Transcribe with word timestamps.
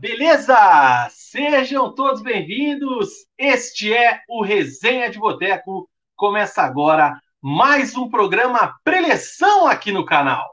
beleza? 0.00 1.08
Sejam 1.10 1.92
todos 1.92 2.22
bem-vindos. 2.22 3.08
Este 3.36 3.92
é 3.92 4.20
o 4.28 4.42
Resenha 4.42 5.10
de 5.10 5.18
Boteco. 5.18 5.90
Começa 6.14 6.62
agora 6.62 7.20
mais 7.42 7.96
um 7.96 8.08
programa 8.08 8.76
preleção 8.84 9.66
aqui 9.66 9.90
no 9.90 10.04
canal. 10.04 10.46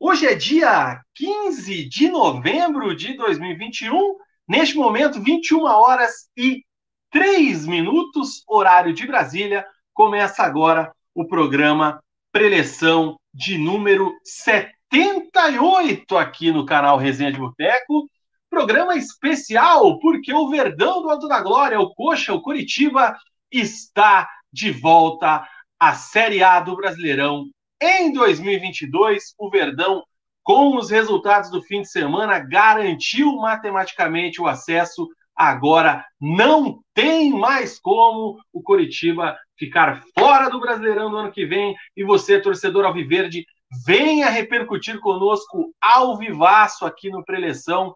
Hoje 0.00 0.26
é 0.26 0.34
dia 0.34 1.00
15 1.14 1.86
de 1.88 2.08
novembro 2.08 2.96
de 2.96 3.14
2021. 3.14 4.16
Neste 4.48 4.76
momento, 4.76 5.22
21 5.22 5.64
horas 5.64 6.30
e 6.36 6.64
3 7.10 7.66
minutos, 7.66 8.42
horário 8.48 8.94
de 8.94 9.06
Brasília. 9.06 9.66
Começa 9.92 10.42
agora 10.42 10.92
o 11.14 11.26
programa 11.26 12.02
preleção 12.32 13.18
de 13.34 13.58
número 13.58 14.14
78 14.24 16.16
aqui 16.16 16.50
no 16.50 16.64
canal 16.64 16.96
Resenha 16.96 17.32
de 17.32 17.38
Boteco. 17.38 18.08
Programa 18.56 18.96
especial, 18.96 19.98
porque 19.98 20.32
o 20.32 20.48
Verdão 20.48 21.02
do 21.02 21.10
Alto 21.10 21.28
da 21.28 21.42
Glória, 21.42 21.78
o 21.78 21.92
Coxa, 21.94 22.32
o 22.32 22.40
Curitiba, 22.40 23.14
está 23.52 24.26
de 24.50 24.70
volta 24.70 25.46
à 25.78 25.92
Série 25.92 26.42
A 26.42 26.58
do 26.60 26.74
Brasileirão. 26.74 27.50
Em 27.78 28.10
2022, 28.14 29.34
o 29.38 29.50
Verdão, 29.50 30.02
com 30.42 30.74
os 30.74 30.88
resultados 30.88 31.50
do 31.50 31.62
fim 31.64 31.82
de 31.82 31.90
semana, 31.90 32.38
garantiu 32.38 33.36
matematicamente 33.36 34.40
o 34.40 34.46
acesso. 34.46 35.06
Agora 35.36 36.02
não 36.18 36.80
tem 36.94 37.32
mais 37.32 37.78
como 37.78 38.38
o 38.54 38.62
Curitiba 38.62 39.36
ficar 39.58 40.02
fora 40.18 40.48
do 40.48 40.58
Brasileirão 40.58 41.10
do 41.10 41.18
ano 41.18 41.30
que 41.30 41.44
vem. 41.44 41.76
E 41.94 42.02
você, 42.02 42.40
torcedor 42.40 42.86
alviverde, 42.86 43.44
venha 43.84 44.30
repercutir 44.30 44.98
conosco 45.00 45.74
ao 45.78 46.16
vivaço 46.16 46.86
aqui 46.86 47.10
no 47.10 47.22
Preleção 47.22 47.94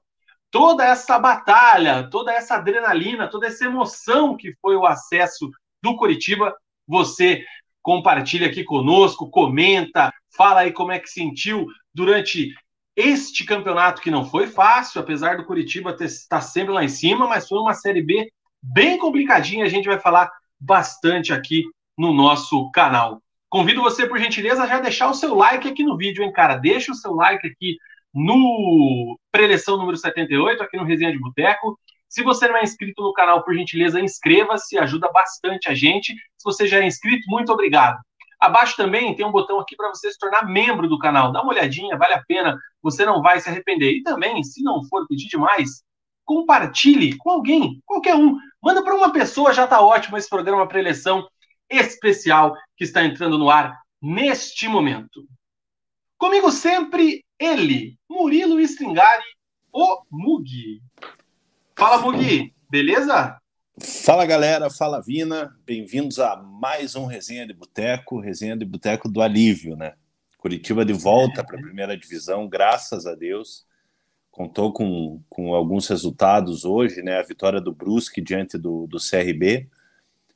toda 0.50 0.84
essa 0.84 1.18
batalha, 1.18 2.08
toda 2.10 2.32
essa 2.32 2.56
adrenalina, 2.56 3.28
toda 3.28 3.46
essa 3.46 3.64
emoção 3.64 4.36
que 4.36 4.54
foi 4.60 4.76
o 4.76 4.86
acesso 4.86 5.50
do 5.82 5.96
Curitiba. 5.96 6.54
Você 6.86 7.44
compartilha 7.82 8.46
aqui 8.46 8.64
conosco, 8.64 9.30
comenta, 9.30 10.12
fala 10.36 10.60
aí 10.60 10.72
como 10.72 10.92
é 10.92 10.98
que 10.98 11.08
sentiu 11.08 11.66
durante 11.94 12.52
este 12.96 13.44
campeonato 13.44 14.02
que 14.02 14.10
não 14.10 14.24
foi 14.24 14.46
fácil, 14.46 15.00
apesar 15.00 15.36
do 15.36 15.46
Curitiba 15.46 15.96
ter, 15.96 16.06
estar 16.06 16.40
sempre 16.40 16.72
lá 16.72 16.84
em 16.84 16.88
cima, 16.88 17.26
mas 17.26 17.48
foi 17.48 17.58
uma 17.58 17.72
Série 17.72 18.02
B 18.02 18.30
bem 18.62 18.98
complicadinha. 18.98 19.64
A 19.64 19.68
gente 19.68 19.88
vai 19.88 19.98
falar 19.98 20.30
bastante 20.58 21.32
aqui 21.32 21.64
no 21.96 22.12
nosso 22.12 22.70
canal. 22.72 23.22
Convido 23.48 23.82
você, 23.82 24.06
por 24.06 24.18
gentileza, 24.18 24.62
a 24.62 24.66
já 24.66 24.80
deixar 24.80 25.08
o 25.08 25.14
seu 25.14 25.34
like 25.34 25.66
aqui 25.66 25.82
no 25.82 25.96
vídeo, 25.96 26.22
hein, 26.22 26.32
cara? 26.32 26.56
Deixa 26.56 26.92
o 26.92 26.94
seu 26.94 27.14
like 27.14 27.46
aqui 27.46 27.78
no 28.14 29.18
preleção 29.30 29.76
número 29.76 29.96
78, 29.96 30.62
aqui 30.62 30.76
no 30.76 30.84
Resenha 30.84 31.12
de 31.12 31.18
Boteco. 31.18 31.78
Se 32.08 32.22
você 32.22 32.48
não 32.48 32.56
é 32.56 32.62
inscrito 32.62 33.02
no 33.02 33.12
canal, 33.12 33.44
por 33.44 33.54
gentileza, 33.54 34.00
inscreva-se, 34.00 34.76
ajuda 34.78 35.10
bastante 35.12 35.68
a 35.68 35.74
gente. 35.74 36.12
Se 36.12 36.44
você 36.44 36.66
já 36.66 36.80
é 36.80 36.86
inscrito, 36.86 37.24
muito 37.28 37.52
obrigado. 37.52 37.98
Abaixo 38.40 38.74
também 38.76 39.14
tem 39.14 39.24
um 39.24 39.30
botão 39.30 39.60
aqui 39.60 39.76
para 39.76 39.90
você 39.90 40.10
se 40.10 40.18
tornar 40.18 40.46
membro 40.46 40.88
do 40.88 40.98
canal. 40.98 41.30
Dá 41.30 41.42
uma 41.42 41.52
olhadinha, 41.52 41.96
vale 41.96 42.14
a 42.14 42.24
pena, 42.26 42.58
você 42.82 43.04
não 43.04 43.20
vai 43.20 43.38
se 43.38 43.48
arrepender. 43.48 43.92
E 43.92 44.02
também, 44.02 44.42
se 44.42 44.62
não 44.62 44.82
for 44.84 45.06
pedir 45.06 45.28
demais, 45.28 45.82
compartilhe 46.24 47.16
com 47.18 47.30
alguém, 47.30 47.82
qualquer 47.84 48.16
um. 48.16 48.36
Manda 48.62 48.82
para 48.82 48.94
uma 48.94 49.12
pessoa, 49.12 49.52
já 49.52 49.64
está 49.64 49.80
ótimo 49.80 50.16
esse 50.16 50.28
programa 50.28 50.66
preleção 50.66 51.28
especial 51.68 52.56
que 52.76 52.84
está 52.84 53.04
entrando 53.04 53.38
no 53.38 53.50
ar 53.50 53.78
neste 54.02 54.66
momento. 54.66 55.26
Comigo 56.18 56.50
sempre 56.50 57.24
ele, 57.38 57.98
Murilo 58.10 58.60
Stringari, 58.60 59.22
o 59.72 60.02
Mugi. 60.10 60.82
Fala, 61.76 62.02
Mugi, 62.02 62.52
beleza? 62.68 63.38
Fala 64.04 64.26
galera, 64.26 64.68
fala 64.68 65.00
Vina, 65.00 65.56
bem-vindos 65.64 66.18
a 66.18 66.34
mais 66.34 66.96
um 66.96 67.06
Resenha 67.06 67.46
de 67.46 67.54
Boteco, 67.54 68.18
Resenha 68.18 68.56
de 68.56 68.64
Boteco 68.64 69.08
do 69.08 69.22
Alívio, 69.22 69.76
né? 69.76 69.94
Curitiba 70.38 70.84
de 70.84 70.92
volta 70.92 71.42
é. 71.42 71.44
para 71.44 71.56
a 71.56 71.62
primeira 71.62 71.96
divisão, 71.96 72.48
graças 72.48 73.06
a 73.06 73.14
Deus. 73.14 73.64
Contou 74.28 74.72
com, 74.72 75.22
com 75.30 75.54
alguns 75.54 75.86
resultados 75.86 76.64
hoje, 76.64 77.02
né? 77.02 77.20
A 77.20 77.22
vitória 77.22 77.60
do 77.60 77.72
Brusque 77.72 78.20
diante 78.20 78.58
do, 78.58 78.88
do 78.88 78.98
CRB 78.98 79.68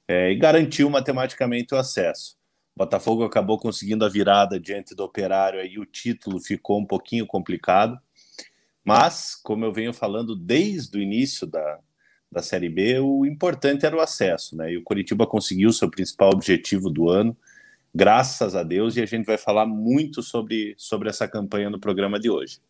é, 0.06 0.31
e 0.31 0.37
garantiu 0.37 0.88
matematicamente 0.88 1.75
o 1.75 1.76
acesso. 1.76 2.37
Botafogo 2.77 3.25
acabou 3.25 3.59
conseguindo 3.59 4.05
a 4.05 4.09
virada 4.09 4.59
diante 4.59 4.95
do 4.95 5.05
Operário 5.05 5.61
aí 5.61 5.79
o 5.79 5.87
título 5.87 6.41
ficou 6.41 6.81
um 6.81 6.87
pouquinho 6.87 7.27
complicado. 7.27 7.99
Mas, 8.85 9.35
como 9.35 9.65
eu 9.65 9.73
venho 9.73 9.95
falando 9.95 10.37
desde 10.37 10.99
o 10.99 11.01
início 11.01 11.47
da, 11.47 11.79
da 12.31 12.43
Série 12.43 12.69
B, 12.69 12.99
o 12.99 13.25
importante 13.25 13.87
era 13.87 13.97
o 13.97 14.01
acesso, 14.01 14.57
né? 14.57 14.73
E 14.73 14.77
o 14.77 14.83
Curitiba 14.83 15.27
conseguiu 15.27 15.73
seu 15.73 15.91
principal 15.91 16.31
objetivo 16.31 16.91
do 16.91 17.09
ano, 17.09 17.35
graças 17.95 18.55
a 18.55 18.62
Deus, 18.62 18.97
e 18.97 19.01
a 19.01 19.06
gente 19.06 19.25
vai 19.25 19.39
falar 19.39 19.65
muito 19.65 20.23
sobre, 20.23 20.75
sobre 20.77 21.09
essa 21.09 21.27
campanha 21.27 21.71
no 21.71 21.81
programa 21.81 22.19
de 22.21 22.29
hoje. 22.29 22.61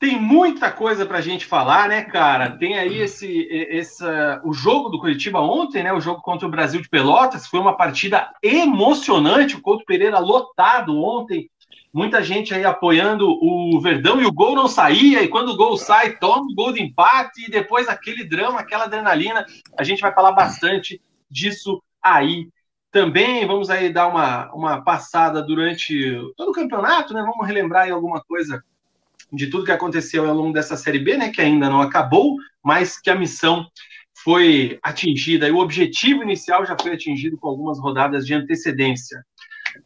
Tem 0.00 0.18
muita 0.18 0.72
coisa 0.72 1.04
para 1.04 1.18
a 1.18 1.20
gente 1.20 1.44
falar, 1.44 1.86
né, 1.86 2.02
cara? 2.02 2.56
Tem 2.56 2.78
aí 2.78 3.02
esse, 3.02 3.46
esse, 3.50 4.02
o 4.42 4.50
jogo 4.50 4.88
do 4.88 4.98
Curitiba 4.98 5.40
ontem, 5.40 5.82
né? 5.82 5.92
O 5.92 6.00
jogo 6.00 6.22
contra 6.22 6.48
o 6.48 6.50
Brasil 6.50 6.80
de 6.80 6.88
Pelotas 6.88 7.46
foi 7.46 7.60
uma 7.60 7.76
partida 7.76 8.32
emocionante. 8.42 9.56
O 9.56 9.60
Couto 9.60 9.84
Pereira 9.84 10.18
lotado 10.18 10.96
ontem, 10.96 11.50
muita 11.92 12.22
gente 12.22 12.54
aí 12.54 12.64
apoiando 12.64 13.28
o 13.28 13.78
Verdão 13.78 14.22
e 14.22 14.24
o 14.24 14.32
gol 14.32 14.54
não 14.54 14.68
saía. 14.68 15.22
E 15.22 15.28
quando 15.28 15.50
o 15.50 15.56
gol 15.56 15.76
sai, 15.76 16.16
toma 16.16 16.50
o 16.50 16.54
gol 16.54 16.72
de 16.72 16.82
empate 16.82 17.44
e 17.46 17.50
depois 17.50 17.86
aquele 17.86 18.24
drama, 18.24 18.58
aquela 18.58 18.84
adrenalina. 18.84 19.44
A 19.78 19.84
gente 19.84 20.00
vai 20.00 20.14
falar 20.14 20.32
bastante 20.32 20.98
disso 21.30 21.82
aí 22.02 22.48
também. 22.90 23.46
Vamos 23.46 23.68
aí 23.68 23.92
dar 23.92 24.06
uma, 24.06 24.50
uma 24.54 24.80
passada 24.82 25.42
durante 25.42 26.18
todo 26.38 26.52
o 26.52 26.54
campeonato, 26.54 27.12
né? 27.12 27.20
Vamos 27.20 27.46
relembrar 27.46 27.82
aí 27.82 27.90
alguma 27.90 28.22
coisa 28.24 28.64
de 29.32 29.48
tudo 29.48 29.64
que 29.64 29.72
aconteceu 29.72 30.28
ao 30.28 30.34
longo 30.34 30.52
dessa 30.52 30.76
Série 30.76 30.98
B, 30.98 31.16
né, 31.16 31.30
que 31.30 31.40
ainda 31.40 31.68
não 31.68 31.80
acabou, 31.80 32.36
mas 32.62 33.00
que 33.00 33.10
a 33.10 33.14
missão 33.14 33.66
foi 34.22 34.78
atingida 34.82 35.48
e 35.48 35.52
o 35.52 35.58
objetivo 35.58 36.22
inicial 36.22 36.66
já 36.66 36.76
foi 36.80 36.92
atingido 36.92 37.38
com 37.38 37.48
algumas 37.48 37.78
rodadas 37.78 38.26
de 38.26 38.34
antecedência. 38.34 39.24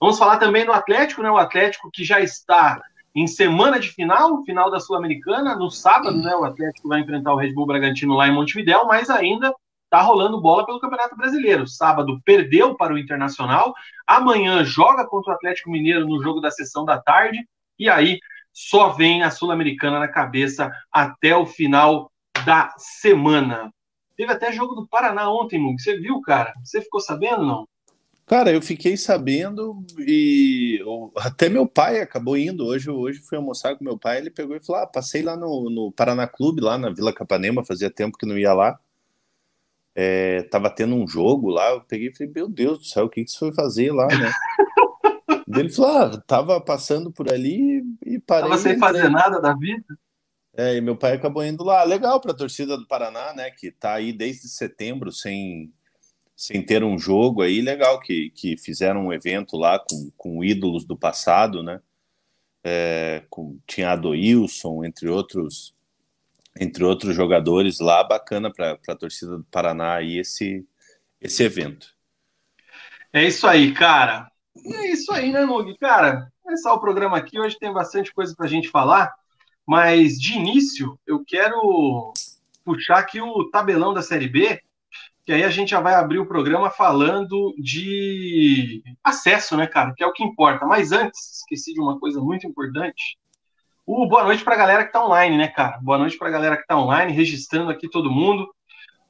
Vamos 0.00 0.18
falar 0.18 0.38
também 0.38 0.64
do 0.64 0.72
Atlético, 0.72 1.22
né, 1.22 1.30
o 1.30 1.36
Atlético 1.36 1.90
que 1.92 2.04
já 2.04 2.20
está 2.20 2.80
em 3.14 3.26
semana 3.26 3.78
de 3.78 3.90
final, 3.90 4.42
final 4.44 4.70
da 4.70 4.80
Sul-Americana, 4.80 5.54
no 5.54 5.70
sábado, 5.70 6.16
né, 6.16 6.34
o 6.34 6.44
Atlético 6.44 6.88
vai 6.88 7.00
enfrentar 7.00 7.32
o 7.32 7.36
Red 7.36 7.52
Bull 7.52 7.66
Bragantino 7.66 8.14
lá 8.14 8.26
em 8.26 8.34
Montevidéu, 8.34 8.86
mas 8.86 9.08
ainda 9.08 9.54
está 9.84 10.02
rolando 10.02 10.40
bola 10.40 10.66
pelo 10.66 10.80
Campeonato 10.80 11.16
Brasileiro. 11.16 11.68
Sábado 11.68 12.20
perdeu 12.24 12.74
para 12.74 12.92
o 12.92 12.98
Internacional, 12.98 13.72
amanhã 14.04 14.64
joga 14.64 15.06
contra 15.06 15.32
o 15.32 15.36
Atlético 15.36 15.70
Mineiro 15.70 16.08
no 16.08 16.20
jogo 16.20 16.40
da 16.40 16.50
sessão 16.50 16.84
da 16.84 17.00
tarde, 17.00 17.38
e 17.78 17.88
aí 17.88 18.18
só 18.54 18.90
vem 18.90 19.24
a 19.24 19.32
Sul-Americana 19.32 19.98
na 19.98 20.06
cabeça 20.06 20.72
até 20.92 21.36
o 21.36 21.44
final 21.44 22.10
da 22.46 22.72
semana. 22.78 23.74
Teve 24.16 24.32
até 24.32 24.52
jogo 24.52 24.76
do 24.76 24.86
Paraná 24.86 25.28
ontem, 25.28 25.58
Mug. 25.58 25.82
Você 25.82 25.98
viu, 25.98 26.20
cara? 26.20 26.54
Você 26.64 26.80
ficou 26.80 27.00
sabendo, 27.00 27.44
não? 27.44 27.68
Cara, 28.26 28.52
eu 28.52 28.62
fiquei 28.62 28.96
sabendo 28.96 29.84
e 29.98 30.80
até 31.16 31.48
meu 31.48 31.66
pai 31.66 32.00
acabou 32.00 32.38
indo. 32.38 32.64
Hoje, 32.64 32.88
hoje 32.88 33.18
fui 33.18 33.36
almoçar 33.36 33.76
com 33.76 33.84
meu 33.84 33.98
pai. 33.98 34.18
Ele 34.18 34.30
pegou 34.30 34.56
e 34.56 34.60
falou: 34.60 34.82
ah, 34.82 34.86
passei 34.86 35.20
lá 35.20 35.36
no, 35.36 35.68
no 35.68 35.92
Paraná 35.92 36.26
Clube, 36.26 36.62
lá 36.62 36.78
na 36.78 36.90
Vila 36.90 37.12
Capanema, 37.12 37.64
fazia 37.64 37.90
tempo 37.90 38.16
que 38.16 38.24
não 38.24 38.38
ia 38.38 38.54
lá. 38.54 38.78
É, 39.96 40.42
tava 40.44 40.70
tendo 40.70 40.94
um 40.94 41.06
jogo 41.06 41.50
lá. 41.50 41.70
Eu 41.70 41.80
peguei 41.82 42.08
e 42.08 42.14
falei: 42.14 42.32
meu 42.32 42.48
Deus 42.48 42.78
do 42.78 42.84
céu, 42.84 43.06
o 43.06 43.10
que, 43.10 43.24
que 43.24 43.30
você 43.30 43.38
foi 43.38 43.52
fazer 43.52 43.92
lá, 43.92 44.06
né? 44.06 44.32
Ele 45.60 45.70
falou: 45.70 45.90
ah, 45.90 46.22
tava 46.26 46.60
passando 46.60 47.12
por 47.12 47.32
ali 47.32 47.82
e 48.04 48.18
parei. 48.18 48.48
Tava 48.48 48.58
sem 48.58 48.78
fazer 48.78 49.08
nada 49.08 49.40
da 49.40 49.54
vida. 49.54 49.98
É, 50.56 50.76
e 50.76 50.80
meu 50.80 50.96
pai 50.96 51.14
acabou 51.14 51.44
indo 51.44 51.64
lá. 51.64 51.82
Legal 51.82 52.20
para 52.20 52.32
a 52.32 52.36
torcida 52.36 52.76
do 52.76 52.86
Paraná, 52.86 53.32
né? 53.34 53.50
Que 53.50 53.70
tá 53.72 53.94
aí 53.94 54.12
desde 54.12 54.48
setembro 54.48 55.10
sem, 55.10 55.72
sem 56.36 56.64
ter 56.64 56.84
um 56.84 56.96
jogo 56.96 57.42
aí. 57.42 57.60
Legal 57.60 57.98
que, 58.00 58.30
que 58.30 58.56
fizeram 58.56 59.06
um 59.06 59.12
evento 59.12 59.56
lá 59.56 59.78
com, 59.78 60.10
com 60.16 60.44
ídolos 60.44 60.84
do 60.84 60.96
passado, 60.96 61.62
né? 61.62 61.80
É, 62.62 63.24
com, 63.28 63.58
tinha 63.66 63.90
Adoilson, 63.90 64.84
entre 64.84 65.08
outros, 65.08 65.74
entre 66.58 66.84
outros 66.84 67.16
jogadores 67.16 67.80
lá. 67.80 68.04
Bacana 68.04 68.52
para 68.52 68.78
a 68.88 68.94
torcida 68.94 69.36
do 69.36 69.44
Paraná 69.44 69.96
aí 69.96 70.18
esse, 70.18 70.64
esse 71.20 71.42
evento. 71.42 71.94
É 73.12 73.24
isso 73.24 73.46
aí, 73.46 73.72
cara. 73.72 74.30
E 74.56 74.74
é 74.74 74.92
isso 74.92 75.12
aí, 75.12 75.32
né, 75.32 75.44
Mug? 75.44 75.76
Cara, 75.78 76.30
começar 76.42 76.72
o 76.72 76.80
programa 76.80 77.16
aqui. 77.16 77.40
Hoje 77.40 77.58
tem 77.58 77.72
bastante 77.72 78.12
coisa 78.12 78.34
para 78.36 78.46
a 78.46 78.48
gente 78.48 78.68
falar, 78.68 79.12
mas 79.66 80.18
de 80.20 80.34
início 80.34 80.98
eu 81.06 81.24
quero 81.26 82.12
puxar 82.64 82.98
aqui 82.98 83.20
o 83.20 83.50
tabelão 83.50 83.92
da 83.92 84.00
Série 84.00 84.28
B, 84.28 84.60
que 85.24 85.32
aí 85.32 85.42
a 85.42 85.50
gente 85.50 85.70
já 85.70 85.80
vai 85.80 85.94
abrir 85.94 86.18
o 86.18 86.26
programa 86.26 86.70
falando 86.70 87.52
de 87.58 88.82
acesso, 89.02 89.56
né, 89.56 89.66
cara? 89.66 89.92
Que 89.96 90.04
é 90.04 90.06
o 90.06 90.12
que 90.12 90.22
importa. 90.22 90.64
Mas 90.66 90.92
antes, 90.92 91.38
esqueci 91.38 91.74
de 91.74 91.80
uma 91.80 91.98
coisa 91.98 92.20
muito 92.20 92.46
importante. 92.46 93.18
O 93.84 94.06
boa 94.06 94.22
noite 94.22 94.44
para 94.44 94.54
a 94.54 94.58
galera 94.58 94.82
que 94.84 94.90
está 94.90 95.04
online, 95.04 95.36
né, 95.36 95.48
cara? 95.48 95.78
Boa 95.82 95.98
noite 95.98 96.16
para 96.16 96.28
a 96.28 96.32
galera 96.32 96.56
que 96.56 96.62
está 96.62 96.78
online, 96.78 97.12
registrando 97.12 97.70
aqui 97.70 97.88
todo 97.88 98.10
mundo. 98.10 98.53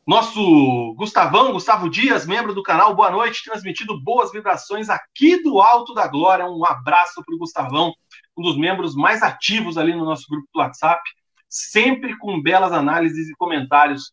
Nosso 0.07 0.95
Gustavão, 0.99 1.53
Gustavo 1.53 1.89
Dias, 1.89 2.27
membro 2.27 2.55
do 2.55 2.63
canal, 2.63 2.95
boa 2.95 3.11
noite, 3.11 3.43
transmitindo 3.43 3.99
boas 4.03 4.31
vibrações 4.31 4.91
aqui 4.91 5.43
do 5.43 5.63
Alto 5.63 5.95
da 5.95 6.07
Glória. 6.07 6.45
Um 6.45 6.63
abraço 6.63 7.25
para 7.25 7.35
o 7.35 7.39
Gustavão, 7.39 7.91
um 8.37 8.43
dos 8.43 8.59
membros 8.59 8.95
mais 8.95 9.23
ativos 9.23 9.79
ali 9.79 9.95
no 9.95 10.05
nosso 10.05 10.27
grupo 10.29 10.47
do 10.53 10.61
WhatsApp, 10.61 11.01
sempre 11.49 12.19
com 12.19 12.43
belas 12.43 12.71
análises 12.71 13.31
e 13.31 13.37
comentários 13.37 14.13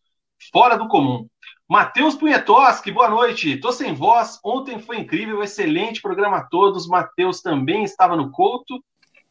fora 0.50 0.78
do 0.78 0.88
comum. 0.88 1.26
Matheus 1.68 2.14
Punhetoski, 2.14 2.90
boa 2.90 3.10
noite. 3.10 3.58
Tô 3.58 3.70
sem 3.70 3.92
voz. 3.92 4.38
Ontem 4.42 4.78
foi 4.78 4.98
incrível, 4.98 5.42
excelente 5.42 6.00
programa 6.00 6.38
a 6.38 6.44
todos. 6.44 6.88
Matheus 6.88 7.42
também 7.42 7.84
estava 7.84 8.16
no 8.16 8.30
Couto. 8.30 8.82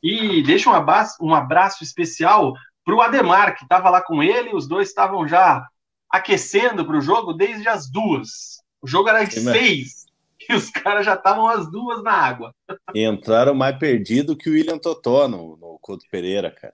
E 0.04 0.44
deixa 0.44 0.70
um 0.70 0.74
abraço, 0.74 1.18
um 1.22 1.34
abraço 1.34 1.84
especial 1.84 2.54
para 2.86 2.96
o 2.96 3.02
Ademar, 3.02 3.56
que 3.56 3.64
estava 3.64 3.90
lá 3.90 4.00
com 4.00 4.22
ele. 4.22 4.54
Os 4.54 4.68
dois 4.68 4.90
estavam 4.90 5.28
já 5.28 5.68
aquecendo 6.12 6.86
para 6.86 6.98
o 6.98 7.02
jogo 7.02 7.34
desde 7.34 7.68
as 7.68 7.90
duas. 7.90 8.62
O 8.82 8.88
jogo 8.88 9.10
era 9.10 9.22
às 9.22 9.34
seis 9.34 10.06
e 10.50 10.54
os 10.54 10.70
caras 10.70 11.06
já 11.06 11.14
estavam 11.14 11.48
às 11.48 11.72
duas 11.72 12.04
na 12.04 12.12
água. 12.12 12.54
entraram 12.94 13.54
mais 13.54 13.78
perdido 13.78 14.36
que 14.36 14.50
o 14.50 14.54
William 14.54 14.78
Totó 14.78 15.28
no, 15.28 15.56
no 15.58 15.80
Couto 15.80 16.06
Pereira, 16.12 16.52
cara. 16.52 16.74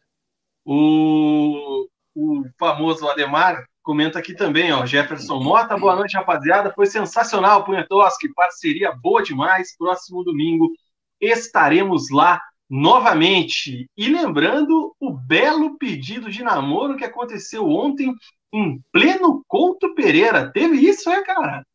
O, 0.65 1.87
o 2.15 2.43
famoso 2.59 3.07
Ademar 3.07 3.63
comenta 3.83 4.19
aqui 4.19 4.33
também, 4.33 4.71
ó. 4.73 4.85
Jefferson 4.85 5.41
Mota, 5.41 5.77
boa 5.77 5.95
noite, 5.95 6.17
rapaziada. 6.17 6.73
Foi 6.73 6.85
sensacional, 6.85 7.63
Punhetoski, 7.63 8.33
parceria 8.33 8.91
boa 8.91 9.23
demais. 9.23 9.77
Próximo 9.77 10.23
domingo 10.23 10.69
estaremos 11.21 12.09
lá 12.11 12.41
novamente. 12.69 13.89
E 13.97 14.09
lembrando 14.09 14.95
o 14.99 15.11
belo 15.11 15.77
pedido 15.77 16.29
de 16.29 16.43
namoro 16.43 16.97
que 16.97 17.05
aconteceu 17.05 17.67
ontem 17.67 18.13
em 18.53 18.81
pleno 18.91 19.43
Couto 19.47 19.93
Pereira. 19.93 20.51
Teve 20.51 20.77
isso, 20.77 21.09
é, 21.09 21.23
cara? 21.23 21.65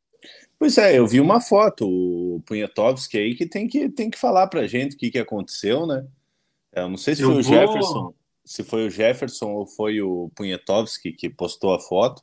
Pois 0.59 0.79
é, 0.79 0.97
eu 0.97 1.07
vi 1.07 1.21
uma 1.21 1.41
foto, 1.41 1.89
o 1.89 2.41
Punhatovski 2.47 3.19
aí, 3.19 3.35
que 3.35 3.47
tem 3.47 3.67
que, 3.67 3.89
tem 3.89 4.09
que 4.09 4.19
falar 4.19 4.47
pra 4.47 4.67
gente 4.67 4.95
o 4.95 4.99
que, 4.99 5.11
que 5.11 5.19
aconteceu, 5.19 5.87
né? 5.87 6.07
Eu 6.73 6.89
não 6.89 6.97
sei 6.97 7.17
se 7.17 7.23
eu 7.23 7.33
foi 7.33 7.43
vou... 7.43 7.53
o 7.53 7.57
Jefferson, 7.57 8.15
se 8.45 8.65
foi 8.65 8.87
o 8.87 8.91
Jefferson 8.91 9.51
ou 9.51 9.67
foi 9.67 10.01
o 10.01 10.31
Punhatovski 10.37 11.13
que 11.13 11.29
postou 11.29 11.75
a 11.75 11.81
foto, 11.81 12.23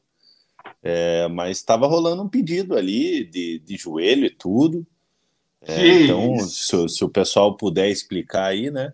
é, 0.82 1.28
mas 1.28 1.58
estava 1.58 1.86
rolando 1.88 2.24
um 2.24 2.30
pedido 2.30 2.78
ali 2.78 3.26
de, 3.26 3.60
de 3.60 3.78
joelho 3.78 4.26
e 4.26 4.30
tudo. 4.30 4.88
É, 5.62 6.04
então, 6.04 6.38
se, 6.40 6.90
se, 6.90 7.04
o 7.04 7.10
pessoal 7.10 7.56
puder 7.56 7.90
explicar 7.90 8.46
aí, 8.46 8.72
né? 8.72 8.94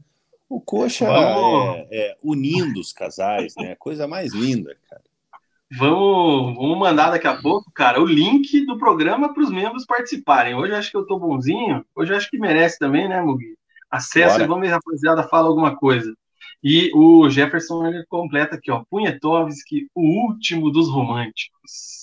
O 0.50 0.60
Coxa 0.60 1.06
é, 1.06 1.88
é, 1.92 2.18
unindo 2.24 2.80
os 2.80 2.92
casais, 2.92 3.54
né? 3.58 3.76
Coisa 3.76 4.08
mais 4.08 4.34
linda, 4.34 4.76
cara. 4.90 5.02
Vamos, 5.78 6.56
vamos 6.56 6.78
mandar 6.78 7.10
daqui 7.10 7.28
a 7.28 7.36
pouco, 7.36 7.72
cara, 7.72 8.00
o 8.00 8.06
link 8.06 8.66
do 8.66 8.78
programa 8.78 9.34
para 9.34 9.44
os 9.44 9.52
membros 9.52 9.86
participarem. 9.86 10.56
Hoje 10.56 10.72
eu 10.72 10.78
acho 10.78 10.92
que 10.92 10.98
eu 10.98 11.06
tô 11.06 11.20
bonzinho, 11.20 11.84
hoje 11.96 12.14
eu 12.14 12.18
acho 12.18 12.30
que 12.30 12.38
merece 12.38 12.78
também, 12.78 13.10
né, 13.10 13.20
Mugi? 13.22 13.58
Acesse 13.90 14.42
e 14.42 14.48
vamos 14.48 14.62
ver, 14.62 14.74
rapaziada, 14.74 15.28
fala 15.28 15.48
alguma 15.48 15.76
coisa. 15.76 16.16
E 16.64 16.92
o 16.96 17.30
Jefferson 17.30 17.88
ele 17.88 18.06
completa 18.06 18.56
aqui, 18.56 18.72
ó, 18.72 18.84
Punhetovski, 18.90 19.88
o 19.94 20.02
último 20.28 20.72
dos 20.72 20.90
românticos. 20.90 21.95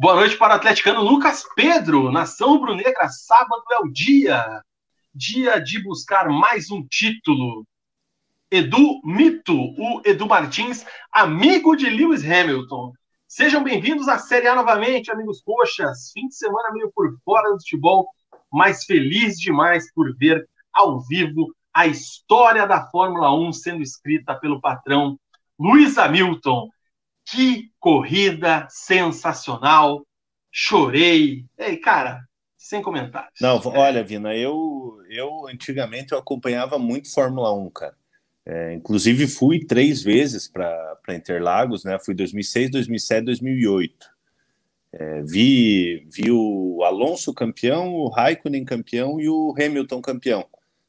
Boa 0.00 0.14
noite 0.14 0.38
para 0.38 0.54
o 0.54 0.56
atleticano 0.56 1.02
Lucas 1.02 1.44
Pedro, 1.54 2.10
Nação 2.10 2.58
Brunegra, 2.58 3.06
sábado 3.10 3.62
é 3.70 3.80
o 3.80 3.92
dia, 3.92 4.62
dia 5.14 5.58
de 5.58 5.78
buscar 5.82 6.26
mais 6.30 6.70
um 6.70 6.82
título. 6.88 7.66
Edu 8.50 8.98
Mito, 9.04 9.54
o 9.54 10.00
Edu 10.02 10.26
Martins, 10.26 10.86
amigo 11.12 11.76
de 11.76 11.90
Lewis 11.90 12.24
Hamilton. 12.24 12.94
Sejam 13.28 13.62
bem-vindos 13.62 14.08
à 14.08 14.16
Série 14.16 14.48
A 14.48 14.54
novamente, 14.54 15.12
amigos 15.12 15.42
coxas. 15.42 16.10
Fim 16.14 16.28
de 16.28 16.34
semana 16.34 16.72
meio 16.72 16.90
por 16.94 17.14
fora 17.22 17.50
do 17.50 17.60
futebol, 17.60 18.08
mas 18.50 18.86
feliz 18.86 19.38
demais 19.38 19.92
por 19.92 20.16
ver 20.16 20.48
ao 20.72 20.98
vivo 21.02 21.54
a 21.74 21.86
história 21.86 22.66
da 22.66 22.86
Fórmula 22.86 23.38
1 23.38 23.52
sendo 23.52 23.82
escrita 23.82 24.34
pelo 24.34 24.62
patrão 24.62 25.20
Lewis 25.60 25.98
Hamilton. 25.98 26.70
Que 27.24 27.70
corrida 27.78 28.66
sensacional! 28.70 30.06
Chorei. 30.52 31.44
Ei, 31.56 31.76
cara, 31.76 32.24
sem 32.56 32.82
comentários. 32.82 33.32
Não, 33.40 33.60
olha, 33.66 34.02
Vina, 34.02 34.34
eu, 34.36 35.00
eu 35.08 35.46
antigamente 35.48 36.12
eu 36.12 36.18
acompanhava 36.18 36.78
muito 36.78 37.12
Fórmula 37.12 37.52
1, 37.54 37.70
cara. 37.70 37.94
É, 38.44 38.74
inclusive 38.74 39.26
fui 39.26 39.64
três 39.64 40.02
vezes 40.02 40.48
para 40.48 40.96
Interlagos, 41.10 41.84
né? 41.84 41.98
Fui 42.04 42.14
2006, 42.14 42.70
2007, 42.70 43.24
2008. 43.26 44.06
É, 44.92 45.22
vi, 45.22 46.06
vi 46.10 46.30
o 46.30 46.82
Alonso 46.82 47.32
campeão, 47.32 47.94
o 47.94 48.08
Raikkonen 48.08 48.64
campeão 48.64 49.20
e 49.20 49.28
o 49.28 49.54
Hamilton 49.56 50.00
campeão 50.00 50.46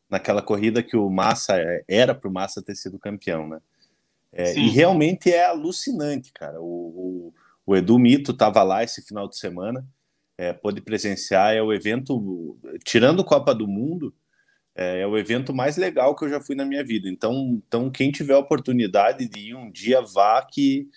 naquela 0.10 0.42
corrida 0.42 0.83
que 0.83 0.98
o 0.98 1.10
Massa 1.10 1.56
era 1.88 2.13
para 2.13 2.30
o 2.30 2.33
Massa 2.33 2.62
ter 2.62 2.75
sido 2.75 3.00
campeão, 3.00 3.48
né? 3.48 3.62
É, 4.33 4.57
e 4.57 4.69
realmente 4.69 5.31
é 5.31 5.45
alucinante, 5.45 6.31
cara. 6.31 6.62
O, 6.62 6.63
o, 6.66 7.33
o 7.66 7.75
Edu 7.75 8.00
Mito 8.00 8.31
estava 8.31 8.63
lá 8.63 8.83
esse 8.83 9.01
final 9.01 9.28
de 9.28 9.38
semana, 9.38 9.86
é, 10.38 10.54
pôde 10.54 10.81
presenciar. 10.81 11.54
É 11.54 11.62
o 11.62 11.74
evento, 11.74 12.57
tirando 12.86 13.24
Copa 13.24 13.54
do 13.54 13.68
Mundo, 13.68 14.13
é, 14.75 15.01
é, 15.01 15.07
o 15.07 15.18
evento 15.18 15.54
mais 15.54 15.78
legal 15.78 16.16
que 16.16 16.24
eu 16.25 16.30
já 16.30 16.39
fui 16.39 16.56
na 16.56 16.66
minha 16.66 16.83
vida. 16.83 17.10
Então, 17.10 17.62
então 17.68 17.89
quem 17.92 18.12
tiver 18.12 18.33
a 18.33 18.39
oportunidade 18.39 19.28
de 19.28 19.39
ir 19.50 19.56
um 19.56 19.69
dia, 19.69 20.01
vá 20.01 20.42
que, 20.45 20.88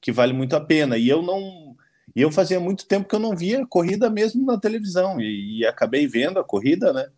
que 0.00 0.12
vale 0.12 0.32
muito 0.32 0.54
a 0.54 0.60
pena. 0.60 0.96
E 0.96 1.08
eu 1.08 1.22
não. 1.22 1.76
E 2.14 2.20
eu 2.22 2.30
fazia 2.30 2.60
muito 2.60 2.86
tempo 2.86 3.08
que 3.08 3.14
eu 3.14 3.20
não 3.20 3.36
via 3.36 3.66
corrida 3.66 4.08
mesmo 4.08 4.46
na 4.46 4.58
televisão, 4.58 5.20
e, 5.20 5.58
e 5.58 5.66
acabei 5.66 6.06
vendo 6.06 6.38
a 6.38 6.44
corrida, 6.44 6.92
né? 6.92 7.08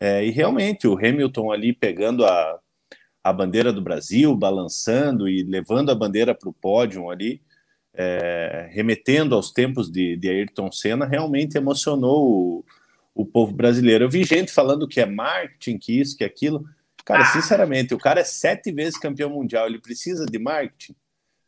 É, 0.00 0.24
e 0.24 0.30
realmente, 0.30 0.88
o 0.88 0.96
Hamilton 0.96 1.52
ali 1.52 1.72
pegando 1.72 2.24
a, 2.26 2.60
a 3.22 3.32
bandeira 3.32 3.72
do 3.72 3.80
Brasil, 3.80 4.34
balançando 4.36 5.28
e 5.28 5.42
levando 5.42 5.90
a 5.90 5.94
bandeira 5.94 6.34
para 6.34 6.48
o 6.48 6.52
pódio 6.52 7.10
ali, 7.10 7.40
é, 7.94 8.68
remetendo 8.72 9.34
aos 9.34 9.50
tempos 9.50 9.90
de, 9.90 10.16
de 10.16 10.28
Ayrton 10.28 10.72
Senna, 10.72 11.06
realmente 11.06 11.56
emocionou 11.56 12.26
o, 12.26 12.64
o 13.14 13.24
povo 13.24 13.52
brasileiro. 13.52 14.04
Eu 14.04 14.10
vi 14.10 14.24
gente 14.24 14.50
falando 14.50 14.88
que 14.88 15.00
é 15.00 15.06
marketing, 15.06 15.78
que 15.78 16.00
isso, 16.00 16.16
que 16.16 16.24
aquilo. 16.24 16.64
Cara, 17.04 17.22
ah. 17.22 17.26
sinceramente, 17.26 17.94
o 17.94 17.98
cara 17.98 18.20
é 18.20 18.24
sete 18.24 18.72
vezes 18.72 18.98
campeão 18.98 19.30
mundial, 19.30 19.66
ele 19.66 19.80
precisa 19.80 20.26
de 20.26 20.38
marketing. 20.38 20.94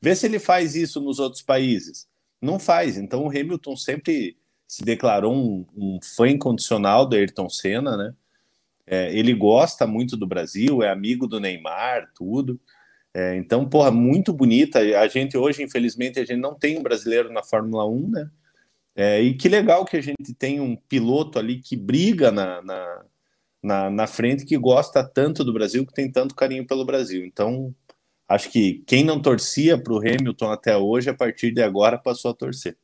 Vê 0.00 0.14
se 0.14 0.26
ele 0.26 0.38
faz 0.38 0.76
isso 0.76 1.00
nos 1.00 1.18
outros 1.18 1.42
países. 1.42 2.06
Não 2.40 2.58
faz. 2.58 2.98
Então 2.98 3.24
o 3.24 3.30
Hamilton 3.30 3.76
sempre 3.76 4.36
se 4.66 4.84
declarou 4.84 5.34
um, 5.34 5.66
um 5.74 5.98
fã 6.02 6.28
incondicional 6.28 7.06
do 7.06 7.16
Ayrton 7.16 7.48
Senna, 7.48 7.96
né? 7.96 8.14
É, 8.86 9.16
ele 9.16 9.32
gosta 9.32 9.86
muito 9.86 10.16
do 10.16 10.26
Brasil, 10.26 10.82
é 10.82 10.90
amigo 10.90 11.26
do 11.26 11.40
Neymar, 11.40 12.10
tudo. 12.14 12.60
É, 13.14 13.36
então, 13.36 13.68
porra, 13.68 13.90
muito 13.90 14.32
bonita. 14.32 14.80
A 14.80 15.06
gente 15.08 15.36
hoje, 15.36 15.62
infelizmente, 15.62 16.18
a 16.18 16.24
gente 16.24 16.40
não 16.40 16.54
tem 16.54 16.78
um 16.78 16.82
brasileiro 16.82 17.32
na 17.32 17.42
Fórmula 17.42 17.88
1, 17.88 18.10
né? 18.10 18.30
É, 18.96 19.20
e 19.20 19.34
que 19.34 19.48
legal 19.48 19.84
que 19.84 19.96
a 19.96 20.00
gente 20.00 20.34
tem 20.34 20.60
um 20.60 20.76
piloto 20.76 21.38
ali 21.38 21.60
que 21.60 21.76
briga 21.76 22.30
na, 22.30 22.62
na, 22.62 23.04
na, 23.62 23.90
na, 23.90 24.06
frente, 24.06 24.44
que 24.44 24.56
gosta 24.56 25.02
tanto 25.04 25.44
do 25.44 25.52
Brasil, 25.52 25.86
que 25.86 25.92
tem 25.92 26.10
tanto 26.10 26.34
carinho 26.34 26.66
pelo 26.66 26.84
Brasil. 26.84 27.24
Então, 27.24 27.74
acho 28.28 28.50
que 28.50 28.84
quem 28.86 29.04
não 29.04 29.20
torcia 29.20 29.78
para 29.78 29.92
o 29.92 29.98
Hamilton 29.98 30.50
até 30.50 30.76
hoje, 30.76 31.10
a 31.10 31.14
partir 31.14 31.52
de 31.52 31.62
agora 31.62 31.98
passou 31.98 32.30
a 32.30 32.34
torcer. 32.34 32.76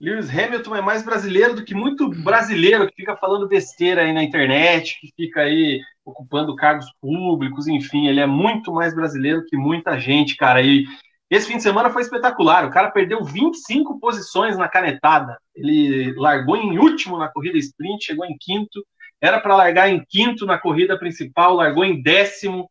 Lewis 0.00 0.28
Hamilton 0.28 0.76
é 0.76 0.82
mais 0.82 1.02
brasileiro 1.02 1.54
do 1.54 1.64
que 1.64 1.74
muito 1.74 2.08
brasileiro 2.08 2.86
que 2.86 2.96
fica 2.96 3.16
falando 3.16 3.48
besteira 3.48 4.02
aí 4.02 4.12
na 4.12 4.22
internet, 4.22 4.98
que 5.00 5.10
fica 5.16 5.40
aí 5.40 5.80
ocupando 6.04 6.54
cargos 6.54 6.86
públicos, 7.00 7.66
enfim, 7.66 8.06
ele 8.06 8.20
é 8.20 8.26
muito 8.26 8.72
mais 8.72 8.94
brasileiro 8.94 9.44
que 9.46 9.56
muita 9.56 9.98
gente, 9.98 10.36
cara. 10.36 10.62
E 10.62 10.84
esse 11.30 11.48
fim 11.48 11.56
de 11.56 11.62
semana 11.62 11.90
foi 11.90 12.02
espetacular. 12.02 12.64
O 12.64 12.70
cara 12.70 12.90
perdeu 12.90 13.24
25 13.24 13.98
posições 13.98 14.56
na 14.56 14.68
canetada. 14.68 15.38
Ele 15.54 16.14
largou 16.16 16.56
em 16.56 16.78
último 16.78 17.18
na 17.18 17.28
corrida 17.28 17.58
sprint, 17.58 18.04
chegou 18.04 18.24
em 18.26 18.36
quinto. 18.38 18.84
Era 19.20 19.40
para 19.40 19.56
largar 19.56 19.88
em 19.88 20.04
quinto 20.08 20.46
na 20.46 20.58
corrida 20.58 20.98
principal, 20.98 21.54
largou 21.54 21.84
em 21.84 22.00
décimo. 22.00 22.70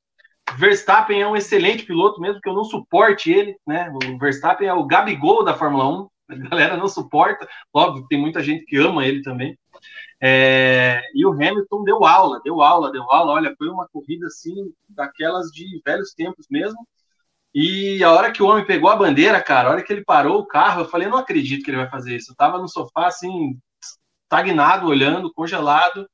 Verstappen 0.58 1.22
é 1.22 1.28
um 1.28 1.36
excelente 1.36 1.84
piloto, 1.84 2.22
mesmo 2.22 2.40
que 2.40 2.48
eu 2.48 2.54
não 2.54 2.64
suporte 2.64 3.32
ele, 3.32 3.58
né? 3.68 3.92
O 3.92 4.18
Verstappen 4.20 4.68
é 4.68 4.74
o 4.74 4.86
Gabigol 4.86 5.44
da 5.44 5.56
Fórmula 5.56 5.90
1. 6.04 6.08
A 6.30 6.36
galera 6.36 6.78
não 6.78 6.88
suporta. 6.88 7.48
Óbvio, 7.74 8.08
tem 8.08 8.20
muita 8.20 8.42
gente 8.42 8.66
que 8.66 8.78
ama 8.78 9.06
ele 9.06 9.22
também. 9.22 9.58
É... 10.22 11.02
e 11.14 11.26
o 11.26 11.34
Hamilton 11.34 11.84
deu 11.84 12.06
aula, 12.06 12.42
deu 12.44 12.62
aula, 12.62 12.92
deu 12.92 13.04
aula. 13.12 13.34
Olha, 13.34 13.56
foi 13.58 13.70
uma 13.70 13.88
corrida 13.88 14.28
assim, 14.28 14.74
daquelas 14.90 15.48
de 15.52 15.82
velhos 15.86 16.14
tempos 16.14 16.48
mesmo 16.50 16.86
e 17.58 18.04
a 18.04 18.12
hora 18.12 18.34
que 18.34 18.44
o 18.44 18.48
homem 18.48 18.66
pegou 18.66 18.90
a 18.90 18.98
bandeira, 18.98 19.42
cara, 19.42 19.70
a 19.70 19.72
hora 19.72 19.82
que 19.82 19.94
ele 19.94 20.04
parou 20.04 20.40
o 20.40 20.46
carro, 20.46 20.82
eu 20.82 20.90
falei, 20.90 21.08
não 21.08 21.18
acredito 21.18 21.64
que 21.64 21.72
ele 21.72 21.78
vai 21.78 21.90
fazer 21.90 22.18
isso. 22.18 22.34
Eu 22.34 22.36
tava 22.36 22.58
no 22.58 22.68
sofá, 22.68 23.08
assim, 23.08 23.58
estagnado, 24.24 24.88
olhando, 24.88 25.34
congelado. 25.34 26.06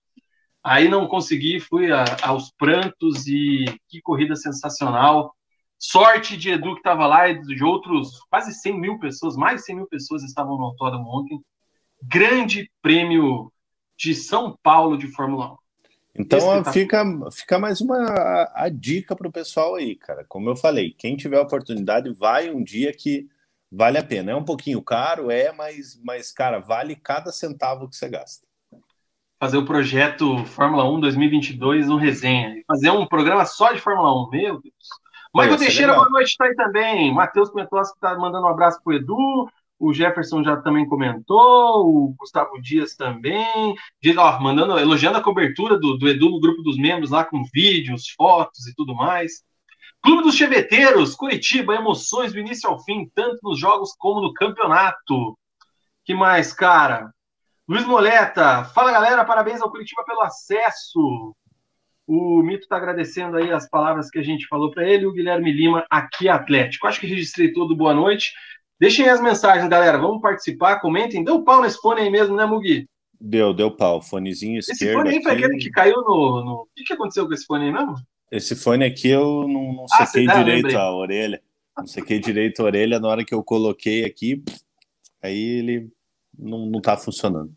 Aí 0.64 0.88
não 0.88 1.08
consegui, 1.08 1.60
fui 1.60 1.92
a, 1.92 2.06
aos 2.22 2.52
prantos 2.52 3.26
e 3.26 3.66
que 3.90 4.00
corrida 4.04 4.36
sensacional. 4.36 5.36
Sorte 5.84 6.38
de 6.38 6.52
Edu 6.52 6.74
que 6.74 6.82
estava 6.82 7.08
lá 7.08 7.28
e 7.28 7.42
de 7.42 7.64
outros 7.64 8.20
quase 8.30 8.54
100 8.54 8.80
mil 8.80 9.00
pessoas, 9.00 9.36
mais 9.36 9.62
de 9.62 9.66
100 9.66 9.76
mil 9.78 9.88
pessoas 9.88 10.22
estavam 10.22 10.56
no 10.56 10.66
autódromo 10.66 11.10
ontem. 11.10 11.44
Grande 12.04 12.70
prêmio 12.84 13.52
de 13.98 14.14
São 14.14 14.56
Paulo 14.62 14.96
de 14.96 15.08
Fórmula 15.08 15.54
1. 15.54 15.58
Então 16.20 16.64
fica, 16.66 17.04
fica 17.32 17.58
mais 17.58 17.82
uma 17.82 17.98
a, 17.98 18.66
a 18.66 18.70
dica 18.70 19.16
para 19.16 19.28
o 19.28 19.32
pessoal 19.32 19.74
aí, 19.74 19.96
cara. 19.96 20.24
Como 20.30 20.48
eu 20.48 20.56
falei, 20.56 20.94
quem 20.96 21.18
tiver 21.18 21.40
oportunidade, 21.40 22.14
vai 22.14 22.52
um 22.52 22.64
dia 22.64 22.94
que 22.94 23.28
vale 23.72 23.98
a 23.98 24.04
pena. 24.04 24.34
É 24.34 24.36
um 24.36 24.46
pouquinho 24.46 24.84
caro, 24.84 25.32
é, 25.32 25.52
mas, 25.52 26.00
mas 26.04 26.32
cara, 26.32 26.60
vale 26.60 26.96
cada 26.96 27.32
centavo 27.32 27.90
que 27.90 27.96
você 27.96 28.08
gasta 28.08 28.46
fazer 29.42 29.58
o 29.58 29.66
projeto 29.66 30.46
Fórmula 30.46 30.88
1 30.88 31.00
2022 31.00 31.88
no 31.88 31.98
resenha. 31.98 32.62
Fazer 32.68 32.92
um 32.92 33.08
programa 33.08 33.44
só 33.44 33.74
de 33.74 33.82
Fórmula 33.82 34.28
1, 34.28 34.30
meu 34.30 34.62
Deus. 34.62 35.01
Michael 35.34 35.58
Teixeira, 35.58 35.94
boa 35.94 36.10
noite, 36.10 36.36
tá 36.38 36.46
aí 36.46 36.56
também. 36.56 37.14
Matheus 37.14 37.50
Pentoski 37.52 38.00
tá 38.00 38.18
mandando 38.18 38.46
um 38.46 38.50
abraço 38.50 38.82
pro 38.84 38.94
Edu. 38.94 39.50
O 39.80 39.94
Jefferson 39.94 40.44
já 40.44 40.58
também 40.58 40.88
comentou, 40.88 41.88
o 41.88 42.14
Gustavo 42.16 42.62
Dias 42.62 42.96
também, 42.96 43.74
ó, 44.16 44.40
mandando, 44.40 44.78
elogiando 44.78 45.18
a 45.18 45.24
cobertura 45.24 45.76
do, 45.76 45.98
do 45.98 46.08
Edu 46.08 46.30
no 46.30 46.40
grupo 46.40 46.62
dos 46.62 46.78
membros 46.78 47.10
lá 47.10 47.26
com 47.26 47.44
vídeos, 47.52 48.10
fotos 48.16 48.68
e 48.68 48.76
tudo 48.76 48.94
mais. 48.94 49.42
Clube 50.04 50.22
dos 50.22 50.36
Cheveteiros, 50.36 51.16
Curitiba, 51.16 51.74
emoções 51.74 52.32
do 52.32 52.40
início 52.40 52.70
ao 52.70 52.80
fim, 52.84 53.10
tanto 53.16 53.40
nos 53.42 53.60
jogos 53.60 53.96
como 53.98 54.22
no 54.22 54.34
campeonato. 54.34 55.36
Que 56.06 56.14
mais, 56.14 56.54
cara? 56.54 57.12
Luiz 57.68 57.86
Moleta, 57.86 58.66
fala 58.66 58.92
galera, 58.92 59.26
parabéns 59.26 59.62
ao 59.62 59.72
Curitiba 59.72 60.04
pelo 60.04 60.22
acesso. 60.22 61.36
O 62.14 62.44
Mito 62.44 62.64
está 62.64 62.76
agradecendo 62.76 63.38
aí 63.38 63.54
as 63.54 63.70
palavras 63.70 64.10
que 64.10 64.20
a 64.20 64.22
gente 64.22 64.46
falou 64.46 64.70
para 64.70 64.86
ele. 64.86 65.06
O 65.06 65.14
Guilherme 65.14 65.50
Lima, 65.50 65.86
aqui 65.90 66.28
Atlético. 66.28 66.86
Acho 66.86 67.00
que 67.00 67.08
registrei 67.08 67.54
todo. 67.54 67.74
Boa 67.74 67.94
noite. 67.94 68.34
Deixem 68.78 69.08
as 69.08 69.22
mensagens, 69.22 69.70
galera. 69.70 69.98
Vamos 69.98 70.22
participar, 70.22 70.82
comentem. 70.82 71.24
Deu 71.24 71.42
pau 71.42 71.62
nesse 71.62 71.78
fone 71.78 72.02
aí 72.02 72.10
mesmo, 72.10 72.36
né, 72.36 72.46
Mugi? 72.46 72.86
Deu, 73.18 73.54
deu 73.54 73.72
pau. 73.72 74.02
Fonezinho 74.02 74.60
esquerdo. 74.60 74.82
Esse 74.82 74.94
fone 74.94 75.10
aí 75.10 75.24
foi 75.24 75.32
aquele 75.32 75.58
que 75.58 75.70
caiu 75.70 76.02
no, 76.02 76.44
no. 76.44 76.54
O 76.64 76.68
que, 76.76 76.84
que 76.84 76.92
aconteceu 76.92 77.26
com 77.26 77.34
esse 77.34 77.46
fone 77.46 77.68
aí 77.68 77.72
mesmo? 77.72 77.96
Esse 78.30 78.58
fone 78.58 78.84
aqui 78.84 79.08
eu 79.08 79.48
não, 79.48 79.72
não 79.72 79.86
ah, 79.90 80.06
sequei 80.06 80.30
ah, 80.30 80.44
direito 80.44 80.78
a 80.78 80.94
orelha. 80.94 81.42
Não 81.78 81.88
sequei 81.88 82.20
direito 82.20 82.62
a 82.62 82.66
orelha 82.66 83.00
na 83.00 83.08
hora 83.08 83.24
que 83.24 83.34
eu 83.34 83.42
coloquei 83.42 84.04
aqui. 84.04 84.44
Aí 85.24 85.42
ele 85.42 85.90
não, 86.38 86.66
não 86.66 86.82
tá 86.82 86.98
funcionando. 86.98 87.56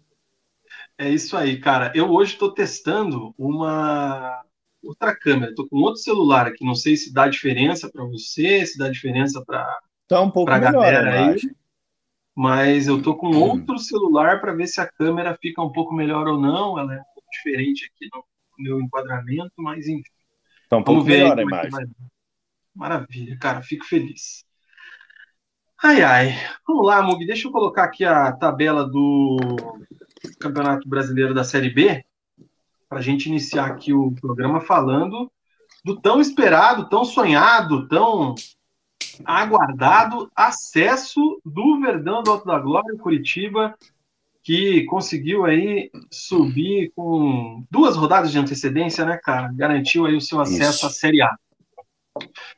É 0.96 1.08
isso 1.08 1.36
aí, 1.36 1.58
cara. 1.58 1.92
Eu 1.94 2.10
hoje 2.10 2.34
estou 2.34 2.52
testando 2.52 3.34
uma 3.36 4.42
outra 4.82 5.14
câmera. 5.14 5.50
Estou 5.50 5.68
com 5.68 5.76
outro 5.78 6.00
celular 6.00 6.46
aqui. 6.46 6.64
Não 6.64 6.74
sei 6.74 6.96
se 6.96 7.12
dá 7.12 7.28
diferença 7.28 7.90
para 7.90 8.04
você, 8.04 8.64
se 8.64 8.78
dá 8.78 8.88
diferença 8.88 9.42
para 9.44 9.66
tá 10.06 10.20
um 10.20 10.30
pouco 10.30 10.52
melhor, 10.52 10.72
galera 10.72 11.32
aí. 11.32 11.40
Mas 12.34 12.86
eu 12.86 12.98
estou 12.98 13.16
com 13.16 13.30
hum. 13.30 13.40
outro 13.40 13.78
celular 13.78 14.40
para 14.40 14.54
ver 14.54 14.66
se 14.66 14.80
a 14.80 14.90
câmera 14.90 15.36
fica 15.40 15.62
um 15.62 15.70
pouco 15.72 15.94
melhor 15.94 16.26
ou 16.28 16.40
não. 16.40 16.78
Ela 16.78 16.94
é 16.94 17.00
um 17.00 17.14
pouco 17.14 17.28
diferente 17.30 17.90
aqui 17.94 18.08
no 18.12 18.24
meu 18.58 18.80
enquadramento, 18.80 19.52
mas 19.58 19.88
enfim. 19.88 20.02
Tá 20.68 20.76
um 20.76 20.84
pouco 20.84 21.04
melhor 21.04 21.38
a 21.38 21.42
é 21.42 21.44
imagem. 21.44 21.90
Maravilha, 22.74 23.36
cara. 23.38 23.62
Fico 23.62 23.84
feliz. 23.84 24.44
Ai, 25.82 26.02
ai. 26.02 26.34
Vamos 26.66 26.86
lá, 26.86 27.02
Mug. 27.02 27.24
Deixa 27.26 27.46
eu 27.46 27.52
colocar 27.52 27.84
aqui 27.84 28.04
a 28.04 28.32
tabela 28.32 28.88
do 28.88 29.36
Campeonato 30.38 30.88
Brasileiro 30.88 31.34
da 31.34 31.44
Série 31.44 31.70
B, 31.70 32.04
para 32.88 32.98
a 32.98 33.02
gente 33.02 33.26
iniciar 33.26 33.66
aqui 33.66 33.92
o 33.92 34.12
programa 34.12 34.60
falando 34.60 35.30
do 35.84 36.00
tão 36.00 36.20
esperado, 36.20 36.88
tão 36.88 37.04
sonhado, 37.04 37.86
tão 37.88 38.34
aguardado 39.24 40.30
acesso 40.34 41.40
do 41.44 41.80
Verdão 41.80 42.22
do 42.22 42.30
Alto 42.30 42.46
da 42.46 42.58
Glória, 42.58 42.96
Curitiba, 42.98 43.76
que 44.42 44.84
conseguiu 44.84 45.44
aí 45.44 45.90
subir 46.10 46.92
com 46.94 47.64
duas 47.70 47.96
rodadas 47.96 48.30
de 48.30 48.38
antecedência, 48.38 49.04
né, 49.04 49.18
cara? 49.22 49.50
Garantiu 49.52 50.06
aí 50.06 50.14
o 50.16 50.20
seu 50.20 50.40
acesso 50.40 50.78
Isso. 50.78 50.86
à 50.86 50.90
Série 50.90 51.22
A. 51.22 51.36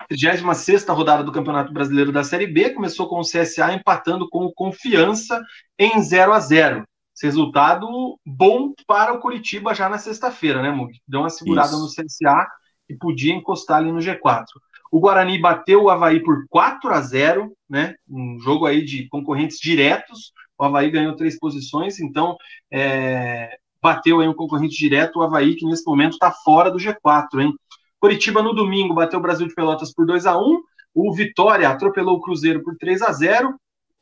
36 0.09 0.87
rodada 0.89 1.25
do 1.25 1.33
Campeonato 1.33 1.73
Brasileiro 1.73 2.13
da 2.13 2.23
Série 2.23 2.47
B 2.47 2.71
começou 2.71 3.09
com 3.09 3.21
o 3.21 3.23
CSA 3.23 3.73
empatando 3.73 4.29
com 4.29 4.45
o 4.45 4.53
Confiança 4.53 5.43
em 5.79 6.01
0 6.03 6.33
a 6.33 6.41
0 6.41 6.81
esse 6.81 6.96
resultado 7.25 7.89
bom 8.25 8.73
para 8.87 9.13
o 9.13 9.21
Curitiba 9.21 9.75
já 9.75 9.89
na 9.89 9.99
sexta-feira, 9.99 10.63
né, 10.63 10.71
Mug? 10.71 11.01
Deu 11.07 11.21
uma 11.21 11.31
segurada 11.31 11.69
Isso. 11.69 11.81
no 11.81 11.89
CSA 11.89 12.47
e 12.89 12.95
podia 12.95 13.35
encostar 13.35 13.79
ali 13.79 13.91
no 13.91 13.99
G4. 13.99 14.45
O 14.91 15.01
Guarani 15.01 15.39
bateu 15.39 15.85
o 15.85 15.91
Havaí 15.91 16.23
por 16.23 16.47
4 16.49 16.91
a 16.93 17.01
0, 17.01 17.53
né? 17.69 17.95
Um 18.09 18.39
jogo 18.39 18.67
aí 18.67 18.85
de 18.85 19.09
concorrentes 19.09 19.59
diretos. 19.59 20.33
O 20.59 20.65
Havaí 20.65 20.91
ganhou 20.91 21.17
três 21.17 21.39
posições, 21.39 22.01
então 22.01 22.37
é, 22.71 23.59
bateu 23.83 24.21
aí 24.21 24.29
um 24.29 24.35
concorrente 24.35 24.77
direto, 24.77 25.19
o 25.19 25.23
Havaí, 25.23 25.55
que 25.55 25.67
nesse 25.67 25.85
momento 25.87 26.13
está 26.13 26.31
fora 26.31 26.71
do 26.71 26.79
G4, 26.79 27.41
hein? 27.41 27.55
Curitiba 27.99 28.43
no 28.43 28.55
domingo 28.55 28.95
bateu 28.95 29.19
o 29.19 29.23
Brasil 29.23 29.47
de 29.47 29.55
Pelotas 29.55 29.93
por 29.93 30.07
2 30.07 30.27
a 30.27 30.39
1 30.39 30.61
o 30.97 31.13
Vitória 31.13 31.69
atropelou 31.69 32.17
o 32.17 32.21
Cruzeiro 32.23 32.63
por 32.63 32.75
3 32.79 33.03
a 33.03 33.13
0 33.13 33.55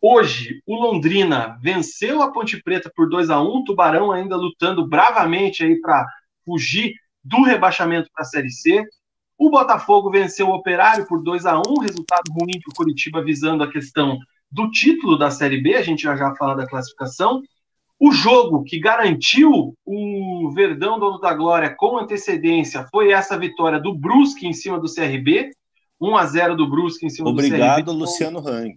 Hoje, 0.07 0.61
o 0.67 0.77
Londrina 0.77 1.59
venceu 1.63 2.21
a 2.21 2.31
Ponte 2.31 2.63
Preta 2.63 2.93
por 2.95 3.09
2 3.09 3.31
a 3.31 3.41
1 3.41 3.65
Tubarão 3.65 4.13
ainda 4.13 4.37
lutando 4.37 4.87
bravamente 4.87 5.65
aí 5.65 5.81
para 5.81 6.05
fugir 6.45 6.93
do 7.25 7.43
rebaixamento 7.43 8.11
para 8.13 8.21
a 8.21 8.27
Série 8.27 8.51
C. 8.51 8.85
O 9.39 9.49
Botafogo 9.49 10.11
venceu 10.11 10.49
o 10.49 10.55
Operário 10.55 11.07
por 11.07 11.23
2 11.23 11.47
a 11.47 11.59
1 11.59 11.63
resultado 11.81 12.31
ruim 12.33 12.61
para 12.61 12.71
o 12.71 12.75
Curitiba 12.77 13.25
visando 13.25 13.65
a 13.65 13.71
questão 13.73 14.19
do 14.53 14.71
título 14.71 15.17
da 15.17 15.31
Série 15.31 15.63
B, 15.63 15.75
a 15.75 15.83
gente 15.83 16.03
já 16.03 16.15
já 16.15 16.35
fala 16.37 16.55
da 16.55 16.67
classificação. 16.67 17.41
O 17.99 18.13
jogo 18.13 18.63
que 18.63 18.79
garantiu 18.79 19.75
o 19.87 20.51
Verdão 20.55 20.99
Dono 20.99 21.19
da 21.19 21.33
Glória 21.33 21.75
com 21.75 21.97
antecedência 21.97 22.87
foi 22.91 23.11
essa 23.11 23.39
vitória 23.39 23.81
do 23.81 23.95
Brusque 23.95 24.47
em 24.47 24.53
cima 24.53 24.79
do 24.79 24.95
CRB, 24.95 25.51
1 25.99 26.15
a 26.15 26.27
0 26.27 26.57
do 26.57 26.69
Brusque 26.69 27.07
em 27.07 27.09
cima 27.09 27.31
Obrigado, 27.31 27.57
do 27.57 27.57
CRB. 27.57 27.73
Obrigado, 27.73 27.99
Luciano 27.99 28.47
Hang. 28.47 28.75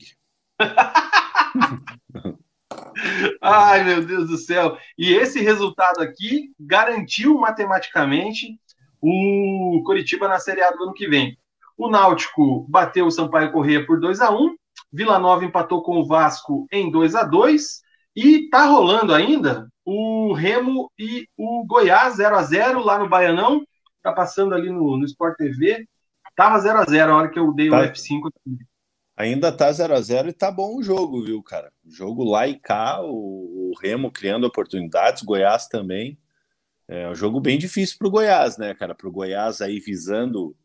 Ai, 3.42 3.84
meu 3.84 4.06
Deus 4.06 4.30
do 4.30 4.38
céu. 4.38 4.78
E 4.98 5.14
esse 5.14 5.42
resultado 5.42 6.02
aqui 6.02 6.52
garantiu 6.60 7.38
matematicamente 7.38 8.60
o 9.02 9.82
Coritiba 9.86 10.28
na 10.28 10.40
Série 10.40 10.62
A 10.62 10.72
do 10.72 10.84
ano 10.84 10.94
que 10.94 11.08
vem. 11.08 11.38
O 11.78 11.90
Náutico 11.90 12.66
bateu 12.68 13.06
o 13.06 13.12
Sampaio 13.12 13.52
Correia 13.52 13.86
por 13.86 14.00
2 14.00 14.22
a 14.22 14.32
1 14.32 14.56
Vila 14.92 15.20
Nova 15.20 15.46
empatou 15.46 15.84
com 15.84 16.00
o 16.00 16.06
Vasco 16.06 16.66
em 16.72 16.90
2 16.90 17.16
a 17.16 17.24
2 17.24 17.82
e 18.16 18.50
tá 18.50 18.66
rolando 18.66 19.14
ainda 19.14 19.68
o 19.86 20.34
Remo 20.34 20.92
e 20.98 21.28
o 21.38 21.66
Goiás 21.66 22.16
0 22.16 22.36
a 22.36 22.44
0 22.44 22.80
lá 22.80 22.98
no 22.98 23.08
Baianão. 23.08 23.64
Tá 24.02 24.12
passando 24.12 24.56
ali 24.56 24.70
no, 24.70 24.98
no 24.98 25.06
Sport 25.06 25.36
TV. 25.38 25.88
Tava 26.36 26.60
0 26.60 26.80
a 26.80 26.86
0 26.86 27.12
a 27.12 27.16
hora 27.16 27.30
que 27.30 27.38
eu 27.38 27.54
dei 27.54 27.70
tá. 27.70 27.80
o 27.80 27.84
F5 27.84 28.28
aqui. 28.28 28.58
Ainda 29.18 29.52
tá 29.52 29.72
0 29.72 29.96
a 29.96 30.02
0 30.02 30.30
e 30.30 30.34
tá 30.34 30.52
bom 30.52 30.78
o 30.78 30.84
jogo, 30.84 31.26
viu, 31.26 31.42
cara? 31.42 31.74
jogo 31.84 32.24
lá 32.24 32.48
e 32.48 32.60
cá, 32.60 33.02
o, 33.02 33.74
Remo 33.82 34.12
criando 34.12 34.46
oportunidades, 34.46 35.24
Goiás 35.24 35.68
também. 35.68 36.18
É 36.88 37.10
um 37.10 37.16
jogo 37.16 37.40
bem 37.42 37.58
difícil 37.58 37.98
para 37.98 38.08
o 38.08 38.12
Goiás, 38.12 38.58
né, 38.58 38.76
cara? 38.76 38.94
Para 38.96 39.08
o 39.08 39.12
Goiás 39.12 39.60
aí 39.60 39.80
visando 39.80 40.56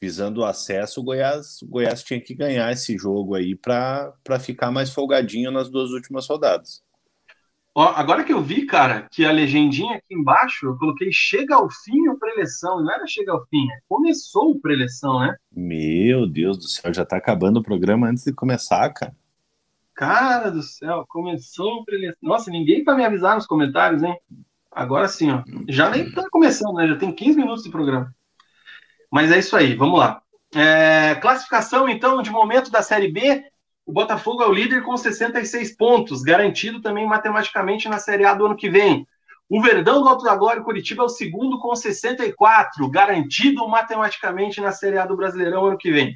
visando 0.00 0.40
o 0.40 0.44
acesso, 0.46 1.00
o 1.00 1.04
Goiás, 1.04 1.60
o 1.60 1.66
Goiás 1.66 2.02
tinha 2.02 2.18
que 2.18 2.34
ganhar 2.34 2.72
esse 2.72 2.96
jogo 2.96 3.34
aí 3.34 3.54
para 3.54 4.14
ficar 4.40 4.70
mais 4.70 4.88
folgadinho 4.88 5.50
nas 5.50 5.68
duas 5.68 5.90
últimas 5.90 6.26
rodadas. 6.26 6.82
Ó, 7.72 7.84
agora 7.84 8.24
que 8.24 8.32
eu 8.32 8.42
vi, 8.42 8.66
cara, 8.66 9.06
que 9.10 9.24
a 9.24 9.30
legendinha 9.30 9.96
aqui 9.96 10.12
embaixo, 10.12 10.66
eu 10.66 10.76
coloquei 10.76 11.12
chega 11.12 11.54
ao 11.54 11.70
fim 11.70 12.08
o 12.08 12.18
preleção, 12.18 12.82
não 12.82 12.92
era 12.92 13.06
chega 13.06 13.30
ao 13.30 13.46
fim, 13.46 13.70
é 13.70 13.78
começou 13.88 14.50
o 14.50 14.60
preleção, 14.60 15.20
né? 15.20 15.36
Meu 15.52 16.26
Deus 16.26 16.58
do 16.58 16.68
céu, 16.68 16.92
já 16.92 17.04
tá 17.04 17.16
acabando 17.16 17.58
o 17.58 17.62
programa 17.62 18.08
antes 18.08 18.24
de 18.24 18.32
começar, 18.32 18.90
cara. 18.90 19.14
Cara 19.94 20.50
do 20.50 20.62
céu, 20.62 21.04
começou 21.08 21.76
o 21.76 21.84
preleção. 21.84 22.18
Nossa, 22.20 22.50
ninguém 22.50 22.82
para 22.82 22.96
me 22.96 23.04
avisar 23.04 23.36
nos 23.36 23.46
comentários, 23.46 24.02
hein? 24.02 24.18
Agora 24.72 25.06
sim, 25.06 25.30
ó. 25.30 25.44
Já 25.68 25.90
nem 25.90 26.10
tá 26.10 26.24
começando, 26.30 26.74
né? 26.74 26.88
Já 26.88 26.96
tem 26.96 27.12
15 27.12 27.36
minutos 27.38 27.62
de 27.62 27.70
programa. 27.70 28.12
Mas 29.10 29.30
é 29.30 29.38
isso 29.38 29.56
aí, 29.56 29.74
vamos 29.76 29.98
lá. 29.98 30.22
É, 30.54 31.14
classificação, 31.16 31.88
então, 31.88 32.20
de 32.22 32.30
momento 32.30 32.70
da 32.70 32.82
Série 32.82 33.12
B, 33.12 33.44
o 33.90 33.92
Botafogo 33.92 34.40
é 34.40 34.46
o 34.46 34.52
líder 34.52 34.84
com 34.84 34.96
66 34.96 35.76
pontos, 35.76 36.22
garantido 36.22 36.80
também 36.80 37.08
matematicamente 37.08 37.88
na 37.88 37.98
Série 37.98 38.24
A 38.24 38.32
do 38.32 38.46
ano 38.46 38.56
que 38.56 38.70
vem. 38.70 39.04
O 39.48 39.60
Verdão 39.60 40.00
do 40.00 40.08
Alto 40.08 40.24
da 40.24 40.36
Glória 40.36 40.62
Curitiba 40.62 41.02
é 41.02 41.06
o 41.06 41.08
segundo 41.08 41.58
com 41.58 41.74
64, 41.74 42.88
garantido 42.88 43.66
matematicamente 43.66 44.60
na 44.60 44.70
Série 44.70 44.96
A 44.96 45.04
do 45.04 45.16
Brasileirão 45.16 45.64
ano 45.64 45.76
que 45.76 45.90
vem. 45.90 46.14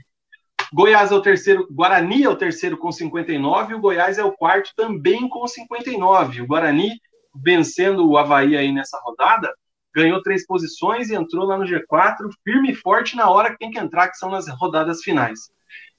Goiás 0.72 1.10
é 1.10 1.16
o 1.16 1.20
terceiro, 1.20 1.66
Guarani 1.68 2.22
é 2.22 2.28
o 2.28 2.36
terceiro 2.36 2.78
com 2.78 2.92
59, 2.92 3.72
e 3.72 3.74
o 3.74 3.80
Goiás 3.80 4.18
é 4.18 4.24
o 4.24 4.30
quarto 4.30 4.70
também 4.76 5.28
com 5.28 5.44
59. 5.44 6.42
O 6.42 6.46
Guarani 6.46 6.92
vencendo 7.34 8.08
o 8.08 8.16
Havaí 8.16 8.56
aí 8.56 8.70
nessa 8.70 9.00
rodada, 9.00 9.52
ganhou 9.92 10.22
três 10.22 10.46
posições 10.46 11.10
e 11.10 11.16
entrou 11.16 11.44
lá 11.44 11.58
no 11.58 11.64
G4, 11.64 12.30
firme 12.44 12.70
e 12.70 12.74
forte 12.76 13.16
na 13.16 13.28
hora 13.28 13.50
que 13.50 13.58
tem 13.58 13.72
que 13.72 13.80
entrar, 13.80 14.08
que 14.10 14.16
são 14.16 14.30
nas 14.30 14.46
rodadas 14.48 15.02
finais. 15.02 15.52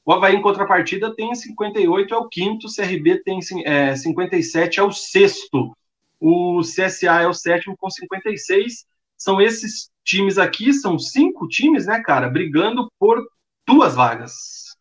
O 0.06 0.14
Havaí, 0.14 0.36
em 0.36 0.42
contrapartida, 0.42 1.16
tem 1.16 1.34
58, 1.34 2.14
é 2.14 2.18
o 2.18 2.30
quinto, 2.30 2.68
o 2.68 2.74
CRB 2.74 3.24
tem 3.24 3.40
é, 3.66 3.96
57, 3.96 4.80
é 4.80 4.84
o 4.84 4.92
sexto. 4.92 5.76
O 6.20 6.62
CSA 6.62 7.22
é 7.22 7.28
o 7.28 7.34
sétimo 7.34 7.76
com 7.76 7.90
56. 7.90 8.86
São 9.18 9.42
esses 9.42 9.90
times 10.04 10.38
aqui, 10.38 10.72
são 10.74 11.00
cinco 11.00 11.48
times, 11.48 11.88
né, 11.88 12.00
cara, 12.02 12.30
brigando 12.30 12.88
por 13.00 13.26
duas 13.68 13.96
vagas. 13.96 14.76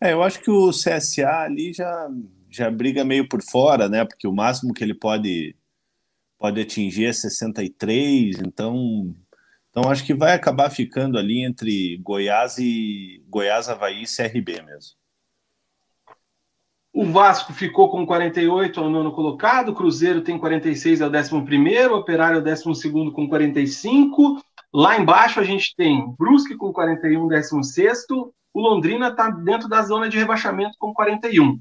É, 0.00 0.14
eu 0.14 0.22
acho 0.22 0.40
que 0.40 0.50
o 0.50 0.70
CSA 0.70 1.42
ali 1.42 1.72
já, 1.72 2.08
já 2.50 2.70
briga 2.70 3.04
meio 3.04 3.28
por 3.28 3.42
fora, 3.42 3.88
né? 3.88 4.04
Porque 4.04 4.26
o 4.26 4.32
máximo 4.32 4.72
que 4.72 4.82
ele 4.82 4.94
pode 4.94 5.54
pode 6.38 6.60
atingir 6.60 7.04
é 7.04 7.12
63, 7.12 8.40
então 8.40 9.14
então 9.72 9.90
acho 9.90 10.04
que 10.04 10.12
vai 10.12 10.34
acabar 10.34 10.68
ficando 10.68 11.16
ali 11.16 11.42
entre 11.42 11.96
Goiás 12.02 12.58
e 12.58 13.24
Goiás, 13.26 13.70
Havaí 13.70 14.02
e 14.02 14.06
CRB 14.06 14.60
mesmo. 14.60 14.92
O 16.92 17.06
Vasco 17.06 17.54
ficou 17.54 17.90
com 17.90 18.04
48 18.04 18.78
ao 18.78 18.90
nono 18.90 19.12
colocado, 19.12 19.70
o 19.70 19.74
Cruzeiro 19.74 20.20
tem 20.20 20.38
46 20.38 21.00
ao 21.00 21.08
décimo 21.08 21.42
primeiro, 21.42 21.96
Operário 21.96 22.36
ao 22.36 22.42
décimo 22.42 22.74
segundo 22.74 23.10
com 23.12 23.26
45. 23.26 24.42
Lá 24.74 24.98
embaixo 24.98 25.40
a 25.40 25.44
gente 25.44 25.74
tem 25.74 26.14
Brusque 26.18 26.54
com 26.54 26.70
41, 26.70 27.26
décimo 27.28 27.64
sexto. 27.64 28.30
O 28.52 28.60
Londrina 28.60 29.08
está 29.08 29.30
dentro 29.30 29.70
da 29.70 29.80
zona 29.80 30.06
de 30.06 30.18
rebaixamento 30.18 30.76
com 30.78 30.92
41. 30.92 31.58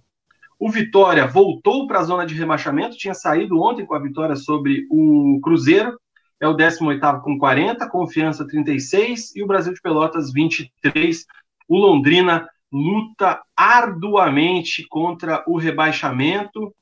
O 0.59 0.69
Vitória 0.69 1.25
voltou 1.25 1.87
para 1.87 1.99
a 1.99 2.03
zona 2.03 2.25
de 2.25 2.35
rebaixamento, 2.35 2.97
tinha 2.97 3.13
saído 3.13 3.57
ontem 3.61 3.85
com 3.85 3.95
a 3.95 3.99
vitória 3.99 4.35
sobre 4.35 4.85
o 4.91 5.39
Cruzeiro, 5.41 5.97
é 6.41 6.47
o 6.47 6.53
18 6.53 7.21
com 7.21 7.37
40, 7.37 7.87
Confiança 7.87 8.45
36 8.47 9.35
e 9.35 9.43
o 9.43 9.47
Brasil 9.47 9.73
de 9.73 9.79
Pelotas 9.79 10.33
23. 10.33 11.25
O 11.69 11.77
Londrina 11.77 12.49
luta 12.73 13.39
arduamente 13.55 14.87
contra 14.89 15.43
o 15.45 15.57
rebaixamento. 15.57 16.73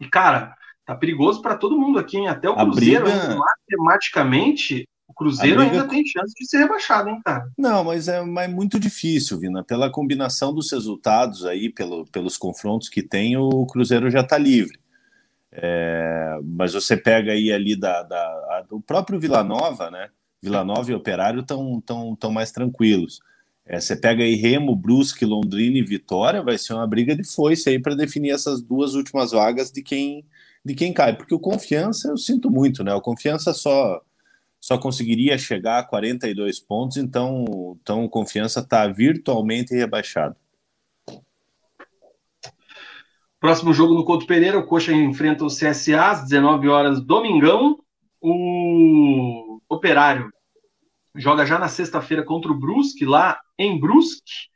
E, 0.00 0.08
cara, 0.08 0.54
tá 0.86 0.94
perigoso 0.94 1.42
para 1.42 1.56
todo 1.56 1.78
mundo 1.78 1.98
aqui, 1.98 2.18
hein? 2.18 2.28
Até 2.28 2.48
o 2.48 2.54
Cruzeiro, 2.54 3.04
briga... 3.04 3.36
matematicamente, 3.36 4.88
o 5.08 5.12
Cruzeiro 5.12 5.56
briga... 5.56 5.72
ainda 5.72 5.88
tem 5.88 6.06
chance 6.06 6.32
de 6.32 6.46
ser 6.46 6.58
rebaixado, 6.58 7.08
hein, 7.08 7.20
cara? 7.24 7.48
Não, 7.58 7.82
mas 7.82 8.06
é, 8.06 8.22
mas 8.22 8.48
é 8.48 8.52
muito 8.52 8.78
difícil, 8.78 9.40
Vina. 9.40 9.64
Pela 9.64 9.90
combinação 9.90 10.54
dos 10.54 10.70
resultados 10.70 11.44
aí, 11.44 11.68
pelo, 11.68 12.06
pelos 12.06 12.36
confrontos 12.36 12.88
que 12.88 13.02
tem, 13.02 13.36
o 13.36 13.66
Cruzeiro 13.66 14.08
já 14.08 14.22
tá 14.22 14.38
livre. 14.38 14.78
É, 15.56 16.38
mas 16.42 16.74
você 16.74 16.96
pega 16.96 17.32
aí 17.32 17.52
ali 17.52 17.76
da, 17.76 18.02
da 18.02 18.43
a, 18.58 18.80
próprio 18.86 19.18
Vila 19.18 19.42
Nova, 19.42 19.90
né? 19.90 20.10
Vila 20.42 20.64
Nova 20.64 20.90
e 20.90 20.94
Operário 20.94 21.40
estão 21.40 21.80
tão, 21.80 22.14
tão 22.14 22.30
mais 22.30 22.52
tranquilos. 22.52 23.20
É, 23.66 23.80
você 23.80 23.96
pega 23.96 24.22
aí 24.22 24.34
Remo, 24.34 24.76
Brusque, 24.76 25.24
Londrina 25.24 25.78
e 25.78 25.82
Vitória, 25.82 26.42
vai 26.42 26.58
ser 26.58 26.74
uma 26.74 26.86
briga 26.86 27.16
de 27.16 27.24
foice 27.24 27.70
aí 27.70 27.78
para 27.78 27.94
definir 27.94 28.30
essas 28.30 28.60
duas 28.60 28.94
últimas 28.94 29.30
vagas 29.32 29.70
de 29.70 29.82
quem 29.82 30.24
de 30.64 30.74
quem 30.74 30.94
cai, 30.94 31.14
porque 31.14 31.34
o 31.34 31.38
Confiança 31.38 32.08
eu 32.08 32.16
sinto 32.16 32.50
muito, 32.50 32.82
né? 32.82 32.94
O 32.94 33.00
Confiança 33.00 33.52
só 33.52 34.00
só 34.64 34.78
conseguiria 34.78 35.36
chegar 35.36 35.78
a 35.78 35.82
42 35.82 36.58
pontos, 36.58 36.96
então, 36.96 37.76
então 37.82 38.02
o 38.02 38.08
Confiança 38.08 38.60
está 38.60 38.86
virtualmente 38.88 39.74
rebaixado. 39.74 40.36
Próximo 43.38 43.74
jogo 43.74 43.92
no 43.92 44.06
Couto 44.06 44.26
Pereira, 44.26 44.58
o 44.58 44.64
Coxa 44.66 44.90
enfrenta 44.90 45.44
o 45.44 45.48
CSA 45.48 46.12
às 46.12 46.22
19 46.22 46.66
horas, 46.68 46.98
domingão. 46.98 47.78
O 48.26 49.60
Operário 49.68 50.32
joga 51.14 51.44
já 51.44 51.58
na 51.58 51.68
sexta-feira 51.68 52.24
contra 52.24 52.50
o 52.50 52.58
Brusque, 52.58 53.04
lá 53.04 53.38
em 53.58 53.78
Brusque. 53.78 54.48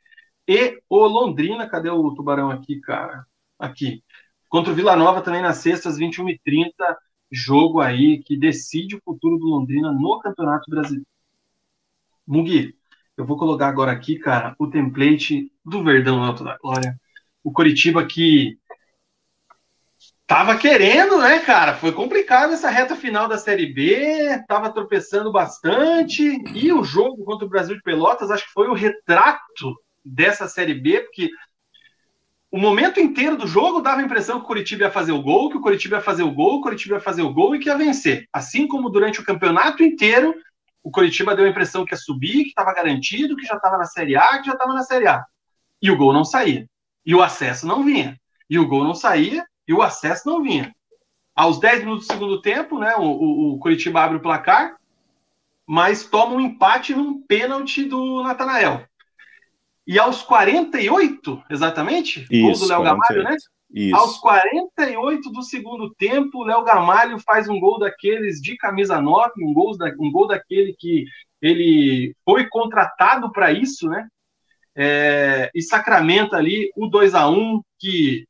E 0.47 0.81
o 0.89 1.05
Londrina, 1.05 1.69
cadê 1.69 1.87
o 1.91 2.13
Tubarão 2.15 2.49
aqui, 2.49 2.79
cara? 2.79 3.27
Aqui. 3.59 4.03
Contra 4.47 4.73
o 4.73 4.75
Vila 4.75 4.95
Nova 4.95 5.21
também 5.21 5.43
na 5.43 5.53
sexta, 5.53 5.87
às 5.87 5.99
21h30. 5.99 6.71
Jogo 7.31 7.79
aí 7.79 8.23
que 8.23 8.35
decide 8.35 8.95
o 8.95 9.01
futuro 9.05 9.37
do 9.37 9.45
Londrina 9.45 9.91
no 9.91 10.19
Campeonato 10.19 10.67
Brasileiro. 10.67 11.05
Mugi, 12.25 12.75
eu 13.15 13.23
vou 13.23 13.37
colocar 13.37 13.67
agora 13.67 13.91
aqui, 13.91 14.17
cara, 14.17 14.55
o 14.57 14.67
template 14.67 15.51
do 15.63 15.83
Verdão 15.83 16.23
Alto 16.23 16.43
da 16.43 16.57
Glória. 16.57 16.99
O 17.43 17.51
Coritiba 17.51 18.03
que 18.03 18.58
Tava 20.29 20.55
querendo, 20.55 21.17
né, 21.17 21.39
cara? 21.39 21.73
Foi 21.73 21.91
complicado 21.91 22.53
essa 22.53 22.69
reta 22.69 22.95
final 22.95 23.27
da 23.27 23.35
Série 23.35 23.65
B, 23.65 24.39
tava 24.47 24.71
tropeçando 24.71 25.31
bastante. 25.31 26.23
E 26.53 26.71
o 26.71 26.83
jogo 26.83 27.25
contra 27.25 27.47
o 27.47 27.49
Brasil 27.49 27.75
de 27.75 27.81
Pelotas, 27.81 28.29
acho 28.29 28.45
que 28.45 28.53
foi 28.53 28.67
o 28.67 28.75
retrato 28.75 29.75
dessa 30.05 30.47
Série 30.47 30.75
B, 30.75 30.99
porque 30.99 31.31
o 32.51 32.59
momento 32.59 32.99
inteiro 32.99 33.35
do 33.35 33.47
jogo 33.47 33.81
dava 33.81 34.01
a 34.01 34.03
impressão 34.03 34.37
que 34.37 34.43
o 34.43 34.47
Curitiba 34.47 34.83
ia 34.83 34.91
fazer 34.91 35.13
o 35.13 35.21
gol, 35.23 35.49
que 35.49 35.57
o 35.57 35.61
Curitiba 35.61 35.95
ia 35.95 36.01
fazer 36.01 36.21
o 36.21 36.31
gol, 36.31 36.57
o 36.57 36.61
Curitiba 36.61 36.97
ia 36.97 37.01
fazer 37.01 37.23
o 37.23 37.33
gol 37.33 37.55
e 37.55 37.59
que 37.59 37.67
ia 37.67 37.75
vencer. 37.75 38.27
Assim 38.31 38.67
como 38.67 38.87
durante 38.91 39.19
o 39.19 39.25
campeonato 39.25 39.81
inteiro, 39.81 40.35
o 40.83 40.91
Curitiba 40.91 41.35
deu 41.35 41.45
a 41.45 41.49
impressão 41.49 41.83
que 41.83 41.95
ia 41.95 41.97
subir, 41.97 42.43
que 42.43 42.49
estava 42.49 42.71
garantido, 42.71 43.35
que 43.35 43.47
já 43.47 43.55
estava 43.55 43.79
na 43.79 43.85
Série 43.85 44.15
A, 44.15 44.37
que 44.37 44.45
já 44.45 44.53
estava 44.53 44.75
na 44.75 44.83
Série 44.83 45.07
A. 45.07 45.25
E 45.81 45.89
o 45.89 45.97
gol 45.97 46.13
não 46.13 46.23
saía. 46.23 46.67
E 47.03 47.15
o 47.15 47.23
acesso 47.23 47.65
não 47.65 47.83
vinha. 47.83 48.15
E 48.47 48.59
o 48.59 48.67
gol 48.67 48.83
não 48.83 48.93
saía, 48.93 49.43
e 49.69 49.73
o 49.73 49.83
acesso 49.83 50.27
não 50.27 50.41
vinha. 50.41 50.73
Aos 51.35 51.59
10 51.59 51.81
minutos 51.81 52.07
do 52.07 52.11
segundo 52.11 52.41
tempo, 52.41 52.79
né, 52.79 52.95
o, 52.95 53.03
o, 53.03 53.53
o 53.53 53.59
Curitiba 53.59 54.01
abre 54.01 54.17
o 54.17 54.21
placar, 54.21 54.75
mas 55.65 56.03
toma 56.03 56.33
um 56.33 56.41
empate 56.41 56.95
num 56.95 57.21
pênalti 57.21 57.83
do 57.83 58.23
Natanael. 58.23 58.83
E 59.85 59.99
aos 59.99 60.23
48, 60.23 61.43
exatamente, 61.51 62.25
Isso, 62.31 62.41
gol 62.41 62.53
do 62.53 62.67
Léo 62.67 62.83
Gamalho, 62.83 63.23
né? 63.23 63.37
Isso. 63.71 63.95
Aos 63.95 64.17
48 64.17 65.29
do 65.31 65.43
segundo 65.43 65.93
tempo, 65.93 66.39
o 66.39 66.43
Léo 66.43 66.63
Gamalho 66.63 67.19
faz 67.19 67.47
um 67.47 67.59
gol 67.59 67.77
daqueles 67.77 68.41
de 68.41 68.57
camisa 68.57 68.99
9, 68.99 69.33
um 69.43 69.53
gol, 69.53 69.77
da, 69.77 69.93
um 69.99 70.11
gol 70.11 70.25
daquele 70.25 70.75
que 70.77 71.05
ele 71.39 72.15
foi 72.25 72.47
contratado 72.47 73.31
para 73.31 73.51
isso, 73.51 73.87
né? 73.87 74.07
É, 74.75 75.51
e 75.53 75.61
sacramenta 75.61 76.37
ali 76.37 76.71
o 76.75 76.87
2 76.87 77.13
a 77.13 77.29
1 77.29 77.61
que 77.77 78.25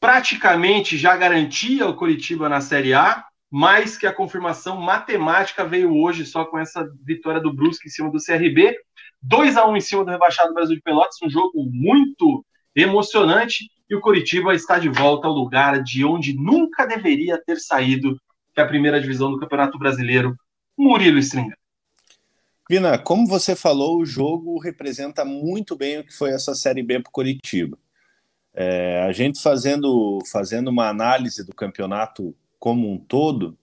praticamente 0.00 0.96
já 0.96 1.16
garantia 1.16 1.86
o 1.86 1.94
Curitiba 1.94 2.48
na 2.48 2.60
Série 2.60 2.94
A, 2.94 3.24
mas 3.50 3.96
que 3.96 4.06
a 4.06 4.12
confirmação 4.12 4.80
matemática 4.80 5.64
veio 5.64 5.94
hoje 5.94 6.26
só 6.26 6.44
com 6.44 6.58
essa 6.58 6.86
vitória 7.04 7.40
do 7.40 7.52
Brusque 7.52 7.88
em 7.88 7.90
cima 7.90 8.10
do 8.10 8.18
CRB. 8.22 8.76
2 9.22 9.56
a 9.56 9.66
1 9.66 9.76
em 9.76 9.80
cima 9.80 10.04
do 10.04 10.10
rebaixado 10.10 10.52
Brasil 10.52 10.76
de 10.76 10.82
Pelotas, 10.82 11.16
um 11.22 11.30
jogo 11.30 11.64
muito 11.70 12.44
emocionante 12.74 13.70
e 13.88 13.94
o 13.94 14.00
Curitiba 14.00 14.54
está 14.54 14.78
de 14.78 14.88
volta 14.88 15.26
ao 15.26 15.32
lugar 15.32 15.82
de 15.82 16.04
onde 16.04 16.34
nunca 16.34 16.86
deveria 16.86 17.40
ter 17.42 17.58
saído, 17.58 18.20
que 18.52 18.60
é 18.60 18.62
a 18.62 18.68
primeira 18.68 19.00
divisão 19.00 19.30
do 19.30 19.38
Campeonato 19.38 19.78
Brasileiro, 19.78 20.36
Murilo 20.76 21.18
Stringa. 21.18 21.56
Vina, 22.68 22.98
como 22.98 23.26
você 23.26 23.54
falou, 23.54 23.98
o 23.98 24.06
jogo 24.06 24.58
representa 24.58 25.24
muito 25.24 25.76
bem 25.76 26.00
o 26.00 26.04
que 26.04 26.12
foi 26.12 26.30
essa 26.30 26.52
Série 26.52 26.82
B 26.82 27.00
para 27.00 27.08
o 27.08 27.12
Curitiba. 27.12 27.78
É, 28.58 29.02
a 29.02 29.12
gente 29.12 29.40
fazendo, 29.42 30.18
fazendo 30.32 30.68
uma 30.68 30.88
análise 30.88 31.44
do 31.44 31.54
campeonato 31.54 32.34
como 32.58 32.90
um 32.90 32.96
todo, 32.96 33.56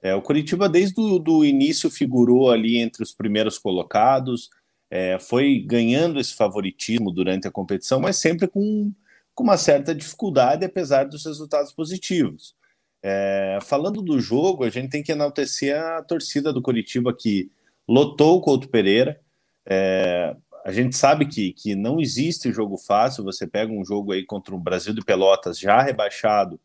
é, 0.00 0.14
o 0.14 0.22
Curitiba 0.22 0.68
desde 0.68 1.00
o 1.00 1.44
início 1.44 1.90
figurou 1.90 2.50
ali 2.50 2.78
entre 2.78 3.02
os 3.02 3.12
primeiros 3.12 3.58
colocados, 3.58 4.48
é, 4.88 5.18
foi 5.18 5.58
ganhando 5.58 6.20
esse 6.20 6.32
favoritismo 6.32 7.10
durante 7.10 7.48
a 7.48 7.50
competição, 7.50 7.98
mas 7.98 8.16
sempre 8.18 8.46
com, 8.46 8.92
com 9.34 9.42
uma 9.42 9.56
certa 9.56 9.92
dificuldade, 9.92 10.64
apesar 10.64 11.04
dos 11.04 11.26
resultados 11.26 11.72
positivos. 11.72 12.54
É, 13.02 13.58
falando 13.62 14.00
do 14.00 14.20
jogo, 14.20 14.64
a 14.64 14.70
gente 14.70 14.90
tem 14.90 15.02
que 15.02 15.12
enaltecer 15.12 15.76
a 15.76 16.02
torcida 16.02 16.52
do 16.52 16.62
Curitiba 16.62 17.12
que 17.12 17.50
lotou 17.88 18.36
o 18.36 18.40
Couto 18.40 18.68
Pereira. 18.68 19.20
É, 19.68 20.36
a 20.66 20.72
gente 20.72 20.96
sabe 20.96 21.26
que, 21.26 21.52
que 21.52 21.76
não 21.76 22.00
existe 22.00 22.52
jogo 22.52 22.76
fácil. 22.76 23.22
Você 23.22 23.46
pega 23.46 23.72
um 23.72 23.84
jogo 23.84 24.10
aí 24.10 24.26
contra 24.26 24.52
o 24.52 24.58
Brasil 24.58 24.92
de 24.92 25.00
Pelotas 25.00 25.60
já 25.60 25.80
rebaixado. 25.80 26.60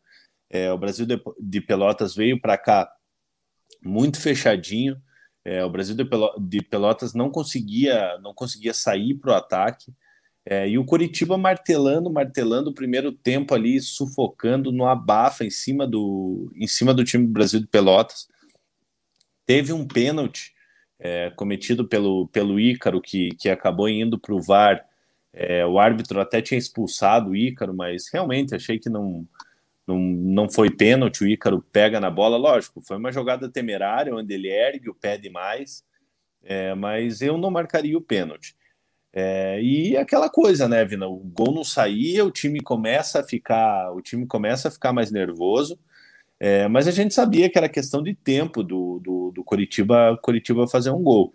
É, 0.50 0.72
o 0.72 0.76
Brasil 0.76 1.06
de, 1.06 1.22
de 1.40 1.60
Pelotas 1.60 2.12
veio 2.12 2.40
para 2.40 2.58
cá 2.58 2.92
muito 3.80 4.20
fechadinho. 4.20 5.00
É, 5.44 5.64
o 5.64 5.70
Brasil 5.70 5.94
de, 5.94 6.62
Pelotas 6.64 7.14
não 7.14 7.30
conseguia 7.30 8.18
não 8.18 8.34
conseguia 8.34 8.74
sair 8.74 9.14
para 9.14 9.34
o 9.34 9.36
ataque. 9.36 9.94
É, 10.44 10.68
e 10.68 10.76
o 10.78 10.84
Coritiba 10.84 11.38
martelando, 11.38 12.12
martelando 12.12 12.70
o 12.70 12.74
primeiro 12.74 13.12
tempo 13.12 13.54
ali, 13.54 13.80
sufocando 13.80 14.72
no 14.72 14.84
abafa 14.84 15.44
em 15.44 15.50
cima 15.50 15.86
do, 15.86 16.50
em 16.56 16.66
cima 16.66 16.92
do 16.92 17.04
time 17.04 17.24
do 17.24 17.32
Brasil 17.32 17.60
de 17.60 17.68
Pelotas. 17.68 18.26
Teve 19.46 19.72
um 19.72 19.86
pênalti 19.86 20.51
é, 21.04 21.30
cometido 21.30 21.86
pelo, 21.86 22.28
pelo 22.28 22.60
Ícaro, 22.60 23.00
que, 23.00 23.30
que 23.34 23.50
acabou 23.50 23.88
indo 23.88 24.18
para 24.18 24.32
o 24.32 24.40
VAR. 24.40 24.86
É, 25.32 25.66
o 25.66 25.80
árbitro 25.80 26.20
até 26.20 26.40
tinha 26.40 26.58
expulsado 26.58 27.30
o 27.30 27.36
Ícaro, 27.36 27.74
mas 27.74 28.08
realmente 28.12 28.54
achei 28.54 28.78
que 28.78 28.88
não, 28.88 29.26
não, 29.84 29.98
não 29.98 30.48
foi 30.48 30.70
pênalti, 30.70 31.24
o 31.24 31.28
Ícaro 31.28 31.60
pega 31.72 31.98
na 31.98 32.10
bola, 32.10 32.36
lógico, 32.36 32.80
foi 32.80 32.98
uma 32.98 33.10
jogada 33.10 33.48
temerária, 33.48 34.14
onde 34.14 34.32
ele 34.32 34.48
ergue 34.48 34.88
o 34.88 34.94
pé 34.94 35.18
demais, 35.18 35.84
é, 36.44 36.72
mas 36.74 37.20
eu 37.20 37.36
não 37.36 37.50
marcaria 37.50 37.98
o 37.98 38.02
pênalti. 38.02 38.54
É, 39.12 39.60
e 39.60 39.96
aquela 39.96 40.30
coisa, 40.30 40.68
né, 40.68 40.84
Vina? 40.84 41.08
O 41.08 41.16
gol 41.16 41.52
não 41.52 41.64
saía, 41.64 42.24
o 42.24 42.30
time 42.30 42.60
começa 42.60 43.20
a 43.20 43.24
ficar, 43.24 43.92
o 43.92 44.00
time 44.00 44.24
começa 44.26 44.68
a 44.68 44.70
ficar 44.70 44.92
mais 44.92 45.10
nervoso. 45.10 45.78
É, 46.44 46.66
mas 46.66 46.88
a 46.88 46.90
gente 46.90 47.14
sabia 47.14 47.48
que 47.48 47.56
era 47.56 47.68
questão 47.68 48.02
de 48.02 48.16
tempo 48.16 48.64
do, 48.64 48.98
do, 48.98 49.30
do 49.30 49.44
Curitiba, 49.44 50.18
Curitiba 50.20 50.66
fazer 50.66 50.90
um 50.90 51.00
gol. 51.00 51.32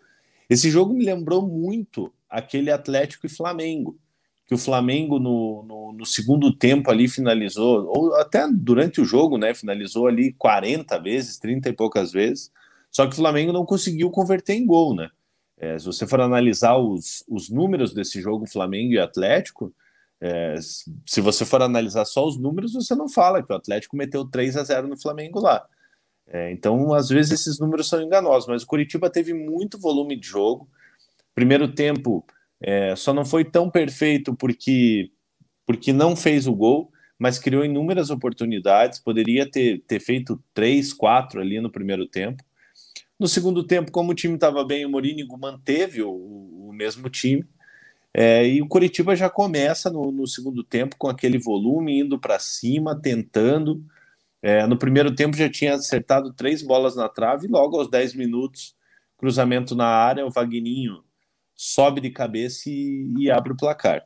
Esse 0.49 0.69
jogo 0.69 0.93
me 0.93 1.05
lembrou 1.05 1.47
muito 1.47 2.11
aquele 2.29 2.69
Atlético 2.69 3.25
e 3.25 3.29
Flamengo, 3.29 3.97
que 4.45 4.53
o 4.53 4.57
Flamengo 4.57 5.17
no, 5.17 5.63
no, 5.63 5.93
no, 5.93 6.05
segundo 6.05 6.51
tempo 6.51 6.91
ali 6.91 7.07
finalizou, 7.07 7.85
ou 7.87 8.15
até 8.15 8.45
durante 8.51 8.99
o 8.99 9.05
jogo, 9.05 9.37
né, 9.37 9.53
finalizou 9.53 10.07
ali 10.07 10.33
40 10.33 10.99
vezes, 10.99 11.37
30 11.37 11.69
e 11.69 11.73
poucas 11.73 12.11
vezes, 12.11 12.51
só 12.91 13.05
que 13.07 13.13
o 13.13 13.15
Flamengo 13.15 13.53
não 13.53 13.65
conseguiu 13.65 14.11
converter 14.11 14.55
em 14.55 14.65
gol, 14.65 14.93
né? 14.93 15.09
É, 15.57 15.79
se 15.79 15.85
você 15.85 16.05
for 16.05 16.19
analisar 16.19 16.75
os, 16.75 17.23
os 17.29 17.49
números 17.49 17.93
desse 17.93 18.19
jogo 18.19 18.45
Flamengo 18.45 18.91
e 18.91 18.99
Atlético, 18.99 19.73
é, 20.19 20.55
se 21.05 21.21
você 21.21 21.45
for 21.45 21.61
analisar 21.61 22.05
só 22.05 22.25
os 22.25 22.37
números, 22.37 22.73
você 22.73 22.95
não 22.95 23.07
fala 23.07 23.43
que 23.43 23.51
o 23.51 23.55
Atlético 23.55 23.95
meteu 23.95 24.25
3 24.25 24.57
a 24.57 24.63
0 24.63 24.87
no 24.87 24.99
Flamengo 24.99 25.39
lá. 25.39 25.65
É, 26.27 26.51
então, 26.51 26.93
às 26.93 27.09
vezes, 27.09 27.31
esses 27.31 27.59
números 27.59 27.87
são 27.87 28.01
enganosos, 28.01 28.47
mas 28.47 28.63
o 28.63 28.67
Curitiba 28.67 29.09
teve 29.09 29.33
muito 29.33 29.79
volume 29.79 30.15
de 30.15 30.27
jogo. 30.27 30.67
Primeiro 31.33 31.73
tempo 31.73 32.25
é, 32.59 32.95
só 32.95 33.13
não 33.13 33.23
foi 33.23 33.45
tão 33.45 33.69
perfeito 33.69 34.35
porque, 34.35 35.11
porque 35.65 35.93
não 35.93 36.15
fez 36.15 36.47
o 36.47 36.55
gol, 36.55 36.91
mas 37.17 37.39
criou 37.39 37.63
inúmeras 37.63 38.09
oportunidades. 38.09 38.99
Poderia 38.99 39.49
ter, 39.49 39.83
ter 39.87 39.99
feito 39.99 40.41
três, 40.53 40.91
quatro 40.93 41.39
ali 41.39 41.61
no 41.61 41.71
primeiro 41.71 42.07
tempo. 42.07 42.43
No 43.19 43.27
segundo 43.27 43.63
tempo, 43.63 43.91
como 43.91 44.11
o 44.11 44.15
time 44.15 44.35
estava 44.35 44.63
bem, 44.63 44.85
o 44.85 44.89
Morínigo 44.89 45.37
manteve 45.37 46.01
o, 46.03 46.11
o 46.11 46.73
mesmo 46.73 47.09
time. 47.09 47.45
É, 48.19 48.47
e 48.47 48.63
o 48.63 48.67
Curitiba 48.67 49.15
já 49.15 49.29
começa 49.29 49.91
no, 49.91 50.11
no, 50.11 50.25
segundo 50.25 50.63
tempo 50.63 50.95
com 50.97 51.07
aquele 51.07 51.37
volume, 51.37 51.99
indo 51.99 52.17
para 52.17 52.39
cima, 52.39 52.99
tentando. 52.99 53.85
É, 54.41 54.65
no 54.65 54.75
primeiro 54.75 55.13
tempo 55.13 55.37
já 55.37 55.47
tinha 55.47 55.75
acertado 55.75 56.33
três 56.33 56.63
bolas 56.63 56.95
na 56.95 57.07
trave, 57.07 57.47
logo 57.47 57.77
aos 57.77 57.91
10 57.91 58.15
minutos, 58.15 58.75
cruzamento 59.17 59.75
na 59.75 59.85
área, 59.85 60.25
o 60.25 60.31
Vagninho 60.31 61.03
sobe 61.55 62.01
de 62.01 62.09
cabeça 62.09 62.71
e, 62.71 63.13
e 63.19 63.29
abre 63.29 63.53
o 63.53 63.57
placar. 63.57 64.03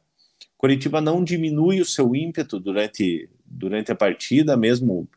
Curitiba 0.58 1.00
não 1.00 1.24
diminui 1.24 1.80
o 1.80 1.86
seu 1.86 2.14
ímpeto 2.14 2.60
durante, 2.60 3.30
durante 3.46 3.94
a 3.94 3.96
partida, 3.96 4.58
mesmo 4.58 5.08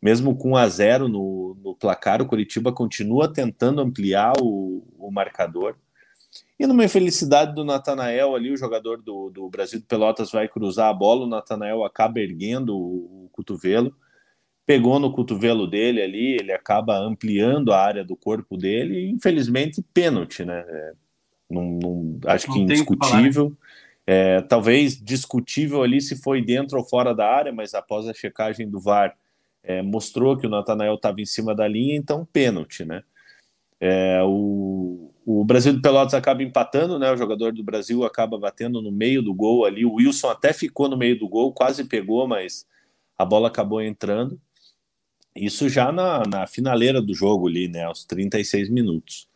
mesmo 0.00 0.34
com 0.36 0.52
1 0.52 0.56
a 0.56 0.68
0 0.68 1.08
no, 1.08 1.54
no 1.62 1.74
placar, 1.74 2.22
o 2.22 2.26
Curitiba 2.26 2.72
continua 2.72 3.30
tentando 3.30 3.82
ampliar 3.82 4.32
o, 4.40 4.86
o 4.96 5.10
marcador. 5.10 5.76
E 6.58 6.66
numa 6.66 6.84
infelicidade 6.84 7.54
do 7.54 7.64
Natanael 7.64 8.34
ali, 8.34 8.50
o 8.50 8.56
jogador 8.56 9.00
do, 9.00 9.30
do 9.30 9.48
Brasil 9.48 9.78
de 9.78 9.86
Pelotas 9.86 10.32
vai 10.32 10.48
cruzar 10.48 10.88
a 10.88 10.94
bola, 10.94 11.24
o 11.24 11.28
Natanael 11.28 11.84
acaba 11.84 12.18
erguendo 12.18 12.76
o, 12.76 13.26
o 13.26 13.28
cotovelo, 13.30 13.94
pegou 14.66 14.98
no 14.98 15.12
cotovelo 15.12 15.66
dele 15.66 16.02
ali, 16.02 16.34
ele 16.34 16.52
acaba 16.52 16.98
ampliando 16.98 17.72
a 17.72 17.80
área 17.80 18.04
do 18.04 18.16
corpo 18.16 18.56
dele, 18.56 18.98
e 18.98 19.10
infelizmente 19.10 19.82
pênalti, 19.94 20.44
né? 20.44 20.64
É, 20.66 20.92
não, 21.48 21.78
não, 21.80 22.20
acho 22.26 22.48
não 22.48 22.54
que 22.54 22.60
indiscutível. 22.60 23.56
É, 24.04 24.40
talvez 24.40 25.00
discutível 25.00 25.82
ali 25.82 26.00
se 26.00 26.16
foi 26.16 26.42
dentro 26.42 26.78
ou 26.78 26.84
fora 26.84 27.14
da 27.14 27.26
área, 27.26 27.52
mas 27.52 27.72
após 27.72 28.08
a 28.08 28.14
checagem 28.14 28.68
do 28.68 28.80
VAR, 28.80 29.16
é, 29.62 29.82
mostrou 29.82 30.36
que 30.36 30.46
o 30.46 30.50
Natanael 30.50 30.94
estava 30.94 31.20
em 31.20 31.26
cima 31.26 31.54
da 31.54 31.68
linha, 31.68 31.94
então 31.94 32.26
pênalti, 32.32 32.84
né? 32.84 33.02
É, 33.80 34.20
o, 34.24 35.12
o 35.30 35.44
Brasil 35.44 35.74
de 35.74 35.82
Pelotas 35.82 36.14
acaba 36.14 36.42
empatando, 36.42 36.98
né? 36.98 37.12
O 37.12 37.16
jogador 37.16 37.52
do 37.52 37.62
Brasil 37.62 38.02
acaba 38.02 38.38
batendo 38.38 38.80
no 38.80 38.90
meio 38.90 39.20
do 39.20 39.34
gol 39.34 39.66
ali. 39.66 39.84
O 39.84 39.96
Wilson 39.96 40.30
até 40.30 40.54
ficou 40.54 40.88
no 40.88 40.96
meio 40.96 41.18
do 41.18 41.28
gol, 41.28 41.52
quase 41.52 41.84
pegou, 41.84 42.26
mas 42.26 42.66
a 43.18 43.26
bola 43.26 43.48
acabou 43.48 43.82
entrando. 43.82 44.40
Isso 45.36 45.68
já 45.68 45.92
na, 45.92 46.22
na 46.26 46.46
finaleira 46.46 47.02
do 47.02 47.14
jogo 47.14 47.46
ali, 47.46 47.68
né? 47.68 47.84
Aos 47.84 48.06
36 48.06 48.70
minutos. 48.70 49.28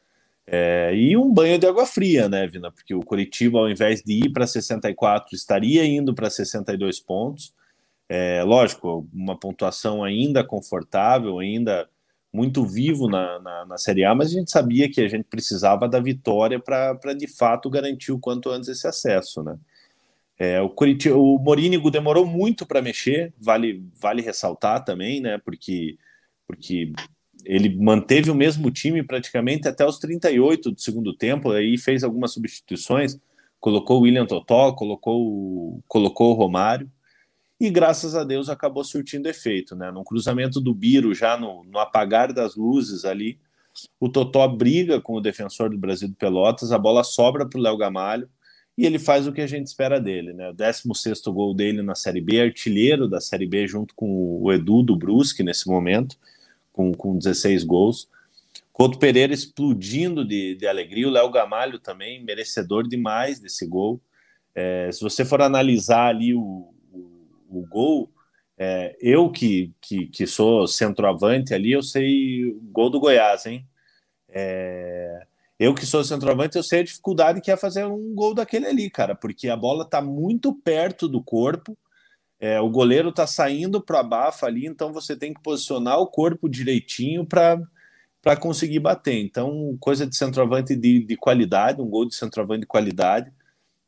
É, 0.47 0.95
e 0.95 1.15
um 1.15 1.31
banho 1.31 1.59
de 1.59 1.67
água 1.67 1.85
fria, 1.85 2.27
né, 2.27 2.47
Vina? 2.47 2.73
Porque 2.73 2.95
o 2.95 3.01
Curitiba, 3.01 3.59
ao 3.59 3.69
invés 3.69 4.03
de 4.03 4.15
ir 4.15 4.31
para 4.31 4.47
64, 4.47 5.35
estaria 5.35 5.85
indo 5.85 6.15
para 6.15 6.31
62 6.31 7.01
pontos. 7.01 7.53
É, 8.09 8.43
lógico, 8.43 9.07
uma 9.13 9.39
pontuação 9.39 10.03
ainda 10.03 10.43
confortável, 10.43 11.39
ainda 11.39 11.87
muito 12.33 12.65
vivo 12.65 13.09
na, 13.09 13.39
na, 13.41 13.67
na, 13.67 13.79
Série 13.79 14.05
A, 14.05 14.15
mas 14.15 14.29
a 14.29 14.39
gente 14.39 14.51
sabia 14.51 14.91
que 14.91 15.01
a 15.01 15.09
gente 15.09 15.25
precisava 15.25 15.87
da 15.87 16.01
vitória 16.01 16.59
para 16.59 17.13
de 17.15 17.27
fato 17.27 17.69
garantir 17.69 18.11
o 18.11 18.19
quanto 18.19 18.49
antes 18.51 18.69
esse 18.71 18.87
acesso, 18.87 19.43
né? 19.43 19.59
É, 20.39 20.61
o, 20.61 20.71
Curitiba, 20.71 21.17
o 21.17 21.39
Morínigo 21.39 21.91
demorou 21.91 22.27
muito 22.27 22.67
para 22.67 22.83
mexer, 22.83 23.33
vale, 23.39 23.85
vale 24.01 24.23
ressaltar 24.23 24.83
também, 24.83 25.21
né? 25.21 25.39
Porque, 25.45 25.99
porque 26.47 26.93
ele 27.45 27.77
manteve 27.77 28.31
o 28.31 28.35
mesmo 28.35 28.71
time 28.71 29.03
praticamente 29.03 29.69
até 29.69 29.85
os 29.85 29.99
38 29.99 30.73
do 30.73 30.81
segundo 30.81 31.15
tempo, 31.15 31.53
aí 31.53 31.77
fez 31.77 32.03
algumas 32.03 32.33
substituições, 32.33 33.19
colocou 33.61 33.99
o 33.99 34.03
William 34.03 34.27
Totó, 34.27 34.73
colocou, 34.73 35.83
colocou 35.87 36.31
o 36.31 36.35
Romário 36.35 36.91
e 37.63 37.71
graças 37.71 38.17
a 38.17 38.25
Deus 38.25 38.49
acabou 38.49 38.83
surtindo 38.83 39.29
efeito, 39.29 39.77
né? 39.77 39.93
No 39.93 40.03
cruzamento 40.03 40.61
do 40.61 40.75
Biro, 40.75 41.15
já 41.15 41.37
no, 41.37 41.63
no 41.63 41.79
apagar 41.79 42.33
das 42.33 42.57
luzes 42.57 43.05
ali, 43.05 43.39
o 44.01 44.09
Totó 44.09 44.49
briga 44.49 45.01
com 45.01 45.15
o 45.15 45.21
defensor 45.21 45.71
do 45.71 45.79
Brasil 45.79 46.09
de 46.09 46.17
Pelotas, 46.17 46.73
a 46.73 46.79
bola 46.79 47.05
sobra 47.05 47.49
para 47.49 47.57
o 47.57 47.63
Léo 47.63 47.77
Gamalho 47.77 48.29
e 48.77 48.85
ele 48.85 48.99
faz 48.99 49.29
o 49.29 49.33
que 49.33 49.41
a 49.41 49.47
gente 49.47 49.69
espera 49.69 50.01
dele, 50.01 50.33
né? 50.33 50.51
O 50.51 50.53
16 50.53 51.23
gol 51.27 51.55
dele 51.55 51.83
na 51.83 51.95
Série 51.95 52.21
B, 52.21 52.41
artilheiro 52.41 53.07
da 53.07 53.21
Série 53.21 53.47
B, 53.47 53.65
junto 53.69 53.95
com 53.95 54.43
o 54.43 54.53
Edu 54.53 54.83
do 54.83 54.97
Brusque 54.97 55.45
nesse 55.45 55.69
momento, 55.69 56.17
com, 56.73 56.91
com 56.91 57.17
16 57.17 57.63
gols. 57.63 58.09
Couto 58.73 58.99
Pereira 58.99 59.33
explodindo 59.33 60.25
de, 60.25 60.57
de 60.57 60.67
alegria, 60.67 61.07
o 61.07 61.13
Léo 61.13 61.31
Gamalho 61.31 61.79
também, 61.79 62.25
merecedor 62.25 62.89
demais 62.89 63.39
desse 63.39 63.65
gol. 63.69 64.01
É, 64.53 64.91
se 64.91 65.01
você 65.01 65.25
for 65.25 65.41
analisar 65.41 66.09
ali 66.09 66.35
o, 66.35 66.72
o 67.59 67.67
gol, 67.67 68.11
é, 68.59 68.97
eu 69.01 69.31
que, 69.31 69.75
que, 69.81 70.07
que, 70.07 70.27
sou 70.27 70.67
centroavante 70.67 71.55
ali, 71.55 71.73
eu 71.73 71.83
sei 71.83 72.47
o 72.47 72.61
gol 72.73 72.91
do 72.91 73.01
Goiás, 73.01 73.47
hein? 73.47 73.67
É, 74.29 75.27
eu 75.59 75.75
que 75.75 75.87
sou 75.87 76.05
centroavante, 76.05 76.57
eu 76.57 76.63
sei 76.63 76.81
a 76.81 76.85
dificuldade 76.85 77.41
que 77.41 77.51
é 77.51 77.57
fazer 77.57 77.85
um 77.85 78.15
gol 78.15 78.35
daquele 78.35 78.67
ali, 78.67 78.91
cara, 78.91 79.15
porque 79.15 79.49
a 79.49 79.57
bola 79.57 79.85
tá 79.85 80.01
muito 80.03 80.55
perto 80.55 81.09
do 81.09 81.23
corpo, 81.23 81.77
é, 82.43 82.61
o 82.61 82.69
goleiro 82.69 83.13
tá 83.13 83.25
saindo 83.25 83.81
para 83.81 84.01
abafa 84.01 84.47
ali, 84.47 84.67
então 84.67 84.93
você 84.93 85.17
tem 85.17 85.33
que 85.33 85.41
posicionar 85.41 86.01
o 86.01 86.09
corpo 86.09 86.49
direitinho 86.49 87.25
para 87.25 88.37
conseguir 88.41 88.81
bater. 88.81 89.15
Então, 89.15 89.77
coisa 89.79 90.05
de 90.05 90.17
centroavante 90.17 90.75
de, 90.75 91.05
de 91.05 91.17
qualidade, 91.17 91.81
um 91.81 91.89
gol 91.89 92.05
de 92.05 92.17
centroavante 92.17 92.63
de 92.63 92.67
qualidade. 92.67 93.33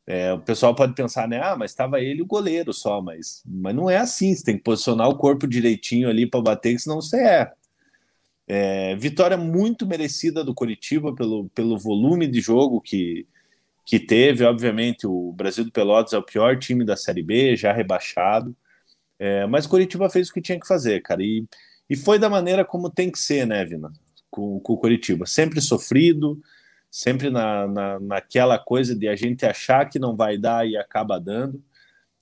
É, 0.07 0.31
o 0.33 0.39
pessoal 0.39 0.75
pode 0.75 0.93
pensar, 0.93 1.27
né? 1.27 1.41
Ah, 1.41 1.55
mas 1.55 1.71
estava 1.71 1.99
ele 1.99 2.21
o 2.21 2.27
goleiro 2.27 2.71
só, 2.71 3.01
mas, 3.01 3.41
mas 3.45 3.75
não 3.75 3.89
é 3.89 3.97
assim. 3.97 4.33
Você 4.35 4.43
tem 4.43 4.57
que 4.57 4.63
posicionar 4.63 5.09
o 5.09 5.17
corpo 5.17 5.47
direitinho 5.47 6.09
ali 6.09 6.27
para 6.27 6.41
bater, 6.41 6.79
senão 6.79 7.01
você 7.01 7.17
erra. 7.17 7.53
É, 8.47 8.95
vitória 8.95 9.35
muito 9.35 9.87
merecida 9.87 10.43
do 10.43 10.53
Curitiba 10.53 11.15
pelo, 11.15 11.49
pelo 11.49 11.79
volume 11.79 12.27
de 12.27 12.39
jogo 12.39 12.79
que, 12.79 13.27
que 13.85 13.99
teve. 13.99 14.43
Obviamente, 14.43 15.07
o 15.07 15.31
Brasil 15.33 15.65
do 15.65 15.71
Pelotas 15.71 16.13
é 16.13 16.17
o 16.17 16.23
pior 16.23 16.57
time 16.59 16.85
da 16.85 16.95
Série 16.95 17.23
B, 17.23 17.55
já 17.55 17.73
rebaixado. 17.73 18.55
É, 19.17 19.47
mas 19.47 19.65
Curitiba 19.65 20.09
fez 20.09 20.29
o 20.29 20.33
que 20.33 20.41
tinha 20.41 20.59
que 20.59 20.67
fazer, 20.67 21.01
cara. 21.01 21.23
E, 21.23 21.45
e 21.89 21.95
foi 21.95 22.19
da 22.19 22.29
maneira 22.29 22.63
como 22.63 22.89
tem 22.91 23.11
que 23.11 23.19
ser, 23.19 23.47
né, 23.47 23.65
Vina? 23.65 23.91
Com, 24.29 24.59
com 24.59 24.73
o 24.73 24.77
Curitiba. 24.77 25.25
Sempre 25.25 25.61
sofrido, 25.61 26.39
sempre 26.95 27.29
na, 27.29 27.67
na, 27.67 27.99
naquela 27.99 28.57
coisa 28.57 28.95
de 28.95 29.09
a 29.09 29.17
gente 29.17 29.45
achar 29.45 29.89
que 29.89 29.99
não 29.99 30.15
vai 30.15 30.37
dar 30.37 30.65
e 30.65 30.77
acaba 30.77 31.19
dando. 31.19 31.61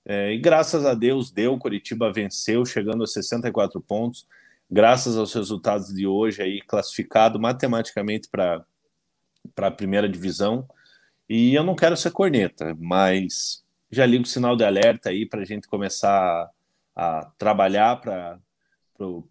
É, 0.04 0.34
e 0.34 0.40
graças 0.40 0.84
a 0.84 0.96
Deus 0.96 1.30
deu, 1.30 1.60
Curitiba 1.60 2.12
venceu, 2.12 2.66
chegando 2.66 3.04
a 3.04 3.08
64 3.08 3.80
pontos, 3.80 4.28
graças 4.70 5.16
aos 5.16 5.32
resultados 5.32 5.94
de 5.94 6.08
hoje 6.08 6.42
aí, 6.42 6.60
classificado 6.60 7.40
matematicamente 7.40 8.28
para 8.28 8.66
a 9.58 9.70
primeira 9.70 10.10
divisão. 10.10 10.68
E 11.30 11.54
eu 11.54 11.64
não 11.64 11.76
quero 11.76 11.96
ser 11.96 12.10
corneta, 12.10 12.76
mas 12.80 13.64
já 13.92 14.08
ligo 14.08 14.24
o 14.24 14.28
sinal 14.28 14.56
de 14.56 14.64
alerta 14.64 15.12
aí 15.12 15.24
para 15.24 15.42
a 15.42 15.46
gente 15.46 15.68
começar 15.68 16.50
a, 16.96 17.20
a 17.20 17.26
trabalhar 17.38 18.02
para 18.02 18.40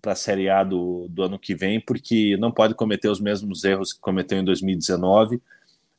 para 0.00 0.12
a 0.12 0.16
Série 0.16 0.48
A 0.48 0.64
do, 0.64 1.06
do 1.08 1.22
ano 1.22 1.38
que 1.38 1.54
vem, 1.54 1.80
porque 1.80 2.36
não 2.38 2.52
pode 2.52 2.74
cometer 2.74 3.08
os 3.08 3.20
mesmos 3.20 3.64
erros 3.64 3.92
que 3.92 4.00
cometeu 4.00 4.38
em 4.38 4.44
2019, 4.44 5.40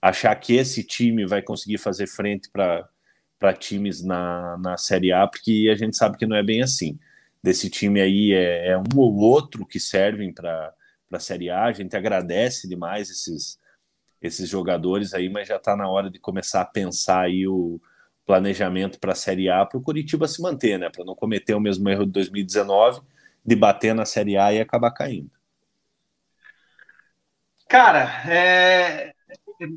achar 0.01 0.35
que 0.35 0.55
esse 0.55 0.83
time 0.83 1.25
vai 1.25 1.41
conseguir 1.41 1.77
fazer 1.77 2.07
frente 2.07 2.49
para 2.51 3.53
times 3.53 4.03
na, 4.03 4.57
na 4.57 4.77
Série 4.77 5.11
A, 5.11 5.27
porque 5.27 5.69
a 5.71 5.75
gente 5.75 5.95
sabe 5.95 6.17
que 6.17 6.25
não 6.25 6.35
é 6.35 6.43
bem 6.43 6.61
assim. 6.61 6.99
desse 7.41 7.69
time 7.69 8.01
aí 8.01 8.33
é, 8.33 8.69
é 8.71 8.77
um 8.77 8.83
ou 8.97 9.15
outro 9.15 9.65
que 9.65 9.79
servem 9.79 10.33
para 10.33 10.73
a 11.11 11.19
Série 11.19 11.49
A. 11.49 11.65
A 11.65 11.71
gente 11.71 11.95
agradece 11.95 12.67
demais 12.67 13.09
esses, 13.09 13.59
esses 14.21 14.49
jogadores 14.49 15.13
aí, 15.13 15.29
mas 15.29 15.47
já 15.47 15.57
está 15.57 15.75
na 15.75 15.87
hora 15.87 16.09
de 16.09 16.19
começar 16.19 16.61
a 16.61 16.65
pensar 16.65 17.21
aí 17.21 17.47
o 17.47 17.79
planejamento 18.25 18.99
para 18.99 19.11
a 19.13 19.15
Série 19.15 19.49
A 19.49 19.65
para 19.65 19.77
o 19.77 19.81
Curitiba 19.81 20.27
se 20.27 20.41
manter, 20.41 20.79
né? 20.79 20.89
Para 20.89 21.05
não 21.05 21.15
cometer 21.15 21.53
o 21.53 21.59
mesmo 21.59 21.89
erro 21.89 22.05
de 22.05 22.11
2019 22.13 23.01
de 23.45 23.55
bater 23.55 23.93
na 23.93 24.05
Série 24.05 24.37
A 24.37 24.53
e 24.53 24.59
acabar 24.59 24.91
caindo. 24.91 25.29
Cara, 27.67 28.07
é, 28.29 29.13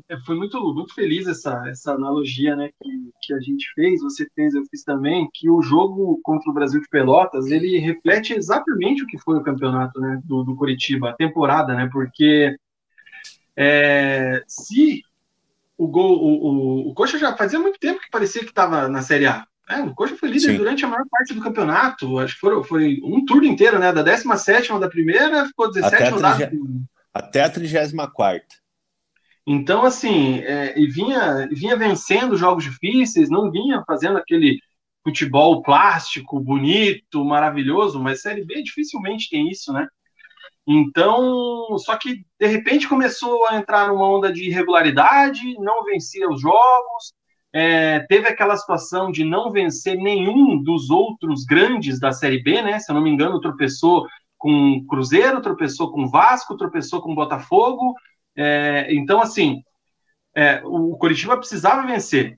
é, 0.09 0.17
foi 0.25 0.35
muito, 0.35 0.73
muito 0.73 0.93
feliz 0.93 1.27
essa, 1.27 1.63
essa 1.67 1.93
analogia 1.93 2.55
né, 2.55 2.69
que, 2.81 3.11
que 3.21 3.33
a 3.33 3.39
gente 3.39 3.71
fez, 3.73 4.01
você 4.01 4.27
fez, 4.35 4.53
eu 4.53 4.63
fiz 4.69 4.83
também, 4.83 5.29
que 5.33 5.49
o 5.49 5.61
jogo 5.61 6.19
contra 6.23 6.49
o 6.49 6.53
Brasil 6.53 6.81
de 6.81 6.87
Pelotas, 6.89 7.47
ele 7.47 7.79
reflete 7.79 8.33
exatamente 8.33 9.03
o 9.03 9.07
que 9.07 9.17
foi 9.17 9.37
o 9.37 9.43
campeonato 9.43 9.99
né, 9.99 10.21
do, 10.23 10.43
do 10.43 10.55
Curitiba, 10.55 11.09
a 11.09 11.15
temporada, 11.15 11.73
né, 11.73 11.89
porque 11.91 12.55
é, 13.55 14.43
se 14.47 15.01
o 15.77 15.87
gol, 15.87 16.17
o, 16.19 16.87
o, 16.87 16.89
o 16.89 16.93
Coxa 16.93 17.17
já 17.17 17.35
fazia 17.35 17.59
muito 17.59 17.79
tempo 17.79 17.99
que 17.99 18.09
parecia 18.09 18.43
que 18.43 18.49
estava 18.49 18.87
na 18.87 19.01
Série 19.01 19.27
A, 19.27 19.47
é, 19.69 19.81
o 19.81 19.93
Coxa 19.93 20.15
foi 20.15 20.29
líder 20.29 20.51
Sim. 20.51 20.57
durante 20.57 20.85
a 20.85 20.87
maior 20.87 21.05
parte 21.09 21.33
do 21.33 21.41
campeonato. 21.41 22.19
Acho 22.19 22.35
que 22.35 22.39
foi, 22.39 22.63
foi 22.63 22.99
um 23.03 23.25
turno 23.25 23.45
inteiro, 23.45 23.77
né? 23.77 23.91
Da 23.91 24.01
17 24.01 24.79
da 24.79 24.87
primeira, 24.87 25.45
ficou 25.45 25.71
17 25.71 25.95
até 25.95 26.09
rodadas. 26.09 26.49
Até 27.13 27.43
a 27.43 27.49
34. 27.49 28.47
Então, 29.45 29.83
assim, 29.83 30.39
é, 30.39 30.77
e 30.77 30.87
vinha, 30.87 31.47
vinha 31.51 31.75
vencendo 31.75 32.37
jogos 32.37 32.63
difíceis, 32.63 33.29
não 33.29 33.49
vinha 33.49 33.83
fazendo 33.87 34.17
aquele 34.17 34.59
futebol 35.03 35.61
plástico, 35.61 36.39
bonito, 36.39 37.23
maravilhoso, 37.23 37.99
mas 37.99 38.21
Série 38.21 38.43
B 38.43 38.61
dificilmente 38.61 39.29
tem 39.29 39.49
isso, 39.49 39.71
né? 39.71 39.87
Então, 40.67 41.77
só 41.77 41.95
que 41.95 42.25
de 42.37 42.45
repente 42.45 42.89
começou 42.89 43.47
a 43.47 43.55
entrar 43.55 43.87
numa 43.87 44.05
onda 44.05 44.31
de 44.31 44.49
irregularidade, 44.49 45.41
não 45.59 45.85
vencia 45.85 46.29
os 46.29 46.41
jogos, 46.41 47.13
é, 47.53 47.99
teve 48.07 48.27
aquela 48.27 48.57
situação 48.57 49.11
de 49.11 49.23
não 49.23 49.51
vencer 49.51 49.95
nenhum 49.97 50.61
dos 50.61 50.89
outros 50.89 51.45
grandes 51.45 51.99
da 51.99 52.11
Série 52.11 52.41
B, 52.41 52.61
né? 52.61 52.79
Se 52.79 52.91
eu 52.91 52.95
não 52.95 53.01
me 53.01 53.09
engano, 53.09 53.39
tropeçou 53.39 54.05
com 54.37 54.85
Cruzeiro, 54.87 55.41
tropeçou 55.41 55.91
com 55.91 56.07
Vasco, 56.07 56.57
tropeçou 56.57 57.01
com 57.01 57.15
Botafogo. 57.15 57.95
É, 58.35 58.87
então, 58.93 59.21
assim, 59.21 59.61
é, 60.35 60.61
o 60.63 60.95
Coritiba 60.97 61.37
precisava 61.37 61.87
vencer. 61.87 62.37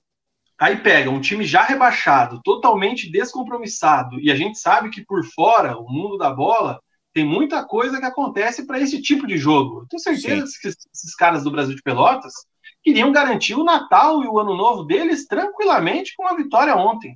Aí 0.60 0.78
pega 0.78 1.10
um 1.10 1.22
time 1.22 1.45
já 1.45 1.63
rebaixado, 1.63 2.41
totalmente 2.43 3.10
descompromissado, 3.10 4.19
e 4.19 4.30
a 4.30 4.36
gente 4.36 4.60
sabe 4.60 4.89
que 4.89 5.06
por 5.06 5.24
fora, 5.24 5.78
o 5.78 5.89
mundo 5.89 6.17
da 6.17 6.32
bola, 6.32 6.82
tem 7.13 7.26
muita 7.26 7.65
coisa 7.65 7.98
que 8.00 8.06
acontece 8.06 8.67
para 8.67 8.80
esse 8.80 9.02
tipo 9.02 9.26
de 9.26 9.38
jogo. 9.38 9.82
Eu 9.82 9.88
tenho 9.88 10.02
certeza 10.02 10.45
Sim. 10.48 10.60
que 10.62 10.67
esses 10.67 11.15
caras 11.15 11.43
do 11.43 11.52
Brasil 11.52 11.76
de 11.76 11.82
Pelotas 11.82 12.34
queriam 12.83 13.11
garantir 13.11 13.55
o 13.55 13.63
Natal 13.63 14.23
e 14.23 14.27
o 14.27 14.39
Ano 14.39 14.55
Novo 14.55 14.83
deles 14.83 15.27
tranquilamente 15.27 16.13
com 16.15 16.23
uma 16.23 16.35
vitória 16.35 16.75
ontem. 16.75 17.15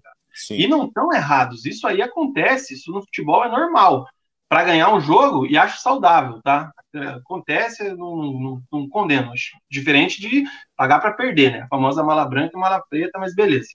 E 0.64 0.68
não 0.68 0.86
estão 0.86 1.14
errados. 1.14 1.66
Isso 1.66 1.88
aí 1.88 2.02
acontece, 2.02 2.74
isso 2.74 2.92
no 2.92 3.02
futebol 3.02 3.44
é 3.46 3.50
normal. 3.50 4.08
Para 4.50 4.64
ganhar 4.64 4.94
um 4.94 5.00
jogo, 5.00 5.46
e 5.46 5.58
acho 5.58 5.82
saudável, 5.82 6.40
tá? 6.44 6.72
Acontece, 7.16 7.84
não, 7.96 8.16
não, 8.16 8.62
não 8.72 8.90
condeno. 8.90 9.32
Acho 9.32 9.58
diferente 9.70 10.22
de 10.22 10.44
pagar 10.76 11.00
para 11.00 11.14
perder, 11.14 11.52
né? 11.52 11.62
A 11.62 11.68
famosa 11.68 12.04
mala 12.04 12.26
branca 12.26 12.52
e 12.56 12.60
mala 12.60 12.84
preta, 12.88 13.18
mas 13.20 13.34
beleza. 13.34 13.70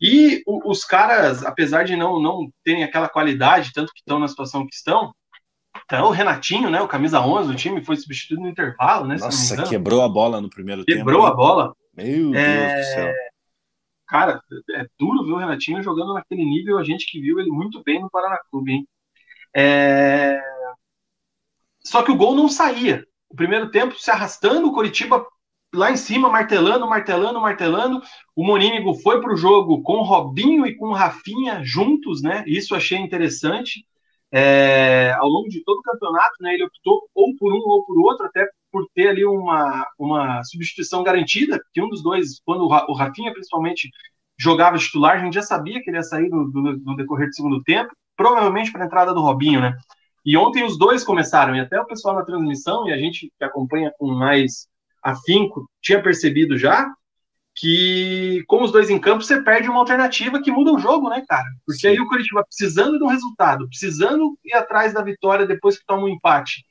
E 0.00 0.42
os 0.46 0.84
caras, 0.84 1.44
apesar 1.44 1.84
de 1.84 1.94
não, 1.94 2.20
não 2.20 2.50
terem 2.64 2.82
aquela 2.82 3.08
qualidade, 3.08 3.72
tanto 3.72 3.92
que 3.92 4.00
estão 4.00 4.18
na 4.18 4.28
situação 4.28 4.66
que 4.66 4.74
estão, 4.74 5.12
então, 5.90 6.06
o 6.06 6.12
Renatinho, 6.12 6.70
né, 6.70 6.80
o 6.80 6.86
camisa 6.86 7.20
11 7.20 7.48
do 7.48 7.56
time, 7.56 7.84
foi 7.84 7.96
substituído 7.96 8.42
no 8.42 8.48
intervalo, 8.48 9.08
né? 9.08 9.16
Nossa, 9.18 9.60
quebrou 9.64 10.02
a 10.02 10.08
bola 10.08 10.40
no 10.40 10.48
primeiro 10.48 10.84
quebrou 10.84 10.98
tempo. 10.98 11.10
Quebrou 11.10 11.26
a 11.26 11.34
bola. 11.34 11.74
Meu 11.96 12.32
é... 12.32 12.74
Deus 12.74 12.86
do 12.86 12.92
céu. 12.92 13.14
Cara, 14.06 14.40
é 14.76 14.86
duro 14.96 15.26
ver 15.26 15.32
o 15.32 15.38
Renatinho 15.38 15.82
jogando 15.82 16.14
naquele 16.14 16.44
nível, 16.44 16.78
a 16.78 16.84
gente 16.84 17.10
que 17.10 17.20
viu 17.20 17.40
ele 17.40 17.50
muito 17.50 17.82
bem 17.82 18.00
no 18.00 18.08
Paraná 18.08 18.38
Clube, 18.48 18.70
hein? 18.70 18.88
É... 19.52 20.40
Só 21.84 22.04
que 22.04 22.12
o 22.12 22.16
gol 22.16 22.36
não 22.36 22.48
saía. 22.48 23.04
O 23.28 23.34
primeiro 23.34 23.68
tempo 23.72 23.98
se 23.98 24.12
arrastando, 24.12 24.68
o 24.68 24.72
Coritiba 24.72 25.26
lá 25.74 25.90
em 25.90 25.96
cima, 25.96 26.28
martelando, 26.28 26.88
martelando, 26.88 27.40
martelando. 27.40 28.00
O 28.36 28.46
Monínigo 28.46 28.94
foi 28.94 29.20
para 29.20 29.34
o 29.34 29.36
jogo 29.36 29.82
com 29.82 29.94
o 29.94 30.04
Robinho 30.04 30.64
e 30.66 30.76
com 30.76 30.90
o 30.90 30.94
Rafinha 30.94 31.64
juntos, 31.64 32.22
né? 32.22 32.44
Isso 32.46 32.76
achei 32.76 32.98
interessante. 32.98 33.84
É, 34.32 35.12
ao 35.18 35.28
longo 35.28 35.48
de 35.48 35.62
todo 35.64 35.78
o 35.78 35.82
campeonato, 35.82 36.36
né, 36.40 36.54
ele 36.54 36.64
optou 36.64 37.08
ou 37.14 37.34
por 37.36 37.52
um 37.52 37.58
ou 37.58 37.84
por 37.84 37.98
outro, 38.00 38.26
até 38.26 38.46
por 38.70 38.86
ter 38.94 39.08
ali 39.08 39.24
uma, 39.24 39.86
uma 39.98 40.44
substituição 40.44 41.02
garantida, 41.02 41.60
que 41.72 41.82
um 41.82 41.88
dos 41.88 42.02
dois, 42.02 42.40
quando 42.44 42.64
o 42.64 42.94
Rafinha 42.94 43.32
principalmente 43.32 43.90
jogava 44.38 44.78
titular, 44.78 45.16
a 45.16 45.24
gente 45.24 45.34
já 45.34 45.42
sabia 45.42 45.82
que 45.82 45.90
ele 45.90 45.98
ia 45.98 46.02
sair 46.02 46.28
no, 46.28 46.46
no, 46.48 46.76
no 46.78 46.96
decorrer 46.96 47.26
do 47.26 47.34
segundo 47.34 47.62
tempo, 47.62 47.92
provavelmente 48.16 48.70
para 48.70 48.84
a 48.84 48.86
entrada 48.86 49.12
do 49.12 49.20
Robinho, 49.20 49.60
né? 49.60 49.76
E 50.24 50.36
ontem 50.36 50.64
os 50.64 50.78
dois 50.78 51.02
começaram, 51.02 51.56
e 51.56 51.60
até 51.60 51.80
o 51.80 51.86
pessoal 51.86 52.14
na 52.14 52.24
transmissão, 52.24 52.86
e 52.88 52.92
a 52.92 52.98
gente 52.98 53.32
que 53.36 53.44
acompanha 53.44 53.92
com 53.98 54.06
mais 54.14 54.68
afinco, 55.02 55.68
tinha 55.80 56.02
percebido 56.02 56.58
já, 56.58 56.86
que 57.54 58.42
com 58.46 58.62
os 58.62 58.72
dois 58.72 58.88
em 58.88 58.98
campo 58.98 59.22
você 59.22 59.42
perde 59.42 59.68
uma 59.68 59.80
alternativa 59.80 60.40
que 60.40 60.50
muda 60.50 60.72
o 60.72 60.78
jogo, 60.78 61.08
né, 61.08 61.22
cara? 61.28 61.48
Porque 61.66 61.82
Sim. 61.82 61.88
aí 61.88 62.00
o 62.00 62.06
Curitiba 62.06 62.44
precisando 62.44 62.98
de 62.98 63.04
um 63.04 63.08
resultado, 63.08 63.68
precisando 63.68 64.38
ir 64.44 64.54
atrás 64.54 64.94
da 64.94 65.02
vitória 65.02 65.46
depois 65.46 65.78
que 65.78 65.86
toma 65.86 66.04
um 66.04 66.08
empate, 66.08 66.64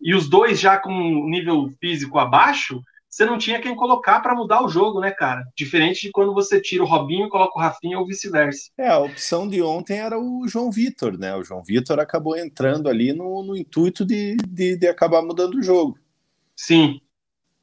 e 0.00 0.14
os 0.14 0.28
dois 0.28 0.60
já 0.60 0.78
com 0.78 0.92
um 0.92 1.28
nível 1.28 1.68
físico 1.80 2.18
abaixo, 2.18 2.80
você 3.08 3.24
não 3.24 3.38
tinha 3.38 3.60
quem 3.60 3.76
colocar 3.76 4.18
para 4.20 4.34
mudar 4.34 4.64
o 4.64 4.68
jogo, 4.68 5.00
né, 5.00 5.12
cara? 5.12 5.44
Diferente 5.56 6.02
de 6.02 6.10
quando 6.10 6.34
você 6.34 6.60
tira 6.60 6.82
o 6.82 6.86
Robinho 6.86 7.26
e 7.26 7.30
coloca 7.30 7.56
o 7.56 7.62
Rafinha 7.62 7.96
ou 7.98 8.04
vice-versa. 8.04 8.70
É, 8.76 8.88
a 8.88 8.98
opção 8.98 9.48
de 9.48 9.62
ontem 9.62 10.00
era 10.00 10.18
o 10.18 10.48
João 10.48 10.68
Vitor, 10.70 11.16
né? 11.16 11.34
O 11.36 11.44
João 11.44 11.62
Vitor 11.62 12.00
acabou 12.00 12.36
entrando 12.36 12.88
ali 12.88 13.12
no, 13.12 13.44
no 13.44 13.56
intuito 13.56 14.04
de, 14.04 14.36
de, 14.48 14.76
de 14.76 14.86
acabar 14.88 15.22
mudando 15.22 15.54
o 15.54 15.62
jogo. 15.62 15.96
Sim, 16.56 17.00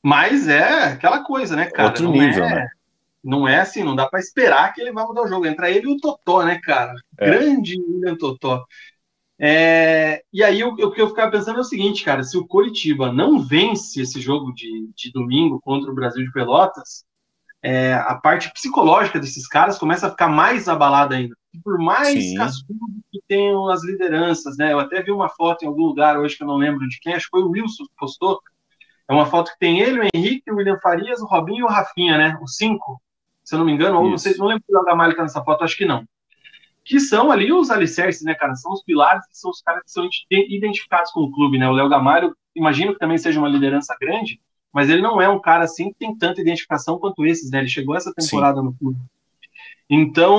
mas 0.03 0.47
é 0.47 0.93
aquela 0.93 1.23
coisa, 1.23 1.55
né, 1.55 1.65
cara? 1.69 1.89
Outro 1.89 2.05
não 2.05 2.11
nível, 2.11 2.43
é, 2.43 2.55
né? 2.55 2.69
Não 3.23 3.47
é 3.47 3.59
assim, 3.59 3.83
não 3.83 3.95
dá 3.95 4.07
para 4.07 4.19
esperar 4.19 4.73
que 4.73 4.81
ele 4.81 4.91
vá 4.91 5.05
mudar 5.05 5.23
o 5.23 5.27
jogo. 5.27 5.45
Entra 5.45 5.69
ele 5.69 5.87
e 5.87 5.93
o 5.93 5.97
Totó, 5.97 6.43
né, 6.43 6.59
cara? 6.63 6.93
É. 7.19 7.29
Grande 7.29 7.79
William 7.79 8.15
Totó. 8.15 8.65
É, 9.43 10.23
e 10.31 10.43
aí 10.43 10.63
o, 10.63 10.69
o, 10.69 10.91
que 10.91 11.01
eu 11.01 11.09
ficava 11.09 11.31
pensando 11.31 11.57
é 11.57 11.61
o 11.61 11.63
seguinte, 11.63 12.03
cara, 12.03 12.23
se 12.23 12.37
o 12.37 12.45
Coritiba 12.45 13.11
não 13.11 13.39
vence 13.39 13.99
esse 13.99 14.21
jogo 14.21 14.53
de, 14.53 14.87
de 14.95 15.11
domingo 15.11 15.59
contra 15.59 15.91
o 15.91 15.95
Brasil 15.95 16.23
de 16.23 16.31
Pelotas, 16.31 17.03
é, 17.63 17.93
a 17.93 18.15
parte 18.15 18.51
psicológica 18.53 19.19
desses 19.19 19.47
caras 19.47 19.79
começa 19.79 20.07
a 20.07 20.11
ficar 20.11 20.27
mais 20.27 20.67
abalada 20.67 21.15
ainda. 21.15 21.35
Por 21.63 21.79
mais 21.79 22.35
cascudo 22.37 22.79
que 23.11 23.19
tenham 23.27 23.67
as 23.67 23.83
lideranças, 23.83 24.57
né? 24.57 24.73
Eu 24.73 24.79
até 24.79 25.01
vi 25.01 25.11
uma 25.11 25.27
foto 25.27 25.63
em 25.63 25.67
algum 25.67 25.85
lugar 25.85 26.19
hoje 26.19 26.37
que 26.37 26.43
eu 26.43 26.47
não 26.47 26.57
lembro 26.57 26.87
de 26.87 26.99
quem, 26.99 27.13
acho 27.13 27.25
que 27.25 27.31
foi 27.31 27.41
o 27.41 27.49
Wilson 27.49 27.83
que 27.85 27.95
postou, 27.97 28.39
é 29.11 29.13
uma 29.13 29.25
foto 29.25 29.51
que 29.51 29.59
tem 29.59 29.81
ele, 29.81 29.99
o 29.99 30.07
Henrique, 30.15 30.49
o 30.49 30.55
William 30.55 30.79
Farias, 30.79 31.19
o 31.19 31.25
Robinho 31.25 31.59
e 31.59 31.63
o 31.63 31.67
Rafinha, 31.67 32.17
né? 32.17 32.39
Os 32.41 32.55
cinco, 32.55 33.01
se 33.43 33.53
eu 33.53 33.59
não 33.59 33.65
me 33.65 33.73
engano, 33.73 33.99
ou 33.99 34.09
não 34.09 34.17
sei, 34.17 34.35
não 34.37 34.47
lembro 34.47 34.63
se 34.65 34.73
o 34.73 34.83
Gamalho 34.83 35.15
tá 35.15 35.23
nessa 35.23 35.43
foto, 35.43 35.63
acho 35.65 35.77
que 35.77 35.85
não. 35.85 36.05
Que 36.83 36.97
são 36.99 37.29
ali 37.29 37.51
os 37.51 37.69
alicerces, 37.69 38.23
né, 38.23 38.33
cara? 38.33 38.55
São 38.55 38.71
os 38.71 38.81
pilares 38.83 39.27
que 39.27 39.37
são 39.37 39.51
os 39.51 39.61
caras 39.61 39.83
que 39.83 39.91
são 39.91 40.07
identificados 40.31 41.11
com 41.11 41.19
o 41.19 41.31
clube, 41.31 41.57
né? 41.57 41.67
O 41.67 41.73
Léo 41.73 41.89
Gamalho, 41.89 42.35
imagino 42.55 42.93
que 42.93 42.99
também 42.99 43.17
seja 43.17 43.37
uma 43.37 43.49
liderança 43.49 43.95
grande, 43.99 44.39
mas 44.71 44.89
ele 44.89 45.01
não 45.01 45.21
é 45.21 45.27
um 45.27 45.39
cara 45.39 45.65
assim 45.65 45.89
que 45.89 45.99
tem 45.99 46.17
tanta 46.17 46.39
identificação 46.39 46.97
quanto 46.97 47.25
esses, 47.25 47.51
né? 47.51 47.59
Ele 47.59 47.67
chegou 47.67 47.95
essa 47.95 48.13
temporada 48.13 48.59
Sim. 48.59 48.65
no 48.65 48.73
clube. 48.73 48.99
Então, 49.89 50.33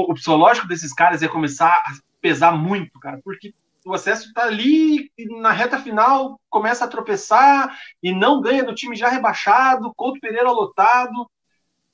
o 0.00 0.12
psicológico 0.14 0.66
desses 0.66 0.92
caras 0.92 1.22
ia 1.22 1.28
começar 1.28 1.68
a 1.68 1.92
pesar 2.20 2.50
muito, 2.50 2.98
cara, 2.98 3.20
porque 3.22 3.54
o 3.86 3.94
acesso 3.94 4.26
está 4.26 4.44
ali 4.44 5.10
na 5.40 5.52
reta 5.52 5.78
final 5.78 6.40
começa 6.50 6.84
a 6.84 6.88
tropeçar 6.88 7.78
e 8.02 8.12
não 8.12 8.40
ganha 8.40 8.64
do 8.64 8.74
time 8.74 8.96
já 8.96 9.08
rebaixado, 9.08 9.92
Couto 9.94 10.20
Pereira 10.20 10.50
lotado. 10.50 11.30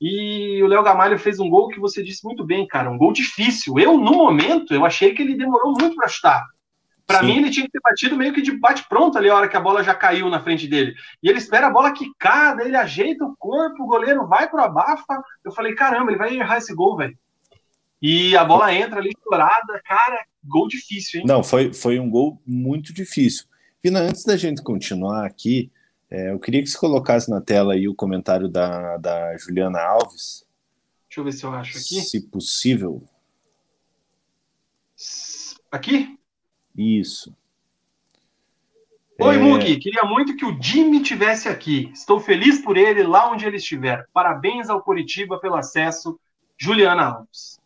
E 0.00 0.60
o 0.62 0.66
Léo 0.66 0.82
Gamalho 0.82 1.18
fez 1.18 1.38
um 1.38 1.48
gol 1.48 1.68
que 1.68 1.78
você 1.78 2.02
disse 2.02 2.24
muito 2.24 2.44
bem, 2.44 2.66
cara, 2.66 2.90
um 2.90 2.98
gol 2.98 3.12
difícil. 3.12 3.78
Eu, 3.78 3.98
no 3.98 4.12
momento, 4.12 4.74
eu 4.74 4.84
achei 4.84 5.14
que 5.14 5.22
ele 5.22 5.36
demorou 5.36 5.74
muito 5.78 5.94
para 5.94 6.08
chutar. 6.08 6.44
Para 7.06 7.22
mim, 7.22 7.36
ele 7.36 7.50
tinha 7.50 7.66
que 7.66 7.72
ter 7.72 7.80
batido 7.80 8.16
meio 8.16 8.32
que 8.32 8.40
de 8.40 8.58
bate-pronto 8.58 9.18
ali, 9.18 9.28
a 9.28 9.36
hora 9.36 9.48
que 9.48 9.56
a 9.56 9.60
bola 9.60 9.84
já 9.84 9.94
caiu 9.94 10.30
na 10.30 10.42
frente 10.42 10.66
dele. 10.66 10.94
E 11.22 11.28
ele 11.28 11.38
espera 11.38 11.66
a 11.66 11.70
bola 11.70 11.92
quicar, 11.92 12.58
ele 12.60 12.76
ajeita 12.76 13.24
o 13.24 13.36
corpo, 13.36 13.82
o 13.82 13.86
goleiro 13.86 14.26
vai 14.26 14.48
pro 14.48 14.62
abafa. 14.62 15.22
Eu 15.44 15.52
falei, 15.52 15.74
caramba, 15.74 16.10
ele 16.10 16.18
vai 16.18 16.34
errar 16.34 16.56
esse 16.56 16.74
gol, 16.74 16.96
velho. 16.96 17.16
E 18.02 18.36
a 18.36 18.44
bola 18.44 18.74
entra 18.74 18.98
ali 18.98 19.10
estourada, 19.10 19.80
cara, 19.84 20.26
gol 20.44 20.66
difícil, 20.66 21.20
hein? 21.20 21.26
Não, 21.26 21.44
foi, 21.44 21.72
foi 21.72 22.00
um 22.00 22.10
gol 22.10 22.42
muito 22.44 22.92
difícil. 22.92 23.46
Vina, 23.80 24.00
antes 24.00 24.24
da 24.24 24.36
gente 24.36 24.60
continuar 24.60 25.24
aqui, 25.24 25.70
é, 26.10 26.32
eu 26.32 26.40
queria 26.40 26.60
que 26.60 26.68
você 26.68 26.76
colocasse 26.76 27.30
na 27.30 27.40
tela 27.40 27.74
aí 27.74 27.88
o 27.88 27.94
comentário 27.94 28.48
da, 28.48 28.96
da 28.96 29.36
Juliana 29.38 29.80
Alves. 29.80 30.44
Deixa 31.08 31.20
eu 31.20 31.24
ver 31.24 31.32
se 31.32 31.44
eu 31.44 31.52
acho 31.52 31.78
aqui. 31.78 32.00
Se 32.00 32.20
possível. 32.20 33.04
aqui? 35.70 36.18
Isso. 36.76 37.32
Oi, 39.20 39.36
é... 39.36 39.38
Mugi, 39.38 39.76
queria 39.78 40.02
muito 40.04 40.36
que 40.36 40.44
o 40.44 40.60
Jimmy 40.60 41.02
tivesse 41.02 41.48
aqui. 41.48 41.88
Estou 41.94 42.18
feliz 42.18 42.60
por 42.60 42.76
ele 42.76 43.04
lá 43.04 43.30
onde 43.30 43.46
ele 43.46 43.58
estiver. 43.58 44.08
Parabéns 44.12 44.68
ao 44.68 44.82
Curitiba 44.82 45.38
pelo 45.38 45.54
acesso. 45.54 46.18
Juliana 46.58 47.04
Alves. 47.04 47.61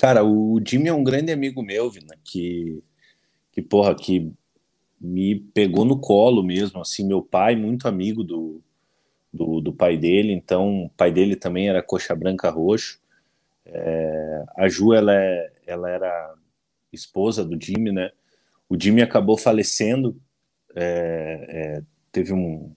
Cara, 0.00 0.24
o 0.24 0.58
Jimmy 0.66 0.88
é 0.88 0.94
um 0.94 1.04
grande 1.04 1.30
amigo 1.30 1.62
meu, 1.62 1.90
Vina, 1.90 2.16
que, 2.24 2.82
que 3.52 3.60
porra, 3.60 3.94
que 3.94 4.32
me 4.98 5.38
pegou 5.38 5.84
no 5.84 6.00
colo 6.00 6.42
mesmo, 6.42 6.80
assim, 6.80 7.06
meu 7.06 7.20
pai, 7.20 7.54
muito 7.54 7.86
amigo 7.86 8.24
do, 8.24 8.62
do, 9.30 9.60
do 9.60 9.74
pai 9.74 9.98
dele, 9.98 10.32
então 10.32 10.84
o 10.84 10.88
pai 10.88 11.12
dele 11.12 11.36
também 11.36 11.68
era 11.68 11.82
coxa 11.82 12.14
branca 12.14 12.48
roxo. 12.48 12.98
É, 13.66 14.44
a 14.56 14.68
Ju, 14.68 14.94
ela, 14.94 15.14
é, 15.14 15.52
ela 15.66 15.90
era 15.90 16.34
esposa 16.90 17.44
do 17.44 17.62
Jimmy, 17.62 17.92
né? 17.92 18.10
O 18.70 18.80
Jimmy 18.80 19.02
acabou 19.02 19.36
falecendo, 19.36 20.18
é, 20.74 21.44
é, 21.46 21.82
teve 22.10 22.32
um 22.32 22.74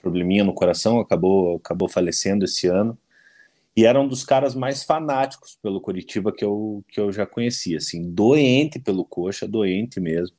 probleminha 0.00 0.44
no 0.44 0.54
coração, 0.54 1.00
acabou, 1.00 1.56
acabou 1.56 1.88
falecendo 1.88 2.44
esse 2.44 2.68
ano. 2.68 2.96
E 3.76 3.84
era 3.84 4.00
um 4.00 4.08
dos 4.08 4.24
caras 4.24 4.54
mais 4.54 4.82
fanáticos 4.82 5.56
pelo 5.62 5.80
Curitiba 5.80 6.32
que 6.32 6.44
eu, 6.44 6.84
que 6.88 7.00
eu 7.00 7.12
já 7.12 7.24
conhecia, 7.24 7.78
assim, 7.78 8.10
doente 8.10 8.78
pelo 8.78 9.04
coxa, 9.04 9.46
doente 9.46 10.00
mesmo. 10.00 10.36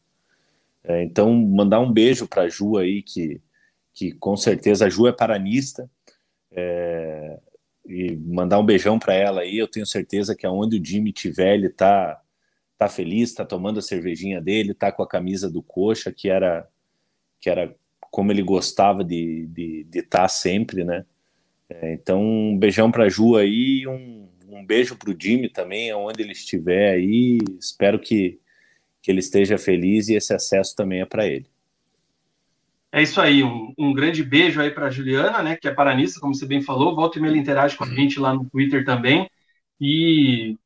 É, 0.83 1.03
então, 1.03 1.33
mandar 1.33 1.79
um 1.79 1.91
beijo 1.91 2.27
para 2.27 2.43
a 2.43 2.49
Ju 2.49 2.77
aí, 2.77 3.01
que, 3.01 3.41
que 3.93 4.11
com 4.13 4.35
certeza 4.35 4.85
a 4.85 4.89
Ju 4.89 5.07
é 5.07 5.13
paranista, 5.13 5.89
é, 6.51 7.39
e 7.85 8.15
mandar 8.17 8.59
um 8.59 8.65
beijão 8.65 8.99
para 8.99 9.13
ela 9.13 9.41
aí. 9.41 9.57
Eu 9.57 9.67
tenho 9.67 9.85
certeza 9.85 10.35
que 10.35 10.45
aonde 10.45 10.77
o 10.77 10.85
Jimmy 10.85 11.11
tiver, 11.11 11.55
ele 11.55 11.69
tá, 11.69 12.21
tá 12.77 12.87
feliz, 12.87 13.33
tá 13.33 13.45
tomando 13.45 13.79
a 13.79 13.81
cervejinha 13.81 14.41
dele, 14.41 14.73
tá 14.73 14.91
com 14.91 15.03
a 15.03 15.07
camisa 15.07 15.49
do 15.49 15.61
coxa, 15.63 16.11
que 16.11 16.29
era, 16.29 16.67
que 17.39 17.49
era 17.49 17.75
como 17.99 18.31
ele 18.31 18.43
gostava 18.43 19.03
de 19.03 19.43
estar 19.43 19.53
de, 19.53 19.83
de 19.85 20.01
tá 20.03 20.27
sempre, 20.27 20.83
né? 20.83 21.05
É, 21.73 21.93
então, 21.93 22.21
um 22.21 22.57
beijão 22.57 22.91
para 22.91 23.05
a 23.05 23.09
Ju 23.09 23.37
aí, 23.37 23.87
um, 23.87 24.27
um 24.49 24.65
beijo 24.65 24.97
para 24.97 25.09
o 25.09 25.15
Jimmy 25.17 25.47
também, 25.47 25.89
aonde 25.89 26.21
ele 26.21 26.33
estiver 26.33 26.95
aí. 26.95 27.37
Espero 27.59 27.97
que 27.99 28.41
que 29.01 29.09
ele 29.09 29.19
esteja 29.19 29.57
feliz 29.57 30.07
e 30.07 30.15
esse 30.15 30.33
acesso 30.33 30.75
também 30.75 31.01
é 31.01 31.05
para 31.05 31.25
ele. 31.25 31.47
É 32.91 33.01
isso 33.01 33.19
aí, 33.21 33.43
um, 33.43 33.73
um 33.77 33.93
grande 33.93 34.23
beijo 34.23 34.61
aí 34.61 34.69
para 34.69 34.89
Juliana, 34.89 35.41
né, 35.41 35.55
que 35.55 35.67
é 35.67 35.73
paranista, 35.73 36.19
como 36.19 36.35
você 36.35 36.45
bem 36.45 36.61
falou, 36.61 36.93
volta 36.93 37.17
e 37.17 37.21
meia 37.21 37.35
interage 37.37 37.75
com 37.75 37.85
a 37.85 37.87
gente 37.87 38.19
lá 38.19 38.33
no 38.33 38.49
Twitter 38.49 38.83
também, 38.83 39.29
e 39.79 40.57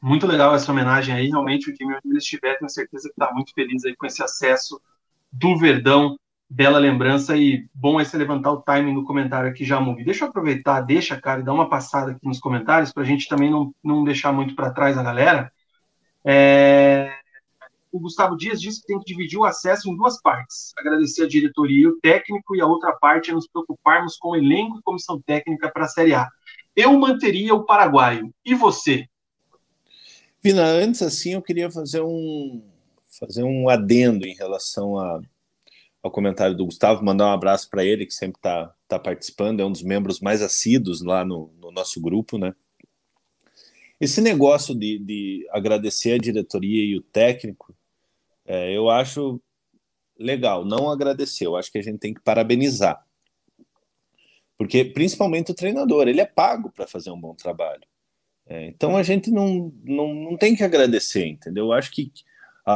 muito 0.00 0.26
legal 0.26 0.54
essa 0.54 0.70
homenagem 0.70 1.12
aí, 1.12 1.28
realmente 1.28 1.68
o 1.68 1.74
time 1.74 1.92
onde 1.92 2.08
ele 2.08 2.18
estiver, 2.18 2.56
tenho 2.56 2.70
certeza 2.70 3.08
que 3.08 3.20
está 3.20 3.34
muito 3.34 3.52
feliz 3.52 3.84
aí 3.84 3.96
com 3.96 4.06
esse 4.06 4.22
acesso 4.22 4.80
do 5.32 5.58
Verdão, 5.58 6.16
bela 6.48 6.78
lembrança 6.78 7.36
e 7.36 7.68
bom 7.74 8.00
é 8.00 8.04
você 8.04 8.16
levantar 8.16 8.52
o 8.52 8.62
timing 8.62 8.94
no 8.94 9.04
comentário 9.04 9.50
aqui 9.50 9.64
já, 9.64 9.80
Mugi. 9.80 10.04
Deixa 10.04 10.24
eu 10.24 10.28
aproveitar, 10.28 10.80
deixa, 10.80 11.20
cara, 11.20 11.40
e 11.40 11.44
dar 11.44 11.52
uma 11.52 11.68
passada 11.68 12.12
aqui 12.12 12.26
nos 12.26 12.38
comentários 12.38 12.92
para 12.92 13.02
a 13.02 13.06
gente 13.06 13.28
também 13.28 13.50
não, 13.50 13.74
não 13.82 14.04
deixar 14.04 14.32
muito 14.32 14.54
para 14.54 14.70
trás 14.70 14.96
a 14.96 15.02
galera. 15.02 15.52
É 16.24 17.12
o 17.96 18.00
Gustavo 18.00 18.36
Dias 18.36 18.60
disse 18.60 18.80
que 18.80 18.88
tem 18.88 18.98
que 18.98 19.06
dividir 19.06 19.38
o 19.38 19.44
acesso 19.44 19.90
em 19.90 19.96
duas 19.96 20.20
partes. 20.20 20.72
Agradecer 20.76 21.24
a 21.24 21.28
diretoria 21.28 21.82
e 21.82 21.86
o 21.86 21.98
técnico, 21.98 22.54
e 22.54 22.60
a 22.60 22.66
outra 22.66 22.92
parte 22.92 23.30
é 23.30 23.34
nos 23.34 23.48
preocuparmos 23.48 24.16
com 24.16 24.30
o 24.30 24.36
elenco 24.36 24.78
e 24.78 24.82
comissão 24.82 25.20
técnica 25.20 25.70
para 25.70 25.86
a 25.86 25.88
Série 25.88 26.14
A. 26.14 26.28
Eu 26.74 26.92
manteria 26.98 27.54
o 27.54 27.64
paraguaio. 27.64 28.32
E 28.44 28.54
você? 28.54 29.08
Vina, 30.42 30.62
antes 30.62 31.00
assim 31.00 31.32
eu 31.32 31.42
queria 31.42 31.70
fazer 31.70 32.02
um 32.02 32.62
fazer 33.18 33.42
um 33.42 33.70
adendo 33.70 34.26
em 34.26 34.34
relação 34.34 34.98
a, 34.98 35.20
ao 36.06 36.10
comentário 36.10 36.56
do 36.56 36.64
Gustavo, 36.64 37.04
mandar 37.04 37.26
um 37.26 37.32
abraço 37.32 37.68
para 37.68 37.84
ele, 37.84 38.06
que 38.06 38.14
sempre 38.14 38.38
está 38.38 38.72
tá 38.88 38.98
participando, 38.98 39.60
é 39.60 39.64
um 39.64 39.72
dos 39.72 39.82
membros 39.82 40.20
mais 40.20 40.40
assíduos 40.40 41.02
lá 41.02 41.24
no, 41.24 41.52
no 41.60 41.70
nosso 41.70 42.00
grupo, 42.00 42.38
né? 42.38 42.54
Esse 44.00 44.20
negócio 44.20 44.74
de, 44.74 44.98
de 44.98 45.48
agradecer 45.50 46.12
a 46.12 46.18
diretoria 46.18 46.84
e 46.84 46.96
o 46.96 47.02
técnico, 47.02 47.74
é, 48.44 48.74
eu 48.74 48.88
acho 48.88 49.40
legal, 50.18 50.64
não 50.64 50.90
agradecer, 50.90 51.46
eu 51.46 51.56
acho 51.56 51.72
que 51.72 51.78
a 51.78 51.82
gente 51.82 51.98
tem 51.98 52.14
que 52.14 52.20
parabenizar. 52.20 53.04
Porque, 54.56 54.84
principalmente 54.84 55.50
o 55.50 55.54
treinador, 55.54 56.08
ele 56.08 56.20
é 56.20 56.26
pago 56.26 56.70
para 56.70 56.86
fazer 56.86 57.10
um 57.10 57.20
bom 57.20 57.34
trabalho. 57.34 57.82
É, 58.46 58.66
então 58.66 58.96
a 58.96 59.02
gente 59.02 59.30
não, 59.30 59.72
não, 59.82 60.14
não 60.14 60.36
tem 60.36 60.54
que 60.54 60.62
agradecer, 60.62 61.26
entendeu? 61.26 61.66
Eu 61.66 61.72
acho 61.72 61.90
que, 61.90 62.12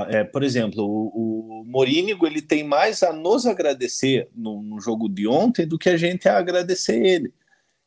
é, 0.09 0.25
por 0.25 0.43
exemplo, 0.43 0.85
o, 0.85 1.61
o 1.61 1.65
Morínigo 1.65 2.27
ele 2.27 2.41
tem 2.41 2.63
mais 2.63 3.03
a 3.03 3.13
nos 3.13 3.47
agradecer 3.47 4.29
no, 4.35 4.63
no, 4.63 4.81
jogo 4.81 5.09
de 5.09 5.27
ontem 5.27 5.67
do 5.67 5.79
que 5.79 5.89
a 5.89 5.97
gente 5.97 6.29
a 6.29 6.39
agradecer 6.39 7.05
ele. 7.05 7.33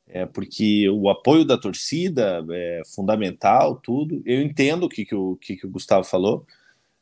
É, 0.07 0.25
porque 0.25 0.87
o 0.89 1.09
apoio 1.09 1.45
da 1.45 1.57
torcida 1.57 2.45
é 2.51 2.81
fundamental, 2.93 3.75
tudo. 3.77 4.21
Eu 4.25 4.41
entendo 4.41 4.83
o 4.83 4.89
que, 4.89 5.05
que, 5.05 5.15
o, 5.15 5.37
que, 5.37 5.55
que 5.55 5.65
o 5.65 5.69
Gustavo 5.69 6.03
falou, 6.03 6.45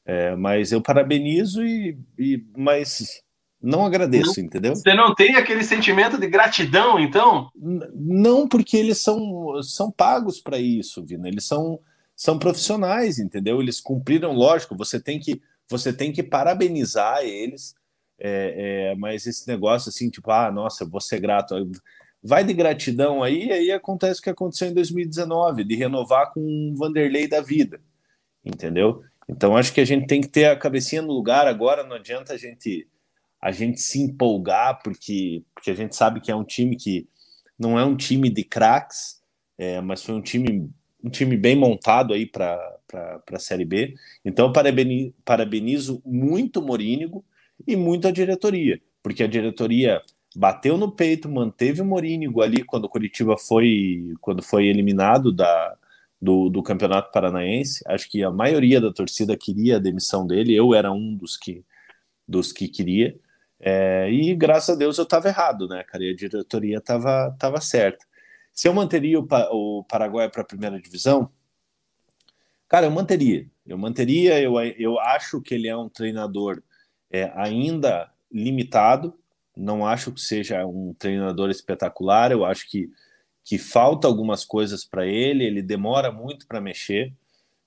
é, 0.06 0.36
mas 0.36 0.72
eu 0.72 0.82
parabenizo 0.82 1.66
e, 1.66 1.98
e 2.18 2.44
mas 2.56 3.24
não 3.62 3.86
agradeço, 3.86 4.40
não, 4.40 4.46
entendeu? 4.46 4.76
Você 4.76 4.94
não 4.94 5.14
tem 5.14 5.36
aquele 5.36 5.64
sentimento 5.64 6.18
de 6.18 6.28
gratidão, 6.28 7.00
então? 7.00 7.50
Não, 7.56 8.48
porque 8.48 8.76
eles 8.76 8.98
são, 8.98 9.62
são 9.62 9.92
pagos 9.92 10.40
para 10.40 10.60
isso, 10.60 11.06
Vina. 11.06 11.28
Eles 11.28 11.46
são, 11.46 11.80
são 12.22 12.38
profissionais, 12.38 13.18
entendeu? 13.18 13.60
Eles 13.60 13.82
cumpriram, 13.82 14.32
lógico. 14.32 14.78
Você 14.78 15.00
tem 15.00 15.20
que 15.20 15.42
você 15.68 15.92
tem 15.92 16.12
que 16.12 16.22
parabenizar 16.22 17.24
eles. 17.24 17.74
É, 18.20 18.92
é, 18.92 18.96
mas 18.96 19.26
esse 19.26 19.48
negócio 19.48 19.90
assim, 19.90 20.08
tipo, 20.08 20.30
ah, 20.30 20.52
nossa, 20.52 20.86
vou 20.86 21.02
ser 21.02 21.20
grato. 21.20 21.56
Vai 22.22 22.44
de 22.44 22.54
gratidão 22.54 23.24
aí, 23.24 23.52
aí 23.52 23.72
acontece 23.72 24.20
o 24.20 24.24
que 24.24 24.30
aconteceu 24.30 24.68
em 24.68 24.74
2019, 24.76 25.64
de 25.64 25.74
renovar 25.74 26.32
com 26.32 26.40
o 26.40 26.76
Vanderlei 26.76 27.28
da 27.28 27.42
vida, 27.42 27.82
entendeu? 28.46 29.04
Então 29.28 29.58
acho 29.58 29.74
que 29.74 29.82
a 29.82 29.86
gente 29.86 30.06
tem 30.06 30.22
que 30.22 30.28
ter 30.28 30.46
a 30.46 30.56
cabecinha 30.56 31.02
no 31.02 31.12
lugar 31.12 31.48
agora, 31.48 31.84
não 31.84 31.96
adianta 31.96 32.34
a 32.34 32.38
gente 32.38 32.88
a 33.42 33.52
gente 33.52 33.82
se 33.82 34.00
empolgar 34.00 34.80
porque 34.84 35.44
porque 35.56 35.72
a 35.72 35.76
gente 35.76 35.96
sabe 35.96 36.22
que 36.22 36.30
é 36.32 36.36
um 36.36 36.44
time 36.44 36.76
que 36.76 37.10
não 37.58 37.80
é 37.80 37.84
um 37.84 37.96
time 37.96 38.30
de 38.30 38.44
craques, 38.44 39.20
é, 39.58 39.82
mas 39.82 40.04
foi 40.04 40.14
um 40.14 40.22
time 40.22 40.72
um 41.04 41.10
time 41.10 41.36
bem 41.38 41.56
montado 41.56 42.14
aí 42.14 42.26
para 42.26 42.60
a 43.32 43.40
Série 43.40 43.66
B. 43.66 43.96
Então 44.24 44.52
parabenizo, 44.52 45.14
parabenizo 45.26 46.02
muito 46.06 46.60
o 46.60 46.66
Morínigo 46.66 47.24
e 47.68 47.76
muito 47.76 48.08
a 48.08 48.12
diretoria, 48.12 48.82
porque 49.04 49.24
a 49.24 49.28
diretoria 49.28 50.02
bateu 50.36 50.78
no 50.78 50.92
peito, 50.92 51.30
manteve 51.30 51.82
o 51.82 51.86
Morínigo 51.86 52.42
ali 52.42 52.64
quando 52.64 52.86
o 52.86 52.90
Curitiba 52.90 53.38
foi 53.38 54.14
quando 54.22 54.42
foi 54.42 54.68
eliminado 54.68 55.32
da, 55.32 55.78
do, 56.22 56.50
do 56.50 56.64
Campeonato 56.64 57.12
Paranaense. 57.12 57.84
Acho 57.88 58.10
que 58.10 58.24
a 58.24 58.32
maioria 58.32 58.80
da 58.80 58.94
torcida 58.94 59.36
queria 59.36 59.78
a 59.78 59.80
demissão 59.80 60.26
dele, 60.26 60.54
eu 60.54 60.74
era 60.74 60.92
um 60.92 61.16
dos 61.16 61.36
que, 61.38 61.66
dos 62.28 62.52
que 62.54 62.68
queria. 62.68 63.16
É, 63.60 64.10
e 64.12 64.34
graças 64.36 64.76
a 64.76 64.78
Deus 64.78 64.98
eu 64.98 65.04
estava 65.04 65.28
errado, 65.28 65.68
né, 65.68 65.84
cara? 65.84 66.04
E 66.04 66.10
a 66.12 66.16
diretoria 66.16 66.78
estava 66.78 67.36
tava 67.40 67.62
certa. 67.62 68.06
Se 68.54 68.68
eu 68.68 68.74
manteria 68.74 69.20
o, 69.20 69.28
o 69.52 69.84
Paraguai 69.84 70.30
para 70.30 70.42
a 70.42 70.46
primeira 70.46 70.80
divisão, 70.80 71.32
cara, 72.68 72.86
eu 72.86 72.92
manteria. 72.92 73.50
Eu 73.66 73.78
manteria, 73.78 74.42
eu, 74.42 74.60
eu 74.60 75.00
acho 75.00 75.42
que 75.42 75.54
ele 75.54 75.68
é 75.68 75.76
um 75.76 75.90
treinador 75.90 76.62
é, 77.10 77.32
ainda 77.36 78.12
limitado, 78.32 79.18
não 79.56 79.86
acho 79.86 80.12
que 80.12 80.22
seja 80.22 80.66
um 80.66 80.94
treinador 80.94 81.50
espetacular, 81.50 82.32
eu 82.32 82.46
acho 82.46 82.70
que 82.70 82.90
que 83.44 83.58
falta 83.58 84.08
algumas 84.08 84.46
coisas 84.46 84.86
para 84.86 85.06
ele, 85.06 85.44
ele 85.44 85.62
demora 85.62 86.12
muito 86.12 86.48
para 86.48 86.62
mexer, 86.62 87.14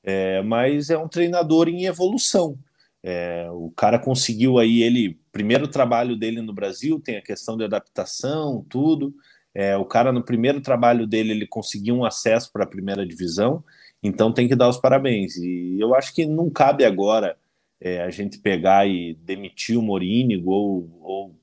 é, 0.02 0.42
mas 0.42 0.90
é 0.90 0.98
um 0.98 1.08
treinador 1.08 1.68
em 1.68 1.86
evolução. 1.86 2.58
É, 3.02 3.48
o 3.50 3.70
cara 3.70 3.98
conseguiu 3.98 4.58
aí 4.58 4.82
ele 4.82 5.20
primeiro 5.30 5.68
trabalho 5.68 6.16
dele 6.16 6.40
no 6.40 6.54
Brasil 6.54 6.98
tem 6.98 7.16
a 7.16 7.22
questão 7.22 7.56
de 7.56 7.64
adaptação, 7.64 8.64
tudo. 8.68 9.14
É, 9.54 9.76
o 9.76 9.84
cara 9.84 10.12
no 10.12 10.22
primeiro 10.22 10.60
trabalho 10.60 11.06
dele 11.06 11.30
ele 11.30 11.46
conseguiu 11.46 11.94
um 11.94 12.04
acesso 12.04 12.50
para 12.52 12.64
a 12.64 12.68
primeira 12.68 13.06
divisão, 13.06 13.62
então 14.02 14.32
tem 14.32 14.48
que 14.48 14.56
dar 14.56 14.68
os 14.68 14.78
parabéns. 14.78 15.36
E 15.36 15.78
eu 15.78 15.94
acho 15.94 16.14
que 16.14 16.26
não 16.26 16.50
cabe 16.50 16.84
agora 16.84 17.36
é, 17.80 18.02
a 18.02 18.10
gente 18.10 18.38
pegar 18.38 18.86
e 18.88 19.14
demitir 19.14 19.78
o 19.78 19.82
Morínigo 19.82 20.50
ou, 20.50 20.98
ou 21.00 21.36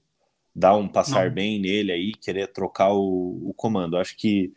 dar 0.54 0.76
um 0.76 0.88
passar 0.88 1.28
Não. 1.28 1.34
bem 1.34 1.60
nele 1.60 1.92
aí, 1.92 2.12
querer 2.12 2.48
trocar 2.48 2.92
o, 2.94 3.50
o 3.50 3.54
comando. 3.56 3.98
Acho 3.98 4.18
que 4.18 4.52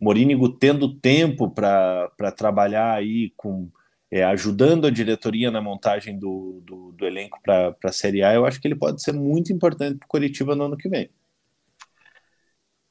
Morínigo 0.00 0.48
tendo 0.48 0.94
tempo 0.94 1.50
para 1.50 2.32
trabalhar 2.36 2.94
aí 2.94 3.32
com 3.36 3.68
é, 4.10 4.22
ajudando 4.24 4.86
a 4.86 4.90
diretoria 4.90 5.50
na 5.50 5.62
montagem 5.62 6.18
do, 6.18 6.60
do, 6.66 6.92
do 6.92 7.06
elenco 7.06 7.40
para 7.42 7.74
a 7.82 7.92
Série 7.92 8.22
A, 8.22 8.34
eu 8.34 8.44
acho 8.44 8.60
que 8.60 8.68
ele 8.68 8.74
pode 8.74 9.02
ser 9.02 9.12
muito 9.12 9.50
importante 9.52 9.96
para 9.96 10.04
o 10.04 10.08
Curitiba 10.08 10.54
no 10.54 10.64
ano 10.64 10.76
que 10.76 10.88
vem. 10.88 11.08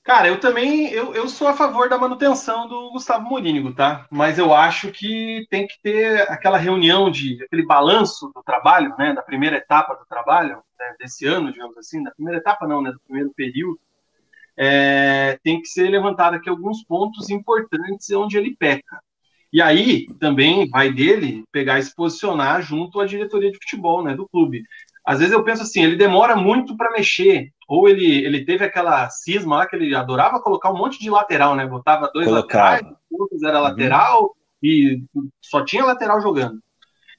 Cara, 0.04 0.28
eu 0.28 0.40
também 0.40 0.90
eu, 0.90 1.14
eu 1.14 1.30
sou 1.30 1.48
a 1.48 1.54
favor 1.54 1.88
da 1.88 1.98
manutenção 1.98 2.68
do 2.68 2.90
Gustavo 2.92 3.24
Morínigo, 3.30 3.74
tá? 3.74 4.08
Mas 4.10 4.40
eu 4.40 4.52
acho 4.54 4.92
que 4.92 5.46
tem 5.50 5.68
que 5.68 5.80
ter 5.82 6.22
aquela 6.30 6.58
reunião 6.58 7.12
de 7.12 7.42
aquele 7.44 7.64
balanço 7.66 8.32
do 8.34 8.42
trabalho, 8.44 8.96
né? 8.98 9.14
Da 9.14 9.22
primeira 9.22 9.58
etapa 9.58 9.94
do 9.96 10.06
trabalho 10.08 10.64
né, 10.80 10.96
desse 11.00 11.26
ano, 11.28 11.52
digamos 11.52 11.78
assim, 11.78 12.02
da 12.02 12.12
primeira 12.12 12.40
etapa 12.40 12.68
não, 12.68 12.82
né? 12.82 12.92
Do 12.92 13.00
primeiro 13.02 13.32
período, 13.36 13.80
é, 14.58 15.40
tem 15.44 15.62
que 15.62 15.68
ser 15.68 15.90
levantado 15.90 16.36
aqui 16.36 16.50
alguns 16.50 16.84
pontos 16.84 17.30
importantes 17.30 18.10
onde 18.12 18.38
ele 18.38 18.56
peca. 18.56 19.00
E 19.54 19.62
aí 19.62 20.08
também 20.20 20.70
vai 20.70 20.92
dele 20.92 21.44
pegar 21.52 21.78
e 21.78 21.84
se 21.84 21.94
posicionar 21.94 22.62
junto 22.62 23.00
à 23.00 23.06
diretoria 23.06 23.52
de 23.52 23.58
futebol, 23.58 24.04
né? 24.04 24.16
Do 24.16 24.28
clube. 24.28 24.64
Às 25.06 25.20
vezes 25.20 25.34
eu 25.34 25.44
penso 25.44 25.64
assim, 25.64 25.84
ele 25.84 25.96
demora 25.96 26.36
muito 26.36 26.78
para 26.78 26.92
mexer 26.92 27.52
ou 27.68 27.88
ele, 27.88 28.26
ele 28.26 28.44
teve 28.44 28.66
aquela 28.66 29.10
cisma 29.10 29.58
lá 29.58 29.66
que 29.66 29.76
ele 29.76 29.96
adorava 29.96 30.42
colocar 30.42 30.72
um 30.72 30.78
monte 30.78 31.00
de 31.00 31.10
lateral, 31.10 31.56
né? 31.56 31.66
Botava 31.66 32.12
dois 32.14 32.28
Colocava. 32.28 32.72
laterais, 32.76 32.98
outros 33.10 33.44
era 33.44 33.58
uhum. 33.58 33.64
lateral 33.64 34.36
e 34.62 35.04
só 35.42 35.64
tinha 35.64 35.86
lateral 35.86 36.22
jogando. 36.22 36.60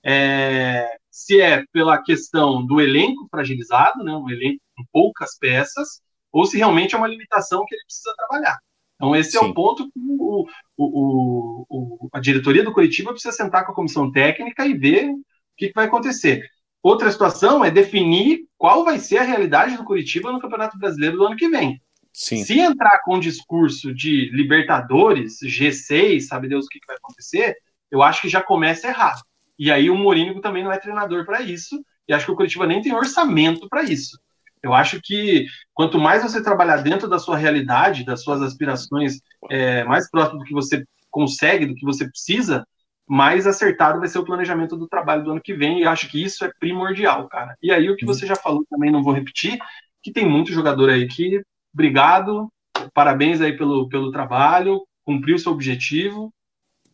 É, 0.05 0.97
se 1.11 1.41
é 1.41 1.65
pela 1.73 2.03
questão 2.03 2.65
do 2.65 2.81
elenco 2.81 3.27
fragilizado, 3.31 4.05
né? 4.05 4.13
Um 4.15 4.29
elenco 4.29 4.61
com 4.77 4.85
poucas 4.93 5.39
peças, 5.39 6.03
ou 6.31 6.45
se 6.45 6.57
realmente 6.59 6.95
é 6.95 6.99
uma 6.99 7.09
limitação 7.09 7.65
que 7.67 7.75
ele 7.75 7.85
precisa 7.85 8.15
trabalhar. 8.17 8.59
Então, 8.97 9.17
esse 9.17 9.33
Sim. 9.33 9.39
é 9.39 9.41
o 9.49 9.55
ponto 9.55 9.85
que 9.87 9.99
o, 9.99 10.47
o, 10.77 11.67
o, 11.69 12.09
a 12.13 12.21
diretoria 12.21 12.63
do 12.63 12.73
Curitiba 12.73 13.11
precisa 13.11 13.35
sentar 13.35 13.67
com 13.67 13.73
a 13.73 13.75
comissão 13.75 14.13
técnica 14.13 14.65
e 14.67 14.75
ver 14.75 15.11
o 15.11 15.23
que, 15.57 15.69
que 15.69 15.75
vai 15.75 15.87
acontecer. 15.87 16.47
Outra 16.83 17.11
situação 17.11 17.65
é 17.65 17.71
definir 17.71 18.47
qual 18.59 18.85
vai 18.85 18.99
ser 18.99 19.19
a 19.19 19.23
realidade 19.23 19.77
do 19.77 19.85
Curitiba 19.85 20.33
no 20.33 20.41
Campeonato 20.41 20.77
Brasileiro 20.79 21.17
do 21.17 21.27
ano 21.27 21.37
que 21.37 21.49
vem. 21.49 21.81
Sim. 22.13 22.45
Se 22.45 22.59
entrar 22.59 23.01
com 23.05 23.17
um 23.17 23.21
discurso 23.21 23.95
de 23.95 24.31
Libertadores, 24.33 25.39
G6, 25.43 26.23
sabe 26.23 26.49
Deus 26.49 26.67
o 26.67 26.69
que, 26.69 26.81
vai 26.87 26.97
acontecer, 26.97 27.57
eu 27.91 28.03
acho 28.03 28.21
que 28.21 28.29
já 28.29 28.43
começa 28.43 28.89
errado. 28.89 29.23
E 29.59 29.71
aí 29.71 29.89
o 29.89 29.97
Morínigo 29.97 30.41
também 30.41 30.65
não 30.65 30.73
é 30.73 30.79
treinador 30.79 31.25
para 31.25 31.41
isso, 31.41 31.83
e 32.07 32.13
acho 32.13 32.27
que 32.27 32.33
o 32.33 32.37
Curitiba 32.37 32.67
nem 32.67 32.83
tem 32.83 32.93
orçamento 32.93 33.69
para 33.69 33.85
isso. 33.85 34.19
Eu 34.63 34.75
acho 34.75 35.01
que 35.03 35.47
quanto 35.75 35.99
mais 35.99 36.23
você 36.23 36.43
trabalhar 36.43 36.79
dentro 36.79 37.09
da 37.09 37.19
sua 37.19 37.37
realidade, 37.37 38.05
das 38.05 38.23
suas 38.23 38.43
aspirações, 38.43 39.21
é, 39.51 39.83
mais 39.85 40.11
próximo 40.11 40.41
do 40.41 40.45
que 40.45 40.53
você 40.53 40.85
consegue, 41.11 41.67
do 41.67 41.75
que 41.75 41.85
você 41.85 42.09
precisa, 42.09 42.67
mais 43.07 43.47
acertado 43.47 43.99
vai 43.99 44.09
ser 44.09 44.19
o 44.19 44.25
planejamento 44.25 44.77
do 44.77 44.89
trabalho 44.89 45.25
do 45.25 45.33
ano 45.33 45.41
que 45.41 45.55
vem, 45.55 45.81
e 45.81 45.87
acho 45.87 46.09
que 46.09 46.23
isso 46.23 46.45
é 46.45 46.53
primordial, 46.59 47.29
cara. 47.29 47.57
E 47.63 47.71
aí 47.71 47.91
o 47.91 47.97
que 47.97 48.07
você 48.07 48.27
já 48.27 48.37
falou 48.37 48.65
também, 48.71 48.91
não 48.91 49.03
vou 49.03 49.13
repetir, 49.13 49.59
que 50.03 50.13
tem 50.13 50.29
muito 50.29 50.53
jogador 50.53 50.91
aí 50.91 51.07
que, 51.07 51.43
obrigado, 51.73 52.51
parabéns 52.95 53.41
aí 53.41 53.57
pelo, 53.57 53.89
pelo 53.89 54.11
trabalho, 54.11 54.87
cumpriu 55.05 55.39
seu 55.39 55.53
objetivo, 55.53 56.33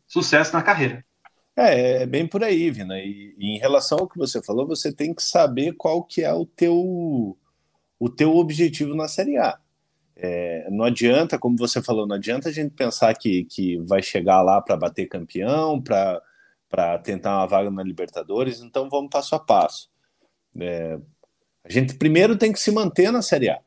sucesso 0.06 0.52
na 0.52 0.62
carreira. 0.62 1.04
É, 1.56 2.02
é 2.02 2.06
bem 2.06 2.26
por 2.26 2.44
aí, 2.44 2.70
Vina. 2.70 2.98
E, 2.98 3.34
e, 3.36 3.56
em 3.56 3.58
relação 3.58 3.98
ao 3.98 4.08
que 4.08 4.16
você 4.16 4.42
falou, 4.42 4.66
você 4.66 4.92
tem 4.92 5.12
que 5.12 5.22
saber 5.22 5.72
qual 5.72 6.04
que 6.04 6.22
é 6.22 6.32
o 6.32 6.46
teu, 6.46 7.36
o 7.98 8.08
teu 8.08 8.36
objetivo 8.36 8.94
na 8.94 9.08
Série 9.08 9.36
A. 9.36 9.58
É, 10.20 10.68
não 10.68 10.84
adianta, 10.84 11.38
como 11.38 11.56
você 11.56 11.80
falou, 11.80 12.04
não 12.04 12.16
adianta 12.16 12.48
a 12.48 12.52
gente 12.52 12.74
pensar 12.74 13.14
que, 13.14 13.44
que 13.44 13.78
vai 13.78 14.02
chegar 14.02 14.42
lá 14.42 14.60
para 14.60 14.76
bater 14.76 15.06
campeão, 15.06 15.80
para 15.80 16.98
tentar 17.04 17.36
uma 17.36 17.46
vaga 17.46 17.70
na 17.70 17.84
Libertadores, 17.84 18.60
então 18.60 18.90
vamos 18.90 19.10
passo 19.10 19.36
a 19.36 19.38
passo. 19.38 19.88
É, 20.58 20.98
a 21.62 21.70
gente 21.70 21.94
primeiro 21.94 22.36
tem 22.36 22.52
que 22.52 22.58
se 22.58 22.72
manter 22.72 23.12
na 23.12 23.22
Série 23.22 23.48
A. 23.48 23.60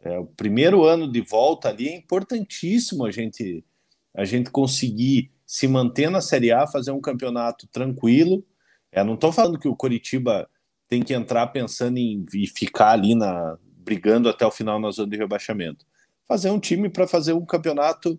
É, 0.00 0.18
o 0.18 0.26
primeiro 0.26 0.82
ano 0.82 1.10
de 1.10 1.20
volta 1.20 1.68
ali 1.68 1.88
é 1.88 1.96
importantíssimo 1.96 3.06
a 3.06 3.12
gente, 3.12 3.64
a 4.12 4.24
gente 4.24 4.50
conseguir 4.50 5.30
se 5.46 5.68
manter 5.68 6.10
na 6.10 6.20
Série 6.20 6.50
A, 6.50 6.66
fazer 6.66 6.90
um 6.90 7.00
campeonato 7.00 7.68
tranquilo. 7.68 8.44
É, 8.90 9.04
não 9.04 9.14
estou 9.14 9.30
falando 9.30 9.58
que 9.58 9.68
o 9.68 9.76
Coritiba 9.76 10.50
tem 10.88 11.00
que 11.00 11.14
entrar 11.14 11.46
pensando 11.46 11.96
em, 11.98 12.24
em 12.34 12.46
ficar 12.48 12.90
ali 12.90 13.14
na, 13.14 13.56
brigando 13.62 14.28
até 14.28 14.44
o 14.44 14.50
final 14.50 14.80
na 14.80 14.90
zona 14.90 15.08
de 15.08 15.16
rebaixamento 15.16 15.86
fazer 16.26 16.50
um 16.50 16.58
time 16.58 16.88
para 16.88 17.06
fazer 17.06 17.32
um 17.32 17.44
campeonato 17.44 18.18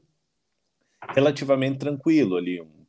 relativamente 1.10 1.80
tranquilo 1.80 2.38
ali, 2.38 2.62
um, 2.62 2.86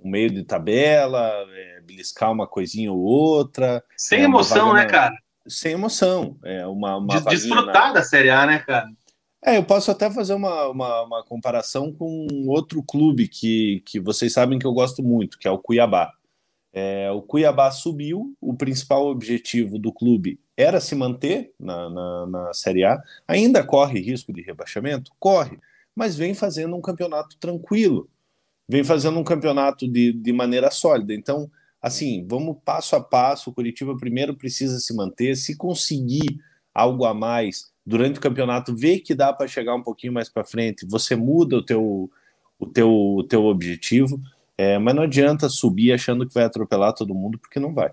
um 0.00 0.10
meio 0.10 0.30
de 0.30 0.42
tabela, 0.44 1.30
é, 1.50 1.80
beliscar 1.82 2.32
uma 2.32 2.46
coisinha 2.46 2.92
ou 2.92 3.00
outra. 3.00 3.82
Sem 3.96 4.20
é, 4.20 4.24
emoção, 4.24 4.72
né, 4.72 4.86
cara? 4.86 5.16
Sem 5.46 5.72
emoção. 5.72 6.36
É 6.44 6.66
uma, 6.66 6.96
uma 6.96 7.20
Desfrutar 7.20 7.88
na... 7.88 7.92
da 7.94 8.02
Série 8.02 8.30
A, 8.30 8.46
né, 8.46 8.58
cara? 8.60 8.88
É, 9.44 9.56
eu 9.56 9.64
posso 9.64 9.90
até 9.90 10.10
fazer 10.10 10.34
uma, 10.34 10.68
uma, 10.68 11.02
uma, 11.02 11.24
comparação 11.24 11.92
com 11.92 12.26
outro 12.48 12.82
clube 12.82 13.28
que, 13.28 13.82
que 13.86 14.00
vocês 14.00 14.32
sabem 14.32 14.58
que 14.58 14.66
eu 14.66 14.72
gosto 14.72 15.02
muito, 15.02 15.38
que 15.38 15.46
é 15.46 15.50
o 15.50 15.58
Cuiabá. 15.58 16.12
É, 16.80 17.10
o 17.10 17.20
Cuiabá 17.20 17.72
subiu, 17.72 18.36
o 18.40 18.54
principal 18.54 19.06
objetivo 19.08 19.80
do 19.80 19.92
clube 19.92 20.38
era 20.56 20.80
se 20.80 20.94
manter 20.94 21.52
na, 21.58 21.90
na, 21.90 22.26
na, 22.26 22.54
Série 22.54 22.84
A. 22.84 23.02
Ainda 23.26 23.64
corre 23.64 24.00
risco 24.00 24.32
de 24.32 24.42
rebaixamento? 24.42 25.10
Corre, 25.18 25.58
mas 25.94 26.16
vem 26.16 26.34
fazendo 26.34 26.76
um 26.76 26.80
campeonato 26.80 27.36
tranquilo, 27.38 28.08
vem 28.68 28.84
fazendo 28.84 29.18
um 29.18 29.24
campeonato 29.24 29.88
de, 29.88 30.12
de 30.12 30.32
maneira 30.32 30.70
sólida. 30.70 31.12
Então, 31.12 31.50
assim, 31.82 32.24
vamos 32.28 32.56
passo 32.64 32.94
a 32.94 33.00
passo. 33.00 33.50
O 33.50 33.52
Curitiba 33.52 33.96
primeiro 33.96 34.36
precisa 34.36 34.78
se 34.78 34.94
manter, 34.94 35.36
se 35.36 35.56
conseguir 35.56 36.38
algo 36.72 37.04
a 37.04 37.12
mais 37.12 37.72
durante 37.84 38.18
o 38.18 38.22
campeonato, 38.22 38.76
ver 38.76 39.00
que 39.00 39.14
dá 39.14 39.32
para 39.32 39.48
chegar 39.48 39.74
um 39.74 39.82
pouquinho 39.82 40.12
mais 40.12 40.28
para 40.28 40.44
frente, 40.44 40.86
você 40.88 41.16
muda 41.16 41.56
o 41.56 41.62
teu, 41.62 42.08
o 42.56 42.66
teu, 42.66 42.90
o 42.90 43.24
teu 43.24 43.44
objetivo. 43.46 44.20
É, 44.58 44.76
mas 44.76 44.92
não 44.92 45.04
adianta 45.04 45.48
subir 45.48 45.92
achando 45.92 46.26
que 46.26 46.34
vai 46.34 46.42
atropelar 46.42 46.92
todo 46.92 47.14
mundo, 47.14 47.38
porque 47.38 47.60
não 47.60 47.72
vai. 47.72 47.92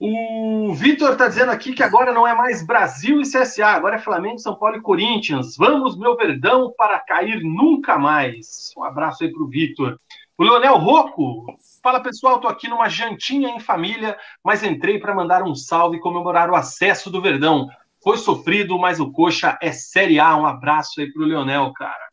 O 0.00 0.72
Vitor 0.74 1.12
está 1.12 1.26
dizendo 1.26 1.50
aqui 1.50 1.72
que 1.72 1.82
agora 1.82 2.12
não 2.12 2.24
é 2.24 2.32
mais 2.32 2.64
Brasil 2.64 3.20
e 3.20 3.24
CSA, 3.24 3.66
agora 3.66 3.96
é 3.96 3.98
Flamengo, 3.98 4.38
São 4.38 4.54
Paulo 4.54 4.76
e 4.76 4.80
Corinthians. 4.80 5.56
Vamos, 5.56 5.98
meu 5.98 6.16
verdão, 6.16 6.72
para 6.78 7.00
cair 7.00 7.42
nunca 7.42 7.98
mais. 7.98 8.72
Um 8.76 8.84
abraço 8.84 9.24
aí 9.24 9.32
para 9.32 9.42
o 9.42 9.48
Vitor. 9.48 9.98
O 10.36 10.44
Leonel 10.44 10.78
Rocco, 10.78 11.46
fala 11.82 11.98
pessoal, 11.98 12.36
estou 12.36 12.48
aqui 12.48 12.68
numa 12.68 12.88
jantinha 12.88 13.48
em 13.48 13.58
família, 13.58 14.16
mas 14.44 14.62
entrei 14.62 15.00
para 15.00 15.12
mandar 15.12 15.42
um 15.42 15.56
salve 15.56 15.96
e 15.96 16.00
comemorar 16.00 16.48
o 16.48 16.54
acesso 16.54 17.10
do 17.10 17.20
Verdão. 17.20 17.66
Foi 18.00 18.16
sofrido, 18.18 18.78
mas 18.78 19.00
o 19.00 19.10
Coxa 19.10 19.58
é 19.60 19.72
Série 19.72 20.20
A. 20.20 20.36
Um 20.36 20.46
abraço 20.46 21.00
aí 21.00 21.12
para 21.12 21.22
o 21.22 21.26
Leonel, 21.26 21.72
cara. 21.72 22.07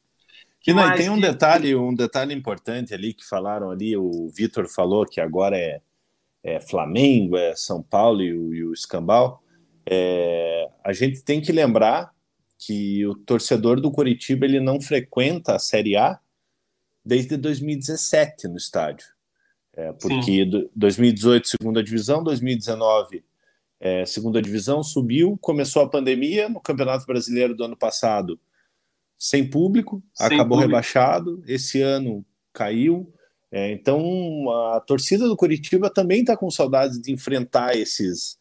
Que 0.65 0.73
não, 0.73 0.95
tem 0.95 1.11
um 1.11 1.19
detalhe, 1.19 1.75
um 1.75 1.93
detalhe 1.93 2.33
importante 2.33 2.91
ali 2.91 3.13
que 3.13 3.23
falaram 3.23 3.69
ali, 3.69 3.95
o 3.95 4.27
Vitor 4.29 4.67
falou 4.67 5.05
que 5.05 5.21
agora 5.21 5.55
é, 5.55 5.79
é, 6.43 6.59
Flamengo, 6.59 7.37
é 7.37 7.55
São 7.55 7.83
Paulo 7.83 8.23
e 8.23 8.35
o, 8.35 8.51
e 8.51 8.65
o 8.65 8.73
Escambau. 8.73 9.43
É, 9.85 10.67
a 10.83 10.91
gente 10.91 11.21
tem 11.21 11.39
que 11.39 11.51
lembrar 11.51 12.11
que 12.57 13.05
o 13.05 13.13
torcedor 13.13 13.79
do 13.79 13.91
Curitiba 13.91 14.43
ele 14.43 14.59
não 14.59 14.81
frequenta 14.81 15.55
a 15.55 15.59
Série 15.59 15.95
A 15.95 16.19
desde 17.05 17.37
2017 17.37 18.47
no 18.47 18.57
estádio. 18.57 19.05
É, 19.71 19.91
porque 19.93 20.45
Sim. 20.45 20.67
2018 20.75 21.47
segunda 21.47 21.83
divisão, 21.83 22.23
2019 22.23 23.23
é, 23.79 24.03
segunda 24.03 24.41
divisão 24.41 24.81
subiu, 24.81 25.37
começou 25.39 25.83
a 25.83 25.87
pandemia 25.87 26.49
no 26.49 26.59
Campeonato 26.59 27.05
Brasileiro 27.05 27.53
do 27.53 27.65
ano 27.65 27.77
passado 27.77 28.39
sem 29.17 29.49
público, 29.49 30.03
sem 30.13 30.27
acabou 30.27 30.57
público. 30.57 30.67
rebaixado, 30.67 31.43
esse 31.47 31.81
ano 31.81 32.25
caiu. 32.53 33.11
É, 33.51 33.71
então 33.71 34.49
a 34.75 34.81
torcida 34.81 35.27
do 35.27 35.37
Curitiba 35.37 35.89
também 35.89 36.21
está 36.21 36.35
com 36.35 36.49
saudades 36.49 36.99
de 36.99 37.11
enfrentar 37.11 37.75
esses, 37.75 38.37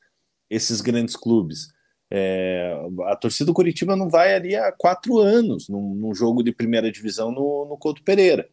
esses 0.50 0.80
grandes 0.80 1.16
clubes. 1.16 1.68
É, 2.10 2.76
a 3.06 3.16
torcida 3.16 3.46
do 3.46 3.54
Curitiba 3.54 3.96
não 3.96 4.08
vai 4.08 4.34
ali 4.34 4.54
há 4.54 4.70
quatro 4.72 5.18
anos 5.18 5.68
num, 5.68 5.94
num 5.94 6.14
jogo 6.14 6.42
de 6.42 6.52
primeira 6.52 6.90
divisão 6.90 7.30
no, 7.30 7.66
no 7.68 7.76
Couto 7.78 8.02
Pereira. 8.02 8.48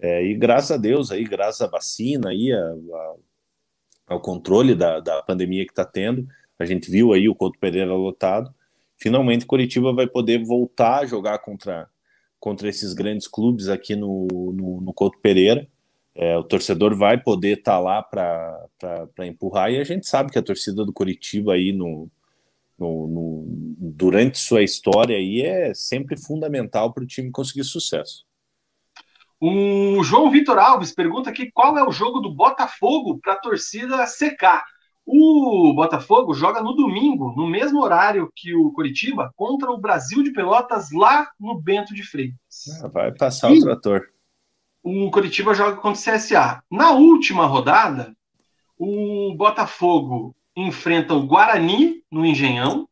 É, 0.00 0.24
e 0.24 0.34
graças 0.34 0.70
a 0.70 0.76
Deus, 0.76 1.10
aí, 1.10 1.24
graças 1.24 1.60
à 1.60 1.66
vacina, 1.66 2.30
aí, 2.30 2.52
a, 2.52 2.58
a, 2.58 3.14
ao 4.06 4.20
controle 4.20 4.74
da, 4.74 5.00
da 5.00 5.22
pandemia 5.22 5.64
que 5.64 5.72
está 5.72 5.84
tendo, 5.84 6.26
a 6.58 6.64
gente 6.64 6.90
viu 6.90 7.12
aí 7.12 7.28
o 7.28 7.34
Couto 7.34 7.58
Pereira 7.58 7.92
lotado 7.92 8.54
finalmente 8.98 9.46
Curitiba 9.46 9.92
vai 9.92 10.06
poder 10.06 10.44
voltar 10.44 11.00
a 11.00 11.06
jogar 11.06 11.38
contra, 11.38 11.88
contra 12.38 12.68
esses 12.68 12.92
grandes 12.92 13.26
clubes 13.26 13.68
aqui 13.68 13.96
no, 13.96 14.26
no, 14.30 14.80
no 14.80 14.92
Couto 14.92 15.18
Pereira. 15.20 15.66
É, 16.14 16.36
o 16.36 16.42
torcedor 16.42 16.96
vai 16.96 17.16
poder 17.16 17.58
estar 17.58 17.74
tá 17.74 17.78
lá 17.78 18.02
para 18.02 19.26
empurrar, 19.26 19.70
e 19.70 19.78
a 19.78 19.84
gente 19.84 20.06
sabe 20.06 20.32
que 20.32 20.38
a 20.38 20.42
torcida 20.42 20.84
do 20.84 20.92
Curitiba 20.92 21.54
aí 21.54 21.72
no, 21.72 22.10
no, 22.76 23.06
no 23.06 23.44
durante 23.78 24.38
sua 24.38 24.62
história 24.62 25.16
aí 25.16 25.42
é 25.42 25.72
sempre 25.74 26.16
fundamental 26.16 26.92
para 26.92 27.04
o 27.04 27.06
time 27.06 27.30
conseguir 27.30 27.62
sucesso. 27.62 28.26
O 29.40 30.02
João 30.02 30.30
Vitor 30.30 30.58
Alves 30.58 30.92
pergunta 30.92 31.30
aqui 31.30 31.52
qual 31.52 31.78
é 31.78 31.84
o 31.86 31.92
jogo 31.92 32.18
do 32.18 32.34
Botafogo 32.34 33.20
para 33.22 33.34
a 33.34 33.38
torcida 33.38 34.04
secar. 34.06 34.64
O 35.10 35.72
Botafogo 35.72 36.34
joga 36.34 36.60
no 36.60 36.74
domingo, 36.74 37.32
no 37.34 37.46
mesmo 37.46 37.80
horário 37.80 38.30
que 38.36 38.54
o 38.54 38.70
Coritiba, 38.72 39.32
contra 39.34 39.70
o 39.70 39.78
Brasil 39.78 40.22
de 40.22 40.32
Pelotas, 40.32 40.92
lá 40.92 41.30
no 41.40 41.58
Bento 41.58 41.94
de 41.94 42.02
Freitas. 42.02 42.66
Ah, 42.84 42.88
vai 42.88 43.10
passar 43.12 43.50
e 43.50 43.58
o 43.58 43.62
trator. 43.62 44.02
O 44.82 45.10
Coritiba 45.10 45.54
joga 45.54 45.76
contra 45.76 45.98
o 45.98 46.14
CSA. 46.14 46.62
Na 46.70 46.90
última 46.90 47.46
rodada, 47.46 48.14
o 48.78 49.34
Botafogo 49.34 50.36
enfrenta 50.54 51.14
o 51.14 51.26
Guarani 51.26 52.02
no 52.12 52.26
Engenhão 52.26 52.86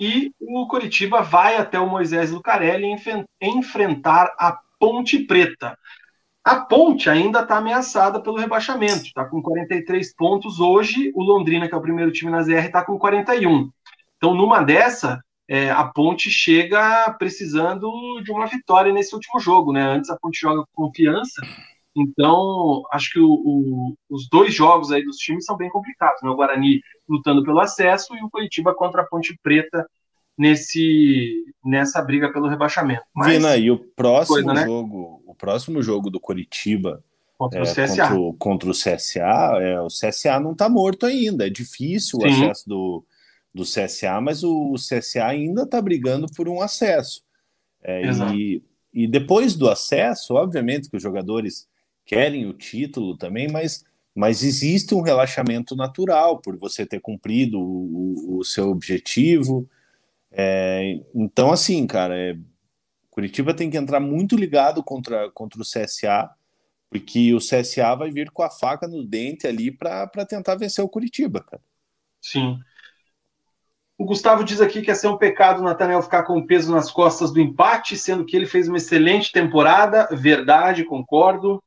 e 0.00 0.32
o 0.40 0.66
Coritiba 0.66 1.22
vai 1.22 1.56
até 1.56 1.78
o 1.78 1.88
Moisés 1.88 2.32
Lucarelli 2.32 2.88
enfrentar 3.40 4.34
a 4.36 4.58
Ponte 4.76 5.20
Preta. 5.20 5.78
A 6.44 6.56
Ponte 6.56 7.08
ainda 7.08 7.40
está 7.40 7.56
ameaçada 7.56 8.20
pelo 8.20 8.36
rebaixamento, 8.36 9.04
está 9.04 9.24
com 9.24 9.40
43 9.40 10.14
pontos 10.14 10.60
hoje. 10.60 11.10
O 11.14 11.22
Londrina, 11.22 11.66
que 11.66 11.74
é 11.74 11.78
o 11.78 11.80
primeiro 11.80 12.12
time 12.12 12.30
na 12.30 12.42
ZR, 12.42 12.66
está 12.66 12.84
com 12.84 12.98
41. 12.98 13.70
Então, 14.18 14.34
numa 14.34 14.62
dessa, 14.62 15.24
é, 15.48 15.70
a 15.70 15.84
Ponte 15.84 16.30
chega 16.30 17.10
precisando 17.18 17.90
de 18.22 18.30
uma 18.30 18.46
vitória 18.46 18.92
nesse 18.92 19.14
último 19.14 19.40
jogo, 19.40 19.72
né? 19.72 19.82
Antes 19.82 20.10
a 20.10 20.18
Ponte 20.18 20.38
joga 20.38 20.64
com 20.66 20.86
confiança, 20.86 21.40
então 21.96 22.82
acho 22.92 23.10
que 23.12 23.20
o, 23.20 23.30
o, 23.30 23.94
os 24.10 24.28
dois 24.28 24.52
jogos 24.54 24.92
aí 24.92 25.02
dos 25.02 25.16
times 25.16 25.46
são 25.46 25.56
bem 25.56 25.70
complicados, 25.70 26.20
né? 26.22 26.28
O 26.28 26.36
Guarani 26.36 26.80
lutando 27.08 27.42
pelo 27.42 27.60
acesso 27.60 28.14
e 28.16 28.22
o 28.22 28.28
Curitiba 28.28 28.74
contra 28.74 29.00
a 29.00 29.06
Ponte 29.06 29.38
Preta 29.42 29.86
nesse 30.36 31.44
nessa 31.64 32.02
briga 32.02 32.32
pelo 32.32 32.48
rebaixamento. 32.48 33.02
Mas, 33.14 33.32
Vina, 33.32 33.56
e 33.56 33.70
o 33.70 33.78
próximo 33.78 34.44
coisa, 34.44 34.52
né? 34.52 34.64
jogo, 34.64 35.22
o 35.26 35.34
próximo 35.34 35.82
jogo 35.82 36.10
do 36.10 36.20
Curitiba 36.20 37.02
contra, 37.38 37.58
é, 37.58 37.62
o, 37.62 37.64
CSA. 37.64 38.02
Contra, 38.02 38.20
o, 38.20 38.34
contra 38.34 38.70
o 38.70 38.72
CSA, 38.72 39.58
é, 39.60 39.80
o 39.80 39.88
CSA 39.88 40.38
não 40.40 40.52
está 40.52 40.68
morto 40.68 41.06
ainda, 41.06 41.46
é 41.46 41.50
difícil 41.50 42.20
Sim. 42.20 42.26
o 42.26 42.30
acesso 42.30 42.68
do, 42.68 43.04
do 43.54 43.62
CSA, 43.62 44.20
mas 44.20 44.42
o, 44.44 44.72
o 44.72 44.74
CSA 44.74 45.26
ainda 45.26 45.62
está 45.62 45.80
brigando 45.80 46.26
por 46.34 46.48
um 46.48 46.60
acesso. 46.60 47.22
É, 47.82 48.02
e, 48.34 48.62
e 48.92 49.06
depois 49.06 49.54
do 49.54 49.68
acesso, 49.68 50.34
obviamente 50.34 50.90
que 50.90 50.96
os 50.96 51.02
jogadores 51.02 51.68
querem 52.04 52.46
o 52.46 52.52
título 52.52 53.16
também, 53.16 53.48
mas 53.50 53.84
mas 54.14 54.44
existe 54.44 54.94
um 54.94 55.00
relaxamento 55.00 55.74
natural 55.74 56.38
por 56.38 56.56
você 56.56 56.86
ter 56.86 57.00
cumprido 57.00 57.58
o, 57.58 58.38
o 58.38 58.44
seu 58.44 58.70
objetivo. 58.70 59.68
É, 60.36 61.00
então, 61.14 61.52
assim, 61.52 61.86
cara, 61.86 62.16
é, 62.16 62.36
Curitiba 63.08 63.54
tem 63.54 63.70
que 63.70 63.76
entrar 63.76 64.00
muito 64.00 64.34
ligado 64.34 64.82
contra, 64.82 65.30
contra 65.30 65.60
o 65.60 65.64
CSA, 65.64 66.28
porque 66.90 67.32
o 67.32 67.38
CSA 67.38 67.94
vai 67.94 68.10
vir 68.10 68.30
com 68.30 68.42
a 68.42 68.50
faca 68.50 68.88
no 68.88 69.04
dente 69.04 69.46
ali 69.46 69.70
para 69.70 70.26
tentar 70.28 70.56
vencer 70.56 70.84
o 70.84 70.88
Curitiba, 70.88 71.40
cara. 71.40 71.62
Sim. 72.20 72.58
O 73.96 74.04
Gustavo 74.04 74.42
diz 74.42 74.60
aqui 74.60 74.82
que 74.82 74.90
é 74.90 74.94
ser 74.94 75.06
um 75.06 75.16
pecado 75.16 75.60
o 75.60 75.64
Nathaniel 75.64 76.02
ficar 76.02 76.24
com 76.24 76.36
o 76.36 76.46
peso 76.46 76.72
nas 76.72 76.90
costas 76.90 77.32
do 77.32 77.40
empate, 77.40 77.96
sendo 77.96 78.24
que 78.24 78.36
ele 78.36 78.46
fez 78.46 78.66
uma 78.66 78.78
excelente 78.78 79.30
temporada. 79.30 80.08
Verdade, 80.10 80.84
concordo. 80.84 81.62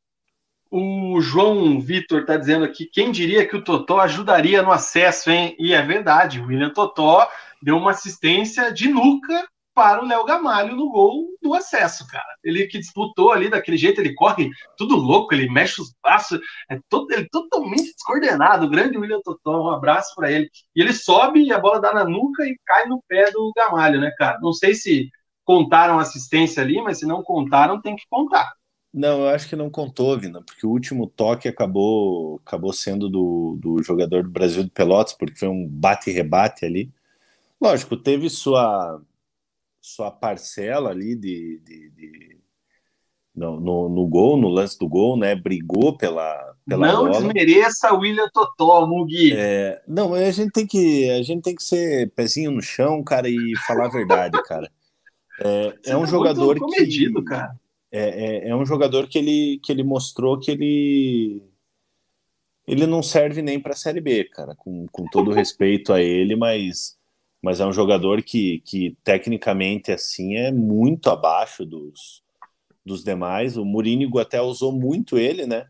O 0.70 1.18
João 1.22 1.80
Vitor 1.80 2.20
está 2.20 2.36
dizendo 2.36 2.66
aqui: 2.66 2.84
quem 2.84 3.10
diria 3.10 3.46
que 3.46 3.56
o 3.56 3.64
Totó 3.64 4.00
ajudaria 4.00 4.62
no 4.62 4.70
acesso, 4.70 5.30
hein? 5.30 5.56
E 5.58 5.72
é 5.72 5.80
verdade, 5.80 6.40
o 6.40 6.46
William 6.46 6.70
Totó 6.70 7.26
deu 7.62 7.76
uma 7.76 7.92
assistência 7.92 8.72
de 8.72 8.88
nuca 8.88 9.46
para 9.78 10.02
o 10.02 10.08
Léo 10.08 10.24
Gamalho 10.24 10.74
no 10.74 10.90
gol 10.90 11.28
do 11.40 11.54
acesso, 11.54 12.04
cara. 12.08 12.26
Ele 12.42 12.66
que 12.66 12.80
disputou 12.80 13.30
ali 13.30 13.48
daquele 13.48 13.76
jeito, 13.76 14.00
ele 14.00 14.12
corre 14.12 14.50
tudo 14.76 14.96
louco, 14.96 15.32
ele 15.32 15.48
mexe 15.48 15.80
os 15.80 15.94
braços, 16.02 16.40
é 16.68 16.80
todo, 16.88 17.12
ele 17.12 17.28
totalmente 17.28 17.92
descoordenado. 17.92 18.66
O 18.66 18.68
grande 18.68 18.98
William 18.98 19.20
Totó, 19.22 19.62
um 19.62 19.70
abraço 19.70 20.16
para 20.16 20.32
ele. 20.32 20.50
E 20.74 20.82
ele 20.82 20.92
sobe 20.92 21.44
e 21.44 21.52
a 21.52 21.60
bola 21.60 21.80
dá 21.80 21.94
na 21.94 22.04
nuca 22.04 22.44
e 22.44 22.58
cai 22.66 22.86
no 22.86 23.00
pé 23.06 23.30
do 23.30 23.52
Gamalho, 23.54 24.00
né, 24.00 24.10
cara? 24.18 24.40
Não 24.40 24.52
sei 24.52 24.74
se 24.74 25.08
contaram 25.44 26.00
assistência 26.00 26.60
ali, 26.60 26.82
mas 26.82 26.98
se 26.98 27.06
não 27.06 27.22
contaram, 27.22 27.80
tem 27.80 27.94
que 27.94 28.04
contar. 28.10 28.52
Não, 28.92 29.20
eu 29.20 29.28
acho 29.28 29.48
que 29.48 29.54
não 29.54 29.70
contou, 29.70 30.18
Vina, 30.18 30.42
porque 30.42 30.66
o 30.66 30.70
último 30.70 31.06
toque 31.06 31.46
acabou, 31.46 32.40
acabou 32.44 32.72
sendo 32.72 33.08
do, 33.08 33.56
do 33.60 33.80
jogador 33.80 34.24
do 34.24 34.30
Brasil 34.30 34.64
de 34.64 34.70
Pelotas, 34.70 35.12
porque 35.12 35.38
foi 35.38 35.48
um 35.48 35.68
bate-rebate 35.68 36.64
ali. 36.64 36.90
Lógico, 37.60 37.96
teve 37.96 38.30
sua, 38.30 39.00
sua 39.80 40.10
parcela 40.10 40.90
ali 40.90 41.14
de, 41.14 41.60
de, 41.64 41.90
de 41.90 42.38
no, 43.34 43.60
no, 43.60 43.88
no, 43.88 44.06
gol, 44.06 44.36
no 44.36 44.48
lance 44.48 44.78
do 44.78 44.88
gol, 44.88 45.16
né? 45.16 45.34
Brigou 45.34 45.96
pela, 45.96 46.54
pela 46.66 46.86
não 46.86 47.06
bola. 47.06 47.20
desmereça 47.20 47.92
William 47.94 48.28
Totó, 48.32 48.86
Mugi. 48.86 49.32
É, 49.36 49.82
não, 49.86 50.14
a 50.14 50.30
gente 50.30 50.52
tem 50.52 50.66
que 50.66 51.10
a 51.10 51.22
gente 51.22 51.42
tem 51.42 51.54
que 51.54 51.62
ser 51.62 52.12
pezinho 52.12 52.50
no 52.50 52.62
chão, 52.62 53.02
cara, 53.02 53.28
e 53.28 53.56
falar 53.66 53.86
a 53.86 53.90
verdade, 53.90 54.40
cara. 54.44 54.70
É, 55.40 55.78
é 55.86 55.96
um 55.96 56.00
tá 56.00 56.06
jogador 56.06 56.58
comedido, 56.58 57.22
que, 57.22 57.30
cara 57.30 57.58
é, 57.90 58.00
é, 58.00 58.48
é, 58.48 58.56
um 58.56 58.66
jogador 58.66 59.08
que 59.08 59.18
ele, 59.18 59.58
que 59.62 59.72
ele 59.72 59.82
mostrou 59.82 60.38
que 60.38 60.50
ele 60.50 61.42
ele 62.66 62.86
não 62.86 63.02
serve 63.02 63.40
nem 63.40 63.58
para 63.58 63.72
a 63.72 63.76
Série 63.76 64.00
B, 64.00 64.24
cara, 64.24 64.54
com, 64.54 64.86
com 64.92 65.06
todo 65.06 65.32
respeito 65.32 65.90
a 65.90 66.02
ele, 66.02 66.36
mas, 66.36 66.97
mas 67.42 67.60
é 67.60 67.66
um 67.66 67.72
jogador 67.72 68.22
que, 68.22 68.60
que 68.64 68.96
tecnicamente 69.04 69.92
assim 69.92 70.36
é 70.36 70.50
muito 70.50 71.10
abaixo 71.10 71.64
dos, 71.64 72.22
dos 72.84 73.04
demais. 73.04 73.56
O 73.56 73.64
Mourinho 73.64 74.18
até 74.18 74.40
usou 74.40 74.72
muito 74.72 75.18
ele, 75.18 75.46
né? 75.46 75.66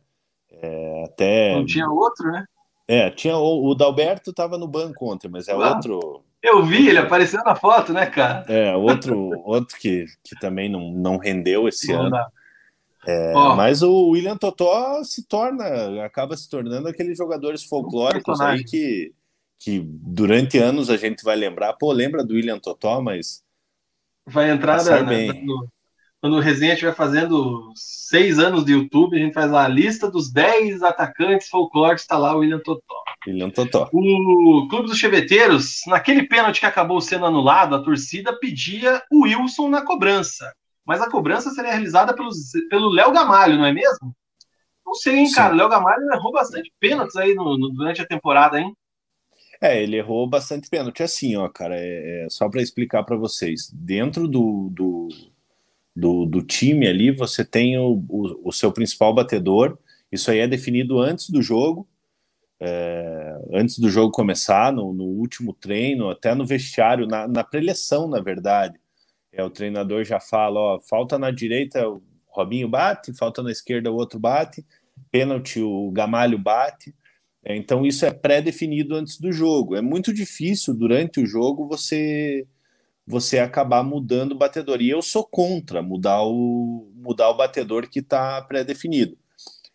É, 0.50 1.04
até 1.04 1.54
não 1.54 1.66
tinha 1.66 1.88
outro, 1.88 2.30
né? 2.30 2.44
É, 2.86 3.10
tinha 3.10 3.36
o, 3.36 3.68
o 3.68 3.74
Dalberto 3.74 4.30
estava 4.30 4.56
no 4.56 4.66
banco 4.66 5.12
ontem, 5.12 5.28
mas 5.28 5.46
é 5.46 5.52
ah. 5.52 5.74
outro 5.74 6.24
eu 6.42 6.64
vi, 6.64 6.88
ele 6.88 6.98
apareceu 6.98 7.42
na 7.44 7.56
foto, 7.56 7.92
né, 7.92 8.06
cara? 8.06 8.44
É, 8.48 8.74
outro, 8.74 9.32
outro 9.44 9.76
que, 9.76 10.06
que 10.22 10.38
também 10.38 10.68
não, 10.68 10.92
não 10.92 11.18
rendeu 11.18 11.68
esse 11.68 11.92
não 11.92 12.02
ano. 12.02 12.16
É, 13.06 13.32
oh. 13.34 13.56
Mas 13.56 13.82
o 13.82 14.10
William 14.10 14.36
Totó 14.36 15.02
se 15.02 15.26
torna, 15.26 16.04
acaba 16.04 16.36
se 16.36 16.48
tornando 16.48 16.88
aqueles 16.88 17.18
jogadores 17.18 17.64
folclóricos 17.64 18.40
aí 18.40 18.62
que, 18.62 19.12
que 19.58 19.82
durante 19.84 20.58
anos 20.58 20.88
a 20.88 20.96
gente 20.96 21.24
vai 21.24 21.36
lembrar. 21.36 21.72
Pô, 21.74 21.92
lembra 21.92 22.24
do 22.24 22.34
William 22.34 22.58
Totó, 22.58 23.00
mas. 23.00 23.42
Vai 24.26 24.50
entrar 24.50 24.82
na, 24.84 25.02
bem. 25.02 25.44
No, 25.44 25.68
quando 26.20 26.36
o 26.36 26.40
Resenha 26.40 26.72
estiver 26.72 26.94
fazendo 26.94 27.72
seis 27.76 28.38
anos 28.38 28.64
de 28.64 28.72
YouTube, 28.72 29.16
a 29.16 29.20
gente 29.20 29.32
faz 29.32 29.50
lá 29.50 29.64
a 29.64 29.68
lista 29.68 30.10
dos 30.10 30.32
dez 30.32 30.82
atacantes 30.82 31.48
folclóricos, 31.48 32.02
está 32.02 32.18
lá 32.18 32.34
o 32.34 32.40
William 32.40 32.58
Totó. 32.58 32.94
William 33.26 33.50
Totó. 33.50 33.88
O 33.92 34.66
Clube 34.68 34.88
dos 34.88 34.98
Cheveteiros, 34.98 35.82
naquele 35.86 36.24
pênalti 36.24 36.60
que 36.60 36.66
acabou 36.66 37.00
sendo 37.00 37.26
anulado, 37.26 37.74
a 37.74 37.82
torcida 37.82 38.36
pedia 38.38 39.02
o 39.10 39.22
Wilson 39.22 39.68
na 39.68 39.82
cobrança. 39.82 40.52
Mas 40.84 41.00
a 41.00 41.10
cobrança 41.10 41.50
seria 41.50 41.70
realizada 41.70 42.14
pelos, 42.14 42.50
pelo 42.68 42.88
Léo 42.88 43.12
Gamalho, 43.12 43.56
não 43.56 43.66
é 43.66 43.72
mesmo? 43.72 44.14
Não 44.84 44.94
sei, 44.94 45.18
hein, 45.18 45.26
Sim. 45.26 45.34
cara. 45.34 45.54
O 45.54 45.56
Léo 45.56 45.68
Gamalho 45.68 46.10
errou 46.12 46.32
bastante 46.32 46.72
pênaltis 46.80 47.14
aí 47.14 47.34
no, 47.34 47.56
no, 47.56 47.68
durante 47.70 48.00
a 48.00 48.06
temporada, 48.06 48.58
hein? 48.58 48.74
É, 49.60 49.82
ele 49.82 49.96
errou 49.96 50.28
bastante 50.28 50.68
pênalti. 50.68 51.02
Assim, 51.02 51.36
ó, 51.36 51.48
cara, 51.48 51.76
é, 51.76 52.24
é 52.24 52.30
só 52.30 52.48
para 52.48 52.62
explicar 52.62 53.02
para 53.04 53.16
vocês. 53.16 53.70
Dentro 53.72 54.28
do, 54.28 54.70
do 54.70 55.08
do, 55.98 56.24
do 56.26 56.42
time 56.42 56.86
ali, 56.86 57.10
você 57.10 57.44
tem 57.44 57.76
o, 57.76 58.04
o, 58.08 58.48
o, 58.48 58.52
seu 58.52 58.70
principal 58.72 59.12
batedor. 59.12 59.76
Isso 60.12 60.30
aí 60.30 60.38
é 60.38 60.46
definido 60.46 61.00
antes 61.00 61.28
do 61.28 61.42
jogo, 61.42 61.88
é, 62.60 63.36
antes 63.52 63.78
do 63.78 63.90
jogo 63.90 64.12
começar, 64.12 64.72
no, 64.72 64.92
no, 64.92 65.04
último 65.04 65.52
treino, 65.52 66.08
até 66.08 66.34
no 66.34 66.46
vestiário, 66.46 67.06
na, 67.06 67.26
na 67.26 67.42
preleção, 67.42 68.08
na 68.08 68.20
verdade. 68.20 68.78
É, 69.32 69.42
o 69.42 69.50
treinador 69.50 70.04
já 70.04 70.20
fala: 70.20 70.60
ó, 70.60 70.80
falta 70.80 71.18
na 71.18 71.32
direita, 71.32 71.88
o 71.88 72.00
Robinho 72.28 72.68
bate, 72.68 73.12
falta 73.12 73.42
na 73.42 73.50
esquerda, 73.50 73.90
o 73.90 73.96
outro 73.96 74.20
bate, 74.20 74.64
pênalti, 75.10 75.60
o 75.60 75.90
Gamalho 75.90 76.38
bate. 76.38 76.94
É, 77.48 77.56
então, 77.56 77.86
isso 77.86 78.04
é 78.04 78.12
pré-definido 78.12 78.94
antes 78.94 79.18
do 79.18 79.32
jogo. 79.32 79.74
É 79.74 79.80
muito 79.80 80.12
difícil, 80.12 80.74
durante 80.74 81.18
o 81.18 81.26
jogo, 81.26 81.66
você 81.66 82.46
você 83.06 83.38
acabar 83.38 83.82
mudando 83.82 84.32
o 84.32 84.38
batedor. 84.38 84.82
E 84.82 84.90
eu 84.90 85.00
sou 85.00 85.24
contra 85.24 85.80
mudar 85.80 86.22
o, 86.22 86.92
mudar 86.94 87.30
o 87.30 87.36
batedor 87.38 87.88
que 87.88 88.00
está 88.00 88.42
pré-definido. 88.42 89.16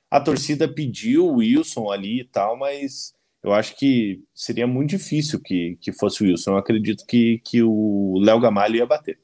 A 0.10 0.20
torcida 0.22 0.68
pediu 0.68 1.26
o 1.26 1.38
Wilson 1.38 1.90
ali 1.90 2.20
e 2.20 2.26
tal, 2.26 2.56
mas 2.56 3.16
eu 3.42 3.52
acho 3.52 3.76
que 3.76 4.22
seria 4.36 4.68
muito 4.68 4.92
difícil 4.92 5.42
que, 5.42 5.76
que 5.82 5.92
fosse 5.92 6.22
o 6.24 6.28
Wilson. 6.28 6.52
Eu 6.52 6.58
acredito 6.58 7.08
que, 7.08 7.42
que 7.44 7.64
o 7.64 8.20
Léo 8.24 8.40
Gamalho 8.40 8.76
ia 8.76 8.86
bater. 8.86 9.20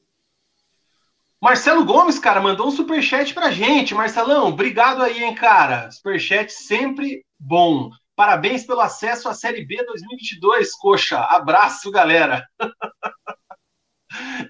Marcelo 1.40 1.84
Gomes, 1.84 2.18
cara, 2.18 2.40
mandou 2.40 2.66
um 2.66 2.72
superchat 2.72 3.32
pra 3.32 3.52
gente. 3.52 3.94
Marcelão, 3.94 4.48
obrigado 4.48 5.02
aí, 5.02 5.22
hein, 5.22 5.36
cara. 5.36 5.88
Superchat 5.92 6.52
sempre 6.52 7.24
bom. 7.38 7.90
Parabéns 8.20 8.66
pelo 8.66 8.82
acesso 8.82 9.30
à 9.30 9.32
Série 9.32 9.64
B 9.64 9.82
2022, 9.82 10.74
coxa. 10.74 11.20
Abraço, 11.20 11.90
galera. 11.90 12.46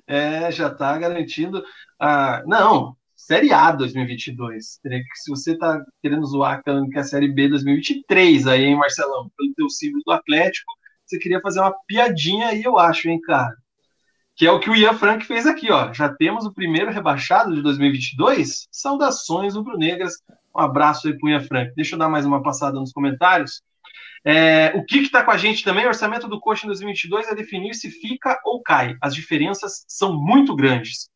É, 0.07 0.51
já 0.51 0.69
está 0.69 0.97
garantindo. 0.99 1.63
Ah, 2.01 2.43
não, 2.47 2.97
Série 3.15 3.53
A 3.53 3.71
2022. 3.71 4.81
Teria 4.83 4.99
que, 5.01 5.17
se 5.17 5.31
você 5.31 5.57
tá 5.57 5.85
querendo 6.03 6.27
zoar 6.27 6.63
que 6.65 6.71
é 6.71 6.99
a 6.99 7.05
Série 7.05 7.29
B 7.29 7.49
2023 7.49 8.47
aí, 8.47 8.65
hein, 8.65 8.77
Marcelão? 8.77 9.31
Pelo 9.37 9.55
teu 9.55 9.69
símbolo 9.69 10.03
do 10.05 10.13
Atlético, 10.13 10.73
você 11.07 11.19
queria 11.19 11.41
fazer 11.43 11.61
uma 11.61 11.75
piadinha 11.87 12.49
aí, 12.49 12.65
eu 12.65 12.79
acho, 12.79 13.09
hein, 13.09 13.21
cara? 13.21 13.55
Que 14.35 14.47
é 14.47 14.51
o 14.51 14.59
que 14.59 14.71
o 14.71 14.75
Ian 14.75 14.95
Frank 14.95 15.25
fez 15.27 15.47
aqui, 15.47 15.71
ó. 15.71 15.93
Já 15.93 16.09
temos 16.09 16.47
o 16.47 16.55
primeiro 16.55 16.91
rebaixado 16.91 17.55
de 17.55 17.63
2022. 17.63 18.67
Saudações 18.73 19.55
rubro-negras. 19.55 20.15
Um 20.55 20.61
abraço 20.61 21.09
aí 21.09 21.17
Ian 21.25 21.41
Frank. 21.41 21.75
Deixa 21.75 21.95
eu 21.95 21.99
dar 21.99 22.09
mais 22.09 22.27
uma 22.27 22.43
passada 22.43 22.79
nos 22.79 22.93
comentários. 22.93 23.63
É, 24.25 24.73
o 24.75 24.85
que 24.85 24.99
está 24.99 25.25
com 25.25 25.31
a 25.31 25.37
gente 25.37 25.65
também, 25.65 25.85
o 25.87 25.89
orçamento 25.89 26.29
do 26.29 26.41
Coxa 26.41 26.67
em 26.67 26.69
2022 26.69 27.29
é 27.29 27.35
definir 27.35 27.75
se 27.75 27.91
fica 27.91 28.39
ou 28.45 28.63
cai. 28.63 28.97
As 29.01 29.15
diferenças 29.15 29.85
são 29.89 30.15
muito 30.15 30.55
grandes. 30.55 31.09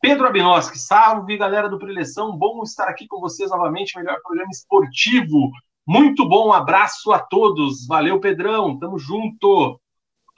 Pedro 0.00 0.26
Abinoski, 0.26 0.78
salve 0.78 1.36
galera 1.36 1.68
do 1.68 1.78
Preleção, 1.78 2.36
bom 2.36 2.62
estar 2.62 2.88
aqui 2.88 3.06
com 3.06 3.20
vocês 3.20 3.50
novamente, 3.50 3.96
melhor 3.96 4.20
programa 4.22 4.50
esportivo. 4.50 5.50
Muito 5.86 6.28
bom, 6.28 6.48
um 6.48 6.52
abraço 6.52 7.12
a 7.12 7.18
todos. 7.18 7.86
Valeu, 7.86 8.20
Pedrão, 8.20 8.78
tamo 8.78 8.98
junto. 8.98 9.80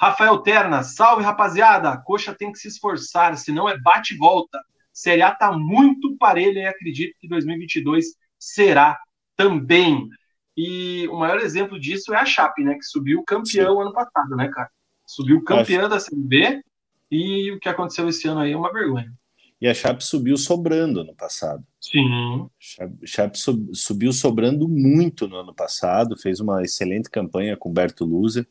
Rafael 0.00 0.38
Terna, 0.38 0.82
salve 0.82 1.22
rapaziada. 1.22 1.90
A 1.90 1.96
Coxa 1.96 2.34
tem 2.34 2.52
que 2.52 2.58
se 2.58 2.68
esforçar, 2.68 3.36
senão 3.36 3.68
é 3.68 3.78
bate 3.78 4.14
e 4.14 4.16
volta. 4.16 4.60
Série 4.92 5.22
A 5.22 5.34
tá 5.34 5.52
muito 5.52 6.16
parelha 6.16 6.60
e 6.60 6.66
acredito 6.66 7.16
que 7.20 7.28
2022 7.28 8.06
será 8.38 8.98
também. 9.36 10.08
E 10.56 11.06
o 11.08 11.18
maior 11.18 11.38
exemplo 11.38 11.78
disso 11.78 12.12
é 12.12 12.16
a 12.16 12.24
Chape, 12.24 12.64
né? 12.64 12.74
Que 12.74 12.84
subiu 12.84 13.22
campeão 13.24 13.76
Sim. 13.76 13.80
ano 13.82 13.92
passado, 13.92 14.36
né, 14.36 14.48
cara? 14.48 14.70
Subiu 15.06 15.42
campeão 15.42 15.82
Acho... 15.82 15.90
da 15.90 16.00
Série 16.00 16.22
B 16.22 16.62
e 17.10 17.52
o 17.52 17.60
que 17.60 17.68
aconteceu 17.68 18.08
esse 18.08 18.28
ano 18.28 18.40
aí 18.40 18.52
é 18.52 18.56
uma 18.56 18.72
vergonha. 18.72 19.12
E 19.60 19.66
a 19.66 19.74
Chape 19.74 20.04
subiu 20.04 20.36
sobrando 20.36 21.02
no 21.02 21.14
passado. 21.14 21.64
Sim. 21.80 22.48
Chape, 22.58 23.06
Chape 23.06 23.38
subiu 23.72 24.12
sobrando 24.12 24.68
muito 24.68 25.26
no 25.26 25.36
ano 25.36 25.54
passado, 25.54 26.16
fez 26.16 26.38
uma 26.38 26.62
excelente 26.62 27.10
campanha 27.10 27.56
com 27.56 27.72
Berto 27.72 28.04
Luzer, 28.04 28.46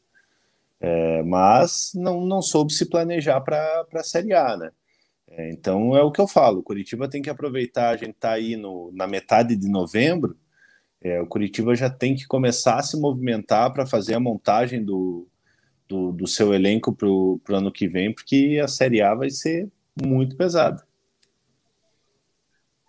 é, 0.79 1.23
mas 1.23 1.91
não, 1.95 2.25
não 2.25 2.41
soube 2.41 2.73
se 2.73 2.89
planejar 2.89 3.39
para 3.41 3.85
a 3.93 4.03
Série 4.03 4.33
A, 4.33 4.57
né? 4.57 4.71
É, 5.29 5.51
então 5.51 5.95
é 5.95 6.01
o 6.01 6.11
que 6.11 6.21
eu 6.21 6.27
falo, 6.27 6.59
o 6.59 6.63
Curitiba 6.63 7.07
tem 7.07 7.21
que 7.21 7.29
aproveitar, 7.29 7.89
a 7.89 7.97
gente 7.97 8.11
está 8.11 8.31
aí 8.31 8.55
no, 8.55 8.91
na 8.93 9.05
metade 9.05 9.55
de 9.55 9.69
novembro, 9.69 10.37
é, 11.01 11.21
o 11.21 11.27
Curitiba 11.27 11.75
já 11.75 11.89
tem 11.89 12.15
que 12.15 12.25
começar 12.25 12.77
a 12.77 12.83
se 12.83 12.99
movimentar 12.99 13.71
para 13.71 13.85
fazer 13.85 14.15
a 14.15 14.19
montagem 14.19 14.83
do, 14.83 15.27
do, 15.87 16.11
do 16.11 16.27
seu 16.27 16.53
elenco 16.53 16.93
para 16.93 17.07
o 17.07 17.41
ano 17.49 17.71
que 17.71 17.87
vem, 17.87 18.13
porque 18.13 18.59
a 18.63 18.67
Série 18.67 19.01
A 19.01 19.13
vai 19.13 19.29
ser 19.29 19.69
muito 20.01 20.35
pesada. 20.35 20.85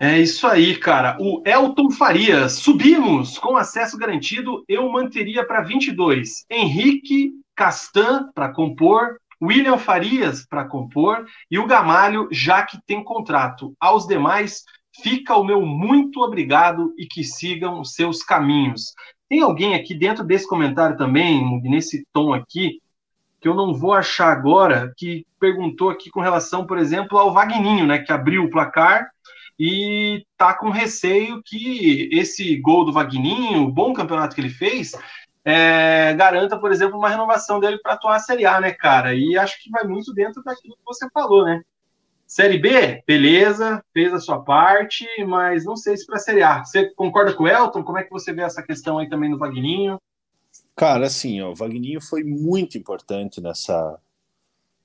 É 0.01 0.16
isso 0.16 0.47
aí, 0.47 0.76
cara. 0.76 1.16
O 1.20 1.43
Elton 1.45 1.91
Farias. 1.91 2.53
Subimos 2.53 3.36
com 3.36 3.57
acesso 3.57 3.99
garantido. 3.99 4.64
Eu 4.68 4.89
manteria 4.89 5.45
para 5.45 5.62
22. 5.62 6.47
Henrique 6.49 7.32
Castan 7.57 8.30
para 8.32 8.53
compor. 8.53 9.18
William 9.41 9.78
Farias 9.78 10.45
para 10.45 10.64
compor. 10.64 11.26
E 11.51 11.59
o 11.59 11.66
Gamalho, 11.66 12.28
já 12.30 12.62
que 12.62 12.78
tem 12.86 13.03
contrato. 13.03 13.74
Aos 13.80 14.07
demais, 14.07 14.64
Fica 15.03 15.36
o 15.36 15.45
meu 15.45 15.64
muito 15.64 16.20
obrigado 16.20 16.93
e 16.99 17.07
que 17.07 17.22
sigam 17.22 17.80
os 17.80 17.95
seus 17.95 18.22
caminhos. 18.22 18.95
Tem 19.28 19.41
alguém 19.41 19.74
aqui 19.74 19.95
dentro 19.95 20.24
desse 20.24 20.49
comentário 20.49 20.97
também, 20.97 21.61
nesse 21.62 22.05
tom 22.12 22.34
aqui, 22.34 22.80
que 23.41 23.47
eu 23.47 23.55
não 23.55 23.72
vou 23.72 23.93
achar 23.93 24.32
agora, 24.32 24.93
que 24.97 25.24
perguntou 25.39 25.91
aqui 25.91 26.11
com 26.11 26.20
relação, 26.20 26.66
por 26.66 26.78
exemplo, 26.78 27.16
ao 27.16 27.32
Vagninho, 27.32 27.86
né, 27.86 27.99
que 27.99 28.12
abriu 28.12 28.45
o 28.45 28.51
placar 28.51 29.09
e 29.59 30.24
tá 30.36 30.53
com 30.53 30.70
receio 30.70 31.41
que 31.45 32.09
esse 32.12 32.57
gol 32.57 32.84
do 32.84 32.93
Vagninho, 32.93 33.62
o 33.62 33.72
bom 33.72 33.93
campeonato 33.93 34.34
que 34.34 34.41
ele 34.41 34.51
fez, 34.51 34.93
é, 35.51 36.13
garanta, 36.13 36.59
por 36.59 36.71
exemplo, 36.71 36.99
uma 36.99 37.09
renovação 37.09 37.59
dele 37.59 37.79
para 37.79 37.95
atuar 37.95 38.17
a 38.17 38.21
Série 38.21 38.45
A, 38.45 38.61
né, 38.61 38.71
cara? 38.71 39.15
E 39.15 39.39
acho 39.39 39.63
que 39.63 39.71
vai 39.71 39.83
muito 39.85 40.13
dentro 40.13 40.43
daquilo 40.43 40.75
que 40.75 40.85
você 40.85 41.09
falou, 41.09 41.43
né? 41.43 41.63
Série 42.27 42.59
B, 42.59 43.03
beleza, 43.07 43.83
fez 43.95 44.13
a 44.13 44.21
sua 44.21 44.41
parte, 44.41 45.07
mas 45.27 45.65
não 45.65 45.75
sei 45.75 45.97
se 45.97 46.05
para 46.05 46.19
Série 46.19 46.43
A. 46.43 46.63
Você 46.63 46.91
concorda 46.91 47.33
com 47.33 47.45
o 47.45 47.49
Elton? 47.49 47.83
Como 47.83 47.97
é 47.97 48.05
que 48.05 48.11
você 48.11 48.31
vê 48.31 48.43
essa 48.43 48.63
questão 48.63 48.99
aí 48.99 49.09
também 49.09 49.31
do 49.31 49.39
Vagninho? 49.39 49.99
Cara, 50.77 51.07
assim, 51.07 51.41
ó, 51.41 51.51
o 51.51 51.55
Vagninho 51.55 52.03
foi 52.03 52.23
muito 52.23 52.77
importante 52.77 53.41
nessa, 53.41 53.99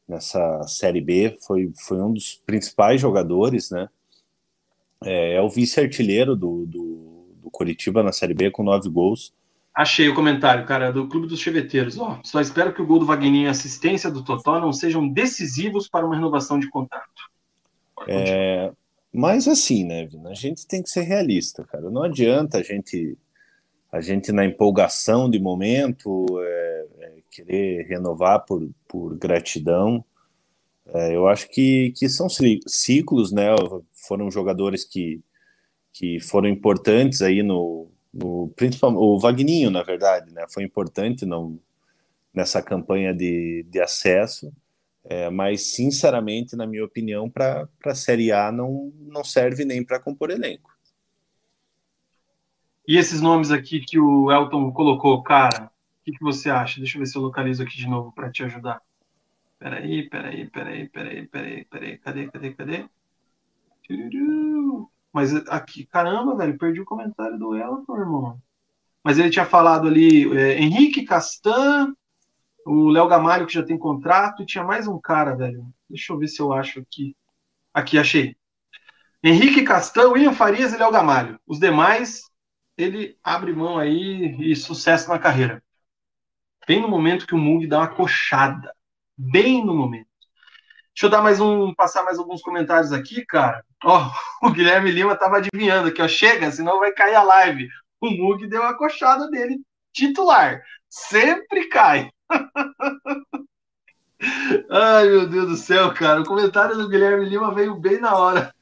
nessa 0.07 0.63
Série 0.63 1.01
B, 1.01 1.37
foi, 1.45 1.73
foi 1.75 2.01
um 2.01 2.13
dos 2.13 2.41
principais 2.45 3.01
jogadores, 3.01 3.69
né? 3.69 3.89
É, 5.03 5.33
é 5.33 5.41
o 5.41 5.49
vice-artilheiro 5.49 6.37
do, 6.37 6.65
do, 6.65 7.25
do 7.43 7.51
Curitiba 7.51 8.01
na 8.01 8.13
Série 8.13 8.33
B 8.33 8.49
com 8.49 8.63
nove 8.63 8.87
gols. 8.87 9.33
Achei 9.75 10.07
o 10.07 10.13
comentário, 10.13 10.65
cara, 10.67 10.91
do 10.91 11.07
Clube 11.07 11.25
dos 11.25 11.39
Cheveteiros. 11.39 11.97
Ó, 11.97 12.19
só 12.23 12.39
espero 12.39 12.73
que 12.73 12.81
o 12.81 12.85
gol 12.85 12.99
do 12.99 13.07
Vagninho 13.07 13.45
e 13.45 13.47
a 13.47 13.51
assistência 13.51 14.11
do 14.11 14.23
Totó 14.23 14.59
não 14.59 14.71
sejam 14.71 15.07
decisivos 15.07 15.87
para 15.87 16.05
uma 16.05 16.15
renovação 16.15 16.59
de 16.59 16.69
contrato. 16.69 17.09
É, 18.07 18.71
mas 19.11 19.47
assim, 19.47 19.83
né, 19.83 20.05
Vina, 20.05 20.29
a 20.29 20.35
gente 20.35 20.67
tem 20.67 20.83
que 20.83 20.89
ser 20.89 21.01
realista, 21.01 21.63
cara. 21.63 21.89
Não 21.89 22.03
adianta 22.03 22.59
a 22.59 22.63
gente, 22.63 23.17
a 23.91 23.99
gente 23.99 24.31
na 24.31 24.45
empolgação 24.45 25.27
de 25.27 25.39
momento, 25.39 26.25
é, 26.39 26.85
é, 26.99 27.13
querer 27.31 27.87
renovar 27.87 28.45
por, 28.45 28.69
por 28.87 29.15
gratidão. 29.17 30.05
É, 30.85 31.15
eu 31.15 31.27
acho 31.27 31.49
que, 31.49 31.93
que 31.97 32.07
são 32.07 32.27
ciclos, 32.67 33.31
né? 33.31 33.47
Foram 33.91 34.29
jogadores 34.29 34.83
que, 34.83 35.19
que 35.91 36.19
foram 36.19 36.47
importantes 36.47 37.23
aí 37.23 37.41
no, 37.41 37.87
no 38.13 38.49
principalmente 38.55 39.01
o 39.01 39.19
Vagninho, 39.19 39.71
na 39.71 39.83
verdade, 39.83 40.31
né? 40.31 40.45
Foi 40.49 40.63
importante 40.63 41.25
não, 41.25 41.59
nessa 42.33 42.61
campanha 42.61 43.13
de, 43.13 43.65
de 43.69 43.79
acesso. 43.81 44.53
É, 45.05 45.29
mas, 45.29 45.73
sinceramente, 45.73 46.55
na 46.55 46.65
minha 46.65 46.85
opinião, 46.85 47.29
para 47.29 47.67
a 47.85 47.95
Série 47.95 48.31
A 48.31 48.51
não, 48.51 48.93
não 49.01 49.23
serve 49.23 49.65
nem 49.65 49.83
para 49.83 49.99
compor 49.99 50.31
elenco. 50.31 50.71
E 52.87 52.97
esses 52.97 53.21
nomes 53.21 53.51
aqui 53.51 53.79
que 53.79 53.99
o 53.99 54.31
Elton 54.31 54.71
colocou, 54.71 55.21
cara, 55.23 55.65
o 55.65 56.03
que, 56.05 56.11
que 56.11 56.23
você 56.23 56.49
acha? 56.49 56.79
Deixa 56.79 56.97
eu 56.97 56.99
ver 56.99 57.05
se 57.05 57.17
eu 57.17 57.21
localizo 57.21 57.63
aqui 57.63 57.77
de 57.77 57.87
novo 57.87 58.11
para 58.13 58.31
te 58.31 58.43
ajudar. 58.43 58.81
Peraí, 59.57 60.09
peraí, 60.09 60.49
peraí, 60.49 60.89
peraí, 60.89 61.27
peraí, 61.27 61.65
peraí, 61.65 61.97
cadê, 61.97 62.27
cadê, 62.29 62.53
cadê? 62.53 62.85
Mas 65.13 65.33
aqui, 65.47 65.85
caramba, 65.85 66.35
velho, 66.35 66.57
perdi 66.57 66.81
o 66.81 66.85
comentário 66.85 67.37
do 67.37 67.55
Elton, 67.55 67.97
irmão. 67.97 68.41
Mas 69.03 69.19
ele 69.19 69.29
tinha 69.29 69.45
falado 69.45 69.87
ali, 69.87 70.35
é, 70.35 70.57
Henrique 70.57 71.03
Castan, 71.03 71.93
o 72.65 72.89
Léo 72.89 73.07
Gamalho, 73.07 73.45
que 73.45 73.53
já 73.53 73.63
tem 73.63 73.77
contrato, 73.77 74.41
e 74.41 74.45
tinha 74.45 74.63
mais 74.63 74.87
um 74.87 74.99
cara, 74.99 75.35
velho. 75.35 75.67
Deixa 75.87 76.11
eu 76.11 76.17
ver 76.17 76.27
se 76.27 76.41
eu 76.41 76.51
acho 76.51 76.79
aqui. 76.79 77.15
Aqui, 77.73 77.99
achei. 77.99 78.35
Henrique 79.23 79.63
Castan, 79.63 80.09
William 80.09 80.33
Farias 80.33 80.73
e 80.73 80.77
Léo 80.77 80.91
Gamalho. 80.91 81.39
Os 81.45 81.59
demais, 81.59 82.23
ele 82.75 83.17
abre 83.23 83.53
mão 83.53 83.77
aí 83.77 84.51
e 84.51 84.55
sucesso 84.55 85.09
na 85.09 85.19
carreira. 85.19 85.63
Bem 86.67 86.81
no 86.81 86.87
momento 86.87 87.27
que 87.27 87.35
o 87.35 87.37
Mung 87.37 87.67
dá 87.67 87.79
uma 87.79 87.87
coxada. 87.87 88.73
Bem 89.17 89.63
no 89.63 89.75
momento. 89.75 90.07
Deixa 90.93 91.05
eu 91.05 91.09
dar 91.09 91.21
mais 91.21 91.39
um, 91.39 91.73
passar 91.73 92.03
mais 92.03 92.17
alguns 92.17 92.41
comentários 92.41 92.91
aqui, 92.91 93.25
cara. 93.25 93.63
Ó, 93.83 94.09
o 94.41 94.51
Guilherme 94.51 94.91
Lima 94.91 95.15
tava 95.15 95.37
adivinhando 95.37 95.89
aqui, 95.89 96.01
ó. 96.01 96.07
Chega, 96.07 96.51
senão 96.51 96.79
vai 96.79 96.91
cair 96.91 97.15
a 97.15 97.23
live. 97.23 97.67
O 97.99 98.09
Mug 98.09 98.47
deu 98.47 98.63
a 98.63 98.77
coxada 98.77 99.29
dele, 99.29 99.61
titular. 99.91 100.61
Sempre 100.89 101.67
cai. 101.67 102.09
Ai, 104.69 105.07
meu 105.09 105.27
Deus 105.27 105.49
do 105.49 105.57
céu, 105.57 105.93
cara. 105.93 106.21
O 106.21 106.25
comentário 106.25 106.77
do 106.77 106.87
Guilherme 106.87 107.25
Lima 107.25 107.53
veio 107.53 107.75
bem 107.75 107.99
na 107.99 108.15
hora. 108.15 108.53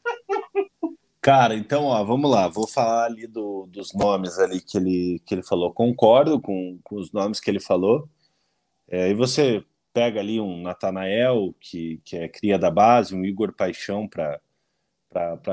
Cara, 1.22 1.54
então, 1.56 1.86
ó, 1.86 2.04
vamos 2.04 2.30
lá. 2.32 2.48
Vou 2.48 2.68
falar 2.68 3.06
ali 3.06 3.28
do, 3.28 3.68
dos 3.68 3.94
nomes 3.94 4.40
ali 4.40 4.60
que 4.60 4.78
ele, 4.78 5.22
que 5.24 5.36
ele 5.36 5.44
falou. 5.44 5.72
Concordo 5.72 6.42
com, 6.42 6.80
com 6.84 6.96
os 6.96 7.12
nomes 7.12 7.40
que 7.40 7.50
ele 7.50 7.60
falou. 7.60 8.10
É, 8.88 9.10
e 9.10 9.14
você 9.14 9.64
pega 9.94 10.20
ali 10.20 10.40
um 10.40 10.62
Natanael, 10.62 11.54
que, 11.60 12.02
que 12.04 12.18
é 12.18 12.28
cria 12.28 12.58
da 12.58 12.72
base, 12.72 13.14
um 13.14 13.24
Igor 13.24 13.54
Paixão 13.54 14.08
para 14.08 14.40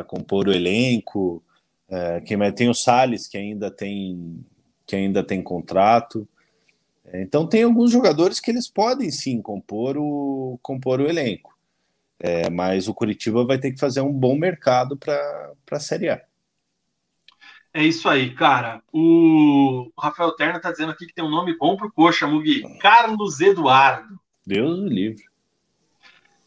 compor 0.06 0.48
o 0.48 0.52
elenco. 0.52 1.42
É, 1.88 2.20
quem 2.20 2.36
mais 2.36 2.54
tem 2.54 2.68
o 2.68 2.74
Salles, 2.74 3.26
que 3.26 3.38
ainda 3.38 3.70
tem, 3.70 4.44
que 4.86 4.94
ainda 4.94 5.22
tem 5.22 5.42
contrato. 5.42 6.28
Então 7.12 7.46
tem 7.46 7.62
alguns 7.62 7.90
jogadores 7.90 8.38
que 8.38 8.50
eles 8.50 8.68
podem 8.68 9.10
sim 9.10 9.40
compor 9.40 9.96
o, 9.96 10.58
compor 10.62 11.00
o 11.00 11.08
elenco. 11.08 11.56
É, 12.20 12.50
mas 12.50 12.88
o 12.88 12.94
Curitiba 12.94 13.44
vai 13.44 13.58
ter 13.58 13.72
que 13.72 13.80
fazer 13.80 14.00
um 14.00 14.12
bom 14.12 14.36
mercado 14.36 14.96
para 14.96 15.52
a 15.70 15.80
Série 15.80 16.10
A. 16.10 16.20
É 17.72 17.84
isso 17.84 18.08
aí, 18.08 18.34
cara. 18.34 18.82
O 18.92 19.90
Rafael 19.98 20.32
Terna 20.32 20.56
está 20.56 20.70
dizendo 20.70 20.90
aqui 20.90 21.06
que 21.06 21.14
tem 21.14 21.24
um 21.24 21.30
nome 21.30 21.56
bom 21.56 21.76
para 21.76 21.86
o 21.86 21.92
Coxa, 21.92 22.26
Mugi. 22.26 22.62
Carlos 22.78 23.40
Eduardo. 23.40 24.18
Deus 24.46 24.80
o 24.80 24.86
livre. 24.86 25.22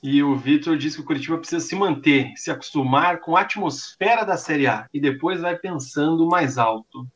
E 0.04 0.24
o 0.24 0.36
Vitor 0.36 0.78
disse 0.78 0.96
que 0.96 1.04
o 1.04 1.06
Curitiba 1.06 1.38
precisa 1.38 1.64
se 1.64 1.76
manter, 1.76 2.34
se 2.36 2.50
acostumar 2.50 3.20
com 3.20 3.38
a 3.38 3.42
atmosfera 3.42 4.24
da 4.24 4.36
Série 4.36 4.66
A 4.66 4.88
e 4.92 5.00
depois 5.00 5.42
vai 5.42 5.56
pensando 5.56 6.28
mais 6.28 6.58
alto. 6.58 7.08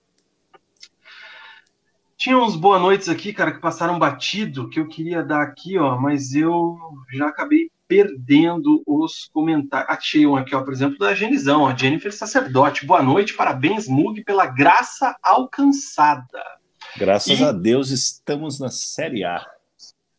Tinha 2.16 2.38
uns 2.38 2.56
boa 2.56 2.78
noites 2.78 3.10
aqui, 3.10 3.34
cara, 3.34 3.52
que 3.52 3.60
passaram 3.60 4.00
batido, 4.00 4.70
que 4.70 4.80
eu 4.80 4.88
queria 4.88 5.24
dar 5.24 5.42
aqui, 5.42 5.78
ó, 5.78 5.98
mas 6.00 6.34
eu 6.34 6.78
já 7.12 7.28
acabei 7.28 7.70
perdendo 7.88 8.84
os 8.86 9.30
comentários. 9.34 9.90
Achei 9.90 10.26
um 10.26 10.36
aqui, 10.36 10.56
ó, 10.56 10.62
por 10.62 10.74
exemplo, 10.74 10.98
da 11.00 11.14
Genizão, 11.14 11.64
ó, 11.64 11.76
Jennifer 11.76 12.14
Sacerdote. 12.14 12.86
Boa 12.86 13.02
noite, 13.02 13.34
parabéns, 13.34 13.88
Mug, 13.88 14.24
pela 14.24 14.46
graça 14.46 15.16
alcançada. 15.22 16.44
Graças 16.98 17.40
e... 17.40 17.44
a 17.44 17.52
Deus 17.52 17.90
estamos 17.90 18.60
na 18.60 18.70
Série 18.70 19.24
A. 19.24 19.46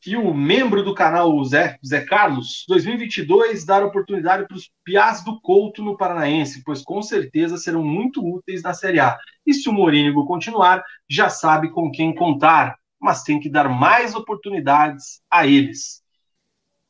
E 0.06 0.16
o 0.16 0.32
membro 0.32 0.82
do 0.84 0.94
canal 0.94 1.42
Zé, 1.44 1.78
Zé 1.84 2.04
Carlos, 2.04 2.64
2022 2.68 3.64
dar 3.64 3.84
oportunidade 3.84 4.46
para 4.46 4.56
os 4.56 4.70
Piás 4.84 5.24
do 5.24 5.40
Couto 5.40 5.82
no 5.82 5.96
Paranaense, 5.96 6.62
pois 6.64 6.82
com 6.82 7.02
certeza 7.02 7.56
serão 7.56 7.84
muito 7.84 8.24
úteis 8.24 8.62
na 8.62 8.72
Série 8.72 9.00
A. 9.00 9.18
E 9.46 9.52
se 9.52 9.68
o 9.68 9.72
Morínigo 9.72 10.26
continuar, 10.26 10.84
já 11.08 11.28
sabe 11.28 11.70
com 11.70 11.90
quem 11.90 12.14
contar, 12.14 12.76
mas 13.00 13.22
tem 13.22 13.40
que 13.40 13.50
dar 13.50 13.68
mais 13.68 14.14
oportunidades 14.14 15.20
a 15.30 15.46
eles. 15.46 16.02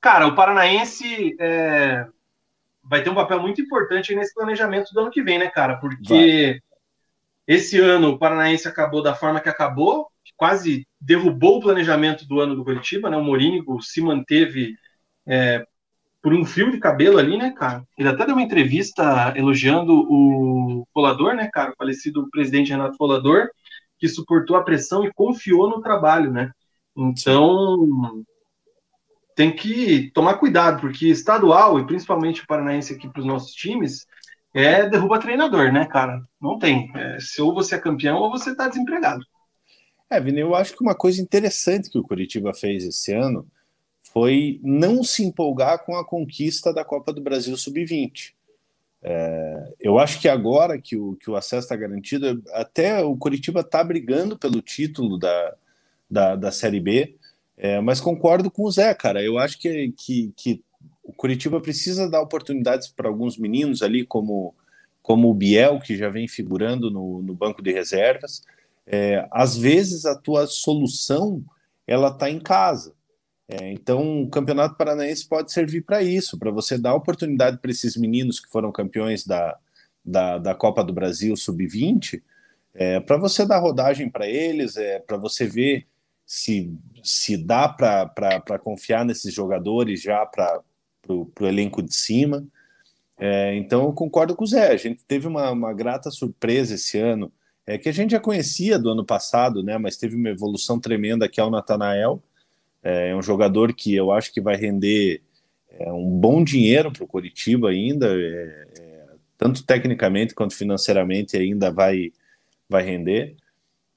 Cara, 0.00 0.26
o 0.26 0.34
Paranaense 0.34 1.34
é, 1.40 2.06
vai 2.82 3.02
ter 3.02 3.10
um 3.10 3.14
papel 3.14 3.40
muito 3.40 3.60
importante 3.60 4.14
nesse 4.14 4.34
planejamento 4.34 4.92
do 4.92 5.00
ano 5.00 5.10
que 5.10 5.22
vem, 5.22 5.38
né, 5.38 5.48
cara? 5.48 5.76
Porque. 5.76 6.60
Esse 7.46 7.78
ano 7.78 8.10
o 8.10 8.18
Paranaense 8.18 8.66
acabou 8.66 9.02
da 9.02 9.14
forma 9.14 9.40
que 9.40 9.48
acabou, 9.48 10.08
quase 10.36 10.86
derrubou 11.00 11.58
o 11.58 11.60
planejamento 11.60 12.26
do 12.26 12.40
ano 12.40 12.54
do 12.54 12.64
Curitiba, 12.64 13.08
né? 13.08 13.16
O 13.16 13.24
Morínigo 13.24 13.80
se 13.80 14.00
manteve 14.00 14.74
é, 15.26 15.64
por 16.22 16.34
um 16.34 16.44
fio 16.44 16.70
de 16.70 16.78
cabelo 16.78 17.18
ali, 17.18 17.36
né, 17.38 17.52
cara? 17.52 17.84
Ele 17.96 18.08
até 18.08 18.26
deu 18.26 18.34
uma 18.34 18.42
entrevista 18.42 19.32
elogiando 19.36 19.92
o 19.92 20.86
Folador, 20.92 21.34
né, 21.34 21.48
cara? 21.52 21.70
O 21.70 21.76
falecido 21.76 22.28
presidente 22.30 22.70
Renato 22.70 22.96
Folador, 22.96 23.48
que 23.98 24.08
suportou 24.08 24.56
a 24.56 24.62
pressão 24.62 25.04
e 25.04 25.12
confiou 25.12 25.70
no 25.70 25.80
trabalho, 25.80 26.32
né? 26.32 26.50
Então, 26.96 28.24
tem 29.36 29.54
que 29.54 30.10
tomar 30.12 30.34
cuidado, 30.34 30.80
porque 30.80 31.06
estadual, 31.08 31.78
e 31.78 31.86
principalmente 31.86 32.42
o 32.42 32.46
paranaense 32.46 32.94
aqui 32.94 33.08
para 33.08 33.20
os 33.20 33.26
nossos 33.26 33.52
times, 33.52 34.06
é 34.58 34.88
derruba 34.88 35.18
treinador, 35.18 35.72
né, 35.72 35.86
cara? 35.86 36.22
Não 36.40 36.58
tem. 36.58 36.90
É, 36.94 37.18
se 37.20 37.42
ou 37.42 37.52
você 37.52 37.74
é 37.74 37.78
campeão 37.78 38.16
ou 38.18 38.30
você 38.30 38.50
está 38.50 38.68
desempregado. 38.68 39.24
É, 40.08 40.20
Vini, 40.20 40.40
eu 40.40 40.54
acho 40.54 40.74
que 40.74 40.82
uma 40.82 40.94
coisa 40.94 41.20
interessante 41.20 41.90
que 41.90 41.98
o 41.98 42.02
Curitiba 42.02 42.54
fez 42.54 42.84
esse 42.84 43.12
ano 43.12 43.46
foi 44.12 44.60
não 44.62 45.02
se 45.04 45.24
empolgar 45.24 45.84
com 45.84 45.96
a 45.96 46.04
conquista 46.04 46.72
da 46.72 46.84
Copa 46.84 47.12
do 47.12 47.20
Brasil 47.20 47.56
Sub-20. 47.56 48.32
É, 49.02 49.74
eu 49.78 49.98
acho 49.98 50.20
que 50.20 50.28
agora 50.28 50.80
que 50.80 50.96
o, 50.96 51.16
que 51.16 51.30
o 51.30 51.36
acesso 51.36 51.64
está 51.64 51.76
garantido, 51.76 52.42
até 52.52 53.04
o 53.04 53.16
Curitiba 53.16 53.60
está 53.60 53.84
brigando 53.84 54.38
pelo 54.38 54.62
título 54.62 55.18
da, 55.18 55.54
da, 56.10 56.36
da 56.36 56.50
Série 56.50 56.80
B, 56.80 57.16
é, 57.56 57.80
mas 57.80 58.00
concordo 58.00 58.50
com 58.50 58.64
o 58.64 58.70
Zé, 58.70 58.94
cara. 58.94 59.22
Eu 59.22 59.38
acho 59.38 59.58
que, 59.58 59.92
que, 59.96 60.32
que 60.36 60.62
o 61.06 61.12
Curitiba 61.12 61.60
precisa 61.60 62.10
dar 62.10 62.20
oportunidades 62.20 62.88
para 62.88 63.08
alguns 63.08 63.38
meninos 63.38 63.80
ali, 63.80 64.04
como, 64.04 64.52
como 65.00 65.30
o 65.30 65.34
Biel, 65.34 65.78
que 65.78 65.96
já 65.96 66.08
vem 66.08 66.26
figurando 66.26 66.90
no, 66.90 67.22
no 67.22 67.32
banco 67.32 67.62
de 67.62 67.72
reservas. 67.72 68.42
É, 68.84 69.26
às 69.30 69.56
vezes 69.56 70.04
a 70.04 70.16
tua 70.16 70.48
solução 70.48 71.44
ela 71.86 72.08
está 72.08 72.28
em 72.28 72.40
casa. 72.40 72.92
É, 73.48 73.70
então, 73.72 74.24
o 74.24 74.28
Campeonato 74.28 74.74
Paranaense 74.74 75.28
pode 75.28 75.52
servir 75.52 75.82
para 75.82 76.02
isso, 76.02 76.36
para 76.36 76.50
você 76.50 76.76
dar 76.76 76.94
oportunidade 76.94 77.58
para 77.58 77.70
esses 77.70 77.96
meninos 77.96 78.40
que 78.40 78.50
foram 78.50 78.72
campeões 78.72 79.24
da, 79.24 79.56
da, 80.04 80.38
da 80.38 80.54
Copa 80.56 80.82
do 80.82 80.92
Brasil 80.92 81.36
Sub-20, 81.36 82.20
é, 82.74 82.98
para 82.98 83.16
você 83.16 83.46
dar 83.46 83.60
rodagem 83.60 84.10
para 84.10 84.28
eles, 84.28 84.76
é, 84.76 84.98
para 84.98 85.16
você 85.16 85.46
ver 85.46 85.86
se, 86.26 86.76
se 87.04 87.36
dá 87.36 87.68
para 87.68 88.58
confiar 88.58 89.04
nesses 89.04 89.32
jogadores 89.32 90.02
já 90.02 90.26
para 90.26 90.60
o 91.14 91.46
elenco 91.46 91.82
de 91.82 91.94
cima. 91.94 92.46
É, 93.18 93.54
então, 93.54 93.84
eu 93.84 93.92
concordo 93.92 94.34
com 94.36 94.44
o 94.44 94.46
Zé. 94.46 94.72
A 94.72 94.76
gente 94.76 95.02
teve 95.04 95.26
uma, 95.26 95.50
uma 95.50 95.72
grata 95.72 96.10
surpresa 96.10 96.74
esse 96.74 96.98
ano, 96.98 97.32
é, 97.66 97.78
que 97.78 97.88
a 97.88 97.92
gente 97.92 98.10
já 98.12 98.20
conhecia 98.20 98.78
do 98.78 98.90
ano 98.90 99.04
passado, 99.04 99.62
né, 99.62 99.76
mas 99.78 99.96
teve 99.96 100.14
uma 100.14 100.28
evolução 100.28 100.78
tremenda 100.78 101.28
que 101.28 101.40
é 101.40 101.44
o 101.44 101.50
Natanael. 101.50 102.22
É, 102.82 103.14
um 103.16 103.22
jogador 103.22 103.74
que 103.74 103.94
eu 103.94 104.12
acho 104.12 104.32
que 104.32 104.40
vai 104.40 104.54
render 104.56 105.22
é, 105.70 105.90
um 105.92 106.08
bom 106.08 106.44
dinheiro 106.44 106.92
para 106.92 107.02
o 107.02 107.06
Curitiba 107.06 107.70
ainda, 107.70 108.06
é, 108.06 108.68
é, 108.78 109.06
tanto 109.36 109.64
tecnicamente 109.64 110.34
quanto 110.34 110.54
financeiramente 110.54 111.36
ainda 111.36 111.70
vai, 111.70 112.12
vai 112.68 112.84
render. 112.84 113.36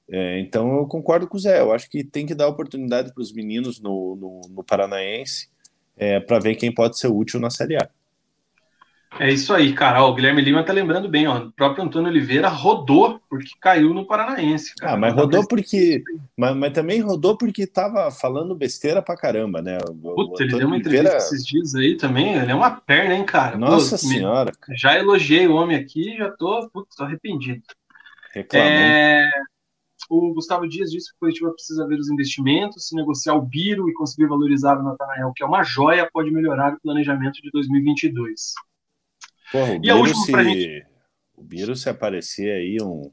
É, 0.08 0.40
então 0.40 0.78
eu 0.78 0.86
concordo 0.86 1.28
com 1.28 1.36
o 1.36 1.40
Zé, 1.40 1.60
eu 1.60 1.70
acho 1.70 1.88
que 1.88 2.02
tem 2.02 2.26
que 2.26 2.34
dar 2.34 2.48
oportunidade 2.48 3.14
para 3.14 3.22
os 3.22 3.32
meninos 3.32 3.80
no, 3.80 4.16
no, 4.16 4.40
no 4.50 4.64
Paranaense 4.64 5.48
é, 6.00 6.18
para 6.18 6.38
ver 6.38 6.54
quem 6.54 6.72
pode 6.72 6.98
ser 6.98 7.08
útil 7.08 7.38
na 7.38 7.50
Série 7.50 7.76
A. 7.76 7.86
É 9.18 9.30
isso 9.30 9.52
aí, 9.52 9.72
cara. 9.72 10.02
Ó, 10.02 10.10
o 10.10 10.14
Guilherme 10.14 10.40
Lima 10.40 10.62
tá 10.62 10.72
lembrando 10.72 11.08
bem, 11.08 11.26
ó. 11.26 11.38
O 11.38 11.52
próprio 11.52 11.84
Antônio 11.84 12.08
Oliveira 12.08 12.48
rodou 12.48 13.20
porque 13.28 13.50
caiu 13.60 13.92
no 13.92 14.06
Paranaense. 14.06 14.74
Cara. 14.76 14.92
Ah, 14.92 14.96
mas 14.96 15.12
rodou 15.12 15.46
porque. 15.46 16.02
Mas, 16.36 16.56
mas, 16.56 16.72
também 16.72 17.00
rodou 17.00 17.36
porque 17.36 17.66
tava 17.66 18.10
falando 18.10 18.54
besteira 18.54 19.02
pra 19.02 19.16
caramba, 19.16 19.60
né? 19.60 19.78
O, 20.02 20.14
Puta, 20.14 20.44
ele 20.44 20.56
deu 20.56 20.66
uma 20.66 20.76
Oliveira... 20.76 21.08
entrevista 21.08 21.34
esses 21.34 21.44
dias 21.44 21.74
aí 21.74 21.96
também. 21.96 22.34
Ele 22.34 22.52
é 22.52 22.54
uma 22.54 22.70
perna, 22.70 23.14
hein, 23.14 23.24
cara? 23.24 23.58
Nossa 23.58 23.98
Pô, 23.98 23.98
senhora. 23.98 24.52
Me... 24.68 24.76
Já 24.78 24.96
elogiei 24.96 25.46
o 25.48 25.54
homem 25.54 25.76
aqui 25.76 26.16
já 26.16 26.30
tô, 26.30 26.70
putz, 26.72 26.94
tô 26.96 27.02
arrependido. 27.02 27.62
Reclamou. 28.32 28.70
É... 28.70 29.28
O 30.08 30.32
Gustavo 30.32 30.68
Dias 30.68 30.90
disse 30.90 31.10
que 31.10 31.16
o 31.16 31.18
Curitiba 31.20 31.52
precisa 31.52 31.86
ver 31.86 31.98
os 31.98 32.10
investimentos, 32.10 32.88
se 32.88 32.96
negociar 32.96 33.34
o 33.34 33.42
Biro 33.42 33.88
e 33.88 33.94
conseguir 33.94 34.26
valorizar 34.26 34.78
o 34.78 34.82
Natanael, 34.82 35.32
que 35.34 35.42
é 35.42 35.46
uma 35.46 35.62
joia, 35.62 36.08
pode 36.12 36.30
melhorar 36.30 36.74
o 36.74 36.80
planejamento 36.80 37.40
de 37.42 37.50
2022. 37.50 38.54
Porra, 39.52 39.78
o 39.78 39.84
e 39.84 39.90
a 39.90 39.96
última 39.96 40.24
se... 40.24 40.44
gente... 40.44 40.86
O 41.36 41.42
Biro, 41.42 41.74
se 41.74 41.88
aparecer 41.88 42.50
aí 42.52 42.78
um... 42.82 43.10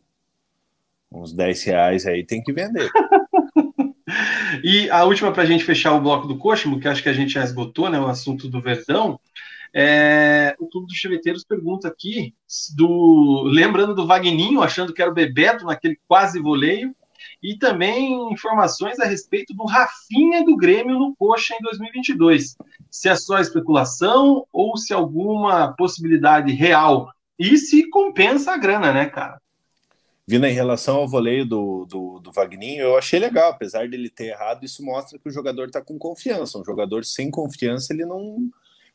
uns 1.11 1.33
10 1.33 1.63
reais 1.63 2.05
aí, 2.05 2.25
tem 2.25 2.43
que 2.43 2.53
vender. 2.53 2.89
e 4.63 4.89
a 4.89 5.03
última 5.03 5.31
para 5.31 5.43
a 5.43 5.45
gente 5.45 5.63
fechar 5.63 5.93
o 5.93 6.01
bloco 6.01 6.27
do 6.27 6.37
Coximo, 6.37 6.79
que 6.79 6.87
acho 6.87 7.01
que 7.01 7.09
a 7.09 7.13
gente 7.13 7.33
já 7.33 7.43
esgotou, 7.43 7.89
né, 7.89 7.99
o 7.99 8.07
assunto 8.07 8.49
do 8.49 8.61
Verdão, 8.61 9.19
é, 9.73 10.55
o 10.59 10.67
Clube 10.67 10.87
dos 10.87 10.97
Cheveteiros 10.97 11.43
pergunta 11.43 11.87
aqui, 11.87 12.33
do, 12.75 13.43
lembrando 13.45 13.93
do 13.93 14.07
Vagninho, 14.07 14.61
achando 14.61 14.93
que 14.93 15.01
era 15.01 15.11
o 15.11 15.13
Bebeto 15.13 15.65
naquele 15.65 15.99
quase 16.07 16.39
voleio, 16.39 16.95
e 17.41 17.57
também 17.57 18.31
informações 18.31 18.99
a 18.99 19.05
respeito 19.05 19.53
do 19.53 19.65
Rafinha 19.65 20.43
do 20.43 20.55
Grêmio 20.55 20.97
no 20.97 21.15
Coxa 21.15 21.55
em 21.55 21.61
2022. 21.61 22.55
Se 22.89 23.09
é 23.09 23.15
só 23.15 23.39
especulação 23.39 24.45
ou 24.51 24.77
se 24.77 24.93
alguma 24.93 25.73
possibilidade 25.73 26.53
real. 26.53 27.11
E 27.37 27.57
se 27.57 27.87
compensa 27.89 28.53
a 28.53 28.57
grana, 28.57 28.91
né, 28.91 29.05
cara? 29.05 29.39
Vindo 30.29 30.45
em 30.45 30.53
relação 30.53 30.97
ao 30.97 31.07
voleio 31.07 31.45
do, 31.45 31.85
do, 31.85 32.19
do 32.19 32.31
Vagninho, 32.33 32.81
eu 32.81 32.97
achei 32.97 33.17
legal, 33.17 33.51
apesar 33.51 33.87
dele 33.87 34.09
ter 34.09 34.25
errado, 34.25 34.65
isso 34.65 34.83
mostra 34.83 35.17
que 35.17 35.29
o 35.29 35.31
jogador 35.31 35.67
está 35.67 35.81
com 35.81 35.97
confiança. 35.97 36.59
Um 36.59 36.65
jogador 36.65 37.05
sem 37.05 37.31
confiança, 37.31 37.93
ele 37.93 38.05
não. 38.05 38.49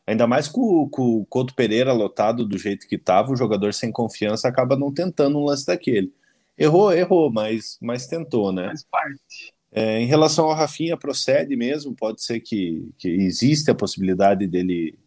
Ainda 0.06 0.26
mais 0.26 0.48
com, 0.48 0.88
com 0.88 1.18
o 1.18 1.26
Couto 1.26 1.54
Pereira 1.54 1.92
lotado 1.92 2.44
do 2.44 2.58
jeito 2.58 2.88
que 2.88 2.96
estava, 2.96 3.32
o 3.32 3.36
jogador 3.36 3.72
sem 3.72 3.92
confiança 3.92 4.48
acaba 4.48 4.76
não 4.76 4.92
tentando 4.92 5.38
um 5.38 5.44
lance 5.44 5.66
daquele. 5.66 6.12
Errou, 6.58 6.92
errou, 6.92 7.30
mas, 7.32 7.78
mas 7.80 8.06
tentou, 8.06 8.52
né? 8.52 8.66
Faz 8.66 8.84
parte. 8.84 9.54
É, 9.70 10.00
em 10.00 10.06
relação 10.06 10.46
ao 10.46 10.54
Rafinha, 10.54 10.98
procede 10.98 11.56
mesmo, 11.56 11.94
pode 11.94 12.22
ser 12.22 12.40
que, 12.40 12.90
que 12.98 13.08
existe 13.08 13.70
a 13.70 13.74
possibilidade 13.74 14.46
dele, 14.46 14.98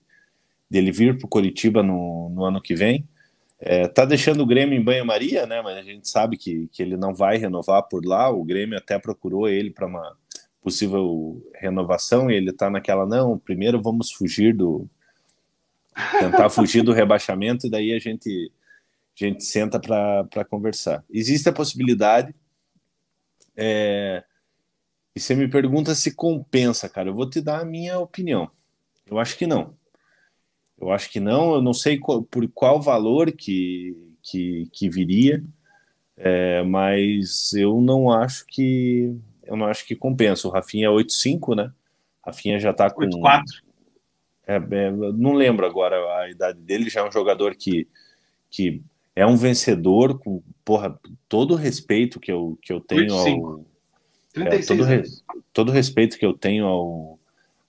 dele 0.70 0.92
vir 0.92 1.18
para 1.18 1.26
o 1.28 1.30
Coritiba 1.30 1.84
no, 1.84 2.30
no 2.30 2.44
ano 2.44 2.62
que 2.62 2.74
vem. 2.74 3.08
É, 3.60 3.88
tá 3.88 4.06
deixando 4.06 4.42
o 4.42 4.46
Grêmio 4.46 4.78
em 4.78 4.84
banho-maria, 4.84 5.46
né? 5.46 5.62
Mas 5.62 5.78
a 5.78 5.84
gente 5.84 6.10
sabe 6.10 6.36
que, 6.36 6.68
que 6.72 6.82
ele 6.82 6.98
não 6.98 7.14
vai 7.14 7.38
renovar 7.38 7.84
por 7.84 8.04
lá. 8.06 8.30
O 8.30 8.44
Grêmio 8.44 8.78
até 8.78 8.98
procurou 8.98 9.48
ele 9.48 9.70
para 9.70 9.86
uma 9.86 10.18
possível 10.66 11.40
renovação 11.54 12.32
e 12.32 12.34
ele 12.34 12.52
tá 12.52 12.72
naquela, 12.72 13.06
não, 13.06 13.38
primeiro 13.38 13.80
vamos 13.80 14.12
fugir 14.12 14.52
do. 14.52 14.90
tentar 16.20 16.50
fugir 16.50 16.82
do 16.82 16.92
rebaixamento, 16.92 17.68
e 17.68 17.70
daí 17.70 17.94
a 17.94 18.00
gente 18.00 18.52
a 19.18 19.26
gente 19.26 19.46
senta 19.46 19.80
para 19.80 20.44
conversar. 20.44 21.06
Existe 21.10 21.48
a 21.48 21.54
possibilidade. 21.54 22.36
É, 23.56 24.24
e 25.16 25.20
você 25.20 25.36
me 25.36 25.48
pergunta 25.48 25.96
se 25.96 26.14
compensa, 26.14 26.90
cara. 26.90 27.10
Eu 27.10 27.14
vou 27.14 27.30
te 27.30 27.40
dar 27.40 27.62
a 27.62 27.66
minha 27.66 27.98
opinião. 28.00 28.52
Eu 29.10 29.20
acho 29.20 29.38
que 29.38 29.48
não. 29.48 29.74
Eu 30.78 30.92
acho 30.92 31.10
que 31.10 31.22
não. 31.22 31.54
Eu 31.54 31.62
não 31.62 31.74
sei 31.74 31.98
qual, 31.98 32.24
por 32.24 32.46
qual 32.50 32.82
valor 32.82 33.32
que, 33.32 33.96
que, 34.22 34.68
que 34.74 34.90
viria, 34.90 35.42
é, 36.18 36.62
mas 36.64 37.54
eu 37.54 37.80
não 37.80 38.12
acho 38.12 38.46
que 38.48 39.16
eu 39.46 39.56
não 39.56 39.68
acho 39.68 39.86
que 39.86 39.96
compensa. 39.96 40.48
O 40.48 40.52
Rafinha 40.52 40.88
é 40.88 40.90
8,5, 40.90 41.56
né? 41.56 41.72
Rafinha 42.26 42.60
já 42.60 42.74
tá 42.74 42.90
com 42.90 43.02
8,4. 43.02 43.44
É, 44.48 44.56
é, 44.56 44.92
não 44.92 45.34
lembro 45.34 45.66
agora 45.66 45.96
a 46.20 46.30
idade 46.30 46.60
dele, 46.60 46.90
já 46.90 47.02
é 47.02 47.08
um 47.08 47.12
jogador 47.12 47.56
que, 47.56 47.88
que 48.50 48.82
é 49.16 49.26
um 49.26 49.36
vencedor 49.36 50.20
com 50.20 50.44
porra, 50.64 51.00
todo 51.28 51.54
o 51.54 51.58
respeito 51.58 52.20
que 52.20 52.32
eu, 52.32 52.58
que 52.62 52.72
eu 52.72 52.80
tenho 52.80 53.08
35. 53.08 53.48
ao. 53.48 53.66
36 54.34 54.70
é, 54.70 54.76
todo, 54.76 54.84
re, 54.88 55.04
todo 55.54 55.72
respeito 55.72 56.20
que 56.20 56.26
eu 56.26 56.34
tenho 56.34 56.66
ao, 56.66 57.20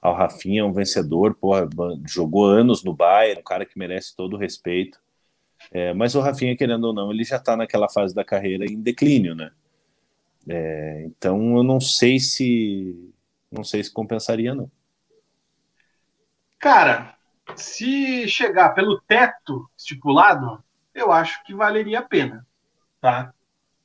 ao 0.03 0.15
Rafinha, 0.15 0.63
é 0.63 0.65
um 0.65 0.73
vencedor, 0.73 1.35
porra, 1.35 1.69
jogou 2.07 2.45
anos 2.45 2.83
no 2.83 2.93
Bayern, 2.93 3.41
um 3.41 3.45
cara 3.45 3.65
que 3.65 3.79
merece 3.79 4.17
todo 4.17 4.35
o 4.35 4.39
respeito. 4.39 4.99
É, 5.71 5.95
mas 5.95 6.15
o 6.15 6.21
Rafinha, 6.21 6.57
querendo 6.57 6.85
ou 6.85 6.93
não, 6.93 7.11
ele 7.11 7.25
já 7.25 7.37
está 7.37 7.57
naquela 7.57 7.89
fase 7.89 8.15
da 8.15 8.25
carreira 8.25 8.65
em 8.65 8.81
declínio, 8.81 9.35
né? 9.35 9.51
É, 10.49 11.05
então 11.07 11.57
eu 11.57 11.63
não 11.63 11.81
sei 11.81 12.19
se 12.21 13.13
não 13.51 13.65
sei 13.65 13.83
se 13.83 13.93
compensaria 13.93 14.55
não. 14.55 14.71
Cara, 16.59 17.17
se 17.55 18.29
chegar 18.29 18.71
pelo 18.71 19.01
teto 19.01 19.69
estipulado, 19.77 20.63
eu 20.95 21.13
acho 21.13 21.43
que 21.45 21.55
valeria 21.55 22.01
a 22.01 22.03
pena, 22.03 22.47
tá? 23.01 23.33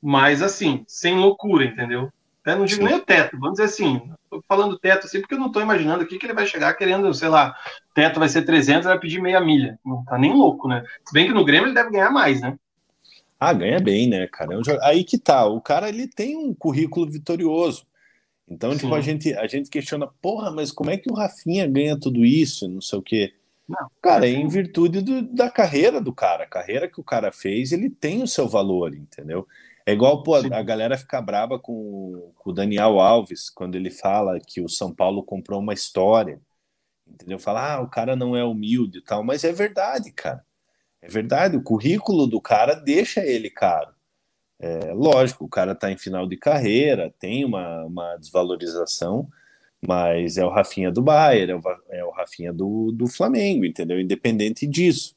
Mas 0.00 0.42
assim, 0.42 0.84
sem 0.86 1.16
loucura, 1.16 1.64
entendeu? 1.64 2.12
Eu 2.44 2.58
não 2.58 2.64
digo 2.64 2.82
Sim. 2.82 2.88
nem 2.88 2.96
o 2.96 3.04
teto, 3.04 3.38
vamos 3.38 3.52
dizer 3.52 3.64
assim, 3.64 4.12
tô 4.28 4.42
falando 4.48 4.78
teto 4.78 5.06
assim 5.06 5.20
porque 5.20 5.34
eu 5.34 5.38
não 5.38 5.46
estou 5.48 5.62
imaginando 5.62 6.02
aqui 6.02 6.18
que 6.18 6.26
ele 6.26 6.32
vai 6.32 6.46
chegar 6.46 6.74
querendo, 6.74 7.12
sei 7.14 7.28
lá, 7.28 7.54
teto 7.94 8.18
vai 8.18 8.28
ser 8.28 8.42
300, 8.42 8.86
vai 8.86 8.98
pedir 8.98 9.20
meia 9.20 9.40
milha. 9.40 9.78
Não 9.84 10.04
tá 10.04 10.18
nem 10.18 10.32
louco, 10.32 10.66
né? 10.66 10.82
Se 11.04 11.12
bem 11.12 11.26
que 11.26 11.34
no 11.34 11.44
Grêmio 11.44 11.66
ele 11.66 11.74
deve 11.74 11.90
ganhar 11.90 12.10
mais, 12.10 12.40
né? 12.40 12.58
Ah, 13.44 13.52
ganha 13.52 13.80
bem, 13.80 14.08
né, 14.08 14.28
cara? 14.28 14.54
É 14.54 14.86
aí 14.86 15.02
que 15.02 15.18
tá, 15.18 15.44
o 15.46 15.60
cara 15.60 15.88
ele 15.88 16.06
tem 16.06 16.36
um 16.36 16.54
currículo 16.54 17.10
vitorioso. 17.10 17.84
Então, 18.46 18.76
tipo, 18.76 18.94
a 18.94 19.00
gente, 19.00 19.34
a 19.34 19.48
gente 19.48 19.68
questiona, 19.68 20.06
porra, 20.06 20.52
mas 20.52 20.70
como 20.70 20.90
é 20.90 20.96
que 20.96 21.10
o 21.10 21.14
Rafinha 21.14 21.66
ganha 21.66 21.98
tudo 21.98 22.24
isso? 22.24 22.68
Não 22.68 22.80
sei 22.80 22.98
o 23.00 23.02
quê. 23.02 23.34
Não, 23.68 23.90
cara, 24.00 24.28
é 24.28 24.30
em 24.30 24.46
virtude 24.46 25.00
do, 25.00 25.22
da 25.22 25.50
carreira 25.50 26.00
do 26.00 26.14
cara. 26.14 26.44
A 26.44 26.48
carreira 26.48 26.86
que 26.86 27.00
o 27.00 27.04
cara 27.04 27.32
fez, 27.32 27.72
ele 27.72 27.90
tem 27.90 28.22
o 28.22 28.28
seu 28.28 28.46
valor, 28.46 28.94
entendeu? 28.94 29.44
É 29.84 29.92
igual 29.92 30.22
pô, 30.22 30.36
a 30.36 30.62
galera 30.62 30.96
ficar 30.96 31.20
brava 31.20 31.58
com, 31.58 32.32
com, 32.36 32.50
o 32.50 32.52
Daniel 32.52 33.00
Alves 33.00 33.50
quando 33.50 33.74
ele 33.74 33.90
fala 33.90 34.38
que 34.38 34.60
o 34.60 34.68
São 34.68 34.94
Paulo 34.94 35.20
comprou 35.24 35.58
uma 35.58 35.74
história. 35.74 36.40
Entendeu? 37.04 37.40
Fala, 37.40 37.74
ah, 37.74 37.80
o 37.80 37.90
cara 37.90 38.14
não 38.14 38.36
é 38.36 38.44
humilde 38.44 38.98
e 38.98 39.02
tal, 39.02 39.24
mas 39.24 39.42
é 39.42 39.52
verdade, 39.52 40.12
cara. 40.12 40.44
É 41.02 41.08
verdade, 41.08 41.56
o 41.56 41.62
currículo 41.62 42.26
do 42.26 42.40
cara 42.40 42.74
deixa 42.74 43.26
ele 43.26 43.50
caro. 43.50 43.92
É, 44.60 44.92
lógico, 44.92 45.44
o 45.44 45.48
cara 45.48 45.72
está 45.72 45.90
em 45.90 45.98
final 45.98 46.26
de 46.26 46.36
carreira, 46.36 47.12
tem 47.18 47.44
uma, 47.44 47.84
uma 47.84 48.16
desvalorização, 48.16 49.28
mas 49.84 50.38
é 50.38 50.44
o 50.44 50.50
Rafinha 50.50 50.92
do 50.92 51.02
Bayern, 51.02 51.52
é 51.52 51.56
o, 51.56 51.62
é 51.90 52.04
o 52.04 52.10
Rafinha 52.10 52.52
do, 52.52 52.92
do 52.92 53.08
Flamengo, 53.08 53.64
entendeu? 53.64 54.00
Independente 54.00 54.64
disso. 54.64 55.16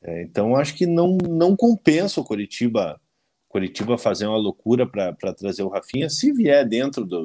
É, 0.00 0.22
então, 0.22 0.54
acho 0.54 0.76
que 0.76 0.86
não, 0.86 1.18
não 1.28 1.56
compensa 1.56 2.20
o 2.20 2.24
Curitiba, 2.24 3.00
Curitiba 3.48 3.98
fazer 3.98 4.26
uma 4.26 4.36
loucura 4.36 4.86
para 4.86 5.32
trazer 5.32 5.62
o 5.62 5.68
Rafinha. 5.68 6.08
Se 6.08 6.32
vier 6.32 6.64
dentro 6.68 7.04
de 7.04 7.16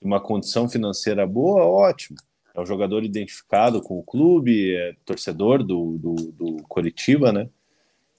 uma 0.00 0.20
condição 0.20 0.68
financeira 0.68 1.26
boa, 1.26 1.64
ótimo. 1.64 2.16
É 2.54 2.60
um 2.60 2.66
jogador 2.66 3.02
identificado 3.02 3.82
com 3.82 3.98
o 3.98 4.02
clube, 4.02 4.74
é 4.74 4.94
torcedor 5.04 5.62
do, 5.64 5.98
do, 5.98 6.14
do 6.14 6.56
Curitiba, 6.68 7.32
né? 7.32 7.48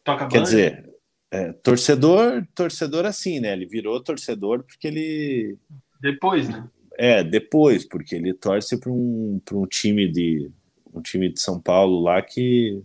Toca 0.03 0.27
Quer 0.27 0.41
dizer, 0.41 0.95
é, 1.31 1.53
torcedor, 1.53 2.45
torcedor 2.53 3.05
assim, 3.05 3.39
né? 3.39 3.53
Ele 3.53 3.65
virou 3.65 4.01
torcedor 4.03 4.63
porque 4.63 4.87
ele. 4.87 5.57
Depois, 6.01 6.49
né? 6.49 6.67
É, 6.97 7.23
depois, 7.23 7.85
porque 7.85 8.15
ele 8.15 8.33
torce 8.33 8.79
para 8.79 8.91
um, 8.91 9.41
um 9.53 9.65
time 9.65 10.09
de 10.09 10.51
um 10.93 11.01
time 11.01 11.29
de 11.29 11.41
São 11.41 11.59
Paulo 11.59 12.01
lá 12.01 12.21
que 12.21 12.81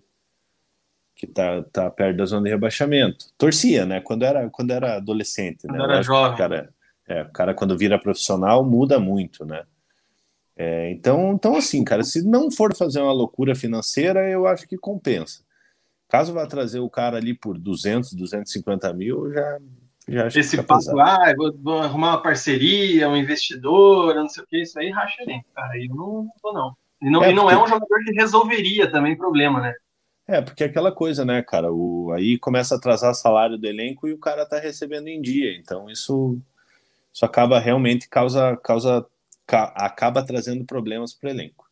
que 1.14 1.26
tá, 1.26 1.62
tá 1.64 1.90
perto 1.90 2.16
da 2.16 2.24
zona 2.24 2.44
de 2.44 2.51
rebaixamento. 2.51 3.26
Torcia, 3.36 3.84
né? 3.84 4.01
Quando 4.01 4.24
era 4.24 4.48
quando 4.48 4.70
era 4.70 4.96
adolescente, 4.96 5.66
né? 5.66 5.74
quando 5.74 5.86
né? 5.86 5.94
Era 5.94 6.03
jovem. 6.03 6.34
O 6.34 6.38
cara, 6.38 6.74
é, 7.07 7.22
o 7.22 7.32
cara 7.32 7.55
quando 7.55 7.76
vira 7.76 8.01
profissional 8.01 8.64
muda 8.64 8.98
muito, 8.98 9.44
né? 9.44 9.64
É, 10.63 10.91
então, 10.91 11.33
então 11.33 11.57
assim, 11.57 11.83
cara, 11.83 12.03
se 12.03 12.23
não 12.23 12.51
for 12.51 12.77
fazer 12.77 13.01
uma 13.01 13.15
loucura 13.15 13.55
financeira, 13.55 14.29
eu 14.29 14.47
acho 14.47 14.69
que 14.69 14.77
compensa. 14.77 15.43
Caso 16.07 16.35
vá 16.35 16.47
trazer 16.47 16.81
o 16.81 16.91
cara 16.91 17.17
ali 17.17 17.33
por 17.33 17.57
200, 17.57 18.13
250 18.13 18.93
mil, 18.93 19.33
já, 19.33 19.59
já 20.07 20.27
acho 20.27 20.39
Esse 20.39 20.59
que 20.59 20.63
papo, 20.63 21.01
ah, 21.01 21.33
vou, 21.35 21.57
vou, 21.57 21.79
arrumar 21.79 22.11
uma 22.11 22.23
parceria, 22.23 23.09
um 23.09 23.17
investidor, 23.17 24.15
não 24.15 24.29
sei 24.29 24.45
o 24.45 24.47
que, 24.47 24.61
isso 24.61 24.79
aí 24.79 24.91
racha 24.91 25.25
dentro, 25.25 25.49
cara. 25.55 25.73
Aí 25.73 25.87
eu 25.87 25.97
não 25.97 26.29
vou, 26.43 26.53
não. 26.53 26.77
E 27.01 27.09
não 27.09 27.25
é, 27.25 27.31
e 27.31 27.35
não 27.35 27.49
é 27.49 27.55
porque... 27.55 27.63
é 27.63 27.65
um 27.65 27.81
jogador 27.81 28.05
que 28.05 28.13
resolveria 28.13 28.93
também 28.93 29.17
problema, 29.17 29.63
né? 29.63 29.73
É, 30.29 30.43
porque 30.43 30.65
é 30.65 30.67
aquela 30.67 30.93
coisa, 30.93 31.25
né, 31.25 31.43
cara? 31.43 31.73
O, 31.73 32.13
aí 32.13 32.39
começa 32.39 32.75
a 32.75 32.77
atrasar 32.77 33.15
salário 33.15 33.57
do 33.57 33.67
elenco 33.67 34.07
e 34.07 34.13
o 34.13 34.19
cara 34.19 34.45
tá 34.45 34.59
recebendo 34.59 35.09
em 35.09 35.23
dia. 35.23 35.57
Então 35.57 35.89
isso, 35.89 36.39
isso 37.11 37.25
acaba 37.25 37.59
realmente 37.59 38.11
causa, 38.11 38.59
causa 38.59 39.03
ca, 39.03 39.09
acaba 39.57 40.24
trazendo 40.24 40.64
problemas 40.64 41.14
para 41.14 41.28
o 41.28 41.32
elenco. 41.32 41.70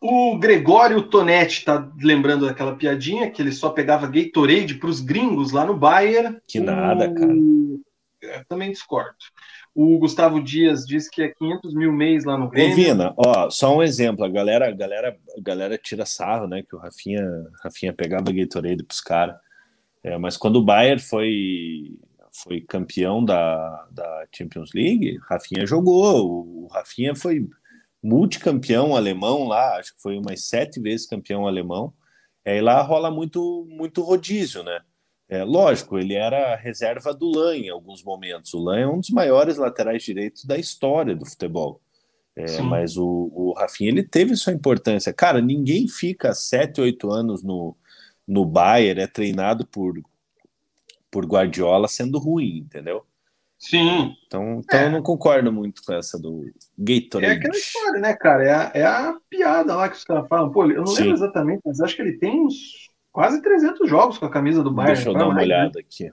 O 0.00 0.38
Gregório 0.38 1.02
Tonetti 1.02 1.64
tá 1.64 1.90
lembrando 1.98 2.46
daquela 2.46 2.76
piadinha 2.76 3.30
que 3.30 3.40
ele 3.40 3.52
só 3.52 3.70
pegava 3.70 4.06
Gatorade 4.06 4.74
para 4.74 4.90
os 4.90 5.00
gringos 5.00 5.52
lá 5.52 5.64
no 5.64 5.76
Bayern. 5.76 6.38
Que 6.46 6.60
nada, 6.60 7.12
cara. 7.12 7.32
Eu 7.32 8.44
também 8.48 8.70
discordo. 8.70 9.16
O 9.74 9.98
Gustavo 9.98 10.42
Dias 10.42 10.86
diz 10.86 11.08
que 11.08 11.22
é 11.22 11.28
500 11.28 11.74
mil 11.74 11.92
mês 11.92 12.24
lá 12.24 12.36
no 12.38 12.48
Grêmio. 12.48 12.76
Vina, 12.76 13.14
ó, 13.16 13.50
só 13.50 13.76
um 13.76 13.82
exemplo. 13.82 14.24
A 14.24 14.28
galera, 14.28 14.68
a 14.68 14.72
galera, 14.72 15.16
a 15.36 15.40
galera 15.40 15.78
tira 15.78 16.06
sarro, 16.06 16.46
né? 16.46 16.62
Que 16.62 16.74
o 16.74 16.78
Rafinha, 16.78 17.24
Rafinha 17.62 17.92
pegava 17.92 18.32
Gatorade 18.32 18.82
para 18.82 18.94
os 18.94 19.00
caras. 19.00 19.36
É, 20.02 20.16
mas 20.16 20.36
quando 20.36 20.56
o 20.56 20.64
Bayern 20.64 21.00
foi 21.00 21.98
foi 22.42 22.60
campeão 22.60 23.24
da, 23.24 23.86
da 23.90 24.26
Champions 24.32 24.70
League, 24.74 25.18
Rafinha 25.28 25.66
jogou. 25.66 26.46
O 26.64 26.66
Rafinha 26.68 27.14
foi 27.14 27.48
multicampeão 28.02 28.94
alemão 28.94 29.48
lá, 29.48 29.78
acho 29.78 29.94
que 29.94 30.02
foi 30.02 30.16
umas 30.18 30.44
sete 30.44 30.80
vezes 30.80 31.06
campeão 31.06 31.46
alemão. 31.46 31.92
É, 32.44 32.58
e 32.58 32.60
lá 32.60 32.80
rola 32.82 33.10
muito, 33.10 33.66
muito 33.68 34.02
rodízio, 34.02 34.62
né? 34.62 34.80
É, 35.28 35.42
lógico, 35.42 35.98
ele 35.98 36.14
era 36.14 36.54
reserva 36.54 37.12
do 37.12 37.26
Lan 37.26 37.56
em 37.56 37.68
alguns 37.68 38.04
momentos. 38.04 38.54
O 38.54 38.60
Lan 38.60 38.78
é 38.78 38.86
um 38.86 39.00
dos 39.00 39.10
maiores 39.10 39.56
laterais 39.56 40.04
direitos 40.04 40.44
da 40.44 40.56
história 40.56 41.16
do 41.16 41.26
futebol. 41.26 41.80
É, 42.36 42.60
mas 42.60 42.98
o, 42.98 43.30
o 43.34 43.54
Rafinha 43.56 43.90
ele 43.90 44.02
teve 44.02 44.36
sua 44.36 44.52
importância. 44.52 45.12
Cara, 45.12 45.40
ninguém 45.40 45.88
fica 45.88 46.34
sete, 46.34 46.80
oito 46.80 47.10
anos 47.10 47.42
no, 47.42 47.74
no 48.28 48.44
Bayern, 48.44 49.00
é 49.00 49.06
treinado 49.06 49.66
por, 49.66 50.00
por 51.16 51.24
Guardiola 51.24 51.88
sendo 51.88 52.18
ruim, 52.18 52.58
entendeu? 52.58 53.02
Sim. 53.58 54.14
Então, 54.26 54.60
então 54.62 54.78
é. 54.78 54.84
eu 54.84 54.90
não 54.90 55.02
concordo 55.02 55.50
muito 55.50 55.82
com 55.82 55.94
essa 55.94 56.18
do 56.18 56.44
Gatorade. 56.76 57.32
É 57.32 57.36
aquela 57.38 57.56
história, 57.56 58.00
né, 58.00 58.12
cara? 58.12 58.44
É 58.44 58.52
a, 58.52 58.70
é 58.74 58.84
a 58.84 59.16
piada 59.30 59.74
lá 59.74 59.88
que 59.88 59.96
os 59.96 60.04
caras 60.04 60.28
falam. 60.28 60.52
Pô, 60.52 60.66
eu 60.66 60.80
não 60.80 60.86
Sim. 60.88 61.04
lembro 61.04 61.14
exatamente, 61.14 61.62
mas 61.64 61.80
acho 61.80 61.96
que 61.96 62.02
ele 62.02 62.18
tem 62.18 62.38
uns 62.38 62.90
quase 63.10 63.40
300 63.40 63.88
jogos 63.88 64.18
com 64.18 64.26
a 64.26 64.30
camisa 64.30 64.62
do 64.62 64.70
Bayern. 64.70 64.94
Deixa 64.94 65.08
eu 65.08 65.14
dar 65.14 65.24
uma 65.24 65.36
mais, 65.36 65.46
olhada 65.46 65.72
né? 65.74 65.80
aqui. 65.80 66.12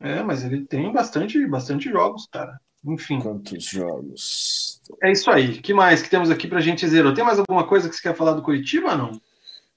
É, 0.00 0.22
mas 0.22 0.42
ele 0.42 0.64
tem 0.64 0.90
bastante, 0.90 1.46
bastante 1.46 1.90
jogos, 1.90 2.26
cara. 2.32 2.58
Enfim. 2.86 3.20
Quantos 3.20 3.64
jogos? 3.64 4.80
É 5.02 5.12
isso 5.12 5.30
aí. 5.30 5.58
que 5.60 5.74
mais 5.74 6.00
que 6.00 6.08
temos 6.08 6.30
aqui 6.30 6.48
pra 6.48 6.62
gente 6.62 6.88
zero? 6.88 7.12
Tem 7.12 7.22
mais 7.22 7.38
alguma 7.38 7.66
coisa 7.66 7.86
que 7.86 7.94
você 7.94 8.00
quer 8.00 8.16
falar 8.16 8.32
do 8.32 8.40
Curitiba 8.40 8.92
ou 8.92 8.96
não? 8.96 9.20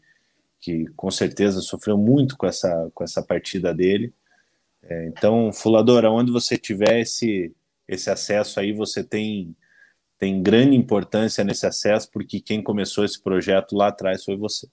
que 0.60 0.88
com 0.96 1.12
certeza 1.12 1.62
sofreu 1.62 1.98
muito 1.98 2.36
com 2.36 2.48
essa, 2.48 2.90
com 2.94 3.04
essa 3.04 3.22
partida 3.22 3.72
dele. 3.72 4.12
É, 4.84 5.08
então, 5.08 5.52
Fulador, 5.52 6.06
onde 6.06 6.32
você 6.32 6.58
tiver 6.58 7.02
esse, 7.02 7.54
esse 7.88 8.10
acesso 8.10 8.60
aí, 8.60 8.72
você 8.72 9.04
tem, 9.04 9.56
tem 10.18 10.42
grande 10.42 10.76
importância 10.76 11.44
nesse 11.44 11.66
acesso, 11.66 12.10
porque 12.12 12.40
quem 12.40 12.64
começou 12.64 13.04
esse 13.04 13.22
projeto 13.22 13.76
lá 13.76 13.88
atrás 13.88 14.24
foi 14.24 14.38
você. 14.38 14.68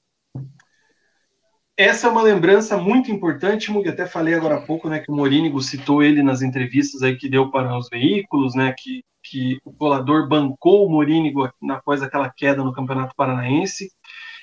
Essa 1.78 2.06
é 2.06 2.10
uma 2.10 2.22
lembrança 2.22 2.78
muito 2.78 3.12
importante, 3.12 3.70
Mug, 3.70 3.86
até 3.86 4.06
falei 4.06 4.32
agora 4.32 4.56
há 4.56 4.62
pouco, 4.62 4.88
né, 4.88 4.98
que 4.98 5.10
o 5.10 5.14
Morínigo 5.14 5.60
citou 5.60 6.02
ele 6.02 6.22
nas 6.22 6.40
entrevistas 6.40 7.02
aí 7.02 7.16
que 7.16 7.28
deu 7.28 7.50
para 7.50 7.76
os 7.76 7.90
veículos, 7.90 8.54
né, 8.54 8.74
que, 8.78 9.04
que 9.22 9.58
o 9.62 9.70
colador 9.74 10.26
bancou 10.26 10.86
o 10.86 10.90
Morínigo 10.90 11.46
após 11.68 12.00
aquela 12.00 12.30
queda 12.30 12.64
no 12.64 12.72
Campeonato 12.72 13.14
Paranaense, 13.14 13.90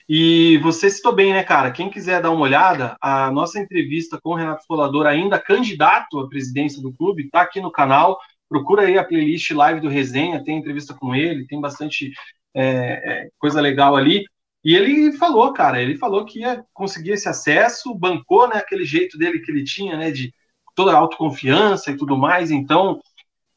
e 0.07 0.57
você 0.57 0.89
citou 0.89 1.13
bem, 1.13 1.33
né, 1.33 1.43
cara? 1.43 1.71
Quem 1.71 1.89
quiser 1.89 2.21
dar 2.21 2.31
uma 2.31 2.41
olhada, 2.41 2.97
a 3.01 3.31
nossa 3.31 3.59
entrevista 3.59 4.19
com 4.21 4.31
o 4.31 4.35
Renato 4.35 4.65
Colador, 4.67 5.05
ainda 5.05 5.39
candidato 5.39 6.19
à 6.19 6.27
presidência 6.27 6.81
do 6.81 6.93
clube, 6.93 7.23
está 7.23 7.41
aqui 7.41 7.61
no 7.61 7.71
canal. 7.71 8.19
Procura 8.49 8.83
aí 8.83 8.97
a 8.97 9.03
playlist 9.03 9.51
live 9.51 9.79
do 9.79 9.89
Resenha, 9.89 10.43
tem 10.43 10.57
entrevista 10.57 10.93
com 10.93 11.15
ele, 11.15 11.47
tem 11.47 11.59
bastante 11.59 12.11
é, 12.53 12.63
é, 12.65 13.29
coisa 13.39 13.61
legal 13.61 13.95
ali. 13.95 14.25
E 14.63 14.75
ele 14.75 15.13
falou, 15.13 15.51
cara, 15.53 15.81
ele 15.81 15.97
falou 15.97 16.25
que 16.25 16.39
ia 16.39 16.63
conseguir 16.73 17.11
esse 17.11 17.27
acesso, 17.27 17.93
bancou, 17.95 18.47
né, 18.47 18.57
aquele 18.57 18.85
jeito 18.85 19.17
dele 19.17 19.39
que 19.39 19.51
ele 19.51 19.63
tinha, 19.63 19.97
né, 19.97 20.11
de 20.11 20.33
toda 20.75 20.91
a 20.91 20.97
autoconfiança 20.97 21.91
e 21.91 21.97
tudo 21.97 22.17
mais. 22.17 22.51
Então, 22.51 22.99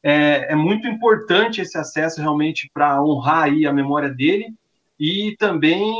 é, 0.03 0.53
é 0.53 0.55
muito 0.55 0.87
importante 0.87 1.61
esse 1.61 1.77
acesso 1.77 2.21
realmente 2.21 2.69
para 2.73 3.01
honrar 3.03 3.43
aí 3.43 3.65
a 3.65 3.73
memória 3.73 4.09
dele 4.09 4.53
e 4.99 5.35
também 5.37 5.93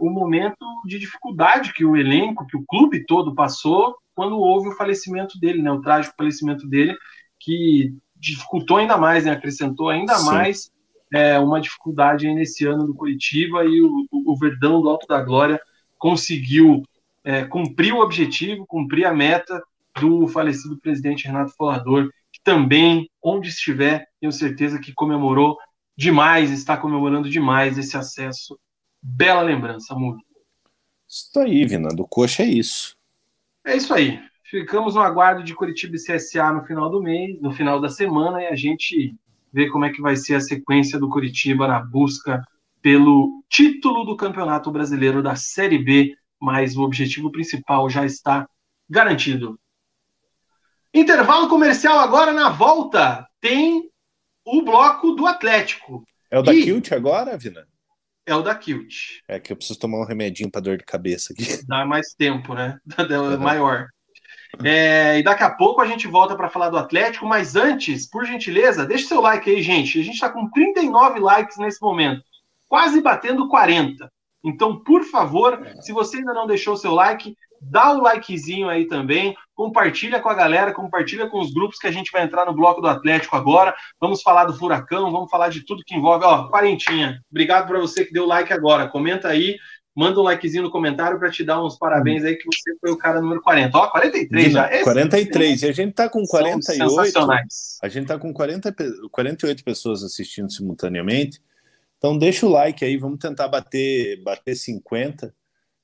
o 0.00 0.10
momento 0.10 0.64
de 0.84 0.98
dificuldade 0.98 1.72
que 1.72 1.84
o 1.84 1.96
elenco, 1.96 2.46
que 2.46 2.56
o 2.56 2.64
clube 2.66 3.04
todo 3.04 3.34
passou 3.34 3.96
quando 4.14 4.38
houve 4.38 4.68
o 4.68 4.76
falecimento 4.76 5.38
dele, 5.38 5.62
né, 5.62 5.70
o 5.70 5.80
trágico 5.80 6.16
falecimento 6.16 6.68
dele, 6.68 6.96
que 7.38 7.94
dificultou 8.16 8.76
ainda 8.76 8.96
mais, 8.96 9.24
né, 9.24 9.30
acrescentou 9.30 9.88
ainda 9.88 10.14
Sim. 10.16 10.26
mais 10.26 10.70
é, 11.12 11.38
uma 11.38 11.60
dificuldade 11.60 12.32
nesse 12.32 12.66
ano 12.66 12.86
do 12.86 12.94
Curitiba 12.94 13.64
e 13.64 13.80
o, 13.80 14.06
o 14.10 14.36
Verdão 14.36 14.80
do 14.80 14.88
Alto 14.88 15.06
da 15.06 15.22
Glória 15.22 15.60
conseguiu 15.98 16.82
é, 17.24 17.44
cumprir 17.44 17.92
o 17.92 18.00
objetivo, 18.00 18.66
cumprir 18.66 19.04
a 19.04 19.14
meta 19.14 19.62
do 20.00 20.26
falecido 20.28 20.78
presidente 20.78 21.26
Renato 21.26 21.54
Folador, 21.56 22.10
que 22.32 22.40
também, 22.42 23.08
onde 23.22 23.48
estiver, 23.48 24.06
tenho 24.20 24.32
certeza 24.32 24.78
que 24.78 24.92
comemorou 24.92 25.58
demais, 26.00 26.50
está 26.50 26.78
comemorando 26.78 27.28
demais 27.28 27.76
esse 27.76 27.94
acesso. 27.94 28.58
Bela 29.02 29.42
lembrança, 29.42 29.94
Mudo. 29.94 30.22
Isso 31.06 31.38
aí, 31.38 31.62
Vina, 31.66 31.90
do 31.90 32.06
Coxa 32.06 32.42
é 32.42 32.46
isso. 32.46 32.96
É 33.62 33.76
isso 33.76 33.92
aí. 33.92 34.18
Ficamos 34.44 34.94
no 34.94 35.02
aguardo 35.02 35.44
de 35.44 35.54
Curitiba 35.54 35.96
e 35.96 35.98
CSA 35.98 36.52
no 36.54 36.64
final 36.64 36.88
do 36.88 37.02
mês, 37.02 37.38
no 37.42 37.52
final 37.52 37.78
da 37.78 37.90
semana, 37.90 38.42
e 38.42 38.46
a 38.46 38.56
gente 38.56 39.14
vê 39.52 39.68
como 39.68 39.84
é 39.84 39.90
que 39.90 40.00
vai 40.00 40.16
ser 40.16 40.36
a 40.36 40.40
sequência 40.40 40.98
do 40.98 41.10
Curitiba 41.10 41.68
na 41.68 41.80
busca 41.80 42.42
pelo 42.80 43.44
título 43.50 44.04
do 44.04 44.16
Campeonato 44.16 44.70
Brasileiro 44.70 45.22
da 45.22 45.36
Série 45.36 45.78
B, 45.78 46.16
mas 46.40 46.78
o 46.78 46.82
objetivo 46.82 47.30
principal 47.30 47.90
já 47.90 48.06
está 48.06 48.48
garantido. 48.88 49.60
Intervalo 50.94 51.46
comercial 51.46 51.98
agora 51.98 52.32
na 52.32 52.48
volta. 52.48 53.28
Tem 53.38 53.89
o 54.44 54.62
bloco 54.62 55.12
do 55.12 55.26
Atlético. 55.26 56.04
É 56.30 56.38
o 56.38 56.42
da 56.42 56.54
e... 56.54 56.62
Kilt 56.62 56.92
agora, 56.92 57.36
Vina? 57.36 57.66
É 58.26 58.34
o 58.34 58.42
da 58.42 58.54
Kilt. 58.54 59.20
É 59.26 59.40
que 59.40 59.52
eu 59.52 59.56
preciso 59.56 59.78
tomar 59.78 59.98
um 59.98 60.06
remedinho 60.06 60.50
para 60.50 60.60
dor 60.60 60.76
de 60.76 60.84
cabeça 60.84 61.32
aqui. 61.32 61.44
Dá 61.66 61.84
mais 61.84 62.14
tempo, 62.14 62.54
né? 62.54 62.78
Dá 62.86 63.36
maior. 63.38 63.88
É, 64.64 65.18
e 65.18 65.22
daqui 65.22 65.42
a 65.42 65.50
pouco 65.50 65.80
a 65.80 65.86
gente 65.86 66.08
volta 66.08 66.36
para 66.36 66.48
falar 66.48 66.70
do 66.70 66.76
Atlético, 66.76 67.24
mas 67.24 67.54
antes, 67.54 68.08
por 68.08 68.24
gentileza, 68.26 68.84
deixe 68.84 69.06
seu 69.06 69.20
like 69.20 69.48
aí, 69.48 69.62
gente. 69.62 70.00
A 70.00 70.02
gente 70.02 70.14
está 70.14 70.28
com 70.28 70.50
39 70.50 71.20
likes 71.20 71.56
nesse 71.56 71.80
momento, 71.80 72.22
quase 72.68 73.00
batendo 73.00 73.48
40. 73.48 74.10
Então, 74.44 74.78
por 74.82 75.04
favor, 75.04 75.66
se 75.80 75.92
você 75.92 76.18
ainda 76.18 76.32
não 76.32 76.46
deixou 76.46 76.76
seu 76.76 76.94
like, 76.94 77.36
dá 77.60 77.92
o 77.92 78.00
likezinho 78.00 78.68
aí 78.68 78.86
também, 78.86 79.36
compartilha 79.54 80.18
com 80.20 80.28
a 80.28 80.34
galera, 80.34 80.72
compartilha 80.72 81.28
com 81.28 81.40
os 81.40 81.52
grupos 81.52 81.78
que 81.78 81.86
a 81.86 81.92
gente 81.92 82.10
vai 82.10 82.22
entrar 82.22 82.46
no 82.46 82.54
bloco 82.54 82.80
do 82.80 82.88
Atlético 82.88 83.36
agora. 83.36 83.74
Vamos 84.00 84.22
falar 84.22 84.46
do 84.46 84.56
Furacão, 84.56 85.12
vamos 85.12 85.30
falar 85.30 85.50
de 85.50 85.64
tudo 85.64 85.84
que 85.84 85.94
envolve. 85.94 86.24
Ó, 86.24 86.48
quarentinha. 86.48 87.20
Obrigado 87.30 87.66
para 87.66 87.78
você 87.78 88.04
que 88.04 88.12
deu 88.12 88.26
like 88.26 88.52
agora. 88.52 88.88
Comenta 88.88 89.28
aí, 89.28 89.58
manda 89.94 90.18
um 90.18 90.24
likezinho 90.24 90.62
no 90.62 90.70
comentário 90.70 91.18
para 91.18 91.30
te 91.30 91.44
dar 91.44 91.62
uns 91.62 91.76
parabéns 91.76 92.24
aí 92.24 92.36
que 92.36 92.46
você 92.46 92.74
foi 92.80 92.90
o 92.90 92.96
cara 92.96 93.20
número 93.20 93.42
40. 93.42 93.76
Ó, 93.76 93.88
43 93.88 94.52
já. 94.52 94.72
Esse 94.72 94.84
43. 94.84 95.62
E 95.62 95.68
a 95.68 95.72
gente 95.72 95.92
tá 95.92 96.08
com 96.08 96.24
48. 96.24 97.18
A 97.82 97.88
gente 97.88 98.06
tá 98.06 98.18
com 98.18 98.32
40, 98.32 98.74
48 99.10 99.64
pessoas 99.64 100.02
assistindo 100.02 100.50
simultaneamente. 100.50 101.40
Então 102.00 102.16
deixa 102.16 102.46
o 102.46 102.48
like 102.48 102.82
aí, 102.82 102.96
vamos 102.96 103.18
tentar 103.18 103.46
bater 103.46 104.22
bater 104.22 104.54
50 104.56 105.34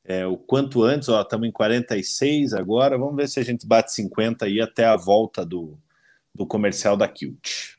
é, 0.08 0.24
o 0.24 0.36
quanto 0.36 0.84
antes, 0.84 1.08
ó, 1.08 1.20
estamos 1.20 1.48
em 1.48 1.52
46 1.52 2.52
agora, 2.52 2.96
vamos 2.96 3.16
ver 3.16 3.28
se 3.28 3.40
a 3.40 3.44
gente 3.44 3.66
bate 3.66 3.92
50 3.92 4.44
aí 4.44 4.60
até 4.60 4.84
a 4.86 4.96
volta 4.96 5.44
do, 5.44 5.76
do 6.32 6.46
comercial 6.46 6.96
da 6.96 7.08
Kilt. 7.08 7.74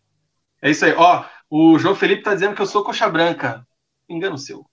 É 0.61 0.69
isso 0.69 0.83
aí, 0.83 0.93
ó, 0.93 1.23
o 1.49 1.79
João 1.79 1.95
Felipe 1.95 2.23
tá 2.23 2.33
dizendo 2.33 2.53
que 2.53 2.61
eu 2.61 2.65
sou 2.65 2.83
coxa 2.83 3.07
branca, 3.07 3.65
engano 4.09 4.38
seu. 4.38 4.65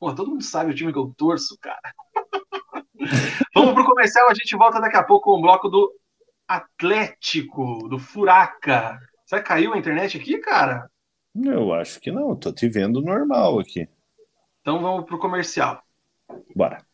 Pô, 0.00 0.14
todo 0.14 0.30
mundo 0.30 0.42
sabe 0.42 0.72
o 0.72 0.74
time 0.74 0.92
que 0.92 0.98
eu 0.98 1.12
torço, 1.14 1.58
cara. 1.60 1.94
vamos 3.54 3.74
pro 3.74 3.84
comercial, 3.84 4.30
a 4.30 4.34
gente 4.34 4.56
volta 4.56 4.80
daqui 4.80 4.96
a 4.96 5.04
pouco 5.04 5.30
com 5.30 5.38
o 5.38 5.42
bloco 5.42 5.68
do 5.68 5.92
Atlético, 6.48 7.86
do 7.86 7.98
Furaca. 7.98 8.98
Será 9.26 9.42
que 9.42 9.48
caiu 9.48 9.74
a 9.74 9.78
internet 9.78 10.16
aqui, 10.16 10.38
cara? 10.38 10.90
Eu 11.34 11.72
acho 11.74 12.00
que 12.00 12.12
não, 12.12 12.36
tô 12.36 12.52
te 12.52 12.68
vendo 12.68 13.02
normal 13.02 13.58
aqui. 13.58 13.88
Então 14.60 14.80
vamos 14.80 15.04
pro 15.04 15.18
comercial. 15.18 15.82
Bora. 16.54 16.84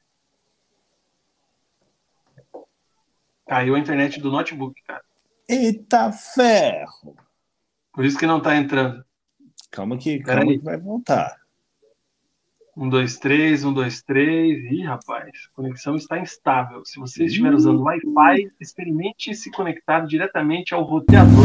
Caiu 3.47 3.75
a 3.75 3.79
internet 3.79 4.21
do 4.21 4.31
notebook, 4.31 4.81
cara. 4.83 5.03
Eita 5.49 6.13
ferro! 6.13 7.17
Por 7.93 8.05
isso 8.05 8.19
que 8.19 8.27
não 8.27 8.41
tá 8.41 8.57
entrando. 8.57 9.05
Calma 9.71 9.99
que, 9.99 10.21
calma 10.21 10.53
que 10.53 10.59
vai 10.59 10.79
voltar. 10.79 11.37
Um, 12.77 12.89
dois, 12.89 13.19
três, 13.19 13.65
um, 13.65 13.73
dois, 13.73 14.03
três. 14.03 14.65
Ih, 14.71 14.85
rapaz, 14.85 15.31
a 15.51 15.55
conexão 15.55 15.97
está 15.97 16.19
instável. 16.19 16.85
Se 16.85 16.99
você 16.99 17.25
estiver 17.25 17.53
usando 17.53 17.83
Wi-Fi, 17.83 18.53
experimente 18.61 19.35
se 19.35 19.51
conectar 19.51 20.01
diretamente 20.07 20.73
ao 20.73 20.83
roteador. 20.85 21.45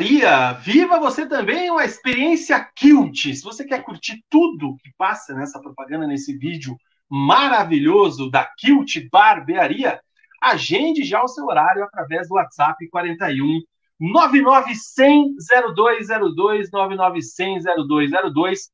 Barbearia. 0.00 0.52
Viva 0.54 0.98
você 0.98 1.26
também 1.26 1.70
uma 1.70 1.84
experiência 1.84 2.58
Kilt. 2.74 3.34
Se 3.34 3.42
você 3.42 3.64
quer 3.64 3.84
curtir 3.84 4.24
tudo 4.30 4.76
que 4.82 4.90
passa 4.96 5.34
nessa 5.34 5.60
propaganda, 5.60 6.06
nesse 6.06 6.36
vídeo 6.38 6.74
maravilhoso 7.08 8.30
da 8.30 8.48
Kilt 8.58 8.96
Barbearia, 9.12 10.00
agende 10.40 11.04
já 11.04 11.22
o 11.22 11.28
seu 11.28 11.44
horário 11.44 11.84
através 11.84 12.28
do 12.28 12.34
WhatsApp 12.34 12.88
41 12.88 13.60
99100 14.00 15.34
0202 15.76 16.70
99100 16.70 17.62
0202. 17.86 18.70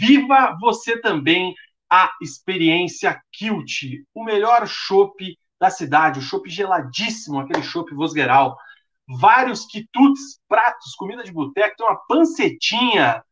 Viva 0.00 0.58
você 0.60 1.00
também 1.00 1.54
a 1.88 2.10
experiência 2.20 3.20
Kilt, 3.32 4.02
o 4.12 4.24
melhor 4.24 4.66
chopp 4.66 5.38
da 5.60 5.70
cidade, 5.70 6.18
o 6.18 6.22
chopp 6.22 6.50
geladíssimo, 6.50 7.38
aquele 7.38 7.62
chopp 7.62 7.94
Vosgueral 7.94 8.56
vários 9.08 9.66
quitutes, 9.66 10.40
pratos, 10.48 10.94
comida 10.96 11.22
de 11.22 11.32
boteco, 11.32 11.76
tem 11.76 11.86
uma 11.86 12.00
pancetinha 12.08 13.22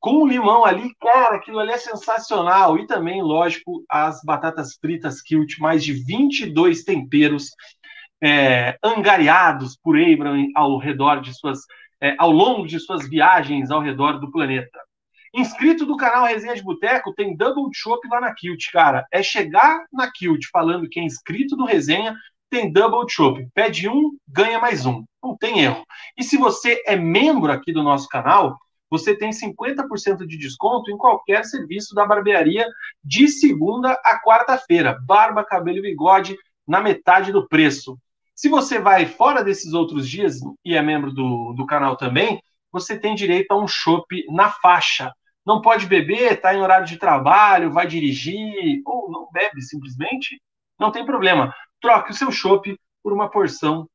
com 0.00 0.26
limão 0.26 0.64
ali, 0.64 0.94
cara, 1.00 1.36
aquilo 1.36 1.58
ali 1.58 1.72
é 1.72 1.78
sensacional. 1.78 2.78
E 2.78 2.86
também, 2.86 3.22
lógico, 3.22 3.84
as 3.88 4.22
batatas 4.22 4.76
fritas 4.80 5.20
Kilt, 5.20 5.58
mais 5.58 5.82
de 5.82 5.92
22 5.92 6.84
temperos 6.84 7.50
é, 8.22 8.78
angariados 8.82 9.76
por 9.76 9.98
Abram 9.98 10.46
ao 10.54 10.78
redor 10.78 11.20
de 11.20 11.34
suas, 11.34 11.60
é, 12.00 12.14
ao 12.18 12.30
longo 12.30 12.66
de 12.66 12.78
suas 12.78 13.08
viagens 13.08 13.70
ao 13.70 13.80
redor 13.80 14.18
do 14.18 14.30
planeta. 14.30 14.78
Inscrito 15.34 15.84
do 15.84 15.96
canal 15.96 16.24
Resenha 16.24 16.54
de 16.54 16.62
Boteco, 16.62 17.14
tem 17.14 17.36
Double 17.36 17.70
Chop 17.72 18.06
lá 18.08 18.20
na 18.20 18.34
Kilt, 18.34 18.70
cara. 18.72 19.06
É 19.12 19.22
chegar 19.22 19.84
na 19.92 20.10
Kilt 20.10 20.46
falando 20.50 20.88
que 20.88 20.98
é 20.98 21.02
inscrito 21.02 21.54
do 21.54 21.64
Resenha, 21.64 22.16
tem 22.50 22.72
Double 22.72 23.08
Chop. 23.08 23.46
Pede 23.54 23.88
um, 23.88 24.16
ganha 24.26 24.58
mais 24.58 24.86
um. 24.86 25.04
Não 25.22 25.36
tem 25.36 25.60
erro. 25.60 25.84
E 26.16 26.22
se 26.22 26.36
você 26.36 26.82
é 26.86 26.96
membro 26.96 27.52
aqui 27.52 27.72
do 27.72 27.82
nosso 27.82 28.08
canal, 28.08 28.56
você 28.90 29.14
tem 29.16 29.30
50% 29.30 30.26
de 30.26 30.38
desconto 30.38 30.90
em 30.90 30.96
qualquer 30.96 31.44
serviço 31.44 31.94
da 31.94 32.06
barbearia 32.06 32.66
de 33.04 33.28
segunda 33.28 33.92
a 34.04 34.20
quarta-feira. 34.22 34.98
Barba, 35.06 35.44
cabelo 35.44 35.78
e 35.78 35.82
bigode 35.82 36.36
na 36.66 36.80
metade 36.80 37.32
do 37.32 37.46
preço. 37.46 37.98
Se 38.34 38.48
você 38.48 38.78
vai 38.78 39.04
fora 39.04 39.42
desses 39.42 39.72
outros 39.72 40.08
dias 40.08 40.38
e 40.64 40.74
é 40.74 40.82
membro 40.82 41.12
do, 41.12 41.52
do 41.54 41.66
canal 41.66 41.96
também, 41.96 42.40
você 42.70 42.98
tem 42.98 43.14
direito 43.14 43.50
a 43.52 43.58
um 43.58 43.66
chopp 43.66 44.06
na 44.30 44.50
faixa. 44.50 45.12
Não 45.44 45.60
pode 45.60 45.86
beber, 45.86 46.32
está 46.32 46.54
em 46.54 46.60
horário 46.60 46.86
de 46.86 46.98
trabalho, 46.98 47.72
vai 47.72 47.86
dirigir, 47.86 48.82
ou 48.84 49.10
não 49.10 49.28
bebe 49.32 49.62
simplesmente, 49.62 50.40
não 50.78 50.92
tem 50.92 51.04
problema. 51.04 51.52
Troque 51.80 52.10
o 52.10 52.14
seu 52.14 52.30
chopp 52.30 52.78
por 53.02 53.12
uma 53.12 53.30
porção 53.30 53.88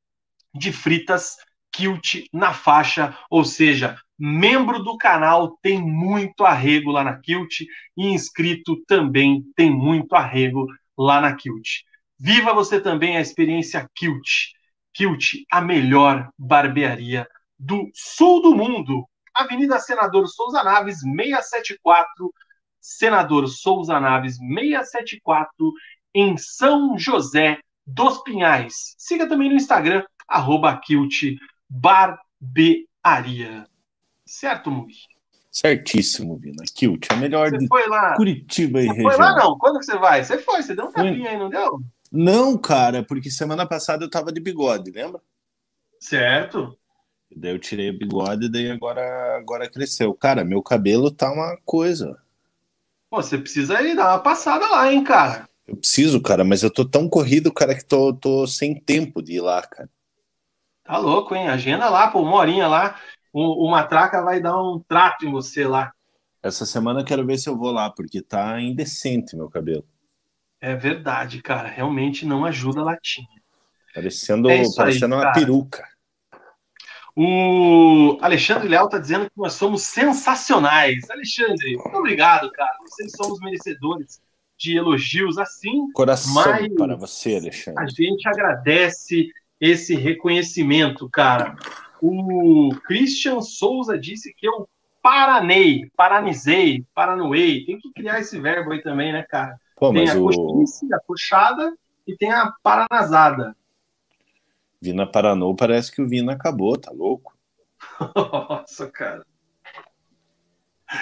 de 0.53 0.71
fritas 0.71 1.35
Kilt 1.71 2.27
na 2.31 2.53
faixa, 2.53 3.17
ou 3.29 3.43
seja, 3.43 3.97
membro 4.17 4.83
do 4.83 4.95
canal 4.95 5.57
tem 5.61 5.81
muito 5.81 6.45
arrego 6.45 6.91
lá 6.91 7.03
na 7.03 7.19
Kilt 7.19 7.61
e 7.97 8.07
inscrito 8.07 8.79
também 8.85 9.43
tem 9.55 9.71
muito 9.71 10.13
arrego 10.13 10.67
lá 10.97 11.19
na 11.19 11.35
Kilt. 11.35 11.81
Viva 12.19 12.53
você 12.53 12.79
também 12.79 13.17
a 13.17 13.21
experiência 13.21 13.89
Kilt. 13.95 14.53
Kilt, 14.93 15.33
a 15.51 15.59
melhor 15.59 16.29
barbearia 16.37 17.27
do 17.57 17.89
sul 17.93 18.41
do 18.41 18.55
mundo. 18.55 19.03
Avenida 19.33 19.79
Senador 19.79 20.27
Souza 20.27 20.63
Naves 20.63 20.99
674, 20.99 22.31
Senador 22.79 23.47
Souza 23.47 23.99
Naves 23.99 24.37
674, 24.37 25.73
em 26.13 26.37
São 26.37 26.95
José 26.99 27.59
dos 27.85 28.23
Pinhais. 28.23 28.95
Siga 28.97 29.27
também 29.27 29.49
no 29.49 29.55
Instagram, 29.55 30.03
arroba 30.27 30.79
Barbearia. 31.69 33.67
Certo, 34.25 34.71
Mugi? 34.71 35.13
Certíssimo, 35.51 36.37
Vina. 36.37 36.63
Kilt, 36.73 37.07
a 37.11 37.15
melhor 37.15 37.51
você 37.51 37.59
de 37.59 37.67
foi 37.67 37.87
lá. 37.87 38.15
Curitiba 38.15 38.81
e 38.81 38.87
você 38.87 38.93
região. 38.93 39.11
Foi 39.11 39.19
lá 39.19 39.35
não? 39.35 39.57
Quando 39.57 39.77
que 39.79 39.85
você 39.85 39.97
vai? 39.97 40.23
Você 40.23 40.39
foi, 40.39 40.63
você 40.63 40.75
deu 40.75 40.85
um 40.85 40.91
tapinha 40.91 41.29
aí, 41.29 41.37
não 41.37 41.49
deu? 41.49 41.79
Não, 42.11 42.57
cara, 42.57 43.03
porque 43.03 43.29
semana 43.29 43.65
passada 43.67 44.03
eu 44.03 44.09
tava 44.09 44.31
de 44.31 44.39
bigode, 44.39 44.91
lembra? 44.91 45.21
Certo. 45.99 46.77
Daí 47.35 47.51
eu 47.51 47.59
tirei 47.59 47.89
o 47.89 47.97
bigode 47.97 48.45
e 48.45 48.51
daí 48.51 48.71
agora, 48.71 49.37
agora 49.37 49.69
cresceu. 49.69 50.13
Cara, 50.13 50.43
meu 50.43 50.61
cabelo 50.61 51.11
tá 51.11 51.31
uma 51.31 51.57
coisa. 51.63 52.19
Pô, 53.09 53.21
você 53.21 53.37
precisa 53.37 53.81
ir 53.81 53.95
dar 53.95 54.09
uma 54.09 54.19
passada 54.19 54.67
lá, 54.67 54.91
hein, 54.91 55.03
cara. 55.03 55.47
Eu 55.67 55.77
preciso, 55.77 56.21
cara, 56.21 56.43
mas 56.43 56.61
eu 56.61 56.71
tô 56.71 56.83
tão 56.85 57.07
corrido, 57.07 57.53
cara, 57.53 57.73
que 57.73 57.85
tô, 57.85 58.13
tô 58.13 58.45
sem 58.45 58.75
tempo 58.79 59.21
de 59.21 59.33
ir 59.33 59.41
lá, 59.41 59.61
cara. 59.61 59.89
Tá 60.83 60.97
louco, 60.97 61.33
hein? 61.33 61.47
Agenda 61.47 61.89
lá, 61.89 62.09
pô, 62.09 62.21
uma 62.21 62.35
horinha 62.35 62.67
lá. 62.67 62.99
O, 63.31 63.65
o 63.65 63.71
Matraca 63.71 64.21
vai 64.21 64.41
dar 64.41 64.61
um 64.61 64.79
trato 64.79 65.25
em 65.25 65.31
você 65.31 65.65
lá. 65.65 65.93
Essa 66.41 66.65
semana 66.65 66.99
eu 66.99 67.05
quero 67.05 67.25
ver 67.25 67.37
se 67.37 67.47
eu 67.47 67.57
vou 67.57 67.71
lá, 67.71 67.89
porque 67.89 68.21
tá 68.21 68.59
indecente 68.59 69.35
meu 69.35 69.49
cabelo. 69.49 69.85
É 70.59 70.75
verdade, 70.75 71.41
cara. 71.41 71.69
Realmente 71.69 72.25
não 72.25 72.43
ajuda 72.43 72.81
a 72.81 72.83
latinha. 72.83 73.41
Parecendo, 73.95 74.49
É 74.49 74.63
parecendo 74.75 75.15
aí, 75.15 75.19
uma 75.19 75.23
cara. 75.23 75.33
peruca. 75.33 75.87
O 77.15 78.17
Alexandre 78.21 78.67
Léo 78.67 78.89
tá 78.89 78.97
dizendo 78.97 79.25
que 79.25 79.37
nós 79.37 79.53
somos 79.53 79.83
sensacionais. 79.83 81.09
Alexandre, 81.09 81.77
muito 81.77 81.97
obrigado, 81.97 82.51
cara. 82.51 82.75
Vocês 82.81 83.11
somos 83.15 83.39
merecedores 83.39 84.19
de 84.63 84.77
elogios 84.77 85.37
assim. 85.37 85.91
Coração 85.91 86.33
Mas- 86.33 86.73
para 86.75 86.95
você, 86.95 87.35
A 87.35 87.39
Alexandre. 87.39 87.89
gente 87.93 88.25
agradece 88.27 89.27
esse 89.59 89.93
reconhecimento, 89.93 91.09
cara. 91.09 91.55
O 92.01 92.69
Christian 92.85 93.41
Souza 93.41 93.97
disse 93.99 94.33
que 94.33 94.47
eu 94.47 94.67
paranei, 95.01 95.89
paranizei, 95.97 96.85
paranoei. 96.95 97.65
Tem 97.65 97.77
que 97.77 97.91
criar 97.91 98.19
esse 98.21 98.39
verbo 98.39 98.71
aí 98.71 98.81
também, 98.81 99.11
né, 99.11 99.23
cara? 99.23 99.59
Pô, 99.75 99.91
tem 99.91 100.09
a 100.09 100.15
o 100.15 100.25
coxice, 100.29 100.93
a 100.93 100.99
puxada 100.99 101.75
e 102.07 102.15
tem 102.15 102.31
a 102.31 102.53
paranazada. 102.63 103.53
Vina 104.81 105.05
Paranou 105.05 105.55
parece 105.55 105.91
que 105.91 106.01
o 106.01 106.07
Vina 106.07 106.33
acabou, 106.33 106.77
tá 106.77 106.91
louco? 106.91 107.33
Nossa, 108.15 108.89
cara. 108.89 109.25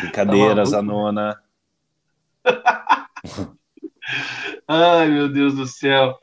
Brincadeiras, 0.01 0.71
Tá 0.71 0.79
a 0.79 0.81
nona. 0.81 1.41
Ai, 4.67 5.09
meu 5.09 5.29
Deus 5.29 5.55
do 5.55 5.65
céu. 5.65 6.17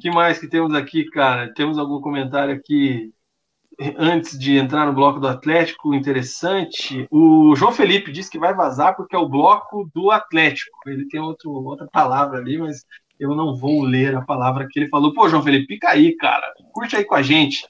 Que 0.00 0.10
mais 0.10 0.38
que 0.38 0.48
temos 0.48 0.74
aqui, 0.74 1.04
cara? 1.06 1.52
Temos 1.54 1.78
algum 1.78 2.00
comentário 2.00 2.54
aqui 2.54 3.12
antes 3.96 4.38
de 4.38 4.56
entrar 4.56 4.86
no 4.86 4.92
bloco 4.92 5.20
do 5.20 5.28
Atlético 5.28 5.94
interessante? 5.94 7.06
O 7.10 7.54
João 7.56 7.72
Felipe 7.72 8.12
disse 8.12 8.30
que 8.30 8.38
vai 8.38 8.54
vazar 8.54 8.96
porque 8.96 9.14
é 9.14 9.18
o 9.18 9.28
bloco 9.28 9.90
do 9.94 10.10
Atlético. 10.10 10.78
Ele 10.86 11.06
tem 11.08 11.20
outro, 11.20 11.50
outra 11.50 11.86
palavra 11.92 12.38
ali, 12.38 12.58
mas 12.58 12.84
eu 13.18 13.34
não 13.34 13.56
vou 13.56 13.82
ler 13.82 14.16
a 14.16 14.22
palavra 14.22 14.66
que 14.68 14.78
ele 14.78 14.88
falou. 14.88 15.12
Pô, 15.12 15.28
João 15.28 15.42
Felipe, 15.42 15.66
pica 15.66 15.90
aí, 15.90 16.16
cara. 16.16 16.52
Curte 16.72 16.96
aí 16.96 17.04
com 17.04 17.14
a 17.14 17.22
gente. 17.22 17.66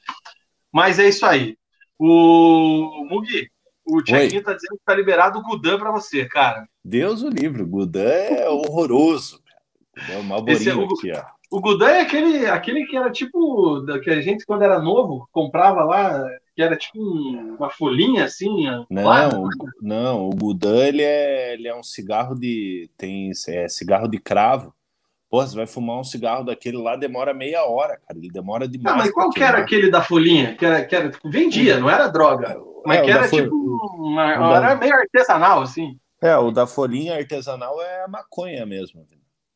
Mas 0.72 0.98
é 0.98 1.08
isso 1.08 1.24
aí. 1.24 1.56
O 1.98 3.06
Mugi, 3.08 3.50
o 3.84 4.02
Tiaguinho 4.02 4.42
tá 4.42 4.52
dizendo 4.52 4.76
que 4.76 4.84
tá 4.84 4.94
liberado 4.94 5.38
o 5.38 5.42
Gudan 5.42 5.78
pra 5.78 5.90
você, 5.90 6.26
cara. 6.26 6.68
Deus 6.88 7.22
o 7.22 7.28
livre, 7.28 7.62
o 7.62 7.66
Gudan 7.66 8.08
é 8.08 8.48
horroroso. 8.48 9.40
cara. 9.44 10.12
É 10.16 10.18
o 10.18 10.24
Malborinho 10.24 10.56
Esse 10.58 10.70
é 10.70 10.74
o- 10.74 10.84
aqui, 10.84 11.12
ó. 11.12 11.22
O 11.50 11.60
Gudan 11.60 11.88
é 11.88 12.00
aquele, 12.02 12.46
aquele 12.46 12.86
que 12.86 12.96
era 12.96 13.10
tipo, 13.10 13.84
que 14.02 14.10
a 14.10 14.20
gente, 14.20 14.44
quando 14.46 14.62
era 14.62 14.78
novo, 14.80 15.26
comprava 15.32 15.82
lá, 15.82 16.24
que 16.54 16.62
era 16.62 16.76
tipo 16.76 16.98
um- 17.00 17.56
uma 17.58 17.70
folhinha 17.70 18.24
assim. 18.24 18.66
lá. 18.66 18.86
Não, 19.28 19.42
o- 19.44 19.48
não, 19.80 20.28
o 20.28 20.30
Gudan 20.30 20.76
ele 20.86 21.02
é, 21.02 21.54
ele 21.54 21.68
é 21.68 21.74
um 21.74 21.82
cigarro 21.82 22.34
de. 22.34 22.90
Tem 22.96 23.30
é, 23.48 23.68
cigarro 23.68 24.08
de 24.08 24.18
cravo. 24.18 24.72
Pô, 25.30 25.42
você 25.46 25.54
vai 25.54 25.66
fumar 25.66 25.98
um 25.98 26.04
cigarro 26.04 26.42
daquele 26.44 26.78
lá, 26.78 26.96
demora 26.96 27.34
meia 27.34 27.62
hora, 27.64 27.98
cara. 28.06 28.18
Ele 28.18 28.30
demora 28.30 28.64
Ah, 28.64 28.68
demais. 28.68 28.96
mas 28.96 29.10
qual 29.12 29.28
que 29.30 29.42
era 29.42 29.58
aquele 29.58 29.90
da 29.90 30.00
folhinha? 30.02 30.54
Que 30.54 30.64
era, 30.64 30.84
que 30.84 30.96
era 30.96 31.10
tipo, 31.10 31.30
vendia, 31.30 31.78
não 31.78 31.90
era 31.90 32.08
droga. 32.08 32.58
Mas 32.86 32.98
É, 32.98 33.02
que 33.02 33.10
era 33.10 33.24
fo- 33.24 33.36
tipo, 33.42 33.56
uma, 33.98 34.36
da- 34.36 34.56
era 34.56 34.76
meio 34.76 34.94
artesanal, 34.94 35.60
assim. 35.62 35.98
É, 36.20 36.36
o 36.36 36.50
da 36.50 36.66
folhinha 36.66 37.16
artesanal 37.16 37.80
é 37.80 38.04
a 38.04 38.08
maconha 38.08 38.66
mesmo. 38.66 39.06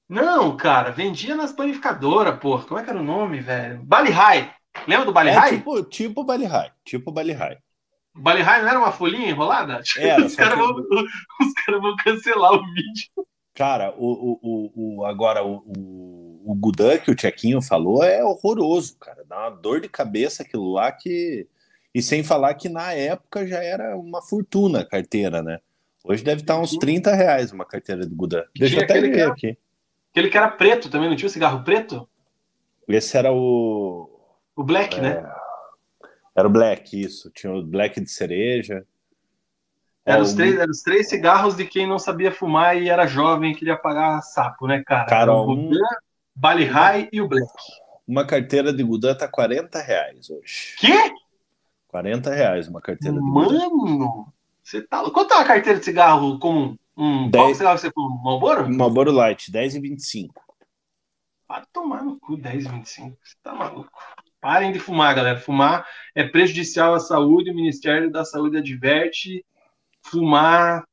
Não, 0.09 0.57
cara, 0.57 0.91
vendia 0.91 1.35
nas 1.35 1.53
panificadoras, 1.53 2.39
porra. 2.39 2.65
Como 2.65 2.79
é 2.79 2.85
que 2.85 2.91
era 2.91 2.99
o 3.01 3.05
nome, 3.05 3.41
velho? 3.41 3.81
Bali 3.83 4.11
High. 4.11 4.53
Lembra 4.87 5.07
do 5.07 5.13
Bali 5.13 5.31
É 5.31 5.33
High? 5.33 5.57
tipo, 5.59 5.83
tipo 5.85 6.25
Bali 6.25 6.45
High. 6.45 6.71
Tipo 6.85 7.11
Bali 7.11 7.33
High. 7.33 7.59
Bali 8.15 8.43
High 8.43 8.63
não 8.63 8.69
era 8.69 8.79
uma 8.79 8.93
folhinha 8.93 9.31
enrolada? 9.31 9.81
Era, 9.97 10.23
os 10.27 10.37
caras 10.37 10.55
que- 10.55 10.61
vão, 10.61 10.77
os 11.41 11.53
caras 11.65 11.81
vão 11.83 11.97
cancelar 11.97 12.53
o 12.53 12.63
vídeo. 12.73 13.27
Cara, 13.55 13.95
o, 13.99 14.07
o, 14.13 14.39
o, 14.43 14.97
o- 15.01 15.05
agora 15.07 15.43
o, 15.45 15.63
o, 15.67 16.43
o 16.53 16.55
Gudan 16.55 16.99
que 16.99 17.11
o 17.11 17.15
Tchequinho 17.15 17.61
falou 17.61 18.03
é 18.05 18.23
horroroso, 18.25 18.97
cara. 18.99 19.25
Dá 19.27 19.41
uma 19.49 19.51
dor 19.51 19.81
de 19.81 19.89
cabeça 19.89 20.43
aquilo 20.43 20.73
lá 20.73 20.93
que. 20.93 21.47
E 21.95 22.01
sem 22.01 22.23
falar 22.25 22.55
que 22.55 22.69
na 22.71 22.93
época 22.95 23.47
já 23.47 23.63
era 23.63 23.97
uma 23.99 24.23
fortuna 24.23 24.81
a 24.81 24.87
carteira, 24.89 25.43
né? 25.43 25.59
Hoje 26.05 26.25
deve 26.25 26.41
estar 26.41 26.59
uns 26.59 26.71
Sim. 26.71 26.79
30 26.79 27.15
reais 27.15 27.53
uma 27.53 27.65
carteira 27.65 28.05
do 28.07 28.15
Gudan. 28.15 28.43
Deixa 28.57 28.79
eu 28.79 28.85
até 28.85 29.01
ver 29.01 29.19
era- 29.19 29.33
aqui. 29.33 29.57
Aquele 30.11 30.29
que 30.29 30.37
era 30.37 30.49
preto 30.49 30.91
também, 30.91 31.09
não 31.09 31.17
tinha 31.17 31.27
o 31.29 31.31
cigarro 31.31 31.65
preto? 31.65 32.07
Esse 32.89 33.17
era 33.17 33.33
o. 33.33 34.11
O 34.55 34.63
Black, 34.63 34.99
É. 34.99 35.01
né? 35.01 35.33
Era 36.37 36.47
o 36.49 36.51
Black, 36.51 37.01
isso. 37.01 37.31
Tinha 37.31 37.53
o 37.53 37.63
Black 37.63 38.01
de 38.01 38.11
cereja. 38.11 38.85
Era 40.05 40.21
os, 40.21 40.35
três, 40.35 40.59
era 40.59 40.71
os 40.71 40.83
três 40.83 41.09
cigarros 41.09 41.55
de 41.57 41.65
quem 41.65 41.87
não 41.87 41.99
sabia 41.99 42.33
fumar 42.33 42.77
e 42.77 42.89
era 42.89 43.07
jovem 43.07 43.53
e 43.53 43.55
queria 43.55 43.77
pagar 43.77 44.21
sapo, 44.21 44.67
né, 44.67 44.83
cara? 44.85 45.07
Cara, 45.07 45.33
o 45.33 45.53
um... 45.53 45.71
Bali 46.35 46.65
High 46.65 47.09
e 47.13 47.21
o 47.21 47.29
Black. 47.29 47.47
Uma 48.07 48.27
carteira 48.27 48.73
de 48.73 48.83
Gudan 48.83 49.15
tá 49.15 49.29
40 49.29 49.81
reais 49.81 50.29
hoje. 50.29 50.75
Quê? 50.79 51.15
40 51.87 52.35
reais 52.35 52.67
uma 52.67 52.81
carteira 52.81 53.15
de. 53.17 53.23
Mano, 53.23 54.27
você 54.73 54.83
tá. 54.83 55.03
Quanto 55.11 55.33
é 55.33 55.37
uma 55.37 55.45
carteira 55.45 55.79
de 55.79 55.85
cigarro 55.85 56.39
comum? 56.39 56.77
Um 56.97 57.29
10... 57.29 57.45
qual 57.45 57.55
cigarro 57.55 57.79
você 57.79 57.91
fuma? 57.91 58.23
Malboro? 58.23 58.75
Malboro 58.75 59.13
Light, 59.13 59.53
10,25. 59.53 60.31
Para 61.47 61.67
tomar 61.73 62.03
no 62.03 62.19
cu 62.19 62.39
10,25. 62.39 63.17
Você 63.23 63.37
tá 63.43 63.55
maluco. 63.55 63.91
Parem 64.41 64.73
de 64.73 64.79
fumar, 64.79 65.15
galera. 65.15 65.39
Fumar 65.39 65.87
é 66.15 66.25
prejudicial 66.25 66.95
à 66.95 67.01
saúde. 67.01 67.51
O 67.51 67.55
Ministério 67.55 68.11
da 68.11 68.25
Saúde 68.25 68.57
adverte. 68.57 69.45
Fumar 70.03 70.85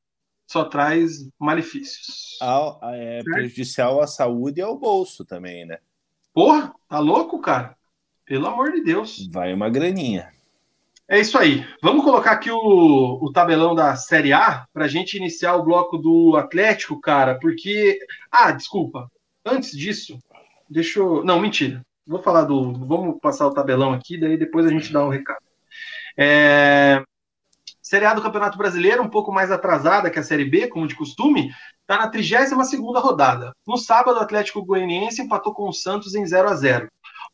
só 0.46 0.64
traz 0.64 1.28
malefícios. 1.38 2.38
é 2.82 3.22
prejudicial 3.22 4.00
à 4.00 4.06
saúde 4.06 4.60
e 4.60 4.62
ao 4.62 4.78
bolso 4.78 5.24
também, 5.24 5.64
né? 5.64 5.78
Porra, 6.32 6.74
tá 6.88 6.98
louco, 6.98 7.40
cara? 7.40 7.76
Pelo 8.24 8.46
amor 8.46 8.72
de 8.72 8.82
Deus. 8.82 9.26
Vai 9.32 9.52
uma 9.52 9.68
graninha. 9.68 10.32
É 11.10 11.18
isso 11.18 11.36
aí. 11.36 11.66
Vamos 11.82 12.04
colocar 12.04 12.30
aqui 12.30 12.52
o, 12.52 13.18
o 13.20 13.32
tabelão 13.32 13.74
da 13.74 13.96
Série 13.96 14.32
A 14.32 14.64
para 14.72 14.84
a 14.84 14.88
gente 14.88 15.16
iniciar 15.16 15.56
o 15.56 15.64
bloco 15.64 15.98
do 15.98 16.36
Atlético, 16.36 17.00
cara, 17.00 17.36
porque. 17.40 17.98
Ah, 18.30 18.52
desculpa. 18.52 19.10
Antes 19.44 19.76
disso, 19.76 20.16
deixa 20.68 21.00
eu. 21.00 21.24
Não, 21.24 21.40
mentira. 21.40 21.84
Vou 22.06 22.22
falar 22.22 22.44
do. 22.44 22.74
Vamos 22.86 23.18
passar 23.20 23.48
o 23.48 23.52
tabelão 23.52 23.92
aqui, 23.92 24.16
daí 24.16 24.36
depois 24.36 24.64
a 24.64 24.68
gente 24.70 24.92
dá 24.92 25.04
um 25.04 25.08
recado. 25.08 25.42
É... 26.16 27.02
Série 27.82 28.04
A 28.04 28.14
do 28.14 28.22
Campeonato 28.22 28.56
Brasileiro, 28.56 29.02
um 29.02 29.10
pouco 29.10 29.32
mais 29.32 29.50
atrasada 29.50 30.10
que 30.10 30.18
a 30.20 30.22
Série 30.22 30.44
B, 30.44 30.68
como 30.68 30.86
de 30.86 30.94
costume, 30.94 31.50
está 31.80 31.98
na 31.98 32.06
32 32.06 32.52
rodada. 33.02 33.52
No 33.66 33.76
sábado, 33.76 34.18
o 34.18 34.22
Atlético 34.22 34.64
Goianiense 34.64 35.22
empatou 35.22 35.52
com 35.52 35.68
o 35.68 35.72
Santos 35.72 36.14
em 36.14 36.24
0 36.24 36.48
a 36.48 36.54
0 36.54 36.88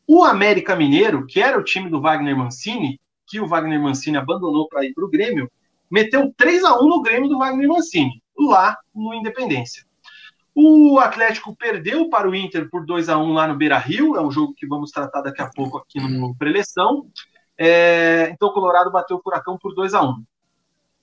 O 0.06 0.24
América 0.24 0.74
Mineiro, 0.74 1.26
que 1.26 1.42
era 1.42 1.58
o 1.58 1.62
time 1.62 1.90
do 1.90 2.00
Wagner 2.00 2.34
Mancini, 2.34 2.98
que 3.26 3.40
o 3.40 3.46
Wagner 3.46 3.80
Mancini 3.80 4.16
abandonou 4.16 4.68
para 4.68 4.84
ir 4.84 4.94
para 4.94 5.04
o 5.04 5.10
Grêmio, 5.10 5.50
meteu 5.90 6.32
3 6.36 6.64
a 6.64 6.78
1 6.80 6.88
no 6.88 7.02
Grêmio 7.02 7.28
do 7.28 7.38
Wagner 7.38 7.68
Mancini, 7.68 8.22
lá 8.38 8.76
no 8.94 9.14
Independência. 9.14 9.84
O 10.54 10.98
Atlético 10.98 11.54
perdeu 11.54 12.08
para 12.08 12.28
o 12.28 12.34
Inter 12.34 12.70
por 12.70 12.86
2 12.86 13.10
a 13.10 13.18
1 13.18 13.32
lá 13.32 13.46
no 13.46 13.56
Beira 13.56 13.76
Rio, 13.76 14.16
é 14.16 14.22
um 14.22 14.30
jogo 14.30 14.54
que 14.54 14.66
vamos 14.66 14.90
tratar 14.90 15.20
daqui 15.20 15.42
a 15.42 15.50
pouco 15.50 15.76
aqui 15.76 16.00
no 16.00 16.34
preleção. 16.34 17.06
É, 17.58 18.30
então 18.32 18.48
o 18.48 18.52
Colorado 18.52 18.90
bateu 18.90 19.18
o 19.18 19.22
Furacão 19.22 19.58
por 19.58 19.74
2 19.74 19.94
a 19.94 20.02
1 20.02 20.24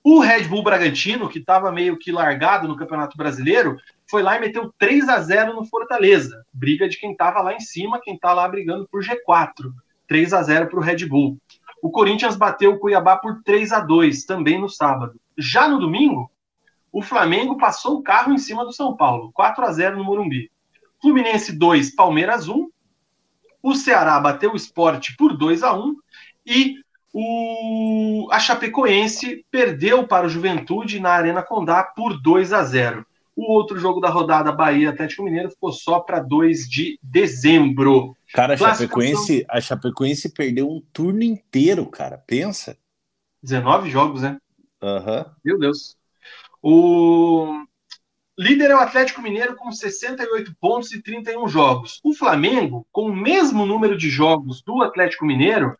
O 0.02 0.20
Red 0.20 0.44
Bull 0.44 0.64
Bragantino, 0.64 1.28
que 1.28 1.38
estava 1.38 1.70
meio 1.70 1.96
que 1.96 2.10
largado 2.10 2.66
no 2.66 2.76
Campeonato 2.76 3.16
Brasileiro, 3.16 3.76
foi 4.10 4.22
lá 4.22 4.36
e 4.36 4.40
meteu 4.40 4.72
3 4.76 5.08
a 5.08 5.20
0 5.20 5.54
no 5.54 5.64
Fortaleza. 5.64 6.44
Briga 6.52 6.88
de 6.88 6.98
quem 6.98 7.12
estava 7.12 7.40
lá 7.40 7.54
em 7.54 7.60
cima, 7.60 8.00
quem 8.02 8.14
está 8.14 8.32
lá 8.32 8.48
brigando 8.48 8.88
por 8.90 9.04
G4. 9.04 9.70
3 10.08 10.32
a 10.32 10.42
0 10.42 10.68
para 10.68 10.78
o 10.80 10.82
Red 10.82 11.06
Bull. 11.06 11.38
O 11.84 11.90
Corinthians 11.90 12.34
bateu 12.34 12.72
o 12.72 12.78
Cuiabá 12.78 13.14
por 13.14 13.42
3 13.42 13.70
a 13.70 13.80
2 13.80 14.24
também 14.24 14.58
no 14.58 14.70
sábado. 14.70 15.20
Já 15.36 15.68
no 15.68 15.78
domingo, 15.78 16.32
o 16.90 17.02
Flamengo 17.02 17.58
passou 17.58 17.98
o 17.98 18.02
carro 18.02 18.32
em 18.32 18.38
cima 18.38 18.64
do 18.64 18.72
São 18.72 18.96
Paulo, 18.96 19.30
4 19.34 19.62
a 19.66 19.70
0 19.70 19.98
no 19.98 20.04
Morumbi. 20.04 20.50
Fluminense 21.02 21.52
2, 21.52 21.94
Palmeiras 21.94 22.48
1. 22.48 22.70
O 23.62 23.74
Ceará 23.74 24.18
bateu 24.18 24.54
o 24.54 24.56
esporte 24.56 25.14
por 25.14 25.36
2 25.36 25.62
a 25.62 25.74
1 25.74 25.94
e 26.46 26.76
o, 27.12 28.28
a 28.32 28.40
Chapecoense 28.40 29.44
perdeu 29.50 30.08
para 30.08 30.24
o 30.24 30.30
Juventude 30.30 30.98
na 30.98 31.10
Arena 31.10 31.42
Condá 31.42 31.82
por 31.82 32.18
2 32.18 32.54
a 32.54 32.64
0. 32.64 33.06
O 33.36 33.52
outro 33.52 33.78
jogo 33.78 34.00
da 34.00 34.08
rodada 34.08 34.52
Bahia 34.52 34.90
Atlético 34.90 35.24
Mineiro 35.24 35.50
ficou 35.50 35.72
só 35.72 36.00
para 36.00 36.20
2 36.20 36.68
de 36.68 36.98
dezembro. 37.02 38.16
Cara, 38.32 38.54
a 38.54 38.56
Chapecoense, 38.56 39.44
a 39.48 39.60
Chapecoense 39.60 40.32
perdeu 40.32 40.70
um 40.70 40.80
turno 40.92 41.22
inteiro, 41.22 41.84
cara. 41.86 42.16
Pensa. 42.16 42.76
19 43.42 43.90
jogos, 43.90 44.22
né? 44.22 44.38
Uhum. 44.82 45.24
Meu 45.44 45.58
Deus. 45.58 45.96
O 46.62 47.64
líder 48.38 48.70
é 48.70 48.74
o 48.74 48.80
Atlético 48.80 49.20
Mineiro 49.20 49.56
com 49.56 49.70
68 49.70 50.54
pontos 50.60 50.92
e 50.92 51.02
31 51.02 51.48
jogos. 51.48 52.00
O 52.02 52.14
Flamengo, 52.14 52.86
com 52.90 53.06
o 53.06 53.16
mesmo 53.16 53.66
número 53.66 53.96
de 53.96 54.08
jogos 54.08 54.62
do 54.62 54.82
Atlético 54.82 55.26
Mineiro, 55.26 55.76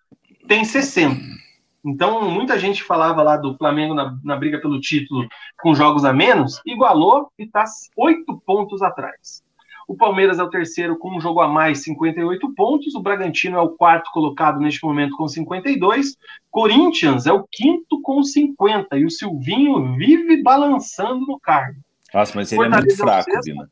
tem 0.46 0.64
60. 0.64 1.43
Então, 1.84 2.30
muita 2.30 2.58
gente 2.58 2.82
falava 2.82 3.22
lá 3.22 3.36
do 3.36 3.56
Flamengo 3.56 3.92
na, 3.92 4.16
na 4.24 4.36
briga 4.36 4.60
pelo 4.60 4.80
título 4.80 5.28
com 5.60 5.74
jogos 5.74 6.04
a 6.04 6.12
menos, 6.12 6.60
igualou 6.64 7.30
e 7.38 7.44
está 7.44 7.64
oito 7.96 8.40
pontos 8.46 8.80
atrás. 8.80 9.44
O 9.86 9.94
Palmeiras 9.94 10.38
é 10.38 10.42
o 10.42 10.48
terceiro 10.48 10.98
com 10.98 11.14
um 11.14 11.20
jogo 11.20 11.40
a 11.40 11.48
mais, 11.48 11.82
58 11.82 12.54
pontos. 12.54 12.94
O 12.94 13.02
Bragantino 13.02 13.58
é 13.58 13.60
o 13.60 13.70
quarto 13.70 14.10
colocado 14.12 14.58
neste 14.58 14.82
momento 14.82 15.16
com 15.16 15.28
52. 15.28 16.16
Corinthians 16.50 17.26
é 17.26 17.32
o 17.32 17.46
quinto 17.50 18.00
com 18.00 18.22
50. 18.22 18.96
E 18.96 19.04
o 19.04 19.10
Silvinho 19.10 19.94
vive 19.94 20.42
balançando 20.42 21.26
no 21.26 21.38
cargo. 21.38 21.80
Nossa, 22.12 22.32
mas 22.34 22.50
ele 22.50 22.62
Fortaleza 22.62 22.86
é 22.86 22.86
muito 22.86 22.96
fraco, 22.96 23.30
é. 23.30 23.66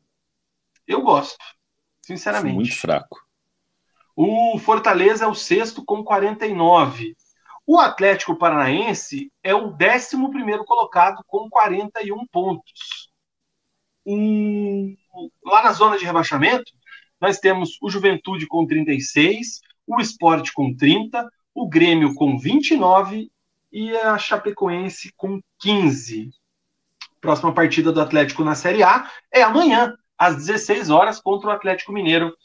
Eu 0.87 1.01
gosto, 1.01 1.37
sinceramente. 2.01 2.55
Muito 2.55 2.75
fraco. 2.77 3.19
O 4.15 4.59
Fortaleza 4.59 5.25
é 5.25 5.27
o 5.27 5.33
sexto 5.33 5.83
com 5.83 6.03
49. 6.03 7.15
O 7.65 7.79
Atlético 7.79 8.37
Paranaense 8.37 9.31
é 9.41 9.55
o 9.55 9.67
11 9.69 10.65
colocado 10.65 11.23
com 11.25 11.49
41 11.49 12.25
pontos. 12.27 13.09
Um, 14.05 14.97
lá 15.45 15.63
na 15.63 15.71
zona 15.71 15.97
de 15.97 16.03
rebaixamento, 16.03 16.71
nós 17.21 17.39
temos 17.39 17.77
o 17.81 17.89
Juventude 17.89 18.47
com 18.47 18.67
36, 18.67 19.61
o 19.87 20.01
Esporte 20.01 20.51
com 20.51 20.75
30, 20.75 21.25
o 21.55 21.69
Grêmio 21.69 22.13
com 22.15 22.37
29 22.37 23.31
e 23.71 23.95
a 23.95 24.17
Chapecoense 24.17 25.13
com 25.15 25.41
15. 25.59 26.31
Próxima 27.21 27.53
partida 27.53 27.93
do 27.93 28.01
Atlético 28.01 28.43
na 28.43 28.55
Série 28.55 28.83
A 28.83 29.09
é 29.31 29.41
amanhã, 29.41 29.95
às 30.17 30.35
16 30.35 30.89
horas, 30.89 31.21
contra 31.21 31.49
o 31.49 31.53
Atlético 31.53 31.93
Mineiro, 31.93 32.35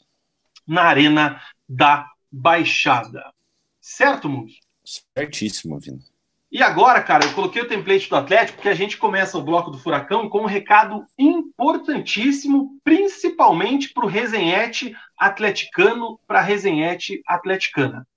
na 0.65 0.83
Arena 0.83 1.41
da 1.67 2.09
Baixada. 2.31 3.33
Certo, 3.81 4.29
Mundo? 4.29 4.53
Certíssimo, 5.17 5.79
Vina. 5.79 5.99
E 6.51 6.63
agora, 6.63 7.03
cara, 7.03 7.25
eu 7.25 7.33
coloquei 7.33 7.61
o 7.61 7.67
template 7.67 8.09
do 8.09 8.15
Atlético 8.15 8.55
porque 8.55 8.69
a 8.69 8.73
gente 8.73 8.97
começa 8.97 9.37
o 9.37 9.43
bloco 9.43 9.69
do 9.69 9.77
Furacão 9.77 10.27
com 10.27 10.41
um 10.41 10.47
recado 10.47 11.05
importantíssimo, 11.17 12.79
principalmente 12.83 13.93
para 13.93 14.05
o 14.05 14.09
resenhete 14.09 14.95
atleticano, 15.15 16.19
para 16.25 16.39
a 16.39 16.41
resenhete 16.41 17.21
atleticana. 17.27 18.07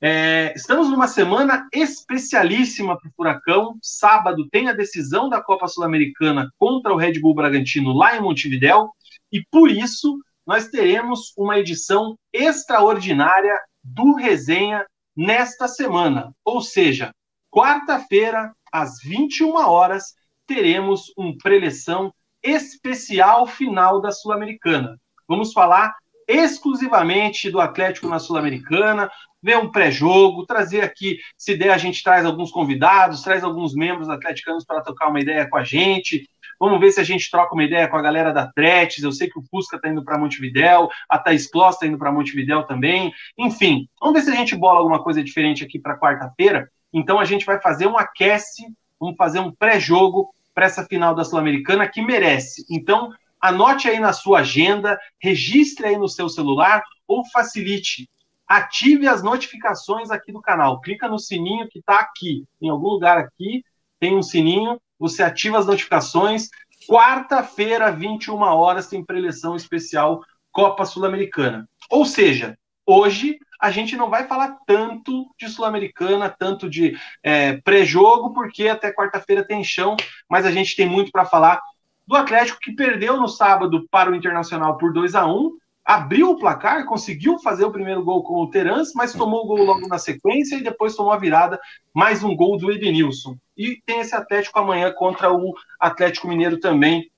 É, 0.00 0.54
estamos 0.56 0.88
numa 0.88 1.08
semana 1.08 1.68
especialíssima 1.70 2.98
para 2.98 3.08
o 3.08 3.12
Furacão. 3.14 3.78
Sábado 3.82 4.48
tem 4.48 4.68
a 4.68 4.72
decisão 4.72 5.28
da 5.28 5.42
Copa 5.42 5.68
Sul-Americana 5.68 6.48
contra 6.56 6.94
o 6.94 6.96
Red 6.96 7.20
Bull 7.20 7.34
Bragantino 7.34 7.92
lá 7.92 8.16
em 8.16 8.20
Montevidéu, 8.22 8.92
e 9.30 9.44
por 9.50 9.70
isso 9.70 10.18
nós 10.46 10.68
teremos 10.68 11.34
uma 11.36 11.58
edição 11.58 12.16
extraordinária 12.32 13.58
do 13.84 14.14
Resenha 14.14 14.86
nesta 15.18 15.66
semana. 15.66 16.32
Ou 16.44 16.60
seja, 16.60 17.12
quarta-feira, 17.50 18.54
às 18.70 19.00
21 19.02 19.56
horas, 19.56 20.14
teremos 20.46 21.12
um 21.18 21.36
preleção 21.36 22.14
especial 22.40 23.44
final 23.44 24.00
da 24.00 24.12
Sul-Americana. 24.12 24.96
Vamos 25.26 25.52
falar 25.52 25.92
exclusivamente 26.28 27.50
do 27.50 27.60
Atlético 27.60 28.06
na 28.06 28.20
Sul-Americana, 28.20 29.10
ver 29.42 29.58
um 29.58 29.72
pré-jogo, 29.72 30.46
trazer 30.46 30.82
aqui, 30.82 31.18
se 31.36 31.56
der, 31.56 31.70
a 31.70 31.78
gente 31.78 32.02
traz 32.02 32.24
alguns 32.24 32.52
convidados, 32.52 33.22
traz 33.22 33.42
alguns 33.42 33.74
membros 33.74 34.08
atleticanos 34.08 34.64
para 34.64 34.82
tocar 34.82 35.08
uma 35.08 35.20
ideia 35.20 35.48
com 35.48 35.56
a 35.56 35.64
gente. 35.64 36.28
Vamos 36.58 36.80
ver 36.80 36.90
se 36.90 37.00
a 37.00 37.04
gente 37.04 37.30
troca 37.30 37.54
uma 37.54 37.64
ideia 37.64 37.86
com 37.88 37.96
a 37.96 38.02
galera 38.02 38.32
da 38.32 38.50
Tretes. 38.50 39.02
Eu 39.02 39.12
sei 39.12 39.28
que 39.28 39.38
o 39.38 39.42
Fusca 39.42 39.76
está 39.76 39.88
indo 39.88 40.04
para 40.04 40.18
Montevidéu, 40.18 40.88
a 41.08 41.18
Thaís 41.18 41.48
Kloss 41.48 41.74
está 41.74 41.86
indo 41.86 41.98
para 41.98 42.12
Montevidéu 42.12 42.64
também. 42.64 43.12
Enfim, 43.36 43.88
vamos 44.00 44.14
ver 44.14 44.24
se 44.24 44.30
a 44.30 44.36
gente 44.36 44.56
bola 44.56 44.78
alguma 44.78 45.02
coisa 45.02 45.22
diferente 45.22 45.64
aqui 45.64 45.78
para 45.78 45.98
quarta-feira. 45.98 46.68
Então 46.92 47.20
a 47.20 47.24
gente 47.24 47.46
vai 47.46 47.60
fazer 47.60 47.86
um 47.86 47.96
aquece, 47.96 48.66
vamos 48.98 49.16
fazer 49.16 49.38
um 49.38 49.52
pré-jogo 49.52 50.34
para 50.54 50.66
essa 50.66 50.84
final 50.84 51.14
da 51.14 51.24
Sul-Americana 51.24 51.86
que 51.86 52.02
merece. 52.02 52.64
Então, 52.68 53.12
anote 53.40 53.88
aí 53.88 54.00
na 54.00 54.12
sua 54.12 54.40
agenda, 54.40 54.98
registre 55.20 55.86
aí 55.86 55.96
no 55.96 56.08
seu 56.08 56.28
celular 56.28 56.82
ou 57.06 57.24
facilite. 57.30 58.08
Ative 58.48 59.06
as 59.06 59.22
notificações 59.22 60.10
aqui 60.10 60.32
do 60.32 60.40
canal. 60.40 60.80
Clica 60.80 61.06
no 61.06 61.18
sininho 61.18 61.68
que 61.68 61.78
está 61.78 61.96
aqui. 61.96 62.44
Em 62.60 62.70
algum 62.70 62.88
lugar 62.88 63.18
aqui 63.18 63.62
tem 64.00 64.16
um 64.16 64.22
sininho 64.22 64.78
você 64.98 65.22
ativa 65.22 65.58
as 65.58 65.66
notificações. 65.66 66.48
Quarta-feira, 66.88 67.92
21 67.92 68.36
horas, 68.40 68.88
tem 68.88 69.04
preleção 69.04 69.54
especial 69.54 70.22
Copa 70.50 70.84
Sul-Americana. 70.84 71.68
Ou 71.90 72.04
seja, 72.04 72.58
hoje, 72.84 73.38
a 73.60 73.70
gente 73.70 73.96
não 73.96 74.10
vai 74.10 74.26
falar 74.26 74.58
tanto 74.66 75.30
de 75.38 75.48
Sul-Americana, 75.48 76.28
tanto 76.28 76.68
de 76.68 76.98
é, 77.22 77.58
pré-jogo, 77.58 78.32
porque 78.32 78.68
até 78.68 78.92
quarta-feira 78.92 79.44
tem 79.44 79.62
chão, 79.62 79.96
mas 80.28 80.44
a 80.44 80.50
gente 80.50 80.74
tem 80.74 80.88
muito 80.88 81.12
para 81.12 81.24
falar 81.24 81.60
do 82.06 82.16
Atlético 82.16 82.58
que 82.60 82.72
perdeu 82.72 83.18
no 83.18 83.28
sábado 83.28 83.86
para 83.90 84.10
o 84.10 84.14
Internacional 84.14 84.78
por 84.78 84.92
2 84.92 85.14
a 85.14 85.26
1 85.26 85.56
abriu 85.88 86.28
o 86.28 86.36
placar, 86.36 86.84
conseguiu 86.84 87.38
fazer 87.38 87.64
o 87.64 87.72
primeiro 87.72 88.04
gol 88.04 88.22
com 88.22 88.42
o 88.42 88.50
Terans, 88.50 88.92
mas 88.94 89.14
tomou 89.14 89.42
o 89.42 89.46
gol 89.46 89.64
logo 89.64 89.88
na 89.88 89.96
sequência 89.96 90.56
e 90.56 90.62
depois 90.62 90.94
tomou 90.94 91.12
a 91.12 91.18
virada, 91.18 91.58
mais 91.94 92.22
um 92.22 92.36
gol 92.36 92.58
do 92.58 92.70
Edenilson. 92.70 93.38
E 93.56 93.80
tem 93.86 94.00
esse 94.00 94.14
Atlético 94.14 94.58
amanhã 94.58 94.92
contra 94.92 95.32
o 95.32 95.54
Atlético 95.80 96.28
Mineiro 96.28 96.60
também. 96.60 97.10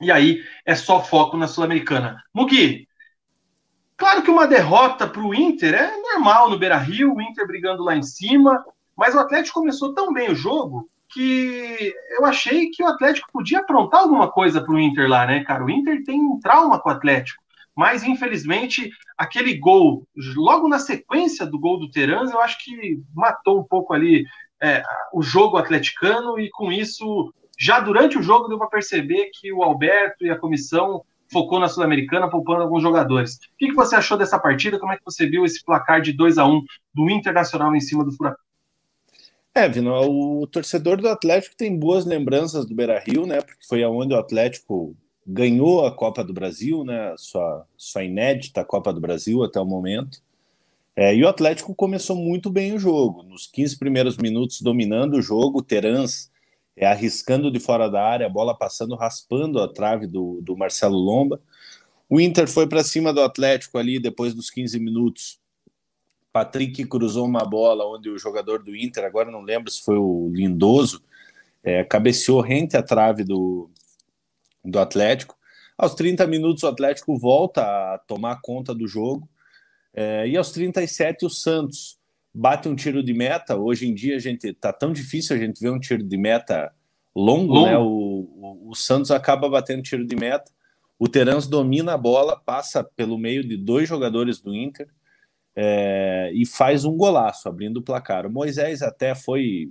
E 0.00 0.10
aí 0.10 0.42
é 0.66 0.74
só 0.74 1.00
foco 1.00 1.36
na 1.36 1.46
Sul-Americana. 1.46 2.20
Mugi, 2.34 2.88
claro 3.96 4.20
que 4.24 4.30
uma 4.32 4.48
derrota 4.48 5.06
para 5.06 5.22
o 5.22 5.32
Inter 5.32 5.74
é 5.74 5.96
normal 5.96 6.50
no 6.50 6.58
Beira 6.58 6.76
Rio, 6.76 7.14
o 7.14 7.22
Inter 7.22 7.46
brigando 7.46 7.84
lá 7.84 7.94
em 7.94 8.02
cima, 8.02 8.64
mas 8.96 9.14
o 9.14 9.20
Atlético 9.20 9.60
começou 9.60 9.94
tão 9.94 10.12
bem 10.12 10.28
o 10.28 10.34
jogo 10.34 10.90
que 11.08 11.94
eu 12.18 12.26
achei 12.26 12.68
que 12.70 12.82
o 12.82 12.88
Atlético 12.88 13.28
podia 13.32 13.60
aprontar 13.60 14.00
alguma 14.00 14.28
coisa 14.28 14.60
para 14.60 14.74
o 14.74 14.78
Inter 14.78 15.08
lá, 15.08 15.24
né, 15.24 15.44
cara? 15.44 15.64
O 15.64 15.70
Inter 15.70 16.02
tem 16.02 16.20
um 16.20 16.40
trauma 16.40 16.80
com 16.80 16.88
o 16.88 16.92
Atlético 16.92 17.46
mas 17.78 18.02
infelizmente 18.02 18.90
aquele 19.16 19.56
gol, 19.56 20.04
logo 20.34 20.68
na 20.68 20.80
sequência 20.80 21.46
do 21.46 21.60
gol 21.60 21.78
do 21.78 21.88
Terans, 21.88 22.32
eu 22.32 22.40
acho 22.40 22.58
que 22.64 23.00
matou 23.14 23.60
um 23.60 23.62
pouco 23.62 23.94
ali 23.94 24.24
é, 24.60 24.82
o 25.12 25.22
jogo 25.22 25.56
atleticano 25.56 26.40
e 26.40 26.50
com 26.50 26.72
isso, 26.72 27.32
já 27.56 27.78
durante 27.78 28.18
o 28.18 28.22
jogo, 28.22 28.48
deu 28.48 28.58
para 28.58 28.66
perceber 28.66 29.30
que 29.32 29.52
o 29.52 29.62
Alberto 29.62 30.26
e 30.26 30.30
a 30.30 30.36
comissão 30.36 31.04
focou 31.30 31.60
na 31.60 31.68
Sul-Americana, 31.68 32.28
poupando 32.28 32.62
alguns 32.62 32.82
jogadores. 32.82 33.36
O 33.36 33.38
que, 33.56 33.68
que, 33.68 33.74
você 33.74 33.94
achou 33.94 34.18
dessa 34.18 34.40
partida? 34.40 34.80
Como 34.80 34.92
é 34.92 34.96
que 34.96 35.04
você 35.04 35.28
viu 35.28 35.44
esse 35.44 35.64
placar 35.64 36.00
de 36.00 36.12
2 36.12 36.36
a 36.36 36.46
1 36.48 36.60
do 36.92 37.08
Internacional 37.08 37.76
em 37.76 37.80
cima 37.80 38.04
do 38.04 38.10
Furacão? 38.10 38.42
É, 39.54 39.68
Vino, 39.68 39.94
o 39.94 40.48
torcedor 40.48 41.00
do 41.00 41.08
Atlético 41.08 41.54
tem 41.56 41.78
boas 41.78 42.04
lembranças 42.04 42.66
do 42.66 42.74
Beira 42.74 42.98
Rio, 42.98 43.24
né? 43.24 43.40
Porque 43.40 43.64
foi 43.68 43.84
aonde 43.84 44.14
o 44.14 44.18
Atlético 44.18 44.96
ganhou 45.30 45.84
a 45.84 45.92
Copa 45.92 46.24
do 46.24 46.32
Brasil, 46.32 46.82
né? 46.84 47.14
Sua, 47.18 47.66
sua 47.76 48.02
inédita 48.02 48.64
Copa 48.64 48.94
do 48.94 49.00
Brasil 49.00 49.44
até 49.44 49.60
o 49.60 49.66
momento. 49.66 50.22
É, 50.96 51.14
e 51.14 51.22
o 51.22 51.28
Atlético 51.28 51.74
começou 51.74 52.16
muito 52.16 52.48
bem 52.48 52.72
o 52.72 52.78
jogo. 52.78 53.22
Nos 53.22 53.46
15 53.46 53.78
primeiros 53.78 54.16
minutos, 54.16 54.62
dominando 54.62 55.14
o 55.14 55.22
jogo, 55.22 55.62
Terans 55.62 56.30
é, 56.74 56.86
arriscando 56.86 57.50
de 57.50 57.60
fora 57.60 57.90
da 57.90 58.02
área, 58.02 58.26
a 58.26 58.30
bola 58.30 58.56
passando, 58.56 58.96
raspando 58.96 59.60
a 59.60 59.68
trave 59.68 60.06
do, 60.06 60.40
do 60.40 60.56
Marcelo 60.56 60.96
Lomba. 60.96 61.40
O 62.08 62.18
Inter 62.18 62.48
foi 62.48 62.66
para 62.66 62.82
cima 62.82 63.12
do 63.12 63.20
Atlético 63.20 63.76
ali 63.76 64.00
depois 64.00 64.32
dos 64.32 64.48
15 64.48 64.80
minutos. 64.80 65.38
Patrick 66.32 66.86
cruzou 66.86 67.26
uma 67.26 67.44
bola 67.44 67.84
onde 67.86 68.08
o 68.08 68.18
jogador 68.18 68.62
do 68.62 68.74
Inter, 68.74 69.04
agora 69.04 69.30
não 69.30 69.42
lembro 69.42 69.70
se 69.70 69.82
foi 69.82 69.98
o 69.98 70.30
Lindoso, 70.32 71.02
é, 71.62 71.84
cabeceou 71.84 72.40
rente 72.40 72.76
à 72.76 72.82
trave 72.82 73.24
do, 73.24 73.70
do 74.64 74.78
Atlético. 74.78 75.36
Aos 75.76 75.94
30 75.94 76.26
minutos, 76.26 76.62
o 76.62 76.68
Atlético 76.68 77.16
volta 77.16 77.62
a 77.62 77.98
tomar 77.98 78.40
conta 78.42 78.74
do 78.74 78.86
jogo. 78.86 79.28
É, 79.94 80.26
e 80.28 80.36
aos 80.36 80.50
37, 80.52 81.24
o 81.24 81.30
Santos 81.30 81.98
bate 82.34 82.68
um 82.68 82.74
tiro 82.74 83.02
de 83.02 83.14
meta. 83.14 83.56
Hoje 83.56 83.88
em 83.88 83.94
dia, 83.94 84.16
a 84.16 84.20
gente 84.20 84.52
tá 84.52 84.72
tão 84.72 84.92
difícil 84.92 85.36
a 85.36 85.38
gente 85.38 85.60
ver 85.60 85.70
um 85.70 85.78
tiro 85.78 86.02
de 86.02 86.16
meta 86.16 86.72
longo, 87.14 87.54
longo. 87.54 87.66
né? 87.66 87.78
O, 87.78 87.84
o, 87.84 88.70
o, 88.70 88.74
Santos 88.74 89.10
acaba 89.10 89.48
batendo 89.48 89.82
tiro 89.82 90.04
de 90.04 90.16
meta. 90.16 90.50
O 90.98 91.08
Terans 91.08 91.46
domina 91.46 91.94
a 91.94 91.98
bola, 91.98 92.36
passa 92.36 92.82
pelo 92.82 93.18
meio 93.18 93.46
de 93.46 93.56
dois 93.56 93.88
jogadores 93.88 94.40
do 94.40 94.54
Inter 94.54 94.88
é, 95.54 96.30
e 96.34 96.46
faz 96.46 96.84
um 96.84 96.96
golaço, 96.96 97.48
abrindo 97.48 97.78
o 97.78 97.82
placar. 97.82 98.26
O 98.26 98.30
Moisés 98.30 98.82
até 98.82 99.14
foi 99.14 99.70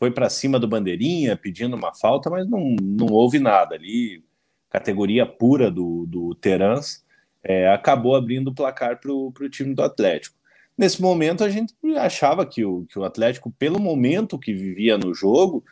foi 0.00 0.10
para 0.10 0.30
cima 0.30 0.58
do 0.58 0.66
Bandeirinha 0.66 1.36
pedindo 1.36 1.76
uma 1.76 1.94
falta, 1.94 2.30
mas 2.30 2.48
não, 2.48 2.74
não 2.80 3.08
houve 3.08 3.38
nada 3.38 3.74
ali. 3.74 4.24
Categoria 4.70 5.26
pura 5.26 5.70
do, 5.70 6.06
do 6.06 6.34
Terans 6.36 7.04
é, 7.44 7.68
acabou 7.68 8.16
abrindo 8.16 8.48
o 8.48 8.54
placar 8.54 8.98
para 8.98 9.12
o 9.12 9.32
time 9.50 9.74
do 9.74 9.82
Atlético. 9.82 10.34
Nesse 10.76 11.02
momento, 11.02 11.44
a 11.44 11.50
gente 11.50 11.74
achava 11.98 12.46
que 12.46 12.64
o, 12.64 12.86
que 12.86 12.98
o 12.98 13.04
Atlético, 13.04 13.52
pelo 13.58 13.78
momento 13.78 14.38
que 14.38 14.54
vivia 14.54 14.96
no 14.96 15.12
jogo, 15.12 15.62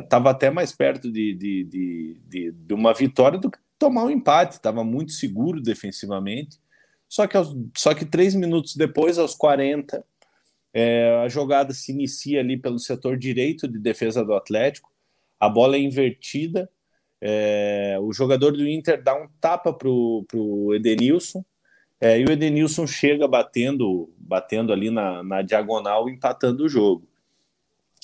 estava 0.00 0.28
é, 0.28 0.32
até 0.32 0.48
mais 0.48 0.70
perto 0.70 1.10
de, 1.10 1.34
de, 1.34 1.64
de, 1.64 2.20
de, 2.28 2.52
de 2.52 2.74
uma 2.74 2.94
vitória 2.94 3.40
do 3.40 3.50
que 3.50 3.58
tomar 3.76 4.04
um 4.04 4.10
empate. 4.10 4.54
Estava 4.54 4.84
muito 4.84 5.10
seguro 5.10 5.60
defensivamente. 5.60 6.60
Só 7.08 7.26
que, 7.26 7.36
só 7.76 7.92
que 7.92 8.04
três 8.04 8.36
minutos 8.36 8.76
depois, 8.76 9.18
aos 9.18 9.34
40, 9.34 10.04
é, 10.78 11.22
a 11.24 11.28
jogada 11.28 11.72
se 11.72 11.90
inicia 11.90 12.40
ali 12.40 12.54
pelo 12.54 12.78
setor 12.78 13.16
direito 13.16 13.66
de 13.66 13.78
defesa 13.78 14.22
do 14.22 14.34
Atlético, 14.34 14.92
a 15.40 15.48
bola 15.48 15.74
é 15.74 15.78
invertida, 15.78 16.68
é, 17.18 17.96
o 17.98 18.12
jogador 18.12 18.52
do 18.52 18.68
Inter 18.68 19.02
dá 19.02 19.14
um 19.14 19.26
tapa 19.40 19.72
para 19.72 19.88
o 19.88 20.74
Edenilson, 20.74 21.42
é, 21.98 22.20
e 22.20 22.26
o 22.26 22.30
Edenilson 22.30 22.86
chega 22.86 23.26
batendo, 23.26 24.12
batendo 24.18 24.70
ali 24.70 24.90
na, 24.90 25.22
na 25.22 25.40
diagonal, 25.40 26.10
empatando 26.10 26.64
o 26.64 26.68
jogo. 26.68 27.08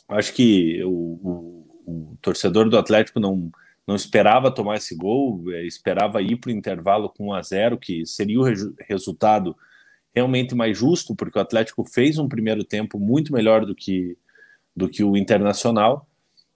Acho 0.09 0.33
que 0.33 0.83
o, 0.83 0.89
o, 0.89 1.83
o 1.87 2.17
torcedor 2.23 2.71
do 2.71 2.79
Atlético 2.79 3.21
não, 3.21 3.53
não 3.87 3.95
esperava 3.95 4.51
tomar 4.51 4.77
esse 4.77 4.97
gol, 4.97 5.45
é, 5.53 5.63
esperava 5.67 6.23
ir 6.23 6.37
para 6.37 6.49
o 6.49 6.55
intervalo 6.55 7.11
com 7.11 7.27
1 7.27 7.35
a 7.35 7.43
0 7.43 7.77
que 7.77 8.07
seria 8.07 8.41
o 8.41 8.45
re 8.45 8.55
resultado 8.89 9.55
realmente 10.15 10.55
mais 10.55 10.77
justo, 10.77 11.15
porque 11.15 11.39
o 11.39 11.43
Atlético 11.43 11.85
fez 11.85 12.19
um 12.19 12.29
primeiro 12.29 12.65
tempo 12.65 12.99
muito 12.99 13.33
melhor 13.33 13.65
do 13.65 13.75
que, 13.75 14.17
do 14.77 14.89
que 14.89 15.03
o 15.03 15.17
Internacional. 15.17 16.07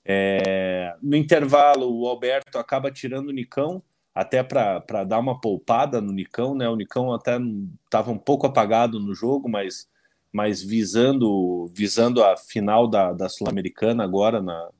É, 0.04 0.94
no 1.02 1.16
intervalo, 1.16 1.92
o 1.92 2.06
Alberto 2.06 2.58
acaba 2.58 2.92
tirando 2.92 3.28
o 3.28 3.32
Nicão, 3.32 3.82
até 4.14 4.42
para 4.42 5.04
dar 5.04 5.18
uma 5.18 5.40
poupada 5.40 6.00
no 6.00 6.12
Nicão, 6.12 6.54
né? 6.54 6.68
O 6.68 6.76
Nicão 6.76 7.12
até 7.12 7.38
estava 7.84 8.10
um 8.10 8.18
pouco 8.18 8.46
apagado 8.46 9.00
no 9.00 9.14
jogo, 9.14 9.48
mas, 9.48 9.88
mas 10.32 10.62
visando, 10.62 11.70
visando 11.74 12.22
a 12.22 12.36
final 12.36 12.88
da, 12.88 13.12
da 13.12 13.28
Sul-Americana 13.28 14.04
agora 14.04 14.40
na, 14.40 14.70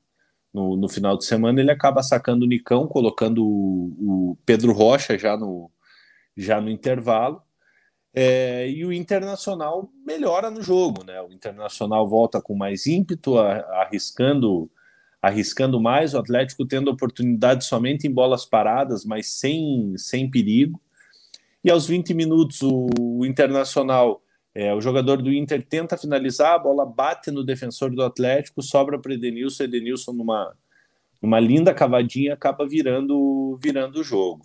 no, 0.53 0.75
no, 0.77 0.89
final 0.89 1.17
de 1.17 1.25
semana, 1.25 1.59
ele 1.59 1.69
acaba 1.69 2.01
sacando 2.01 2.45
o 2.45 2.47
Nicão, 2.47 2.87
colocando 2.87 3.45
o, 3.45 4.31
o 4.31 4.37
Pedro 4.45 4.71
Rocha 4.71 5.19
já 5.19 5.37
no, 5.37 5.69
já 6.35 6.59
no 6.61 6.69
intervalo. 6.69 7.41
É, 8.19 8.67
e 8.67 8.83
o 8.83 8.91
Internacional 8.91 9.91
melhora 10.03 10.49
no 10.49 10.59
jogo, 10.63 11.03
né? 11.03 11.21
O 11.21 11.31
Internacional 11.31 12.09
volta 12.09 12.41
com 12.41 12.55
mais 12.55 12.87
ímpeto, 12.87 13.37
arriscando, 13.37 14.71
arriscando 15.21 15.79
mais, 15.79 16.15
o 16.15 16.17
Atlético 16.17 16.65
tendo 16.65 16.89
oportunidade 16.89 17.63
somente 17.63 18.07
em 18.07 18.11
bolas 18.11 18.43
paradas, 18.43 19.05
mas 19.05 19.27
sem, 19.27 19.93
sem 19.99 20.31
perigo. 20.31 20.81
E 21.63 21.69
aos 21.69 21.85
20 21.85 22.11
minutos, 22.15 22.63
o, 22.63 22.87
o 22.97 23.23
Internacional, 23.23 24.23
é, 24.55 24.73
o 24.73 24.81
jogador 24.81 25.21
do 25.21 25.31
Inter 25.31 25.63
tenta 25.63 25.95
finalizar, 25.95 26.55
a 26.55 26.59
bola 26.59 26.87
bate 26.87 27.29
no 27.29 27.43
defensor 27.43 27.91
do 27.93 28.01
Atlético, 28.01 28.63
sobra 28.63 28.97
para 28.97 29.13
Edenilson, 29.13 29.65
Edenilson 29.65 30.13
numa, 30.13 30.55
numa 31.21 31.39
linda 31.39 31.71
cavadinha 31.71 32.33
acaba 32.33 32.67
virando, 32.67 33.59
virando 33.61 33.99
o 33.99 34.03
jogo. 34.03 34.43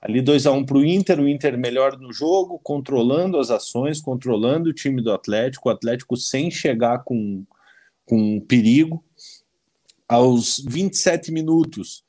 Ali 0.00 0.22
2 0.22 0.46
a 0.46 0.52
1 0.52 0.56
um 0.56 0.64
para 0.64 0.78
o 0.78 0.84
Inter, 0.84 1.18
o 1.18 1.28
Inter 1.28 1.58
melhor 1.58 1.98
no 1.98 2.12
jogo, 2.12 2.60
controlando 2.60 3.38
as 3.38 3.50
ações, 3.50 4.00
controlando 4.00 4.70
o 4.70 4.72
time 4.72 5.02
do 5.02 5.12
Atlético, 5.12 5.68
o 5.68 5.72
Atlético 5.72 6.16
sem 6.16 6.50
chegar 6.50 7.02
com, 7.02 7.44
com 8.04 8.40
perigo. 8.40 9.04
Aos 10.08 10.64
27 10.64 11.32
minutos, 11.32 12.04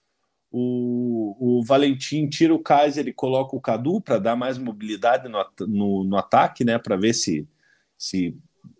o, 0.51 1.59
o 1.59 1.63
Valentim 1.63 2.27
tira 2.27 2.53
o 2.53 2.59
Kaiser 2.59 3.07
e 3.07 3.13
coloca 3.13 3.55
o 3.55 3.61
Cadu 3.61 3.99
para 3.99 4.19
dar 4.19 4.35
mais 4.35 4.59
mobilidade 4.59 5.27
no, 5.27 5.43
no, 5.67 6.03
no 6.03 6.17
ataque, 6.17 6.63
né? 6.63 6.77
Para 6.77 6.95
ver 6.95 7.13
se, 7.13 7.47
se, 7.97 8.37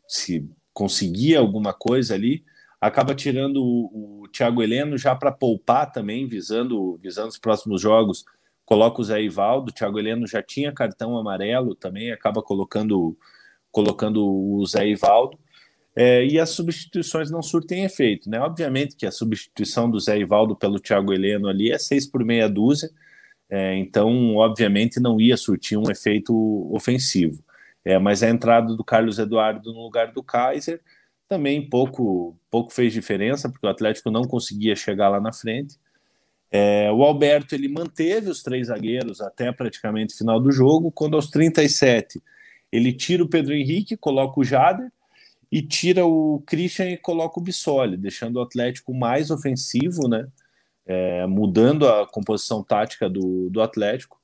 se 0.08 0.48
conseguia 0.72 1.40
alguma 1.40 1.74
coisa 1.74 2.14
ali. 2.14 2.44
Acaba 2.80 3.16
tirando 3.16 3.58
o, 3.58 4.22
o 4.22 4.28
Thiago 4.30 4.62
Heleno 4.62 4.98
já 5.00 5.16
para 5.16 5.32
poupar 5.32 5.92
também, 5.92 6.28
visando, 6.28 6.98
visando 7.02 7.30
os 7.30 7.40
próximos 7.40 7.82
jogos 7.82 8.24
coloca 8.70 9.02
o 9.02 9.04
Zé 9.04 9.20
Ivaldo, 9.20 9.72
o 9.72 9.74
Thiago 9.74 9.98
Heleno 9.98 10.28
já 10.28 10.44
tinha 10.44 10.72
cartão 10.72 11.18
amarelo 11.18 11.74
também, 11.74 12.12
acaba 12.12 12.40
colocando, 12.40 13.18
colocando 13.72 14.24
o 14.24 14.64
Zé 14.68 14.88
Ivaldo. 14.88 15.40
É, 15.96 16.24
e 16.24 16.40
as 16.40 16.52
substituições 16.52 17.32
não 17.32 17.42
surtem 17.42 17.84
efeito, 17.84 18.30
né? 18.30 18.40
Obviamente 18.40 18.96
que 18.96 19.08
a 19.08 19.12
substituição 19.12 19.90
do 19.90 20.00
Zé 20.00 20.20
Ivaldo 20.20 20.56
pelo 20.56 20.80
Thiago 20.80 21.12
Heleno 21.12 21.48
ali 21.48 21.72
é 21.72 21.80
seis 21.80 22.06
por 22.06 22.24
meia 22.24 22.48
dúzia, 22.48 22.92
é, 23.50 23.76
então 23.76 24.36
obviamente 24.36 25.00
não 25.00 25.20
ia 25.20 25.36
surtir 25.36 25.76
um 25.76 25.90
efeito 25.90 26.32
ofensivo. 26.72 27.44
É, 27.84 27.98
mas 27.98 28.22
a 28.22 28.30
entrada 28.30 28.76
do 28.76 28.84
Carlos 28.84 29.18
Eduardo 29.18 29.74
no 29.74 29.82
lugar 29.82 30.12
do 30.12 30.22
Kaiser 30.22 30.80
também 31.28 31.68
pouco, 31.68 32.38
pouco 32.52 32.72
fez 32.72 32.94
diferença, 32.94 33.50
porque 33.50 33.66
o 33.66 33.70
Atlético 33.70 34.12
não 34.12 34.26
conseguia 34.26 34.76
chegar 34.76 35.10
lá 35.10 35.20
na 35.20 35.34
frente. 35.34 35.76
É, 36.52 36.92
o 36.92 37.04
Alberto 37.04 37.54
ele 37.54 37.68
manteve 37.68 38.30
os 38.30 38.42
três 38.42 38.68
zagueiros 38.68 39.22
até 39.22 39.52
praticamente 39.52 40.18
final 40.18 40.40
do 40.40 40.52
jogo, 40.52 40.92
quando 40.92 41.16
aos 41.16 41.30
37 41.30 42.22
ele 42.72 42.94
tira 42.94 43.24
o 43.24 43.30
Pedro 43.30 43.54
Henrique, 43.54 43.98
coloca 43.98 44.40
o 44.40 44.44
Jader 44.44 44.92
e 45.52 45.62
tira 45.62 46.06
o 46.06 46.42
Christian 46.46 46.92
e 46.92 46.98
coloca 46.98 47.40
o 47.40 47.44
Bissoli, 47.44 47.98
deixando 47.98 48.38
o 48.38 48.42
Atlético 48.42 48.94
mais 48.94 49.32
ofensivo, 49.32 50.08
né? 50.08 50.28
É, 50.86 51.28
mudando 51.28 51.88
a 51.88 52.08
composição 52.08 52.64
tática 52.64 53.08
do, 53.08 53.48
do 53.52 53.62
Atlético, 53.62 54.20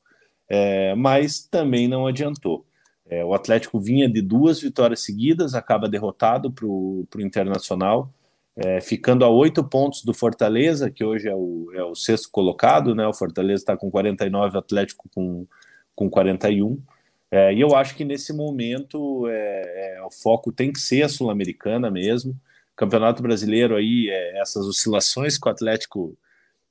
é, 0.50 0.96
mas 0.96 1.40
também 1.40 1.88
não 1.88 2.08
adiantou. 2.08 2.66
É, 3.08 3.24
o 3.24 3.36
Atlético 3.36 3.80
vinha 3.80 4.10
de 4.10 4.20
duas 4.20 4.60
vitórias 4.62 5.02
seguidas, 5.02 5.54
acaba 5.54 5.88
derrotado 5.88 6.52
para 6.52 6.66
o 6.66 7.08
Internacional, 7.20 8.12
é, 8.56 8.80
ficando 8.80 9.26
a 9.26 9.30
oito 9.30 9.64
pontos 9.64 10.04
do 10.04 10.14
Fortaleza, 10.14 10.90
que 10.90 11.04
hoje 11.04 11.28
é 11.28 11.36
o, 11.36 11.70
é 11.74 11.84
o 11.84 11.94
sexto 11.94 12.30
colocado, 12.32 12.96
né? 12.96 13.06
O 13.06 13.14
Fortaleza 13.14 13.62
está 13.62 13.76
com 13.76 13.92
49, 13.92 14.56
o 14.56 14.60
Atlético 14.60 15.10
com, 15.14 15.46
com 15.94 16.10
41. 16.10 16.82
É, 17.30 17.54
e 17.54 17.60
eu 17.60 17.76
acho 17.76 17.96
que 17.96 18.06
nesse 18.06 18.32
momento 18.32 19.28
é, 19.28 19.98
é, 19.98 20.04
o 20.04 20.10
foco 20.10 20.54
tem 20.54 20.72
que 20.72 20.80
ser 20.80 21.04
a 21.04 21.10
Sul-Americana 21.10 21.92
mesmo. 21.92 22.34
Campeonato 22.76 23.22
Brasileiro 23.22 23.76
aí, 23.76 24.10
é, 24.10 24.40
essas 24.40 24.66
oscilações 24.66 25.38
que 25.38 25.48
o 25.48 25.52
Atlético 25.52 26.18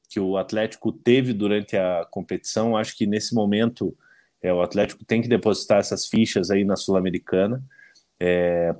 que 0.08 0.20
o 0.20 0.36
Atlético 0.36 0.92
teve 0.92 1.32
durante 1.32 1.76
a 1.76 2.06
competição, 2.08 2.76
acho 2.76 2.96
que 2.96 3.06
nesse 3.06 3.34
momento 3.34 3.96
é, 4.40 4.52
o 4.52 4.62
Atlético 4.62 5.04
tem 5.04 5.20
que 5.20 5.28
depositar 5.28 5.78
essas 5.78 6.06
fichas 6.06 6.50
aí 6.50 6.62
na 6.64 6.76
Sul-Americana, 6.76 7.62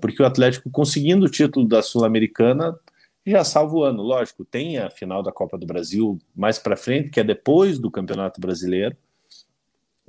porque 0.01 0.23
o 0.23 0.27
Atlético 0.27 0.71
conseguindo 0.71 1.27
o 1.27 1.31
título 1.31 1.67
da 1.67 1.83
Sul-Americana 1.83 2.79
já 3.27 3.45
salva 3.45 3.75
o 3.75 3.83
ano. 3.85 4.03
Lógico, 4.03 4.45
tem 4.45 4.79
a 4.79 4.91
final 4.91 5.23
da 5.23 5.33
Copa 5.33 5.57
do 5.57 5.67
Brasil 5.67 6.19
mais 6.35 6.59
para 6.59 6.77
frente, 6.77 7.11
que 7.11 7.21
é 7.21 7.25
depois 7.25 7.79
do 7.79 7.91
Campeonato 7.91 8.41
Brasileiro. 8.41 8.97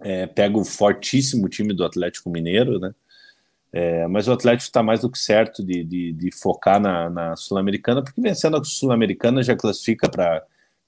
É, 0.02 0.28
pega 0.28 0.58
o 0.58 0.66
fortíssimo 0.66 1.48
time 1.48 1.74
do 1.74 1.86
Atlético 1.86 2.30
Mineiro, 2.30 2.80
né? 2.80 2.94
É, 3.72 4.08
mas 4.08 4.28
o 4.28 4.32
Atlético 4.32 4.64
está 4.64 4.82
mais 4.82 5.02
do 5.02 5.12
que 5.12 5.20
certo 5.20 5.62
de, 5.62 5.84
de, 5.84 6.14
de 6.14 6.32
focar 6.32 6.80
na, 6.80 7.10
na 7.10 7.36
Sul-Americana, 7.36 8.02
porque 8.02 8.22
vencendo 8.22 8.56
a 8.56 8.64
Sul-Americana 8.64 9.44
já 9.44 9.54
classifica 9.54 10.10
para 10.10 10.46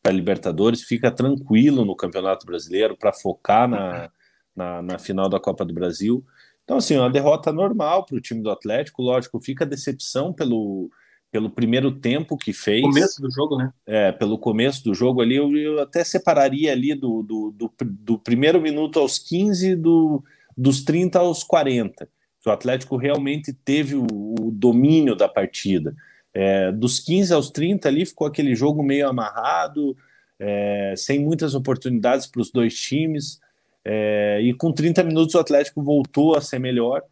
Libertadores, 0.10 0.84
fica 0.84 1.12
tranquilo 1.12 1.84
no 1.84 1.98
Campeonato 1.98 2.46
Brasileiro 2.46 2.96
para 2.96 3.12
focar 3.12 3.68
na, 3.68 4.10
na, 4.56 4.82
na, 4.82 4.98
final 4.98 5.28
da 5.28 5.38
Copa 5.38 5.66
do 5.66 5.74
Brasil. 5.74 6.24
Então, 6.64 6.78
assim, 6.78 6.98
uma 6.98 7.10
derrota 7.10 7.52
normal 7.52 8.06
para 8.06 8.16
o 8.16 8.22
time 8.22 8.42
do 8.42 8.50
Atlético, 8.50 9.02
lógico, 9.02 9.38
fica 9.38 9.66
a 9.66 9.68
decepção 9.68 10.32
pelo, 10.32 10.90
pelo 11.32 11.50
primeiro 11.50 11.92
tempo 11.92 12.38
que 12.38 12.54
fez. 12.54 12.82
Começo 12.82 13.22
do 13.22 13.30
jogo, 13.32 13.58
né? 13.58 13.72
É, 13.86 14.12
pelo 14.12 14.38
começo 14.38 14.84
do 14.84 14.94
jogo 14.94 15.22
ali, 15.22 15.36
eu, 15.36 15.56
eu 15.56 15.82
até 15.82 16.04
separaria 16.04 16.72
ali 16.72 16.96
do, 16.96 17.22
do, 17.22 17.52
do, 17.52 17.72
do, 17.82 18.18
primeiro 18.18 18.62
minuto 18.62 19.00
aos 19.00 19.20
15, 19.20 19.76
do, 19.76 20.24
dos 20.56 20.84
30 20.84 21.20
aos 21.20 21.44
40. 21.44 22.08
Que 22.42 22.50
o 22.50 22.52
Atlético 22.52 22.96
realmente 22.96 23.52
teve 23.52 23.96
o, 23.96 24.06
o 24.06 24.52
domínio 24.52 25.16
da 25.16 25.28
partida. 25.28 25.96
É, 26.34 26.72
dos 26.72 27.00
15 27.00 27.34
aos 27.34 27.50
30 27.50 27.88
ali 27.88 28.06
ficou 28.06 28.28
aquele 28.28 28.56
jogo 28.56 28.82
meio 28.84 29.10
amarrado, 29.10 29.98
é, 30.40 30.94
sem 30.96 31.20
muitas 31.20 31.56
oportunidades 31.56 32.26
para 32.26 32.42
os 32.42 32.52
dois 32.52 32.76
times. 32.80 33.40
É, 33.84 34.40
e 34.42 34.54
com 34.54 34.72
30 34.72 35.04
minutos 35.04 35.36
o 35.36 35.40
Atlético 35.40 35.82
voltou 35.82 36.36
a 36.36 36.42
ser 36.42 36.60
melhor 36.60 37.04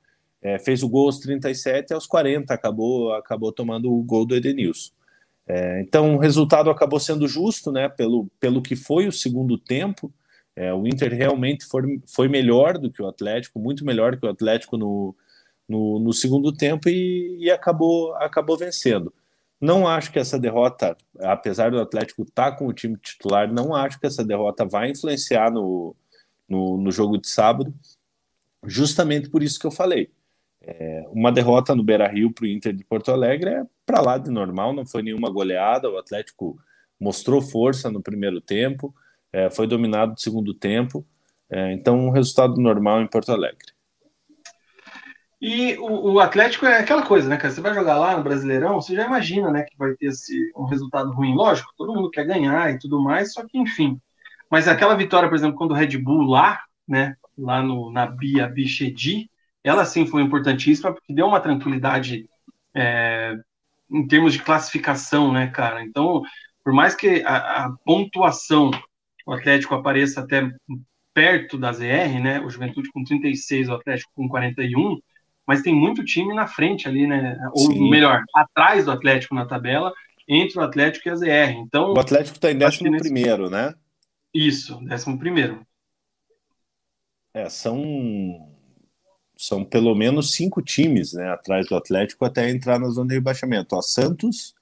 é, 0.46 0.60
fez 0.60 0.84
o 0.84 0.88
gol 0.88 1.08
aos 1.08 1.18
37 1.18 1.90
e 1.90 1.94
aos 1.96 2.06
40 2.06 2.54
acabou, 2.54 3.12
acabou 3.16 3.52
tomando 3.52 3.92
o 3.92 4.04
gol 4.04 4.28
do 4.28 4.36
Edenilson. 4.36 4.92
É, 5.48 5.82
então 5.82 6.16
o 6.16 6.20
resultado 6.20 6.70
acabou 6.70 7.00
sendo 7.00 7.28
justo, 7.28 7.72
né, 7.72 7.90
pelo, 7.90 8.28
pelo 8.40 8.62
que 8.62 8.76
foi 8.76 9.08
o 9.08 9.12
segundo 9.12 9.58
tempo. 9.58 10.14
É, 10.56 10.72
o 10.72 10.86
Inter 10.86 11.12
realmente 11.12 11.66
foi, 11.66 12.00
foi 12.06 12.28
melhor 12.28 12.78
do 12.78 12.92
que 12.92 13.02
o 13.02 13.08
Atlético, 13.08 13.60
muito 13.60 13.84
melhor 13.84 14.18
que 14.18 14.26
o 14.26 14.30
Atlético 14.30 14.78
no, 14.78 15.16
no, 15.68 16.00
no 16.00 16.14
segundo 16.14 16.54
tempo 16.54 16.90
e, 16.90 17.38
e, 17.40 17.50
acabou, 17.50 18.14
acabou 18.18 18.56
vencendo. 18.56 19.12
Não 19.60 19.88
acho 19.88 20.12
que 20.12 20.20
essa 20.20 20.38
derrota, 20.38 20.96
apesar 21.22 21.72
do 21.72 21.80
Atlético 21.80 22.22
estar 22.22 22.52
tá 22.52 22.58
com 22.58 22.68
o 22.68 22.74
time 22.74 22.98
titular, 22.98 23.52
não 23.52 23.74
acho 23.74 24.00
que 24.00 24.06
essa 24.06 24.24
derrota 24.24 24.64
vai 24.64 24.92
influenciar 24.92 25.52
no, 25.52 25.96
no, 26.48 26.78
no 26.78 26.92
jogo 26.92 27.18
de 27.18 27.28
sábado, 27.28 27.74
justamente 28.64 29.28
por 29.28 29.42
isso 29.42 29.60
que 29.60 29.66
eu 29.66 29.72
falei. 29.72 30.12
É, 30.68 31.06
uma 31.12 31.32
derrota 31.32 31.76
no 31.76 31.84
Beira 31.84 32.08
Rio 32.08 32.32
para 32.32 32.44
o 32.44 32.48
Inter 32.48 32.74
de 32.74 32.84
Porto 32.84 33.12
Alegre 33.12 33.52
é 33.52 33.64
para 33.86 34.02
lá 34.02 34.18
de 34.18 34.32
normal, 34.32 34.74
não 34.74 34.86
foi 34.86 35.04
nenhuma 35.04 35.30
goleada. 35.30 35.90
O 35.90 35.98
Atlético 35.98 36.58
mostrou 37.00 37.42
força 37.42 37.92
no 37.92 38.02
primeiro 38.02 38.42
tempo, 38.42 38.94
é, 39.32 39.50
foi 39.50 39.68
dominado 39.68 40.14
no 40.14 40.20
segundo 40.20 40.54
tempo, 40.54 41.06
é, 41.52 41.72
então 41.74 42.08
um 42.08 42.10
resultado 42.10 42.60
normal 42.60 43.02
em 43.02 43.08
Porto 43.08 43.32
Alegre. 43.32 43.76
E 45.40 45.78
o, 45.78 46.14
o, 46.14 46.20
Atlético 46.20 46.66
é 46.66 46.80
aquela 46.80 47.06
coisa, 47.06 47.30
né, 47.30 47.38
cara? 47.38 47.54
Você 47.54 47.62
vai 47.62 47.74
jogar 47.74 48.00
lá 48.00 48.18
no 48.18 48.24
Brasileirão, 48.24 48.82
você 48.82 48.96
já 48.96 49.06
imagina, 49.06 49.52
né, 49.52 49.64
que 49.64 49.78
vai 49.78 49.94
ter 49.94 50.08
esse, 50.08 50.52
um 50.56 50.64
resultado 50.64 51.12
ruim. 51.12 51.36
Lógico, 51.36 51.74
todo 51.78 51.94
mundo 51.94 52.10
quer 52.10 52.26
ganhar 52.26 52.72
e 52.72 52.80
tudo 52.80 53.00
mais, 53.00 53.34
só 53.34 53.46
que 53.46 53.58
enfim. 53.60 54.00
Mas 54.50 54.68
aquela 54.68 54.96
vitória, 54.96 55.30
por 55.30 55.36
exemplo, 55.36 55.58
quando 55.58 55.72
o 55.72 55.76
Red 55.76 55.98
Bull 55.98 56.24
lá, 56.24 56.62
né, 56.88 57.16
lá 57.38 57.62
no, 57.62 57.92
na 57.92 58.08
Bia 58.08 58.48
Bichedi, 58.48 59.30
ela 59.66 59.84
sim 59.84 60.06
foi 60.06 60.22
importantíssima, 60.22 60.94
porque 60.94 61.12
deu 61.12 61.26
uma 61.26 61.40
tranquilidade 61.40 62.30
é, 62.74 63.36
em 63.92 64.08
termos 64.08 64.34
de 64.34 64.44
classificação, 64.44 65.34
né, 65.34 65.48
cara? 65.48 65.84
Então, 65.84 66.22
por 66.64 66.72
mais 66.72 66.94
que 66.94 67.24
a, 67.26 67.66
a 67.66 67.72
pontuação 67.84 68.70
o 69.26 69.34
Atlético 69.34 69.74
apareça 69.74 70.22
até 70.22 70.48
perto 71.12 71.58
da 71.58 71.72
ZR, 71.72 72.22
né? 72.22 72.40
O 72.42 72.50
Juventude 72.50 72.92
com 72.92 73.04
36, 73.04 73.70
o 73.70 73.74
Atlético 73.74 74.12
com 74.14 74.30
41, 74.30 75.00
mas 75.48 75.64
tem 75.64 75.74
muito 75.74 76.06
time 76.06 76.34
na 76.36 76.46
frente 76.46 76.88
ali, 76.88 77.08
né? 77.08 77.36
Ou 77.54 77.72
Sim. 77.72 77.90
melhor, 77.90 78.24
atrás 78.36 78.86
do 78.86 78.92
Atlético 78.92 79.34
na 79.34 79.48
tabela, 79.48 79.92
entre 80.28 80.60
o 80.60 80.62
Atlético 80.62 81.08
e 81.08 81.12
a 81.12 81.16
ZR. 81.16 81.58
Então, 81.58 81.94
o 81.94 82.00
Atlético 82.00 82.36
está 82.36 82.52
em 82.52 82.64
11 82.64 82.90
nesse... 82.90 83.04
primeiro, 83.04 83.50
né? 83.50 83.74
Isso, 84.32 84.78
11 84.78 85.18
primeiro. 85.18 85.66
É, 87.34 87.50
são 87.50 88.55
são 89.48 89.64
pelo 89.64 89.94
menos 89.94 90.32
cinco 90.32 90.62
times 90.62 91.14
né, 91.14 91.30
atrás 91.30 91.68
do 91.68 91.76
Atlético 91.76 92.26
até 92.26 92.50
entrar 92.50 92.80
na 92.80 92.90
zona 92.90 93.10
de 93.10 93.16
rebaixamento. 93.16 93.76
Ó, 93.76 93.82
Santos, 93.82 94.56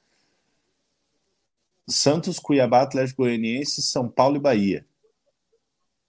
Santos, 1.87 2.37
Cuiabá, 2.37 2.81
Atlético 2.81 3.23
Goianiense, 3.23 3.81
São 3.81 4.09
Paulo 4.09 4.35
e 4.35 4.39
Bahia. 4.39 4.85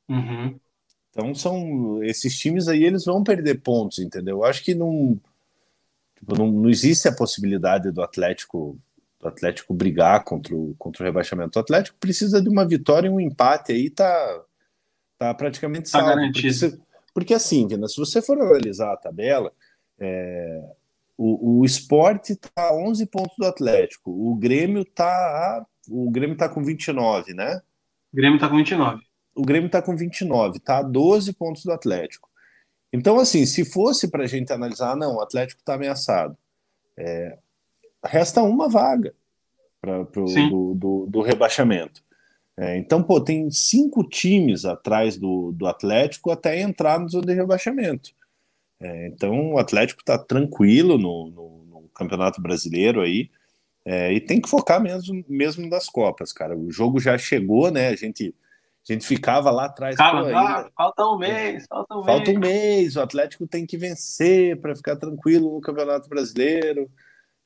Uhum. 0.08 0.58
Então 1.10 1.34
são 1.34 2.02
esses 2.02 2.36
times 2.36 2.66
aí 2.66 2.82
eles 2.84 3.04
vão 3.04 3.22
perder 3.22 3.60
pontos, 3.60 4.00
entendeu? 4.00 4.38
Eu 4.38 4.44
acho 4.44 4.64
que 4.64 4.74
não, 4.74 5.20
tipo, 6.18 6.36
não, 6.36 6.50
não 6.50 6.68
existe 6.68 7.06
a 7.06 7.14
possibilidade 7.14 7.92
do 7.92 8.02
Atlético 8.02 8.76
do 9.20 9.28
Atlético 9.28 9.72
brigar 9.72 10.22
contra 10.24 10.54
o, 10.54 10.74
contra 10.76 11.02
o 11.02 11.06
rebaixamento. 11.06 11.58
O 11.58 11.62
Atlético 11.62 11.96
precisa 11.98 12.42
de 12.42 12.48
uma 12.48 12.66
vitória 12.66 13.06
e 13.06 13.10
um 13.10 13.20
empate 13.20 13.72
aí 13.72 13.88
tá 13.88 14.44
tá 15.16 15.32
praticamente 15.32 15.90
tá 15.90 16.00
salvo. 16.00 16.08
Garantido. 16.08 16.70
Porque 16.70 16.83
assim, 17.34 17.66
Vina, 17.66 17.86
se 17.88 17.96
você 17.96 18.20
for 18.20 18.40
analisar 18.40 18.92
a 18.92 18.96
tabela, 18.96 19.52
é, 19.98 20.72
o, 21.16 21.60
o 21.60 21.64
esporte 21.64 22.32
está 22.32 22.74
11 22.74 23.06
pontos 23.06 23.36
do 23.38 23.46
Atlético, 23.46 24.10
o 24.10 24.34
Grêmio 24.34 24.82
está 24.82 25.64
o 25.88 26.10
Grêmio 26.10 26.36
tá 26.36 26.48
com 26.48 26.62
29, 26.62 27.34
né? 27.34 27.60
O 28.12 28.16
Grêmio 28.16 28.36
está 28.36 28.48
com 28.48 28.56
29. 28.56 29.02
O 29.34 29.42
Grêmio 29.42 29.66
está 29.66 29.82
com 29.82 29.96
29, 29.96 30.60
tá 30.60 30.78
a 30.78 30.82
12 30.82 31.32
pontos 31.34 31.64
do 31.64 31.72
Atlético. 31.72 32.28
Então, 32.92 33.18
assim, 33.18 33.44
se 33.44 33.64
fosse 33.64 34.08
para 34.08 34.22
a 34.22 34.26
gente 34.26 34.52
analisar, 34.52 34.96
não, 34.96 35.16
o 35.16 35.20
Atlético 35.20 35.60
está 35.60 35.74
ameaçado. 35.74 36.36
É, 36.96 37.38
resta 38.04 38.42
uma 38.42 38.68
vaga 38.68 39.12
para 39.80 40.04
do, 40.04 40.74
do, 40.74 41.06
do, 41.08 41.20
rebaixamento. 41.20 42.02
É, 42.56 42.76
então, 42.78 43.02
pô, 43.02 43.20
tem 43.20 43.50
cinco 43.50 44.08
times 44.08 44.64
atrás 44.64 45.16
do, 45.16 45.52
do 45.52 45.66
Atlético 45.66 46.30
até 46.30 46.60
entrar 46.60 47.00
no 47.00 47.08
zona 47.08 47.26
de 47.26 47.34
rebaixamento. 47.34 48.10
É, 48.80 49.08
então, 49.08 49.54
o 49.54 49.58
Atlético 49.58 50.00
está 50.00 50.16
tranquilo 50.18 50.96
no, 50.96 51.30
no, 51.30 51.64
no, 51.64 51.88
Campeonato 51.94 52.40
Brasileiro 52.40 53.00
aí 53.00 53.30
é, 53.84 54.12
e 54.12 54.20
tem 54.20 54.40
que 54.40 54.48
focar 54.48 54.80
mesmo, 54.80 55.24
mesmo 55.28 55.68
das 55.68 55.88
Copas, 55.88 56.32
cara. 56.32 56.56
O 56.56 56.70
jogo 56.70 57.00
já 57.00 57.18
chegou, 57.18 57.70
né? 57.70 57.88
A 57.88 57.96
gente, 57.96 58.34
a 58.88 58.92
gente 58.92 59.06
ficava 59.06 59.50
lá 59.50 59.66
atrás. 59.66 59.96
Pô, 59.96 60.02
ah, 60.02 60.70
falta 60.76 61.06
um 61.06 61.18
mês, 61.18 61.66
falta 61.68 61.96
um 61.96 62.04
falta 62.04 62.24
mês. 62.32 62.36
um 62.36 62.40
mês. 62.40 62.96
O 62.96 63.00
Atlético 63.00 63.46
tem 63.46 63.66
que 63.66 63.76
vencer 63.76 64.60
para 64.60 64.76
ficar 64.76 64.96
tranquilo 64.96 65.54
no 65.54 65.60
Campeonato 65.60 66.08
Brasileiro. 66.08 66.90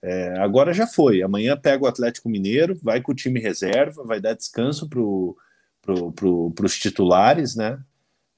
É, 0.02 0.38
agora 0.38 0.72
já 0.72 0.86
foi. 0.86 1.22
Amanhã 1.22 1.56
pega 1.56 1.84
o 1.84 1.88
Atlético 1.88 2.28
Mineiro, 2.28 2.78
vai 2.82 3.00
com 3.00 3.12
o 3.12 3.14
time 3.14 3.40
reserva, 3.40 4.04
vai 4.04 4.20
dar 4.20 4.34
descanso 4.34 4.88
para 4.88 5.00
pro, 5.82 6.12
pro, 6.12 6.64
os 6.64 6.78
titulares, 6.78 7.56
né? 7.56 7.80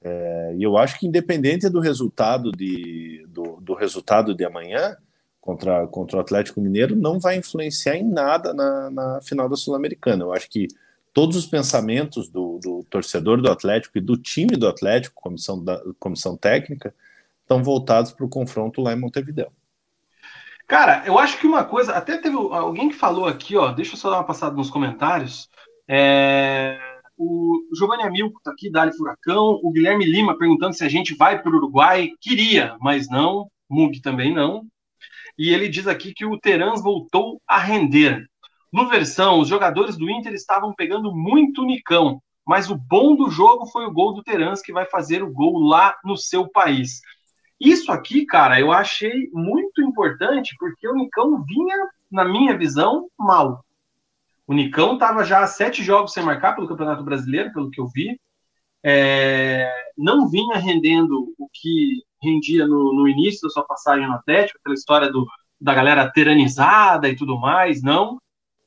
É, 0.03 0.55
e 0.57 0.63
eu 0.63 0.77
acho 0.77 0.97
que 0.99 1.05
independente 1.05 1.69
do 1.69 1.79
resultado 1.79 2.51
de, 2.51 3.23
do, 3.29 3.59
do, 3.61 3.75
resultado 3.75 4.33
de 4.33 4.43
amanhã 4.43 4.97
contra, 5.39 5.85
contra 5.87 6.17
o 6.17 6.19
Atlético 6.19 6.59
Mineiro, 6.59 6.95
não 6.95 7.19
vai 7.19 7.37
influenciar 7.37 7.95
em 7.95 8.03
nada 8.03 8.51
na, 8.53 8.89
na 8.89 9.21
final 9.21 9.47
da 9.47 9.55
Sul-Americana. 9.55 10.23
Eu 10.23 10.33
acho 10.33 10.49
que 10.49 10.67
todos 11.13 11.35
os 11.35 11.45
pensamentos 11.45 12.29
do, 12.29 12.57
do, 12.57 12.83
torcedor 12.89 13.41
do 13.41 13.51
Atlético 13.51 13.97
e 13.97 14.01
do 14.01 14.17
time 14.17 14.57
do 14.57 14.67
Atlético, 14.67 15.21
comissão, 15.21 15.63
da, 15.63 15.79
comissão 15.99 16.35
técnica, 16.35 16.95
estão 17.41 17.63
voltados 17.63 18.11
para 18.11 18.25
o 18.25 18.29
confronto 18.29 18.81
lá 18.81 18.93
em 18.93 18.99
Montevideo. 18.99 19.51
Cara, 20.71 21.03
eu 21.05 21.19
acho 21.19 21.37
que 21.37 21.45
uma 21.45 21.65
coisa, 21.65 21.91
até 21.91 22.17
teve 22.17 22.37
alguém 22.37 22.87
que 22.87 22.95
falou 22.95 23.25
aqui, 23.25 23.57
ó, 23.57 23.73
deixa 23.73 23.91
eu 23.91 23.97
só 23.97 24.09
dar 24.09 24.19
uma 24.19 24.23
passada 24.23 24.55
nos 24.55 24.69
comentários. 24.69 25.49
É, 25.85 26.79
o 27.17 27.59
Giovanni 27.77 28.03
Amilco 28.03 28.37
está 28.37 28.51
aqui, 28.51 28.71
Dali 28.71 28.95
Furacão, 28.95 29.59
o 29.61 29.69
Guilherme 29.69 30.05
Lima 30.05 30.37
perguntando 30.37 30.73
se 30.73 30.85
a 30.85 30.87
gente 30.87 31.13
vai 31.13 31.41
para 31.41 31.51
o 31.51 31.57
Uruguai. 31.57 32.11
Queria, 32.21 32.77
mas 32.79 33.09
não. 33.09 33.51
Mug 33.69 33.99
também 33.99 34.33
não. 34.33 34.65
E 35.37 35.49
ele 35.49 35.67
diz 35.67 35.87
aqui 35.87 36.13
que 36.13 36.25
o 36.25 36.39
Terans 36.39 36.81
voltou 36.81 37.41
a 37.45 37.57
render. 37.59 38.25
No 38.71 38.87
versão, 38.87 39.41
os 39.41 39.49
jogadores 39.49 39.97
do 39.97 40.09
Inter 40.09 40.31
estavam 40.31 40.73
pegando 40.73 41.13
muito 41.13 41.65
Nicão, 41.65 42.21
mas 42.47 42.69
o 42.69 42.77
bom 42.77 43.13
do 43.13 43.29
jogo 43.29 43.65
foi 43.65 43.85
o 43.85 43.91
gol 43.91 44.13
do 44.13 44.23
Terans, 44.23 44.61
que 44.61 44.71
vai 44.71 44.85
fazer 44.85 45.21
o 45.21 45.33
gol 45.33 45.59
lá 45.59 45.97
no 46.05 46.15
seu 46.15 46.47
país. 46.47 47.01
Isso 47.61 47.91
aqui, 47.91 48.25
cara, 48.25 48.59
eu 48.59 48.71
achei 48.71 49.29
muito 49.31 49.83
importante, 49.83 50.55
porque 50.57 50.87
o 50.87 50.95
Nicão 50.95 51.43
vinha, 51.43 51.77
na 52.11 52.25
minha 52.25 52.57
visão, 52.57 53.07
mal. 53.15 53.63
O 54.47 54.53
Nicão 54.53 54.95
estava 54.95 55.23
já 55.23 55.45
sete 55.45 55.83
jogos 55.83 56.11
sem 56.11 56.23
marcar 56.23 56.55
pelo 56.55 56.67
Campeonato 56.67 57.03
Brasileiro, 57.03 57.53
pelo 57.53 57.69
que 57.69 57.79
eu 57.79 57.87
vi. 57.87 58.19
É, 58.83 59.71
não 59.95 60.27
vinha 60.27 60.57
rendendo 60.57 61.35
o 61.37 61.47
que 61.53 62.01
rendia 62.19 62.65
no, 62.65 62.95
no, 62.95 63.07
início 63.07 63.43
da 63.43 63.49
sua 63.49 63.63
passagem 63.63 64.07
no 64.07 64.13
Atlético, 64.13 64.57
aquela 64.59 64.73
história 64.73 65.11
do, 65.11 65.27
da 65.59 65.75
galera 65.75 66.11
teranizada 66.11 67.07
e 67.09 67.15
tudo 67.15 67.39
mais, 67.39 67.83
não. 67.83 68.17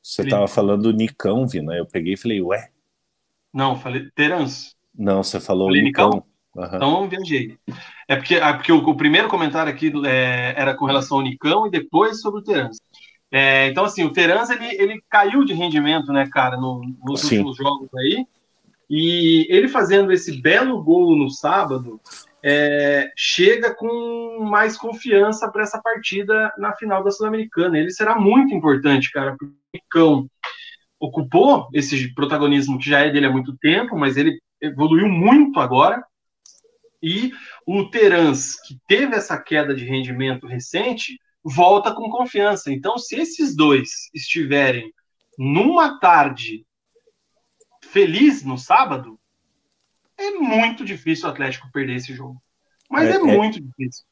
Você 0.01 0.21
estava 0.21 0.43
Ele... 0.43 0.51
falando 0.51 0.83
do 0.83 0.93
Nicão, 0.93 1.45
Vina. 1.45 1.75
Eu 1.75 1.85
peguei 1.85 2.13
e 2.13 2.17
falei, 2.17 2.41
ué? 2.41 2.71
Não, 3.53 3.75
falei 3.75 4.09
Terans. 4.15 4.73
Não, 4.97 5.21
você 5.21 5.41
falou 5.41 5.67
falei 5.67 5.81
Nicão. 5.81 6.11
Nicão? 6.11 6.25
Uhum. 6.55 6.75
Então 6.75 7.09
viajei. 7.09 7.59
É 8.07 8.15
porque, 8.15 8.35
é 8.35 8.53
porque 8.53 8.71
o, 8.71 8.77
o 8.77 8.95
primeiro 8.95 9.27
comentário 9.27 9.71
aqui 9.71 9.91
é, 10.05 10.53
era 10.55 10.75
com 10.75 10.85
relação 10.85 11.17
ao 11.17 11.23
Nicão 11.23 11.65
e 11.67 11.71
depois 11.71 12.21
sobre 12.21 12.39
o 12.39 12.43
Terans. 12.43 12.77
É, 13.31 13.67
então, 13.67 13.83
assim, 13.85 14.03
o 14.03 14.13
Terans 14.13 14.49
ele, 14.49 14.65
ele 14.81 15.03
caiu 15.09 15.43
de 15.43 15.53
rendimento, 15.53 16.13
né, 16.13 16.27
cara, 16.31 16.55
no, 16.55 16.81
nos 17.03 17.21
Sim. 17.21 17.39
últimos 17.39 17.57
jogos 17.57 17.89
aí. 17.95 18.25
E 18.89 19.47
ele 19.49 19.67
fazendo 19.67 20.11
esse 20.11 20.39
belo 20.41 20.81
gol 20.83 21.15
no 21.15 21.29
sábado, 21.29 21.99
é, 22.43 23.11
chega 23.17 23.73
com 23.73 24.37
mais 24.41 24.77
confiança 24.77 25.51
para 25.51 25.63
essa 25.63 25.81
partida 25.81 26.53
na 26.57 26.73
final 26.73 27.03
da 27.03 27.09
Sul-Americana. 27.09 27.77
Ele 27.77 27.89
será 27.89 28.15
muito 28.15 28.53
importante, 28.53 29.11
cara, 29.11 29.31
porque 29.31 29.45
o 29.45 29.55
Nicão 29.73 30.29
ocupou 30.99 31.67
esse 31.73 32.13
protagonismo 32.13 32.77
que 32.77 32.89
já 32.89 32.99
é 32.99 33.09
dele 33.09 33.25
há 33.25 33.31
muito 33.31 33.57
tempo, 33.57 33.97
mas 33.97 34.15
ele 34.15 34.39
evoluiu 34.61 35.09
muito 35.09 35.59
agora. 35.59 36.03
E 37.05 37.31
o 37.67 37.87
Terans, 37.87 38.59
que 38.61 38.79
teve 38.87 39.15
essa 39.15 39.37
queda 39.37 39.75
de 39.75 39.85
rendimento 39.85 40.47
recente, 40.47 41.19
volta 41.43 41.93
com 41.93 42.09
confiança. 42.09 42.73
Então, 42.73 42.97
se 42.97 43.15
esses 43.15 43.55
dois 43.55 44.09
estiverem 44.11 44.91
numa 45.37 45.99
tarde 45.99 46.65
feliz 47.83 48.43
no 48.43 48.57
sábado, 48.57 49.19
é 50.17 50.31
muito 50.31 50.83
difícil 50.83 51.27
o 51.27 51.31
Atlético 51.31 51.71
perder 51.71 51.97
esse 51.97 52.11
jogo. 52.11 52.41
Mas 52.89 53.09
é, 53.09 53.11
é, 53.11 53.15
é 53.15 53.19
muito 53.19 53.61
difícil. 53.61 54.03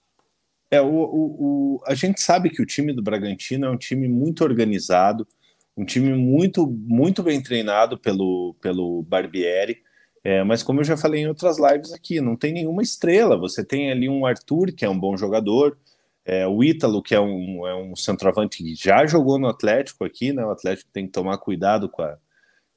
É, 0.70 0.80
o, 0.80 0.86
o, 0.86 1.78
o, 1.78 1.84
a 1.88 1.96
gente 1.96 2.22
sabe 2.22 2.52
que 2.52 2.62
o 2.62 2.66
time 2.66 2.94
do 2.94 3.02
Bragantino 3.02 3.66
é 3.66 3.70
um 3.72 3.78
time 3.78 4.08
muito 4.08 4.44
organizado, 4.44 5.28
um 5.76 5.84
time 5.84 6.14
muito, 6.14 6.68
muito 6.68 7.24
bem 7.24 7.42
treinado 7.42 7.98
pelo, 7.98 8.56
pelo 8.62 9.02
Barbieri. 9.02 9.82
É, 10.24 10.44
mas 10.44 10.64
como 10.64 10.80
eu 10.80 10.86
já 10.86 10.96
falei 10.96 11.22
em 11.22 11.28
outras 11.28 11.58
lives 11.60 11.92
aqui, 11.92 12.22
não 12.22 12.36
tem 12.36 12.54
nenhuma 12.54 12.82
estrela. 12.82 13.38
Você 13.38 13.64
tem 13.64 13.92
ali 13.92 14.08
um 14.08 14.26
Arthur, 14.26 14.72
que 14.72 14.86
é 14.86 14.90
um 14.90 14.98
bom 14.98 15.18
jogador, 15.18 15.78
é, 16.26 16.48
o 16.48 16.64
Ítalo, 16.64 17.04
que 17.04 17.14
é 17.14 17.20
um, 17.20 17.68
é 17.68 17.76
um 17.76 17.96
centroavante 17.96 18.58
que 18.58 18.76
já 18.76 19.06
jogou 19.06 19.38
no 19.38 19.48
Atlético 19.48 20.06
aqui, 20.06 20.32
né? 20.32 20.46
O 20.46 20.52
Atlético 20.52 20.90
tem 20.92 21.06
que 21.06 21.12
tomar 21.12 21.38
cuidado 21.38 21.90
com 21.90 22.02
a, 22.02 22.18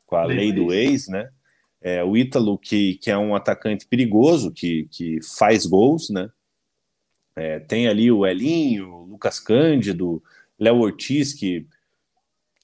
com 0.05 0.17
a 0.17 0.25
lei 0.25 0.53
do 0.53 0.73
ex, 0.73 1.07
né? 1.09 1.31
É, 1.81 2.03
o 2.03 2.17
Ítalo, 2.17 2.59
que, 2.59 2.97
que 2.97 3.11
é 3.11 3.17
um 3.17 3.37
atacante 3.37 3.87
perigoso, 3.87 4.51
que, 4.51 4.89
que 4.91 5.21
faz 5.23 5.65
gols, 5.65 6.11
né? 6.11 6.29
É, 7.37 7.61
tem 7.61 7.87
ali 7.87 8.11
o 8.11 8.27
Elinho, 8.27 8.93
o 8.93 9.05
Lucas 9.05 9.39
Cândido, 9.39 10.21
Léo 10.59 10.79
Ortiz, 10.79 11.33
que 11.33 11.67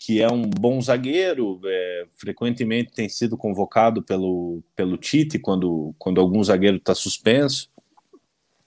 que 0.04 0.20
é 0.20 0.28
um 0.28 0.42
bom 0.42 0.80
zagueiro, 0.80 1.60
é, 1.64 2.06
frequentemente 2.16 2.90
tem 2.90 3.08
sido 3.08 3.36
convocado 3.36 4.02
pelo, 4.02 4.60
pelo 4.74 4.96
Tite 4.96 5.38
quando, 5.38 5.94
quando 5.96 6.20
algum 6.20 6.42
zagueiro 6.42 6.78
está 6.78 6.92
suspenso. 6.92 7.70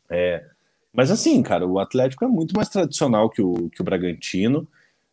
É, 0.09 0.45
mas 0.93 1.11
assim, 1.11 1.43
cara, 1.43 1.67
o 1.67 1.77
Atlético 1.77 2.23
é 2.23 2.27
muito 2.29 2.55
mais 2.55 2.69
tradicional 2.69 3.29
que 3.29 3.41
o, 3.41 3.69
que 3.69 3.81
o 3.81 3.83
Bragantino. 3.83 4.65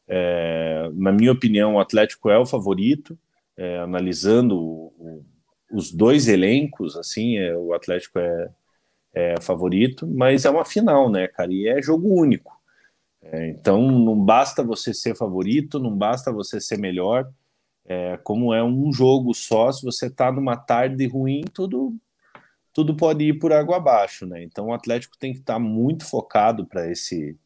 É, 0.07 0.89
na 0.95 1.11
minha 1.11 1.33
opinião, 1.33 1.75
o 1.75 1.81
Atlético 1.81 2.31
é 2.31 2.39
o 2.39 2.47
favorito. 2.47 3.19
É, 3.57 3.79
analisando 3.79 4.57
o, 4.57 5.25
os 5.73 5.91
dois 5.91 6.29
elencos, 6.29 6.97
assim, 6.97 7.37
é, 7.37 7.57
o 7.57 7.75
Atlético 7.75 8.21
é, 8.21 8.51
é 9.13 9.41
favorito, 9.41 10.07
mas 10.07 10.45
é 10.45 10.51
uma 10.51 10.65
final, 10.65 11.11
né, 11.11 11.27
cara? 11.27 11.53
E 11.53 11.67
é 11.67 11.83
jogo 11.83 12.09
único. 12.09 12.62
É, 13.23 13.49
então 13.49 13.81
não 13.91 14.19
basta 14.19 14.63
você 14.63 14.93
ser 14.93 15.17
favorito, 15.17 15.79
não 15.79 15.97
basta 15.97 16.33
você 16.33 16.61
ser 16.61 16.79
melhor. 16.79 17.31
É, 17.85 18.17
como 18.19 18.55
é 18.55 18.63
um 18.63 18.93
jogo 18.93 19.35
só, 19.35 19.71
se 19.73 19.85
você 19.85 20.07
está 20.07 20.31
numa 20.31 20.57
tarde 20.57 21.07
ruim, 21.07 21.43
tudo 21.53 21.95
tudo 22.73 22.97
pode 22.97 23.25
ir 23.25 23.39
por 23.39 23.53
água 23.53 23.77
abaixo, 23.77 24.25
né? 24.27 24.43
Então 24.43 24.69
o 24.69 24.73
Atlético 24.73 25.19
tem 25.19 25.33
que 25.33 25.41
estar 25.41 25.55
tá 25.55 25.61
muito 25.61 26.07
focado 26.07 26.67
para 26.67 26.91
esse 26.91 27.37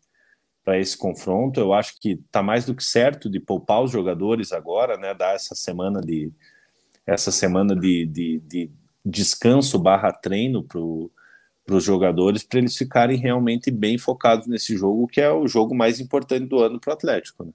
para 0.64 0.78
esse 0.80 0.96
confronto. 0.96 1.60
Eu 1.60 1.72
acho 1.72 2.00
que 2.00 2.12
está 2.12 2.42
mais 2.42 2.64
do 2.66 2.74
que 2.74 2.82
certo 2.82 3.30
de 3.30 3.38
poupar 3.38 3.82
os 3.82 3.90
jogadores 3.90 4.52
agora, 4.52 4.96
né? 4.96 5.14
Dar 5.14 5.34
essa 5.34 5.54
semana 5.54 6.00
de 6.00 6.32
essa 7.06 7.30
semana 7.30 7.74
de, 7.76 8.04
de, 8.06 8.40
de 8.40 8.70
descanso 9.04 9.78
barra 9.78 10.12
treino 10.12 10.64
para 10.64 10.80
para 11.66 11.74
os 11.74 11.84
jogadores 11.84 12.44
para 12.44 12.60
eles 12.60 12.76
ficarem 12.76 13.18
realmente 13.18 13.70
bem 13.70 13.98
focados 13.98 14.46
nesse 14.46 14.76
jogo, 14.76 15.08
que 15.08 15.20
é 15.20 15.30
o 15.30 15.48
jogo 15.48 15.74
mais 15.74 15.98
importante 15.98 16.46
do 16.46 16.60
ano 16.62 16.78
para 16.78 16.90
o 16.90 16.94
Atlético. 16.94 17.44
Né? 17.44 17.50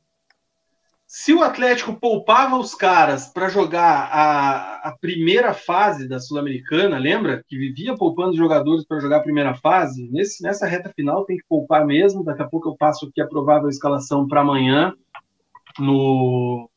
Se 1.07 1.33
o 1.33 1.41
Atlético 1.41 1.93
poupava 1.93 2.57
os 2.57 2.75
caras 2.75 3.27
para 3.27 3.49
jogar 3.49 4.09
a, 4.11 4.89
a, 4.89 4.97
primeira 4.97 5.53
fase 5.53 6.07
da 6.07 6.19
Sul-Americana, 6.19 6.97
lembra? 6.97 7.43
Que 7.47 7.57
vivia 7.57 7.95
poupando 7.97 8.35
jogadores 8.35 8.85
para 8.85 8.99
jogar 8.99 9.17
a 9.17 9.23
primeira 9.23 9.53
fase, 9.55 10.09
nesse, 10.09 10.41
nessa 10.41 10.65
reta 10.65 10.91
final 10.95 11.25
tem 11.25 11.37
que 11.37 11.43
poupar 11.49 11.85
mesmo. 11.85 12.23
Daqui 12.23 12.41
a 12.41 12.47
pouco 12.47 12.69
eu 12.69 12.77
passo 12.77 13.07
aqui 13.07 13.19
a 13.19 13.27
provável 13.27 13.67
escalação 13.67 14.25
para 14.25 14.39
amanhã 14.39 14.93
no 15.79 16.69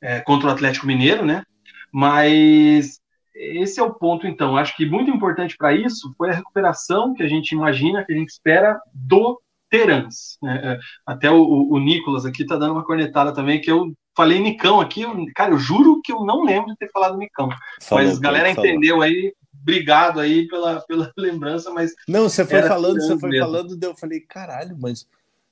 é, 0.00 0.20
contra 0.20 0.48
o 0.48 0.52
Atlético 0.52 0.86
Mineiro, 0.86 1.24
né? 1.24 1.42
Mas 1.90 3.00
esse 3.38 3.78
é 3.78 3.82
o 3.82 3.94
ponto, 3.94 4.26
então. 4.26 4.56
Acho 4.56 4.76
que 4.76 4.84
muito 4.84 5.10
importante 5.10 5.56
para 5.56 5.72
isso 5.72 6.12
foi 6.18 6.30
a 6.30 6.34
recuperação 6.34 7.14
que 7.14 7.22
a 7.22 7.28
gente 7.28 7.52
imagina, 7.52 8.04
que 8.04 8.12
a 8.12 8.16
gente 8.16 8.30
espera 8.30 8.80
do 8.92 9.40
Terans. 9.70 10.38
Né? 10.42 10.60
É, 10.64 10.78
até 11.06 11.30
o, 11.30 11.68
o 11.70 11.78
Nicolas 11.78 12.26
aqui 12.26 12.42
está 12.42 12.56
dando 12.56 12.72
uma 12.72 12.84
cornetada 12.84 13.32
também, 13.32 13.60
que 13.60 13.70
eu 13.70 13.92
falei 14.16 14.40
Nicão 14.40 14.80
aqui. 14.80 15.04
Cara, 15.34 15.52
eu 15.52 15.58
juro 15.58 16.00
que 16.02 16.12
eu 16.12 16.24
não 16.24 16.44
lembro 16.44 16.70
de 16.70 16.76
ter 16.76 16.90
falado 16.90 17.16
Nicão. 17.16 17.48
Mas 17.90 18.18
a 18.18 18.20
galera 18.20 18.50
entendeu 18.50 19.00
aí. 19.00 19.32
Obrigado 19.62 20.18
aí 20.18 20.48
pela, 20.48 20.80
pela 20.80 21.12
lembrança, 21.16 21.70
mas. 21.70 21.92
Não, 22.08 22.28
você 22.28 22.44
foi 22.44 22.62
falando, 22.62 23.00
você 23.00 23.18
foi 23.18 23.30
mesmo. 23.30 23.46
falando, 23.46 23.82
eu 23.82 23.94
falei, 23.96 24.20
caralho, 24.20 24.76
mas. 24.80 25.06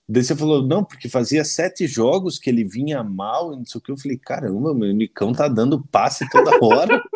Daí 0.09 0.23
você 0.23 0.37
falou, 0.37 0.65
não, 0.65 0.85
porque 0.85 1.09
fazia 1.09 1.45
sete 1.45 1.85
jogos 1.85 2.39
que 2.39 2.49
ele 2.49 2.63
vinha 2.63 3.03
mal, 3.03 3.57
não 3.57 3.65
sei 3.65 3.79
o 3.79 3.83
que. 3.83 3.91
Eu 3.91 3.97
falei, 3.97 4.17
caramba, 4.17 4.73
meu 4.73 4.93
Nicão 4.93 5.33
tá 5.33 5.49
dando 5.49 5.85
passe 5.91 6.29
toda 6.31 6.57
hora. 6.63 7.03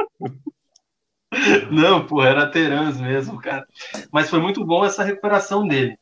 Não, 1.70 2.06
pô, 2.06 2.22
era 2.22 2.50
Terans 2.50 3.00
mesmo, 3.00 3.40
cara. 3.40 3.66
Mas 4.12 4.28
foi 4.28 4.40
muito 4.40 4.64
bom 4.64 4.84
essa 4.84 5.04
recuperação 5.04 5.66
dele. 5.66 5.96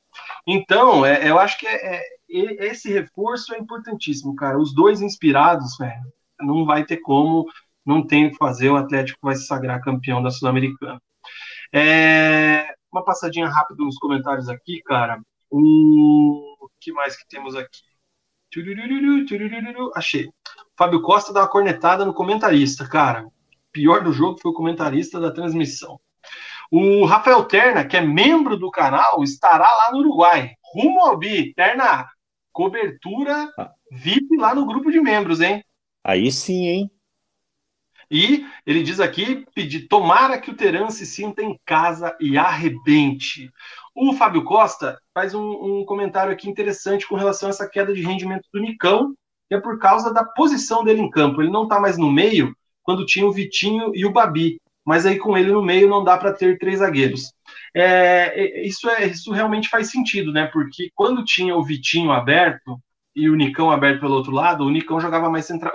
Então, 0.46 1.04
é, 1.04 1.28
eu 1.28 1.38
acho 1.38 1.58
que 1.58 1.66
é, 1.66 1.96
é, 1.96 2.02
esse 2.28 2.90
reforço 2.92 3.54
é 3.54 3.58
importantíssimo, 3.58 4.34
cara. 4.34 4.58
Os 4.58 4.74
dois 4.74 5.02
inspirados, 5.02 5.76
velho, 5.78 6.12
não 6.40 6.64
vai 6.64 6.84
ter 6.84 6.98
como, 6.98 7.46
não 7.84 8.06
tem 8.06 8.26
o 8.26 8.30
que 8.30 8.38
fazer. 8.38 8.70
O 8.70 8.76
Atlético 8.76 9.18
vai 9.22 9.36
se 9.36 9.46
sagrar 9.46 9.82
campeão 9.82 10.22
da 10.22 10.30
Sul-Americana. 10.30 11.00
É, 11.72 12.74
uma 12.90 13.04
passadinha 13.04 13.48
rápida 13.48 13.84
nos 13.84 13.98
comentários 13.98 14.48
aqui, 14.48 14.80
cara. 14.82 15.20
O 15.50 16.68
que 16.80 16.92
mais 16.92 17.16
que 17.16 17.28
temos 17.28 17.54
aqui? 17.54 17.80
Achei. 19.94 20.30
Fábio 20.76 21.02
Costa 21.02 21.34
dá 21.34 21.40
uma 21.40 21.50
cornetada 21.50 22.04
no 22.04 22.14
comentarista, 22.14 22.88
cara 22.88 23.26
pior 23.72 24.02
do 24.02 24.12
jogo 24.12 24.38
foi 24.40 24.50
o 24.50 24.54
comentarista 24.54 25.20
da 25.20 25.30
transmissão. 25.30 26.00
O 26.70 27.06
Rafael 27.06 27.44
Terna, 27.44 27.84
que 27.84 27.96
é 27.96 28.00
membro 28.00 28.56
do 28.56 28.70
canal, 28.70 29.22
estará 29.22 29.64
lá 29.64 29.92
no 29.92 29.98
Uruguai. 29.98 30.52
Rumo 30.74 31.00
ao 31.00 31.16
Bi. 31.16 31.54
Terna, 31.54 32.06
cobertura 32.52 33.50
VIP 33.90 34.36
lá 34.36 34.54
no 34.54 34.66
grupo 34.66 34.90
de 34.90 35.00
membros, 35.00 35.40
hein? 35.40 35.64
Aí 36.04 36.30
sim, 36.30 36.66
hein? 36.66 36.90
E 38.10 38.46
ele 38.66 38.82
diz 38.82 39.00
aqui, 39.00 39.44
pedir, 39.54 39.86
tomara 39.86 40.40
que 40.40 40.50
o 40.50 40.56
Teran 40.56 40.88
se 40.90 41.04
sinta 41.04 41.42
em 41.42 41.58
casa 41.64 42.16
e 42.18 42.38
arrebente. 42.38 43.50
O 43.94 44.14
Fábio 44.14 44.44
Costa 44.44 44.98
faz 45.12 45.34
um, 45.34 45.42
um, 45.80 45.84
comentário 45.84 46.32
aqui 46.32 46.48
interessante 46.48 47.06
com 47.06 47.16
relação 47.16 47.48
a 47.48 47.50
essa 47.50 47.68
queda 47.68 47.92
de 47.92 48.00
rendimento 48.00 48.48
do 48.52 48.60
Nicão, 48.60 49.14
que 49.48 49.54
é 49.54 49.60
por 49.60 49.78
causa 49.78 50.12
da 50.12 50.24
posição 50.24 50.82
dele 50.82 51.00
em 51.00 51.10
campo. 51.10 51.42
Ele 51.42 51.50
não 51.50 51.64
está 51.64 51.78
mais 51.78 51.98
no 51.98 52.10
meio 52.10 52.56
quando 52.88 53.04
tinha 53.04 53.26
o 53.26 53.32
Vitinho 53.32 53.92
e 53.94 54.06
o 54.06 54.10
Babi, 54.10 54.58
mas 54.82 55.04
aí 55.04 55.18
com 55.18 55.36
ele 55.36 55.52
no 55.52 55.62
meio 55.62 55.86
não 55.86 56.02
dá 56.02 56.16
para 56.16 56.32
ter 56.32 56.58
três 56.58 56.78
zagueiros. 56.78 57.34
É, 57.74 58.32
é, 58.34 58.66
isso, 58.66 58.88
é, 58.88 59.04
isso 59.04 59.30
realmente 59.30 59.68
faz 59.68 59.90
sentido, 59.90 60.32
né? 60.32 60.46
Porque 60.46 60.90
quando 60.94 61.22
tinha 61.22 61.54
o 61.54 61.62
Vitinho 61.62 62.10
aberto 62.10 62.80
e 63.14 63.28
o 63.28 63.34
Nicão 63.34 63.70
aberto 63.70 64.00
pelo 64.00 64.14
outro 64.14 64.32
lado, 64.32 64.64
o 64.64 64.70
Nicão 64.70 64.98
jogava 64.98 65.28
mais 65.28 65.44
central. 65.44 65.74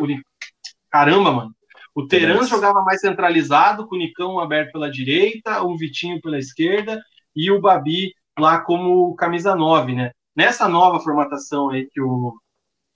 Caramba, 0.90 1.32
mano. 1.32 1.56
O 1.94 2.08
Teran 2.08 2.42
jogava 2.48 2.82
mais 2.82 3.02
centralizado, 3.02 3.86
com 3.86 3.94
o 3.94 4.00
Nicão 4.00 4.40
aberto 4.40 4.72
pela 4.72 4.90
direita, 4.90 5.62
o 5.62 5.78
Vitinho 5.78 6.20
pela 6.20 6.40
esquerda 6.40 7.00
e 7.36 7.52
o 7.52 7.62
Babi 7.62 8.16
lá 8.40 8.60
como 8.60 9.14
camisa 9.14 9.56
9, 9.56 9.94
né? 9.94 10.12
Nessa 10.36 10.68
nova 10.68 11.00
formatação 11.00 11.70
aí 11.70 11.88
que 11.92 12.02
o 12.02 12.34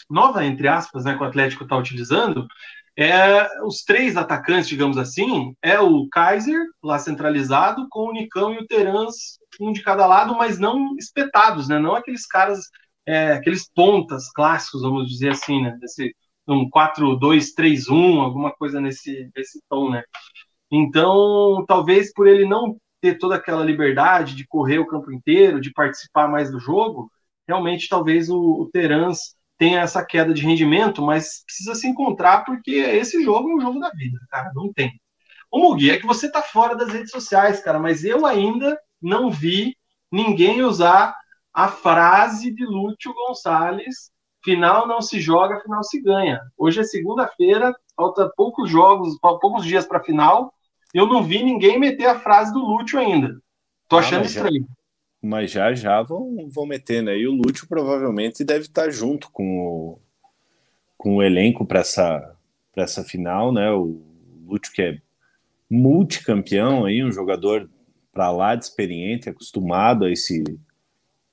nova 0.10 0.44
entre 0.46 0.68
aspas, 0.68 1.04
né, 1.06 1.16
que 1.16 1.22
o 1.22 1.26
Atlético 1.26 1.64
está 1.64 1.78
utilizando, 1.78 2.48
é 2.98 3.48
os 3.64 3.84
três 3.84 4.18
atacantes, 4.18 4.68
digamos 4.68 4.98
assim, 4.98 5.54
é 5.62 5.80
o 5.80 6.08
Kaiser 6.10 6.60
lá 6.84 6.98
centralizado 6.98 7.88
com 7.90 8.10
o 8.10 8.12
Nicão 8.12 8.54
e 8.54 8.58
o 8.58 8.66
Terans 8.66 9.38
um 9.62 9.72
de 9.72 9.84
cada 9.84 10.06
lado, 10.08 10.36
mas 10.36 10.60
não 10.60 10.96
espetados, 10.98 11.68
né? 11.68 11.80
Não 11.80 11.96
aqueles 11.96 12.26
caras, 12.26 12.60
é, 13.06 13.34
aqueles 13.34 13.70
pontas 13.70 14.32
clássicos, 14.32 14.82
vamos 14.82 15.10
dizer 15.10 15.30
assim, 15.32 15.62
né? 15.62 15.78
Desse 15.80 16.16
um 16.48 16.70
4-2-3-1, 16.70 18.22
alguma 18.22 18.52
coisa 18.52 18.80
nesse, 18.80 19.30
nesse 19.36 19.62
tom, 19.70 19.90
né? 19.92 20.04
Então, 20.72 21.66
talvez 21.68 22.12
por 22.14 22.28
ele 22.28 22.46
não 22.48 22.78
ter 23.02 23.18
toda 23.18 23.36
aquela 23.36 23.64
liberdade 23.64 24.36
de 24.36 24.48
correr 24.48 24.80
o 24.80 24.88
campo 24.88 25.12
inteiro, 25.12 25.62
de 25.62 25.72
participar 25.72 26.28
mais 26.28 26.52
do 26.52 26.60
jogo, 26.60 27.12
realmente 27.48 27.88
talvez 27.90 28.30
o, 28.30 28.62
o 28.62 28.70
Terans 28.72 29.36
tenha 29.58 29.82
essa 29.82 30.06
queda 30.06 30.34
de 30.34 30.42
rendimento, 30.42 31.02
mas 31.02 31.44
precisa 31.46 31.76
se 31.76 31.88
encontrar 31.88 32.46
porque 32.46 32.72
esse 32.72 33.24
jogo 33.24 33.50
é 33.50 33.56
um 33.56 33.62
jogo 33.62 33.80
da 33.80 33.90
vida, 33.90 34.20
cara, 34.30 34.52
não 34.54 34.72
tem. 34.72 34.92
O 35.52 35.60
Mugi, 35.60 35.92
é 35.92 35.98
que 35.98 36.06
você 36.06 36.32
tá 36.32 36.42
fora 36.42 36.76
das 36.76 36.90
redes 36.90 37.12
sociais, 37.12 37.62
cara, 37.62 37.80
mas 37.80 38.04
eu 38.04 38.26
ainda 38.26 38.78
não 39.02 39.32
vi 39.32 39.76
ninguém 40.12 40.62
usar 40.62 41.16
a 41.54 41.68
frase 41.68 42.54
de 42.54 42.66
Lúcio 42.66 43.14
Gonçalves 43.14 44.12
Final 44.48 44.88
não 44.88 45.02
se 45.02 45.20
joga, 45.20 45.60
final 45.60 45.84
se 45.84 46.02
ganha. 46.02 46.40
Hoje 46.58 46.80
é 46.80 46.84
segunda-feira, 46.86 47.76
falta 47.94 48.32
poucos 48.34 48.70
jogos, 48.70 49.18
poucos 49.20 49.66
dias 49.66 49.86
para 49.86 50.04
final. 50.04 50.54
Eu 50.94 51.06
não 51.06 51.22
vi 51.22 51.44
ninguém 51.44 51.78
meter 51.78 52.06
a 52.06 52.18
frase 52.18 52.54
do 52.54 52.60
Lúcio 52.60 52.98
ainda. 52.98 53.38
Tô 53.90 53.98
ah, 53.98 54.00
achando 54.00 54.22
mas 54.22 54.34
estranho. 54.34 54.66
Mas 55.28 55.52
já 55.52 55.74
já 55.74 56.02
vão, 56.02 56.50
vão 56.50 56.66
meter, 56.66 57.04
né? 57.04 57.18
E 57.18 57.28
o 57.28 57.34
Lúcio 57.34 57.68
provavelmente 57.68 58.44
deve 58.44 58.66
estar 58.66 58.90
junto 58.90 59.30
com 59.32 59.60
o, 59.60 60.00
com 60.98 61.18
o 61.18 61.24
elenco 61.24 61.66
para 61.66 61.82
essa, 61.82 62.36
essa 62.76 63.04
final, 63.04 63.52
né? 63.52 63.70
O 63.72 64.02
Lúcio 64.46 64.74
que 64.74 64.82
é 64.82 65.02
multicampeão 65.70 66.86
aí, 66.86 67.04
um 67.04 67.12
jogador 67.12 67.70
para 68.12 68.32
lá 68.32 68.56
de 68.56 68.64
experiente, 68.64 69.30
acostumado 69.30 70.06
a 70.06 70.12
esse 70.12 70.44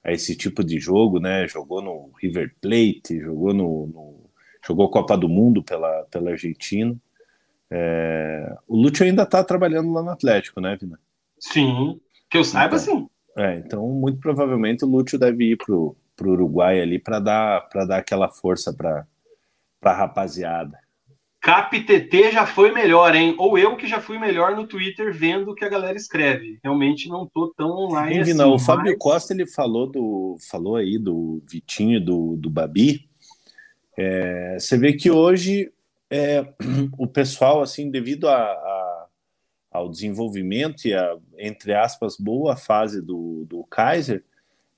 a 0.02 0.12
esse 0.12 0.36
tipo 0.36 0.62
de 0.62 0.78
jogo, 0.78 1.18
né? 1.18 1.48
Jogou 1.48 1.80
no 1.80 2.10
River 2.20 2.54
Plate, 2.60 3.20
jogou 3.20 3.54
no, 3.54 3.86
no 3.86 4.30
jogou 4.66 4.90
Copa 4.90 5.16
do 5.16 5.28
Mundo 5.28 5.62
pela, 5.62 6.02
pela 6.10 6.32
Argentina. 6.32 6.94
É, 7.70 8.56
o 8.68 8.76
Lúcio 8.76 9.04
ainda 9.04 9.22
está 9.22 9.42
trabalhando 9.42 9.90
lá 9.92 10.02
no 10.02 10.10
Atlético, 10.10 10.60
né, 10.60 10.76
Vina? 10.78 10.98
Sim, 11.38 12.00
que 12.28 12.36
eu 12.36 12.44
saiba, 12.44 12.76
então, 12.76 12.98
sim. 12.98 13.08
É, 13.36 13.56
então 13.56 13.89
muito 13.89 14.20
provavelmente 14.20 14.85
o 14.85 14.89
Lúcio 14.89 15.19
deve 15.19 15.52
ir 15.52 15.56
pro, 15.56 15.97
pro 16.16 16.32
Uruguai 16.32 16.81
ali 16.81 16.98
para 16.98 17.19
dar 17.19 17.69
para 17.69 17.85
dar 17.85 17.98
aquela 17.98 18.28
força 18.28 18.73
para 18.73 19.06
para 19.81 19.93
rapaziada. 19.93 20.78
CapTT 21.44 22.32
já 22.32 22.47
foi 22.47 22.73
melhor, 22.73 23.15
hein? 23.15 23.35
Ou 23.36 23.59
eu 23.59 23.77
que 23.77 23.86
já 23.86 24.01
fui 24.01 24.19
melhor 24.19 24.56
no 24.56 24.66
Twitter 24.66 25.12
vendo 25.12 25.51
o 25.51 25.55
que 25.55 25.62
a 25.62 25.69
galera 25.69 25.94
escreve. 25.94 26.59
Realmente 26.65 27.06
não 27.06 27.27
tô 27.27 27.52
tão 27.55 27.70
online 27.70 28.15
Sim, 28.15 28.20
assim. 28.20 28.35
Não, 28.35 28.55
o 28.55 28.59
Fábio 28.59 28.97
Costa 28.97 29.35
ele 29.35 29.47
falou 29.47 29.86
do 29.86 30.39
falou 30.51 30.77
aí 30.77 30.98
do 30.98 31.43
Vitinho 31.47 32.01
do, 32.01 32.35
do 32.39 32.48
Babi. 32.48 33.11
É, 33.94 34.56
você 34.59 34.78
vê 34.78 34.94
que 34.94 35.11
hoje 35.11 35.70
é, 36.11 36.47
o 36.97 37.06
pessoal 37.06 37.61
assim 37.61 37.90
devido 37.90 38.27
a, 38.27 38.36
a, 38.36 38.73
ao 39.74 39.88
desenvolvimento 39.90 40.86
e 40.86 40.94
a 40.94 41.16
entre 41.36 41.74
aspas 41.74 42.16
boa 42.16 42.56
fase 42.56 43.02
do, 43.02 43.44
do 43.48 43.64
Kaiser, 43.64 44.22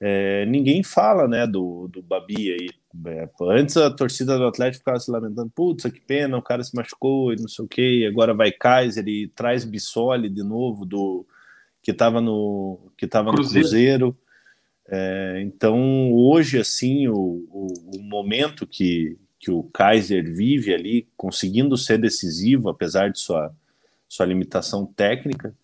é, 0.01 0.47
ninguém 0.47 0.83
fala 0.83 1.29
né 1.29 1.47
do, 1.47 1.87
do 1.89 2.03
Babi 2.03 2.51
aí 2.51 2.71
é, 3.05 3.29
antes 3.43 3.77
a 3.77 3.91
torcida 3.91 4.39
do 4.39 4.47
Atlético 4.47 4.79
ficava 4.79 4.99
se 4.99 5.11
lamentando, 5.11 5.51
putz, 5.55 5.85
que 5.85 6.01
pena, 6.01 6.39
o 6.39 6.43
cara 6.43 6.65
se 6.65 6.75
machucou 6.75 7.31
e 7.31 7.37
não 7.37 7.47
sei 7.47 7.65
o 7.65 7.69
que, 7.69 8.07
agora 8.07 8.33
vai 8.33 8.51
Kaiser 8.51 9.07
e 9.07 9.29
traz 9.29 9.67
Bissoli 9.67 10.31
de 10.31 10.43
novo 10.43 10.87
do 10.87 11.27
que 11.83 11.91
estava 11.91 12.21
no 12.21 12.91
que 12.97 13.07
tava 13.07 13.31
no 13.31 13.37
Cruzeiro. 13.37 14.17
É, 14.89 15.43
então 15.45 16.11
hoje 16.15 16.59
assim 16.59 17.07
o, 17.09 17.45
o, 17.51 17.67
o, 17.97 18.03
momento 18.03 18.67
que, 18.67 19.19
que 19.39 19.51
o 19.51 19.65
Kaiser 19.65 20.25
vive 20.33 20.73
ali, 20.73 21.07
conseguindo 21.17 21.77
ser 21.77 21.99
decisivo 21.99 22.69
apesar 22.71 23.11
de 23.11 23.19
sua 23.19 23.53
sua 24.09 24.27
limitação 24.27 24.87
técnica, 24.87 25.55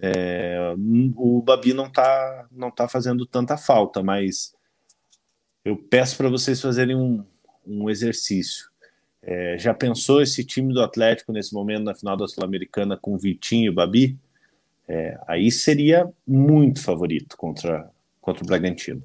é, 0.00 0.74
o 1.16 1.40
Babi 1.40 1.72
não 1.72 1.86
está 1.86 2.46
não 2.50 2.70
tá 2.70 2.86
fazendo 2.88 3.24
tanta 3.24 3.56
falta, 3.56 4.02
mas 4.02 4.54
eu 5.64 5.76
peço 5.76 6.16
para 6.16 6.28
vocês 6.28 6.60
fazerem 6.60 6.96
um, 6.96 7.24
um 7.66 7.88
exercício. 7.88 8.68
É, 9.22 9.58
já 9.58 9.74
pensou 9.74 10.22
esse 10.22 10.44
time 10.44 10.72
do 10.72 10.82
Atlético 10.82 11.32
nesse 11.32 11.52
momento 11.52 11.84
na 11.84 11.94
final 11.94 12.16
da 12.16 12.28
Sul-Americana 12.28 12.96
com 12.96 13.18
Vitinho 13.18 13.72
e 13.72 13.74
Babi? 13.74 14.16
É, 14.86 15.18
aí 15.26 15.50
seria 15.50 16.08
muito 16.24 16.80
favorito 16.80 17.36
contra, 17.36 17.90
contra 18.20 18.44
o 18.44 18.46
Bragantino. 18.46 19.02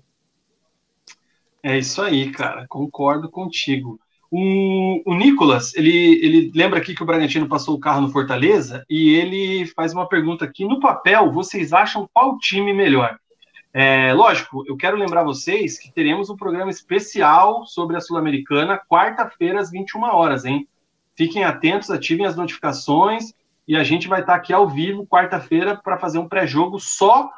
É 1.64 1.78
isso 1.78 2.02
aí, 2.02 2.32
cara. 2.32 2.68
Concordo 2.68 3.30
contigo. 3.30 4.00
O, 4.32 5.02
o 5.06 5.14
Nicolas, 5.14 5.76
ele, 5.76 5.92
ele 6.24 6.52
lembra 6.56 6.80
aqui 6.80 6.96
que 6.96 7.04
o 7.04 7.06
Bragantino 7.06 7.50
passou 7.50 7.76
o 7.76 7.80
carro 7.80 8.00
no 8.00 8.10
Fortaleza 8.10 8.86
e 8.90 9.14
ele 9.14 9.66
faz 9.76 9.94
uma 9.94 10.08
pergunta 10.08 10.46
aqui. 10.46 10.64
No 10.64 10.80
papel, 10.80 11.30
vocês 11.34 11.74
acham 11.74 12.10
qual 12.14 12.38
time 12.38 12.74
melhor? 12.74 13.20
É, 13.74 14.14
lógico, 14.14 14.64
eu 14.66 14.78
quero 14.78 14.96
lembrar 14.96 15.24
vocês 15.24 15.78
que 15.78 15.92
teremos 15.92 16.30
um 16.30 16.38
programa 16.38 16.72
especial 16.72 17.66
sobre 17.66 17.98
a 17.98 18.02
Sul-Americana, 18.02 18.80
quarta-feira, 18.90 19.60
às 19.60 19.70
21 19.70 20.04
horas, 20.04 20.46
hein? 20.46 20.66
Fiquem 21.16 21.44
atentos, 21.44 21.90
ativem 21.90 22.26
as 22.26 22.36
notificações 22.38 23.34
e 23.68 23.76
a 23.76 23.84
gente 23.84 24.08
vai 24.08 24.22
estar 24.22 24.36
aqui 24.36 24.54
ao 24.54 24.68
vivo, 24.68 25.06
quarta-feira, 25.06 25.76
para 25.76 25.98
fazer 25.98 26.20
um 26.20 26.28
pré-jogo 26.28 26.80
só 26.80 27.30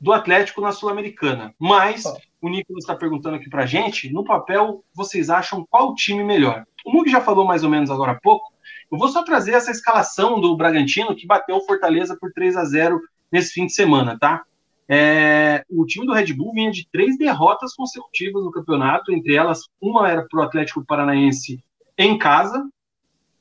do 0.00 0.12
Atlético 0.12 0.60
na 0.60 0.72
Sul-Americana. 0.72 1.54
Mas 1.58 2.04
o 2.40 2.48
Nicolas 2.48 2.84
está 2.84 2.94
perguntando 2.94 3.36
aqui 3.36 3.48
para 3.48 3.62
a 3.62 3.66
gente, 3.66 4.12
no 4.12 4.24
papel, 4.24 4.84
vocês 4.94 5.30
acham 5.30 5.66
qual 5.68 5.94
time 5.94 6.22
melhor? 6.22 6.64
O 6.84 6.92
Mug 6.92 7.10
já 7.10 7.20
falou 7.20 7.44
mais 7.44 7.64
ou 7.64 7.70
menos 7.70 7.90
agora 7.90 8.12
há 8.12 8.20
pouco. 8.20 8.52
Eu 8.90 8.98
vou 8.98 9.08
só 9.08 9.24
trazer 9.24 9.52
essa 9.52 9.70
escalação 9.70 10.40
do 10.40 10.56
Bragantino 10.56 11.14
que 11.14 11.26
bateu 11.26 11.56
o 11.56 11.64
Fortaleza 11.64 12.16
por 12.20 12.32
3 12.32 12.56
a 12.56 12.64
0 12.64 13.00
nesse 13.32 13.52
fim 13.52 13.66
de 13.66 13.72
semana, 13.72 14.16
tá? 14.18 14.44
É, 14.88 15.64
o 15.68 15.84
time 15.84 16.06
do 16.06 16.12
Red 16.12 16.32
Bull 16.32 16.52
vinha 16.52 16.70
de 16.70 16.86
três 16.92 17.18
derrotas 17.18 17.74
consecutivas 17.74 18.44
no 18.44 18.52
campeonato, 18.52 19.12
entre 19.12 19.34
elas 19.34 19.62
uma 19.80 20.08
era 20.08 20.22
para 20.22 20.38
o 20.38 20.42
Atlético 20.42 20.84
Paranaense 20.84 21.60
em 21.98 22.16
casa, 22.16 22.64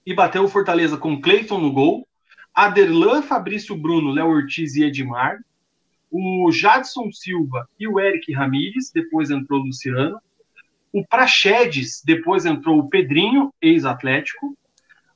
e 0.05 0.13
bateu 0.13 0.43
o 0.43 0.47
Fortaleza 0.47 0.97
com 0.97 1.19
Cleiton 1.21 1.59
no 1.59 1.71
gol, 1.71 2.07
Aderlan, 2.53 3.21
Fabrício 3.21 3.75
Bruno, 3.75 4.11
Léo 4.11 4.29
Ortiz 4.29 4.75
e 4.75 4.83
Edmar, 4.83 5.37
o 6.11 6.51
Jadson 6.51 7.11
Silva 7.11 7.67
e 7.79 7.87
o 7.87 7.99
Eric 7.99 8.31
Ramírez, 8.33 8.91
depois 8.93 9.29
entrou 9.29 9.61
o 9.61 9.65
Luciano, 9.65 10.19
o 10.93 11.05
Praxedes, 11.05 12.01
depois 12.05 12.45
entrou 12.45 12.79
o 12.79 12.89
Pedrinho, 12.89 13.53
ex-Atlético, 13.61 14.57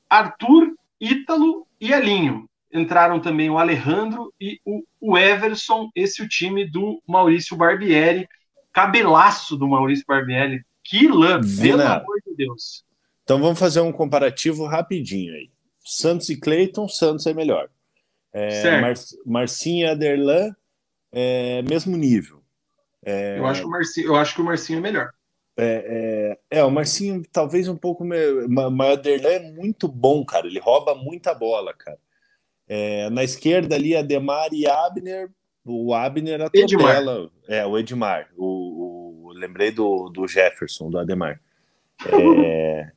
Arthur, 0.08 0.74
Ítalo 1.00 1.66
e 1.80 1.92
Elinho 1.92 2.50
entraram 2.72 3.20
também 3.20 3.50
o 3.50 3.58
Alejandro 3.58 4.32
e 4.40 4.60
o, 4.64 4.82
o 5.00 5.18
Everson, 5.18 5.90
esse 5.94 6.22
é 6.22 6.24
o 6.24 6.28
time 6.28 6.64
do 6.64 7.02
Maurício 7.06 7.56
Barbieri, 7.56 8.28
cabelaço 8.72 9.56
do 9.56 9.68
Maurício 9.68 10.04
Barbieri. 10.06 10.64
Que 10.82 11.06
lã, 11.08 11.40
pelo 11.60 11.82
amor 11.82 12.20
de 12.26 12.34
Deus. 12.34 12.84
Então 13.22 13.40
vamos 13.40 13.58
fazer 13.58 13.80
um 13.80 13.92
comparativo 13.92 14.66
rapidinho 14.66 15.34
aí. 15.34 15.50
Santos 15.84 16.28
e 16.30 16.36
Cleiton, 16.36 16.88
Santos 16.88 17.26
é 17.26 17.34
melhor. 17.34 17.68
É, 18.32 18.80
Mar 18.80 18.94
Marcinho 19.26 19.86
e 19.86 19.90
Aderlan, 19.90 20.54
é, 21.12 21.62
mesmo 21.62 21.96
nível. 21.96 22.40
É, 23.02 23.38
eu, 23.38 23.46
acho 23.46 23.60
que 23.60 23.66
o 23.66 23.70
Marcinho, 23.70 24.06
eu 24.06 24.16
acho 24.16 24.34
que 24.34 24.40
o 24.40 24.44
Marcinho 24.44 24.78
é 24.78 24.82
melhor. 24.82 25.10
É, 25.56 26.38
é, 26.50 26.58
é, 26.58 26.64
o 26.64 26.70
Marcinho 26.70 27.22
talvez 27.30 27.68
um 27.68 27.76
pouco. 27.76 28.04
Mas 28.04 28.72
o 28.72 28.82
Aderlan 28.82 29.28
é 29.28 29.52
muito 29.52 29.88
bom, 29.88 30.24
cara. 30.24 30.46
Ele 30.46 30.58
rouba 30.58 30.94
muita 30.94 31.34
bola, 31.34 31.74
cara. 31.74 31.98
É, 32.68 33.10
na 33.10 33.24
esquerda 33.24 33.74
ali, 33.74 33.96
Ademar 33.96 34.48
e 34.52 34.66
Abner, 34.66 35.30
o 35.64 35.92
Abner 35.92 36.40
atropela. 36.40 37.30
É, 37.48 37.66
o 37.66 37.76
Edmar. 37.76 38.30
O, 38.36 39.26
o, 39.26 39.32
lembrei 39.32 39.70
do, 39.70 40.08
do 40.08 40.26
Jefferson, 40.28 40.88
do 40.88 40.98
Ademar. 40.98 41.40
É, 42.06 42.92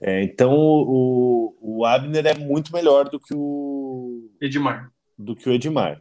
é, 0.00 0.22
então 0.22 0.54
o, 0.54 1.56
o 1.60 1.84
Abner 1.84 2.26
é 2.26 2.34
muito 2.34 2.72
melhor 2.72 3.08
do 3.08 3.18
que 3.18 3.34
o 3.34 4.30
Edmar. 4.40 4.92
Do 5.18 5.34
que 5.34 5.48
o 5.48 5.52
Edmar. 5.52 6.00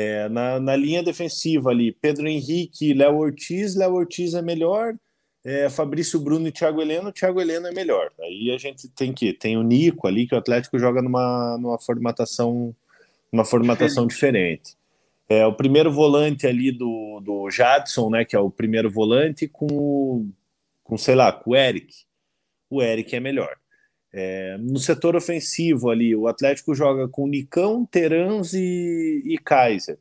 É, 0.00 0.28
na, 0.28 0.60
na 0.60 0.76
linha 0.76 1.02
defensiva 1.02 1.70
ali, 1.70 1.90
Pedro 1.90 2.28
Henrique, 2.28 2.94
Léo 2.94 3.16
Ortiz, 3.16 3.74
Léo 3.74 3.94
Ortiz 3.94 4.32
é 4.32 4.40
melhor, 4.40 4.94
é, 5.44 5.68
Fabrício 5.68 6.20
Bruno 6.20 6.46
e 6.46 6.52
Thiago 6.52 6.80
Heleno, 6.80 7.10
Thiago 7.10 7.40
Heleno 7.40 7.66
é 7.66 7.72
melhor. 7.72 8.12
Aí 8.20 8.52
a 8.52 8.58
gente 8.58 8.88
tem 8.88 9.12
que 9.12 9.32
tem 9.32 9.56
o 9.56 9.62
Nico 9.64 10.06
ali 10.06 10.24
que 10.24 10.36
o 10.36 10.38
Atlético 10.38 10.78
joga 10.78 11.02
numa, 11.02 11.58
numa 11.58 11.80
formatação 11.80 12.72
uma 13.32 13.44
formatação 13.44 14.06
diferente. 14.06 14.76
diferente. 14.76 14.78
É 15.28 15.44
o 15.44 15.52
primeiro 15.52 15.90
volante 15.90 16.46
ali 16.46 16.70
do, 16.70 17.20
do 17.20 17.50
Jadson, 17.50 18.08
né, 18.08 18.24
que 18.24 18.36
é 18.36 18.38
o 18.38 18.50
primeiro 18.50 18.88
volante 18.88 19.48
com 19.48 20.30
com 20.84 20.96
sei 20.96 21.16
lá, 21.16 21.32
com 21.32 21.50
o 21.50 21.56
Eric. 21.56 21.92
O 22.70 22.80
Eric 22.80 23.16
é 23.16 23.20
melhor. 23.20 23.56
É, 24.12 24.56
no 24.58 24.78
setor 24.78 25.16
ofensivo 25.16 25.90
ali, 25.90 26.16
o 26.16 26.26
Atlético 26.26 26.74
joga 26.74 27.08
com 27.08 27.28
Nicão, 27.28 27.84
Terans 27.84 28.54
e, 28.54 29.22
e 29.24 29.38
Kaiser. 29.38 29.98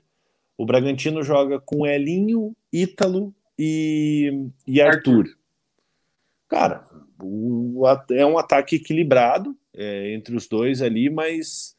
O 0.58 0.66
Bragantino 0.66 1.22
joga 1.22 1.60
com 1.60 1.86
Elinho, 1.86 2.56
Ítalo 2.72 3.34
e, 3.60 4.50
e 4.66 4.82
Arthur. 4.82 5.26
Cara, 6.48 6.88
o, 7.22 7.84
é 8.12 8.26
um 8.26 8.38
ataque 8.38 8.78
equilibrado 8.78 9.56
é, 9.76 10.14
entre 10.14 10.36
os 10.36 10.48
dois 10.48 10.82
ali, 10.82 11.10
mas 11.10 11.76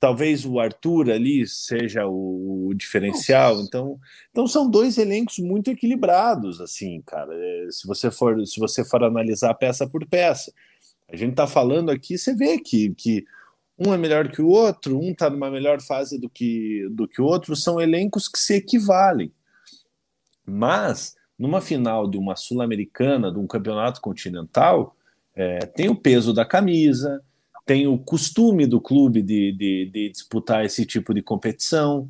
talvez 0.00 0.46
o 0.46 0.58
Arthur 0.58 1.10
ali 1.10 1.46
seja 1.46 2.06
o, 2.06 2.68
o 2.68 2.74
diferencial. 2.74 3.60
Então, 3.60 3.98
então 4.30 4.46
são 4.46 4.68
dois 4.68 4.98
elencos 4.98 5.38
muito 5.38 5.70
equilibrados, 5.70 6.60
assim, 6.60 7.02
cara. 7.06 7.32
É, 7.32 7.68
se 7.70 7.86
você 7.86 8.10
for 8.10 8.44
se 8.46 8.58
você 8.58 8.84
for 8.84 9.04
analisar 9.04 9.54
peça 9.54 9.86
por 9.86 10.06
peça, 10.06 10.52
a 11.12 11.16
gente 11.16 11.32
está 11.32 11.46
falando 11.46 11.90
aqui, 11.90 12.16
você 12.16 12.34
vê 12.34 12.58
que, 12.58 12.94
que 12.94 13.24
um 13.78 13.92
é 13.92 13.98
melhor 13.98 14.28
que 14.28 14.42
o 14.42 14.48
outro, 14.48 14.98
um 14.98 15.10
está 15.10 15.28
numa 15.30 15.50
melhor 15.50 15.80
fase 15.80 16.18
do 16.18 16.28
que, 16.28 16.86
do 16.90 17.08
que 17.08 17.20
o 17.20 17.24
outro, 17.24 17.56
são 17.56 17.80
elencos 17.80 18.28
que 18.28 18.38
se 18.38 18.54
equivalem. 18.54 19.32
Mas, 20.46 21.16
numa 21.38 21.60
final 21.60 22.08
de 22.08 22.18
uma 22.18 22.36
Sul-Americana, 22.36 23.32
de 23.32 23.38
um 23.38 23.46
campeonato 23.46 24.00
continental, 24.00 24.96
é, 25.34 25.60
tem 25.60 25.88
o 25.88 25.96
peso 25.96 26.32
da 26.34 26.44
camisa, 26.44 27.22
tem 27.64 27.86
o 27.86 27.98
costume 27.98 28.66
do 28.66 28.80
clube 28.80 29.22
de, 29.22 29.52
de, 29.52 29.90
de 29.90 30.10
disputar 30.10 30.64
esse 30.64 30.84
tipo 30.84 31.14
de 31.14 31.22
competição, 31.22 32.08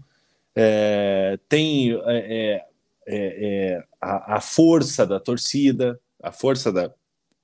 é, 0.54 1.38
tem 1.48 1.92
é, 1.92 1.98
é, 2.06 2.66
é, 3.06 3.76
é 3.76 3.84
a, 4.00 4.36
a, 4.36 4.40
força 4.40 5.06
da 5.06 5.20
torcida, 5.20 6.00
a 6.22 6.32
força 6.32 6.72
da, 6.72 6.92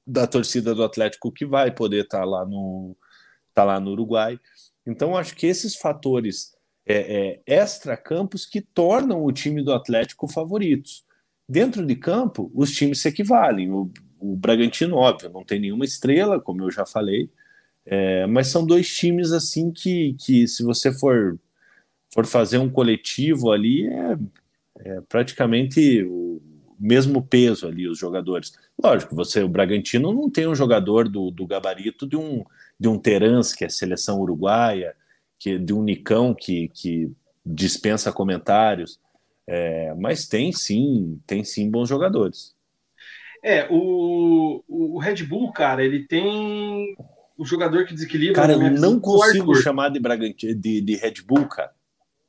da 0.06 0.26
torcida 0.26 0.74
do 0.74 0.84
Atlético 0.84 1.32
que 1.32 1.44
vai 1.44 1.70
poder 1.70 2.04
estar 2.04 2.20
tá 2.20 2.24
lá 2.24 2.44
no 2.44 2.96
tá 3.52 3.64
lá 3.64 3.80
no 3.80 3.92
Uruguai. 3.92 4.38
Então 4.86 5.16
acho 5.16 5.34
que 5.34 5.46
esses 5.46 5.74
fatores 5.74 6.54
é, 6.86 6.94
é, 6.94 7.40
extra-campos 7.46 8.46
que 8.46 8.60
tornam 8.60 9.24
o 9.24 9.32
time 9.32 9.62
do 9.62 9.72
Atlético 9.72 10.28
favoritos. 10.28 11.04
Dentro 11.48 11.84
de 11.84 11.96
campo, 11.96 12.50
os 12.54 12.70
times 12.70 13.00
se 13.00 13.08
equivalem. 13.08 13.72
O, 13.72 13.90
o 14.20 14.36
Bragantino, 14.36 14.96
óbvio, 14.96 15.30
não 15.30 15.44
tem 15.44 15.58
nenhuma 15.58 15.84
estrela, 15.84 16.40
como 16.40 16.62
eu 16.62 16.70
já 16.70 16.86
falei, 16.86 17.30
é, 17.84 18.26
mas 18.26 18.48
são 18.48 18.64
dois 18.66 18.94
times 18.94 19.32
assim 19.32 19.72
que, 19.72 20.14
que 20.14 20.46
se 20.46 20.62
você 20.62 20.92
for, 20.92 21.38
for 22.12 22.26
fazer 22.26 22.58
um 22.58 22.68
coletivo 22.68 23.50
ali, 23.50 23.86
é, 23.86 24.18
é 24.80 25.00
praticamente 25.02 26.02
o 26.04 26.40
mesmo 26.78 27.22
peso 27.22 27.66
ali, 27.66 27.88
os 27.88 27.98
jogadores. 27.98 28.52
Lógico, 28.82 29.14
você, 29.14 29.42
o 29.42 29.48
Bragantino 29.48 30.12
não 30.12 30.30
tem 30.30 30.46
um 30.46 30.54
jogador 30.54 31.08
do, 31.08 31.30
do 31.30 31.46
gabarito 31.46 32.06
de 32.06 32.16
um, 32.16 32.44
de 32.78 32.88
um 32.88 32.98
Terans, 32.98 33.52
que 33.52 33.64
é 33.64 33.68
seleção 33.68 34.20
uruguaia, 34.20 34.94
que, 35.38 35.58
de 35.58 35.72
um 35.72 35.82
Nicão 35.82 36.34
que, 36.34 36.68
que 36.68 37.10
dispensa 37.44 38.12
comentários, 38.12 38.98
é, 39.46 39.94
mas 39.94 40.26
tem 40.26 40.52
sim, 40.52 41.20
tem 41.26 41.44
sim 41.44 41.70
bons 41.70 41.88
jogadores. 41.88 42.54
É, 43.42 43.66
o, 43.70 44.64
o 44.66 44.98
Red 44.98 45.22
Bull, 45.22 45.52
cara, 45.52 45.84
ele 45.84 46.06
tem 46.06 46.96
o 47.38 47.44
jogador 47.44 47.84
que 47.84 47.94
desequilibra. 47.94 48.34
Cara, 48.34 48.54
eu 48.54 48.70
não 48.72 48.98
consigo 48.98 49.54
chamar 49.54 49.90
de, 49.90 50.00
Bragantino, 50.00 50.54
de, 50.54 50.80
de 50.80 50.96
Red 50.96 51.22
Bull, 51.24 51.46
cara. 51.46 51.75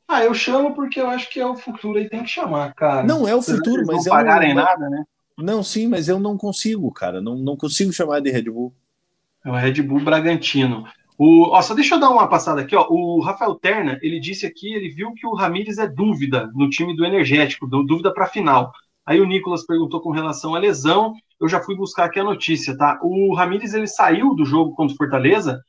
Ah, 0.08 0.24
eu 0.24 0.34
chamo 0.34 0.74
porque 0.74 1.02
eu 1.02 1.10
acho 1.10 1.30
que 1.30 1.40
é 1.40 1.46
o 1.46 1.56
futuro 1.56 2.00
e 2.00 2.08
tem 2.08 2.24
que 2.24 2.30
chamar, 2.30 2.74
cara. 2.74 3.04
Não 3.04 3.28
é 3.28 3.36
o 3.36 3.42
futuro, 3.42 3.84
mas 3.86 4.06
não 4.06 4.14
pagarem 4.14 4.54
não, 4.54 4.64
nada, 4.64 4.90
né? 4.90 5.04
Não, 5.38 5.62
sim, 5.62 5.88
mas 5.88 6.08
eu 6.08 6.18
não 6.18 6.38
consigo, 6.38 6.90
cara. 6.92 7.20
Não, 7.20 7.36
não 7.36 7.58
consigo 7.58 7.92
chamar 7.92 8.22
de 8.22 8.32
Red 8.32 8.44
Bull. 8.44 8.74
É 9.44 9.50
o 9.50 9.56
Red 9.56 9.82
Bull 9.82 10.00
Bragantino. 10.00 10.86
O, 11.18 11.50
ó, 11.50 11.62
só 11.62 11.74
deixa 11.74 11.96
eu 11.96 12.00
dar 12.00 12.10
uma 12.10 12.28
passada 12.28 12.62
aqui, 12.62 12.74
ó. 12.74 12.88
O 12.90 13.20
Rafael 13.20 13.56
Terna, 13.56 14.00
ele 14.02 14.20
disse 14.20 14.46
aqui, 14.46 14.74
ele 14.74 14.90
viu 14.90 15.14
que 15.14 15.28
o 15.28 15.34
Ramires 15.34 15.78
é 15.78 15.88
dúvida 15.88 16.50
no 16.56 16.70
time 16.70 16.96
do 16.96 17.06
Energético, 17.06 17.68
dúvida 17.68 18.14
para 18.14 18.28
final. 18.28 18.72
Aí 19.06 19.20
o 19.20 19.26
Nicolas 19.26 19.66
perguntou 19.66 20.00
com 20.00 20.12
relação 20.12 20.56
à 20.56 20.60
lesão. 20.60 21.14
Eu 21.40 21.50
já 21.50 21.60
fui 21.60 21.76
buscar 21.76 22.06
aqui 22.06 22.20
a 22.20 22.24
notícia, 22.24 22.78
tá? 22.78 22.98
O 23.02 23.34
Ramires 23.36 23.74
ele 23.74 23.88
saiu 23.88 24.34
do 24.34 24.46
jogo 24.46 24.74
contra 24.74 24.94
o 24.94 24.98
Fortaleza 24.98 25.62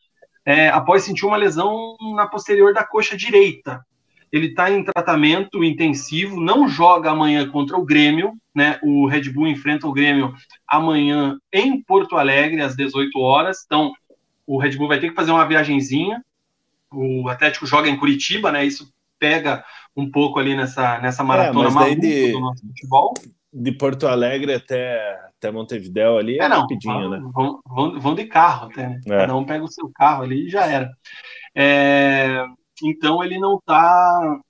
é, 0.44 0.68
após 0.68 1.02
sentir 1.02 1.26
uma 1.26 1.36
lesão 1.36 1.96
na 2.14 2.26
posterior 2.26 2.72
da 2.72 2.84
coxa 2.84 3.16
direita 3.16 3.84
ele 4.32 4.48
está 4.48 4.70
em 4.70 4.84
tratamento 4.84 5.64
intensivo, 5.64 6.40
não 6.40 6.68
joga 6.68 7.10
amanhã 7.10 7.48
contra 7.48 7.76
o 7.76 7.84
Grêmio, 7.84 8.34
né? 8.54 8.78
O 8.82 9.06
Red 9.06 9.30
Bull 9.30 9.48
enfrenta 9.48 9.86
o 9.86 9.92
Grêmio 9.92 10.34
amanhã 10.66 11.38
em 11.52 11.80
Porto 11.82 12.16
Alegre, 12.16 12.60
às 12.60 12.76
18 12.76 13.18
horas. 13.18 13.64
Então, 13.64 13.92
o 14.46 14.58
Red 14.58 14.76
Bull 14.76 14.88
vai 14.88 15.00
ter 15.00 15.10
que 15.10 15.14
fazer 15.14 15.30
uma 15.30 15.46
viagenzinha. 15.46 16.22
O 16.92 17.28
Atlético 17.28 17.66
joga 17.66 17.88
em 17.88 17.96
Curitiba, 17.96 18.52
né? 18.52 18.64
Isso 18.64 18.92
pega 19.18 19.64
um 19.96 20.10
pouco 20.10 20.38
ali 20.38 20.54
nessa, 20.54 20.98
nessa 20.98 21.22
é, 21.22 21.26
maratona 21.26 21.68
é, 21.68 21.72
maluca 21.72 22.00
de, 22.00 22.32
do 22.32 22.40
nosso 22.40 22.66
futebol. 22.66 23.14
De 23.52 23.72
Porto 23.72 24.06
Alegre 24.06 24.54
até, 24.54 25.18
até 25.36 25.50
Montevidéu 25.50 26.18
ali 26.18 26.38
é, 26.38 26.44
é 26.44 26.48
não, 26.48 26.60
rapidinho, 26.60 26.94
vão, 26.94 27.10
né? 27.10 27.20
Vão, 27.32 27.60
vão, 27.66 28.00
vão, 28.00 28.14
de 28.14 28.24
carro 28.26 28.66
até, 28.70 28.88
né? 28.88 29.00
É. 29.06 29.18
Cada 29.18 29.34
um 29.34 29.44
pega 29.44 29.64
o 29.64 29.68
seu 29.68 29.90
carro 29.90 30.22
ali 30.22 30.46
e 30.46 30.50
já 30.50 30.66
era. 30.66 30.90
É, 31.54 32.44
então 32.82 33.22
ele 33.22 33.38
não 33.38 33.56
está 33.56 34.40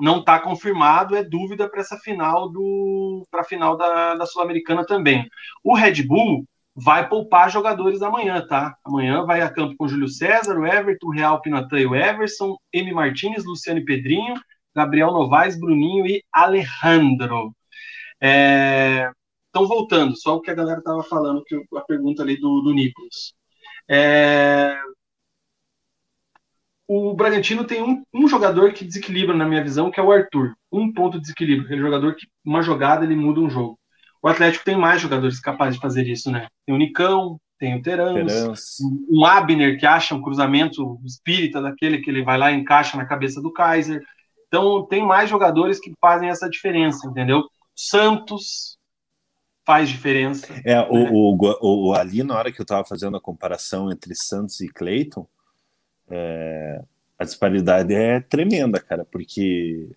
não 0.00 0.24
tá 0.24 0.38
confirmado, 0.40 1.14
é 1.14 1.22
dúvida 1.22 1.68
para 1.68 1.80
essa 1.80 1.96
final 1.98 2.50
do 2.50 3.26
para 3.30 3.42
a 3.42 3.44
final 3.44 3.76
da, 3.76 4.14
da 4.16 4.26
Sul-Americana 4.26 4.84
também. 4.84 5.28
O 5.62 5.74
Red 5.74 6.02
Bull 6.02 6.44
vai 6.74 7.08
poupar 7.08 7.50
jogadores 7.50 8.02
amanhã, 8.02 8.44
tá? 8.46 8.76
Amanhã 8.84 9.24
vai 9.24 9.42
a 9.42 9.50
campo 9.50 9.76
com 9.76 9.86
Júlio 9.88 10.08
César, 10.08 10.58
o 10.58 10.66
Everton, 10.66 11.10
Real 11.10 11.40
Pinatã 11.40 11.78
e 11.78 11.86
o 11.86 11.94
Everson, 11.94 12.56
M. 12.72 12.92
Martinez, 12.92 13.44
Luciano 13.44 13.84
Pedrinho, 13.84 14.34
Gabriel 14.74 15.12
Novaes, 15.12 15.58
Bruninho 15.58 16.06
e 16.06 16.24
Alejandro. 16.32 17.54
É... 18.20 19.10
Então, 19.50 19.68
voltando, 19.68 20.16
só 20.16 20.36
o 20.36 20.40
que 20.40 20.50
a 20.50 20.54
galera 20.54 20.78
estava 20.78 21.02
falando, 21.02 21.44
que 21.44 21.54
a 21.76 21.80
pergunta 21.82 22.22
ali 22.22 22.40
do, 22.40 22.62
do 22.62 22.72
Nicolas. 22.72 23.34
É 23.88 24.78
o 26.86 27.14
Bragantino 27.14 27.64
tem 27.64 27.82
um, 27.82 28.02
um, 28.12 28.28
jogador 28.28 28.72
que 28.72 28.84
desequilibra, 28.84 29.36
na 29.36 29.46
minha 29.46 29.62
visão, 29.62 29.90
que 29.90 30.00
é 30.00 30.02
o 30.02 30.12
Arthur. 30.12 30.54
Um 30.70 30.92
ponto 30.92 31.14
de 31.14 31.22
desequilíbrio. 31.22 31.66
Aquele 31.66 31.80
jogador 31.80 32.14
que, 32.14 32.26
uma 32.44 32.62
jogada, 32.62 33.04
ele 33.04 33.16
muda 33.16 33.40
um 33.40 33.50
jogo. 33.50 33.78
O 34.22 34.28
Atlético 34.28 34.64
tem 34.64 34.76
mais 34.76 35.00
jogadores 35.00 35.40
capazes 35.40 35.74
de 35.74 35.80
fazer 35.80 36.06
isso, 36.06 36.30
né? 36.30 36.46
Tem 36.64 36.74
o 36.74 36.78
Nicão, 36.78 37.40
tem 37.58 37.76
o 37.76 37.82
Terans, 37.82 38.78
um 39.08 39.24
Abner 39.24 39.78
que 39.78 39.86
acha 39.86 40.14
um 40.14 40.22
cruzamento 40.22 40.98
espírita 41.04 41.60
daquele 41.62 41.98
que 41.98 42.10
ele 42.10 42.24
vai 42.24 42.36
lá 42.36 42.52
e 42.52 42.56
encaixa 42.56 42.96
na 42.96 43.06
cabeça 43.06 43.40
do 43.40 43.52
Kaiser. 43.52 44.02
Então, 44.46 44.84
tem 44.86 45.04
mais 45.04 45.30
jogadores 45.30 45.80
que 45.80 45.92
fazem 46.00 46.28
essa 46.28 46.48
diferença, 46.48 47.06
entendeu? 47.06 47.44
Santos 47.74 48.76
faz 49.64 49.88
diferença. 49.88 50.52
É, 50.64 50.74
né? 50.76 50.88
o, 50.90 51.36
o, 51.36 51.88
o, 51.88 51.94
ali, 51.94 52.22
na 52.22 52.36
hora 52.36 52.52
que 52.52 52.60
eu 52.60 52.64
estava 52.64 52.84
fazendo 52.84 53.16
a 53.16 53.20
comparação 53.20 53.90
entre 53.90 54.14
Santos 54.14 54.60
e 54.60 54.68
Cleiton, 54.68 55.26
é, 56.12 56.84
a 57.18 57.24
disparidade 57.24 57.94
é 57.94 58.20
tremenda, 58.20 58.78
cara, 58.78 59.04
porque 59.04 59.88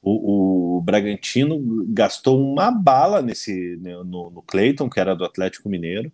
o, 0.00 0.78
o, 0.78 0.80
Bragantino 0.80 1.60
gastou 1.88 2.40
uma 2.40 2.70
bala 2.70 3.20
nesse 3.20 3.76
né, 3.76 3.92
no, 3.96 4.30
no 4.30 4.42
Cleiton, 4.42 4.88
que 4.88 4.98
era 4.98 5.14
do 5.14 5.24
Atlético 5.24 5.68
Mineiro, 5.68 6.10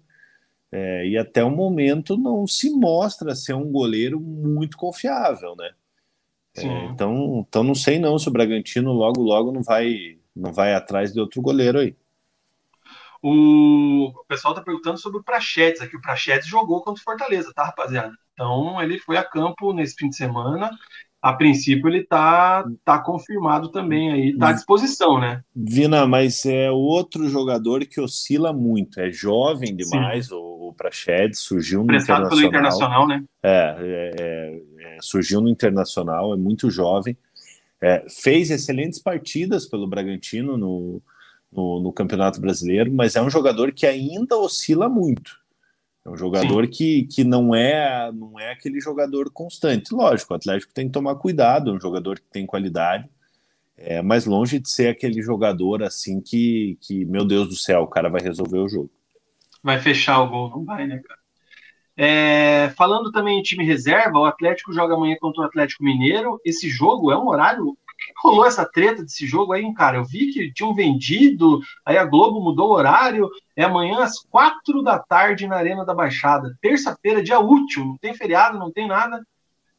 é, 0.72 1.06
e 1.06 1.16
até 1.16 1.44
o 1.44 1.50
momento 1.50 2.16
não 2.16 2.46
se 2.46 2.68
mostra 2.70 3.34
ser 3.34 3.54
um 3.54 3.70
goleiro 3.70 4.18
muito 4.20 4.76
confiável, 4.76 5.54
né? 5.56 5.70
É, 6.56 6.86
então, 6.86 7.46
então 7.48 7.62
não 7.62 7.74
sei 7.74 8.00
não 8.00 8.18
se 8.18 8.28
o 8.28 8.32
Bragantino 8.32 8.92
logo 8.92 9.22
logo 9.22 9.52
não 9.52 9.62
vai 9.62 10.18
não 10.34 10.52
vai 10.52 10.74
atrás 10.74 11.12
de 11.12 11.20
outro 11.20 11.40
goleiro 11.40 11.78
aí. 11.78 11.96
O, 13.22 14.12
pessoal 14.26 14.54
tá 14.54 14.60
perguntando 14.60 14.98
sobre 14.98 15.20
o 15.20 15.24
Prachetes 15.24 15.80
aqui. 15.80 15.96
O 15.96 16.00
Prachetes 16.00 16.48
jogou 16.48 16.82
contra 16.82 17.00
o 17.00 17.04
Fortaleza, 17.04 17.52
tá, 17.52 17.64
rapaziada? 17.64 18.12
Então 18.38 18.80
ele 18.80 19.00
foi 19.00 19.16
a 19.16 19.24
campo 19.24 19.72
nesse 19.72 19.96
fim 19.96 20.08
de 20.08 20.16
semana 20.16 20.70
a 21.20 21.32
princípio 21.32 21.88
ele 21.88 22.04
tá, 22.04 22.64
tá 22.84 22.98
confirmado 23.00 23.70
também 23.70 24.12
aí, 24.12 24.36
tá 24.36 24.50
à 24.50 24.52
disposição, 24.52 25.20
né? 25.20 25.42
Vina, 25.54 26.06
mas 26.06 26.46
é 26.46 26.70
outro 26.70 27.28
jogador 27.28 27.84
que 27.86 28.00
oscila 28.00 28.52
muito, 28.52 29.00
é 29.00 29.10
jovem 29.10 29.74
demais, 29.74 30.28
Sim. 30.28 30.34
o, 30.34 30.68
o 30.68 30.74
Prached 30.74 31.34
surgiu 31.34 31.80
no 31.80 31.86
Prestado 31.86 32.26
Internacional. 32.26 32.30
pelo 32.30 32.48
Internacional, 32.48 33.08
né? 33.08 33.24
É, 33.42 33.76
é, 33.78 34.14
é, 34.20 34.96
é, 34.96 34.98
surgiu 35.00 35.40
no 35.40 35.48
Internacional, 35.48 36.32
é 36.32 36.36
muito 36.36 36.70
jovem, 36.70 37.16
é, 37.80 38.04
fez 38.08 38.50
excelentes 38.50 39.00
partidas 39.00 39.66
pelo 39.66 39.88
Bragantino 39.88 40.56
no, 40.56 41.02
no, 41.50 41.80
no 41.80 41.92
Campeonato 41.92 42.40
Brasileiro, 42.40 42.92
mas 42.92 43.16
é 43.16 43.22
um 43.22 43.30
jogador 43.30 43.72
que 43.72 43.86
ainda 43.86 44.36
oscila 44.36 44.88
muito. 44.88 45.37
É 46.08 46.10
um 46.10 46.16
jogador 46.16 46.66
que, 46.66 47.04
que 47.04 47.22
não 47.22 47.54
é 47.54 48.10
não 48.12 48.40
é 48.40 48.50
aquele 48.50 48.80
jogador 48.80 49.30
constante. 49.30 49.94
Lógico, 49.94 50.32
o 50.32 50.36
Atlético 50.36 50.72
tem 50.72 50.86
que 50.86 50.92
tomar 50.92 51.14
cuidado, 51.16 51.70
é 51.70 51.74
um 51.74 51.80
jogador 51.80 52.18
que 52.18 52.26
tem 52.32 52.46
qualidade, 52.46 53.08
é, 53.76 54.00
mas 54.00 54.24
longe 54.24 54.58
de 54.58 54.70
ser 54.70 54.88
aquele 54.88 55.20
jogador 55.20 55.82
assim 55.82 56.20
que, 56.20 56.78
que, 56.80 57.04
meu 57.04 57.26
Deus 57.26 57.48
do 57.48 57.54
céu, 57.54 57.82
o 57.82 57.86
cara 57.86 58.08
vai 58.08 58.22
resolver 58.22 58.58
o 58.58 58.68
jogo. 58.68 58.90
Vai 59.62 59.78
fechar 59.78 60.22
o 60.22 60.28
gol, 60.28 60.50
não 60.50 60.64
vai, 60.64 60.86
né, 60.86 60.98
cara? 60.98 61.18
É, 61.94 62.70
falando 62.70 63.12
também 63.12 63.38
em 63.38 63.42
time 63.42 63.64
reserva, 63.64 64.18
o 64.18 64.24
Atlético 64.24 64.72
joga 64.72 64.94
amanhã 64.94 65.16
contra 65.20 65.42
o 65.42 65.44
Atlético 65.44 65.84
Mineiro. 65.84 66.40
Esse 66.44 66.68
jogo 66.68 67.10
é 67.10 67.18
um 67.18 67.28
horário 67.28 67.76
rolou 68.22 68.46
essa 68.46 68.64
treta 68.64 69.02
desse 69.02 69.26
jogo 69.26 69.52
aí, 69.52 69.72
cara? 69.74 69.96
Eu 69.98 70.04
vi 70.04 70.32
que 70.32 70.52
tinham 70.52 70.74
vendido, 70.74 71.60
aí 71.84 71.96
a 71.96 72.04
Globo 72.04 72.40
mudou 72.40 72.70
o 72.70 72.74
horário, 72.74 73.28
é 73.56 73.64
amanhã 73.64 74.00
às 74.00 74.20
quatro 74.20 74.82
da 74.82 74.98
tarde 74.98 75.46
na 75.46 75.56
Arena 75.56 75.84
da 75.84 75.94
Baixada. 75.94 76.56
Terça-feira, 76.60 77.22
dia 77.22 77.38
útil, 77.38 77.84
não 77.84 77.96
tem 77.98 78.14
feriado, 78.14 78.58
não 78.58 78.70
tem 78.70 78.86
nada. 78.86 79.22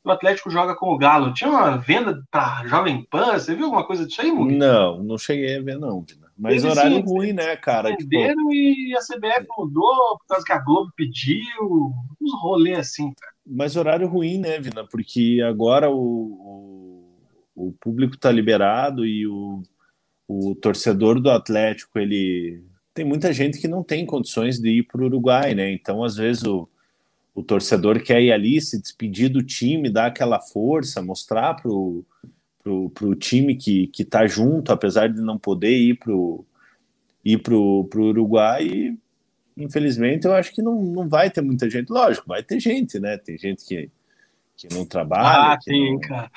O 0.03 0.11
Atlético 0.11 0.49
joga 0.49 0.75
com 0.75 0.93
o 0.93 0.97
Galo. 0.97 1.33
Tinha 1.33 1.49
uma 1.49 1.77
venda 1.77 2.23
para 2.31 2.65
Jovem 2.65 3.05
Pan, 3.09 3.33
você 3.33 3.53
viu 3.53 3.65
alguma 3.65 3.85
coisa 3.85 4.05
disso 4.05 4.21
aí, 4.21 4.31
Mugi? 4.31 4.55
Não, 4.55 5.03
não 5.03 5.17
cheguei 5.17 5.57
a 5.57 5.61
ver, 5.61 5.77
não. 5.77 6.05
Mas 6.37 6.63
Eles, 6.63 6.65
horário 6.65 6.95
sim, 6.95 7.03
ruim, 7.03 7.33
né, 7.33 7.57
cara? 7.57 7.89
Venderam 7.89 8.47
tipo... 8.47 8.53
e 8.53 8.95
a 8.95 9.01
CBF 9.01 9.45
mudou 9.57 10.17
por 10.19 10.25
causa 10.29 10.45
que 10.45 10.53
a 10.53 10.59
Globo 10.59 10.89
pediu. 10.95 11.43
Uns 12.21 12.41
rolês 12.41 12.79
assim, 12.79 13.13
cara. 13.13 13.33
Mas 13.45 13.75
horário 13.75 14.07
ruim, 14.07 14.37
né, 14.37 14.57
Vina? 14.57 14.85
Porque 14.87 15.41
agora 15.45 15.89
o 15.89 16.78
o 17.59 17.73
público 17.73 18.15
está 18.15 18.31
liberado 18.31 19.05
e 19.05 19.27
o, 19.27 19.61
o 20.27 20.55
torcedor 20.55 21.19
do 21.19 21.29
Atlético 21.29 21.99
ele 21.99 22.63
tem 22.93 23.03
muita 23.03 23.33
gente 23.33 23.59
que 23.59 23.67
não 23.67 23.83
tem 23.83 24.05
condições 24.05 24.59
de 24.59 24.69
ir 24.69 24.83
para 24.83 25.01
o 25.01 25.05
Uruguai, 25.05 25.53
né? 25.53 25.71
Então 25.71 26.03
às 26.03 26.15
vezes 26.15 26.43
o, 26.43 26.69
o 27.35 27.43
torcedor 27.43 28.01
quer 28.01 28.21
ir 28.21 28.31
ali 28.31 28.61
se 28.61 28.81
despedir 28.81 29.29
do 29.29 29.43
time, 29.43 29.89
dar 29.89 30.07
aquela 30.07 30.39
força, 30.39 31.01
mostrar 31.01 31.55
para 31.55 31.69
o 31.69 32.05
pro, 32.63 32.89
pro 32.91 33.15
time 33.15 33.55
que 33.55 33.87
que 33.87 34.03
está 34.03 34.25
junto, 34.25 34.71
apesar 34.71 35.09
de 35.09 35.21
não 35.21 35.37
poder 35.37 35.77
ir 35.77 35.99
para 35.99 36.13
ir 37.25 37.37
pro, 37.39 37.85
pro 37.89 38.05
Uruguai. 38.05 38.65
E, 38.65 38.97
infelizmente 39.57 40.25
eu 40.25 40.33
acho 40.33 40.53
que 40.53 40.61
não, 40.61 40.81
não 40.81 41.09
vai 41.09 41.29
ter 41.29 41.41
muita 41.41 41.69
gente. 41.69 41.89
Lógico, 41.89 42.27
vai 42.27 42.41
ter 42.41 42.59
gente, 42.59 42.99
né? 42.99 43.17
Tem 43.17 43.37
gente 43.37 43.65
que 43.65 43.91
que 44.59 44.67
não 44.73 44.85
trabalha. 44.85 45.53
Ah, 45.53 45.61
sim, 45.61 45.93
não... 45.93 45.99
cara. 46.01 46.29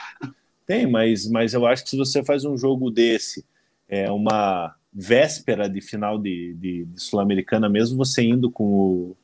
Tem, 0.73 0.87
mas, 0.87 1.29
mas 1.29 1.53
eu 1.53 1.67
acho 1.67 1.85
que 1.85 1.91
se 1.91 1.99
você 1.99 2.25
faz 2.25 2.47
um 2.47 2.57
jogo 2.57 2.91
desse, 2.91 3.45
é 3.87 4.11
uma 4.11 4.75
véspera 4.91 5.69
de 5.69 5.83
final 5.83 6.19
de, 6.19 6.55
de, 6.55 6.87
de 6.87 6.99
Sul-Americana, 6.99 7.69
mesmo 7.69 7.99
você 7.99 8.23
indo 8.23 8.51
com 8.51 8.65
o, 8.65 9.17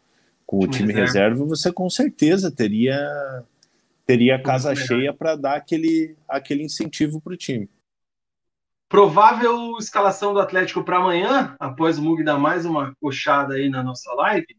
com 0.45 0.59
o 0.59 0.67
time, 0.69 0.93
reserva. 0.93 1.31
reserva, 1.31 1.45
você 1.47 1.73
com 1.73 1.89
certeza 1.89 2.51
teria 2.51 2.99
teria 4.05 4.43
casa 4.43 4.75
cheia 4.75 5.11
para 5.11 5.37
dar 5.37 5.57
aquele, 5.57 6.15
aquele 6.29 6.65
incentivo 6.65 7.19
para 7.19 7.33
o 7.33 7.37
time. 7.37 7.67
Provável 8.87 9.79
escalação 9.79 10.35
do 10.35 10.41
Atlético 10.41 10.85
para 10.85 10.99
amanhã, 10.99 11.57
após 11.59 11.97
o 11.97 12.03
Mug 12.03 12.23
dar 12.25 12.39
mais 12.39 12.67
uma 12.67 12.95
coxada 13.01 13.55
aí 13.55 13.71
na 13.71 13.83
nossa 13.83 14.13
live. 14.13 14.55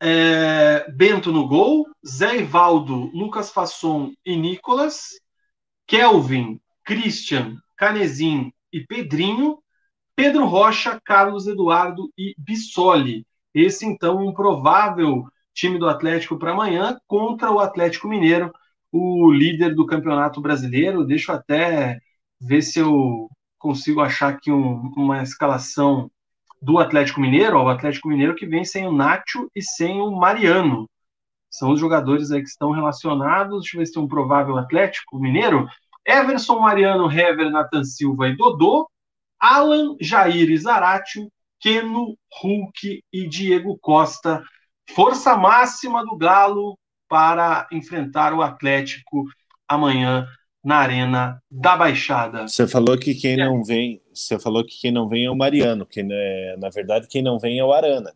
É, 0.00 0.88
Bento 0.92 1.32
no 1.32 1.48
gol, 1.48 1.84
Zé 2.06 2.38
Ivaldo, 2.38 3.10
Lucas 3.12 3.50
Fasson 3.50 4.12
e 4.24 4.36
Nicolas. 4.36 5.18
Kelvin, 5.90 6.60
Christian, 6.84 7.56
Canezin 7.76 8.52
e 8.72 8.78
Pedrinho, 8.86 9.58
Pedro 10.14 10.46
Rocha, 10.46 11.00
Carlos 11.04 11.48
Eduardo 11.48 12.08
e 12.16 12.32
Bissoli. 12.38 13.26
Esse, 13.52 13.84
então, 13.84 14.24
um 14.24 14.32
provável 14.32 15.24
time 15.52 15.80
do 15.80 15.88
Atlético 15.88 16.38
para 16.38 16.52
amanhã 16.52 16.96
contra 17.08 17.50
o 17.50 17.58
Atlético 17.58 18.06
Mineiro, 18.06 18.52
o 18.92 19.32
líder 19.32 19.74
do 19.74 19.84
Campeonato 19.84 20.40
Brasileiro. 20.40 21.04
Deixa 21.04 21.32
eu 21.32 21.36
até 21.36 21.98
ver 22.40 22.62
se 22.62 22.78
eu 22.78 23.28
consigo 23.58 24.00
achar 24.00 24.28
aqui 24.28 24.52
um, 24.52 24.92
uma 24.96 25.24
escalação 25.24 26.08
do 26.62 26.78
Atlético 26.78 27.20
Mineiro, 27.20 27.58
o 27.58 27.68
Atlético 27.68 28.06
Mineiro 28.06 28.36
que 28.36 28.46
vem 28.46 28.64
sem 28.64 28.86
o 28.86 28.92
Nacho 28.92 29.50
e 29.56 29.60
sem 29.60 30.00
o 30.00 30.12
Mariano. 30.12 30.88
São 31.50 31.72
os 31.72 31.80
jogadores 31.80 32.30
aí 32.30 32.42
que 32.42 32.48
estão 32.48 32.70
relacionados. 32.70 33.62
Deixa 33.62 33.76
eu 33.76 33.80
ver 33.80 33.86
se 33.86 33.92
tem 33.92 34.02
um 34.02 34.08
provável 34.08 34.56
Atlético 34.56 35.18
Mineiro. 35.18 35.66
Everson 36.06 36.60
Mariano, 36.60 37.10
Hever, 37.10 37.50
Nathan 37.50 37.84
Silva 37.84 38.28
e 38.28 38.36
Dodô. 38.36 38.88
Alan, 39.38 39.96
Jair 40.00 40.50
e 40.50 40.56
Zaratio. 40.56 41.30
Keno, 41.60 42.16
Hulk 42.40 43.02
e 43.12 43.28
Diego 43.28 43.78
Costa. 43.78 44.42
Força 44.94 45.36
máxima 45.36 46.04
do 46.04 46.16
Galo 46.16 46.78
para 47.08 47.68
enfrentar 47.70 48.32
o 48.32 48.40
Atlético 48.40 49.24
amanhã 49.68 50.26
na 50.64 50.76
Arena 50.76 51.42
da 51.50 51.76
Baixada. 51.76 52.46
Você 52.46 52.66
falou 52.66 52.98
que 52.98 53.14
quem 53.14 53.36
não 53.36 53.62
vem, 53.62 54.00
você 54.12 54.38
falou 54.38 54.64
que 54.64 54.78
quem 54.78 54.92
não 54.92 55.08
vem 55.08 55.24
é 55.24 55.30
o 55.30 55.36
Mariano, 55.36 55.86
que 55.86 56.02
né, 56.02 56.56
na 56.56 56.68
verdade 56.70 57.08
quem 57.08 57.22
não 57.22 57.38
vem 57.38 57.58
é 57.58 57.64
o 57.64 57.72
Arana. 57.72 58.12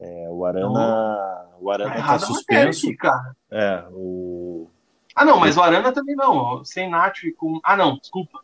É, 0.00 0.28
o 0.30 0.44
Arana, 0.46 1.46
o 1.60 1.70
Arana 1.70 1.98
está 1.98 2.18
suspenso. 2.18 2.86
Aqui, 2.86 2.96
cara. 2.96 3.36
É, 3.50 3.84
o 3.92 4.66
Ah, 5.14 5.24
não, 5.24 5.38
mas 5.38 5.56
o 5.56 5.62
Arana 5.62 5.92
também 5.92 6.16
não, 6.16 6.64
sem 6.64 6.88
Nacho 6.88 7.26
e 7.26 7.32
com 7.32 7.60
Ah, 7.62 7.76
não, 7.76 7.98
desculpa. 7.98 8.40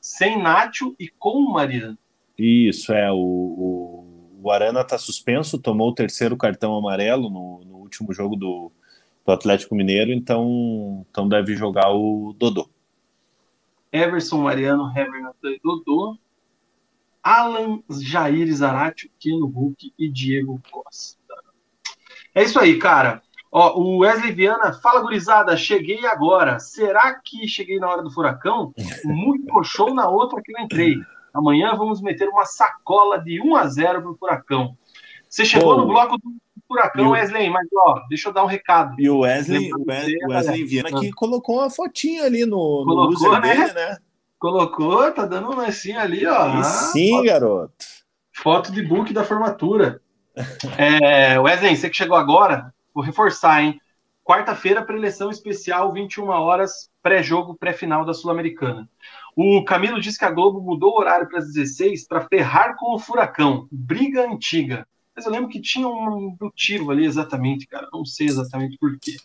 Sem 0.00 0.40
Nacho 0.40 0.94
e 0.98 1.08
com 1.08 1.38
o 1.38 1.52
Mariano. 1.52 1.98
Isso, 2.38 2.92
é, 2.92 3.10
o, 3.10 3.16
o, 3.16 4.38
o 4.42 4.50
Arana 4.50 4.80
está 4.80 4.96
suspenso, 4.96 5.58
tomou 5.58 5.90
o 5.90 5.94
terceiro 5.94 6.36
cartão 6.36 6.76
amarelo 6.76 7.28
no, 7.28 7.60
no 7.66 7.76
último 7.78 8.12
jogo 8.14 8.36
do, 8.36 8.72
do 9.26 9.32
Atlético 9.32 9.74
Mineiro, 9.74 10.12
então, 10.12 11.04
então 11.10 11.28
deve 11.28 11.54
jogar 11.54 11.90
o 11.92 12.34
Dodô. 12.38 12.70
Everson, 13.92 14.38
Mariano, 14.38 14.90
Heber, 14.96 15.22
Natan 15.22 15.50
e 15.50 15.60
Dodô. 15.62 16.16
Alan, 17.22 17.80
Jair 17.90 18.52
Zarate, 18.52 19.10
Keno 19.18 19.46
Hulk 19.46 19.92
e 19.98 20.08
Diego 20.08 20.60
Costa. 20.70 21.18
É 22.34 22.42
isso 22.42 22.58
aí, 22.58 22.78
cara. 22.78 23.22
Ó, 23.52 23.80
o 23.80 23.98
Wesley 23.98 24.32
Viana, 24.32 24.72
fala 24.72 25.00
gurizada, 25.00 25.56
cheguei 25.56 26.06
agora. 26.06 26.60
Será 26.60 27.14
que 27.14 27.48
cheguei 27.48 27.78
na 27.78 27.88
hora 27.88 28.02
do 28.02 28.10
furacão? 28.10 28.72
Muito 29.04 29.62
show 29.64 29.92
na 29.92 30.08
outra 30.08 30.40
que 30.40 30.52
eu 30.52 30.62
entrei. 30.62 30.96
Amanhã 31.34 31.74
vamos 31.74 32.00
meter 32.00 32.28
uma 32.28 32.44
sacola 32.44 33.18
de 33.18 33.40
1 33.40 33.56
a 33.56 33.66
0 33.66 34.02
pro 34.02 34.16
furacão. 34.16 34.76
Você 35.28 35.44
chegou 35.44 35.74
Pô, 35.74 35.80
no 35.80 35.86
bloco 35.86 36.16
do 36.18 36.32
furacão, 36.66 37.10
Wesley, 37.10 37.50
mas 37.50 37.66
ó, 37.74 38.00
deixa 38.08 38.28
eu 38.28 38.32
dar 38.32 38.44
um 38.44 38.48
recado. 38.48 38.94
E 38.98 39.08
o 39.10 39.20
Wesley, 39.20 39.72
o 39.72 39.84
Wesley, 39.88 40.18
Wesley 40.28 40.64
Viana 40.64 41.00
que 41.00 41.10
colocou 41.12 41.58
uma 41.58 41.70
fotinha 41.70 42.24
ali 42.24 42.44
no, 42.46 42.84
colocou, 42.84 43.06
no 43.06 43.10
user 43.10 43.40
né? 43.40 43.40
dele, 43.40 43.72
né? 43.72 43.98
Colocou, 44.40 45.12
tá 45.12 45.26
dando 45.26 45.50
um 45.50 45.54
lancinho 45.54 46.00
ali, 46.00 46.26
ó. 46.26 46.62
sim, 46.62 47.10
foto, 47.10 47.24
garoto. 47.26 47.74
Foto 48.32 48.72
de 48.72 48.82
book 48.82 49.12
da 49.12 49.22
formatura. 49.22 50.00
é, 50.78 51.38
Wesley, 51.38 51.76
você 51.76 51.90
que 51.90 51.96
chegou 51.96 52.16
agora, 52.16 52.72
vou 52.94 53.04
reforçar, 53.04 53.62
hein? 53.62 53.78
Quarta-feira, 54.24 54.82
preleção 54.82 55.28
especial, 55.28 55.92
21 55.92 56.26
horas, 56.28 56.88
pré-jogo, 57.02 57.54
pré-final 57.54 58.02
da 58.02 58.14
Sul-Americana. 58.14 58.88
O 59.36 59.62
Camilo 59.62 60.00
disse 60.00 60.18
que 60.18 60.24
a 60.24 60.30
Globo 60.30 60.62
mudou 60.62 60.92
o 60.92 61.00
horário 61.00 61.28
para 61.28 61.38
as 61.38 61.52
16 61.52 62.08
para 62.08 62.26
ferrar 62.26 62.76
com 62.78 62.94
o 62.94 62.98
Furacão. 62.98 63.68
Briga 63.70 64.26
antiga. 64.26 64.86
Mas 65.14 65.26
eu 65.26 65.32
lembro 65.32 65.50
que 65.50 65.60
tinha 65.60 65.86
um 65.86 66.34
motivo 66.40 66.90
ali 66.90 67.04
exatamente, 67.04 67.66
cara. 67.66 67.88
Não 67.92 68.06
sei 68.06 68.26
exatamente 68.26 68.78
por 68.78 68.98
quê. 68.98 69.16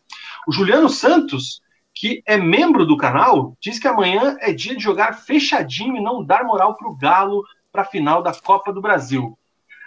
O 0.46 0.52
Juliano 0.52 0.90
Santos, 0.90 1.62
que 1.96 2.22
é 2.26 2.36
membro 2.36 2.86
do 2.86 2.98
canal, 2.98 3.56
diz 3.60 3.80
que 3.80 3.88
amanhã 3.88 4.38
é 4.42 4.52
dia 4.52 4.76
de 4.76 4.84
jogar 4.84 5.14
fechadinho 5.14 5.96
e 5.96 6.04
não 6.04 6.24
dar 6.24 6.44
moral 6.44 6.76
para 6.76 6.90
o 6.90 6.96
Galo 6.96 7.42
para 7.72 7.84
a 7.84 7.86
final 7.86 8.22
da 8.22 8.34
Copa 8.34 8.74
do 8.74 8.82
Brasil. 8.82 9.38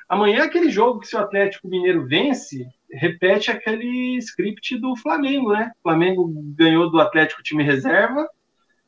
Amanhã 0.09 0.39
é 0.39 0.43
aquele 0.43 0.71
jogo 0.71 1.01
que 1.01 1.07
se 1.07 1.15
o 1.15 1.19
Atlético 1.19 1.69
Mineiro 1.69 2.07
vence, 2.07 2.67
repete 2.91 3.51
aquele 3.51 4.17
script 4.17 4.79
do 4.79 4.97
Flamengo, 4.97 5.53
né? 5.53 5.71
O 5.81 5.83
Flamengo 5.83 6.33
ganhou 6.57 6.91
do 6.91 6.99
Atlético 6.99 7.43
time 7.43 7.63
reserva 7.63 8.27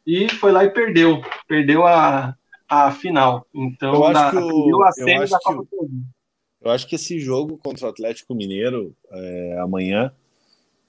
e 0.06 0.26
foi 0.30 0.50
lá 0.50 0.64
e 0.64 0.70
perdeu. 0.70 1.22
Perdeu 1.46 1.86
a, 1.86 2.34
a 2.66 2.90
final. 2.90 3.46
Então, 3.52 3.94
eu 3.94 4.04
acho 4.04 4.14
da, 4.14 4.30
que 4.30 4.36
o, 4.38 4.82
a 4.82 4.90
eu 4.96 5.22
acho 5.22 5.32
da 5.32 5.38
Copa 5.40 5.66
que, 5.68 5.86
Eu 6.62 6.70
acho 6.70 6.86
que 6.86 6.94
esse 6.94 7.20
jogo 7.20 7.58
contra 7.58 7.86
o 7.86 7.90
Atlético 7.90 8.34
Mineiro 8.34 8.96
é, 9.10 9.58
amanhã 9.60 10.10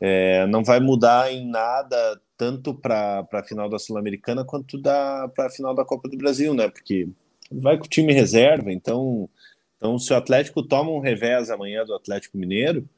é, 0.01 0.47
não 0.47 0.63
vai 0.63 0.79
mudar 0.79 1.31
em 1.31 1.47
nada 1.47 2.19
tanto 2.35 2.73
para 2.73 3.23
a 3.31 3.43
final 3.43 3.69
da 3.69 3.77
Sul-Americana 3.77 4.43
quanto 4.43 4.81
para 4.81 5.31
a 5.37 5.49
final 5.49 5.75
da 5.75 5.85
Copa 5.85 6.09
do 6.09 6.17
Brasil, 6.17 6.55
né? 6.55 6.67
Porque 6.67 7.07
vai 7.51 7.77
com 7.77 7.85
o 7.85 7.89
time 7.89 8.11
reserva, 8.11 8.73
então, 8.73 9.29
então 9.77 9.99
se 9.99 10.11
o 10.11 10.15
Atlético 10.15 10.63
toma 10.63 10.89
um 10.89 10.99
revés 10.99 11.51
amanhã 11.51 11.85
do 11.85 11.93
Atlético 11.93 12.39
Mineiro, 12.39 12.89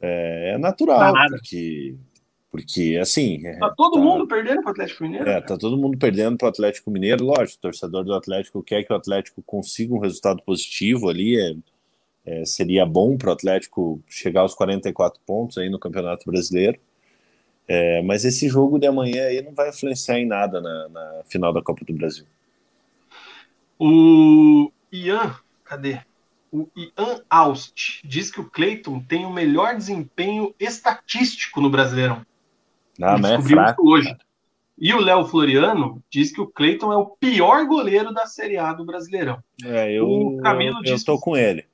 é, 0.00 0.54
é 0.54 0.58
natural, 0.58 1.14
porque, 1.30 1.94
porque 2.50 2.98
assim. 3.00 3.46
É, 3.46 3.56
tá 3.58 3.70
todo 3.70 3.94
tá, 3.94 4.00
mundo 4.00 4.26
perdendo 4.26 4.62
para 4.62 4.70
o 4.70 4.72
Atlético 4.72 5.02
Mineiro? 5.04 5.30
É, 5.30 5.40
tá 5.40 5.56
todo 5.56 5.78
mundo 5.78 5.96
perdendo 5.96 6.36
para 6.36 6.46
o 6.46 6.48
Atlético 6.48 6.90
Mineiro. 6.90 7.24
Lógico, 7.24 7.58
o 7.58 7.62
torcedor 7.62 8.02
do 8.02 8.14
Atlético 8.14 8.64
quer 8.64 8.82
que 8.82 8.92
o 8.92 8.96
Atlético 8.96 9.40
consiga 9.42 9.94
um 9.94 10.00
resultado 10.00 10.42
positivo 10.42 11.08
ali. 11.08 11.38
É, 11.38 11.54
é, 12.28 12.44
seria 12.44 12.84
bom 12.84 13.16
para 13.16 13.30
o 13.30 13.32
Atlético 13.32 14.02
chegar 14.06 14.42
aos 14.42 14.54
44 14.54 15.18
pontos 15.24 15.56
aí 15.56 15.70
no 15.70 15.78
Campeonato 15.78 16.30
Brasileiro. 16.30 16.78
É, 17.66 18.02
mas 18.02 18.24
esse 18.24 18.48
jogo 18.48 18.78
de 18.78 18.86
amanhã 18.86 19.26
aí 19.26 19.42
não 19.42 19.54
vai 19.54 19.70
influenciar 19.70 20.18
em 20.18 20.26
nada 20.26 20.60
na, 20.60 20.88
na 20.90 21.22
final 21.24 21.52
da 21.54 21.62
Copa 21.62 21.84
do 21.86 21.94
Brasil. 21.94 22.26
O 23.78 24.70
Ian, 24.92 25.34
cadê? 25.64 26.00
O 26.52 26.68
Ian 26.76 27.22
Aust 27.30 28.00
diz 28.04 28.30
que 28.30 28.40
o 28.40 28.50
Cleiton 28.50 29.00
tem 29.00 29.24
o 29.24 29.32
melhor 29.32 29.74
desempenho 29.74 30.54
estatístico 30.60 31.62
no 31.62 31.70
Brasileirão. 31.70 32.26
Ah, 33.00 33.16
mas 33.16 33.32
é 33.32 33.48
fraco, 33.48 33.88
hoje. 33.88 34.14
E 34.76 34.92
o 34.92 35.00
Léo 35.00 35.26
Floriano 35.26 36.02
diz 36.10 36.30
que 36.30 36.40
o 36.40 36.46
Cleiton 36.46 36.92
é 36.92 36.96
o 36.96 37.06
pior 37.06 37.66
goleiro 37.66 38.12
da 38.12 38.26
Série 38.26 38.58
A 38.58 38.72
do 38.72 38.84
Brasileirão. 38.84 39.42
É, 39.64 39.92
eu, 39.92 40.08
o 40.08 40.36
Camilo 40.38 40.78
eu, 40.78 40.82
diz 40.82 41.00
eu 41.00 41.06
tô 41.06 41.18
que, 41.18 41.24
com 41.24 41.36
ele. 41.36 41.64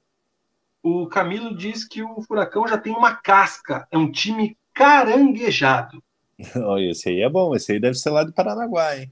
O 0.85 1.07
Camilo 1.07 1.57
diz 1.57 1.83
que 1.83 2.03
o 2.03 2.21
Furacão 2.21 2.69
já 2.69 2.77
tem 2.77 2.93
uma 2.93 3.17
casca, 3.17 3.89
é 3.91 3.97
um 3.97 4.13
time 4.13 4.55
caranguejado. 4.75 6.05
Esse 6.91 7.09
aí 7.09 7.23
é 7.23 7.29
bom, 7.31 7.55
esse 7.55 7.73
aí 7.73 7.81
deve 7.81 7.95
ser 7.95 8.11
lá 8.11 8.23
de 8.23 8.33
Paranaguá, 8.33 8.99
hein? 8.99 9.11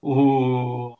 O... 0.00 0.96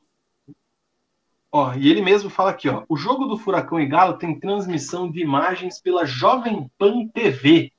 Ó, 1.53 1.75
e 1.75 1.89
ele 1.89 2.03
mesmo 2.03 2.29
fala 2.29 2.51
aqui, 2.51 2.69
ó, 2.69 2.83
o 2.89 2.97
jogo 2.97 3.27
do 3.27 3.39
Furacão 3.39 3.79
e 3.79 3.87
Galo 3.87 4.19
tem 4.19 4.41
transmissão 4.41 5.09
de 5.09 5.21
imagens 5.21 5.81
pela 5.81 6.05
Jovem 6.05 6.69
Pan 6.77 7.07
TV. 7.07 7.71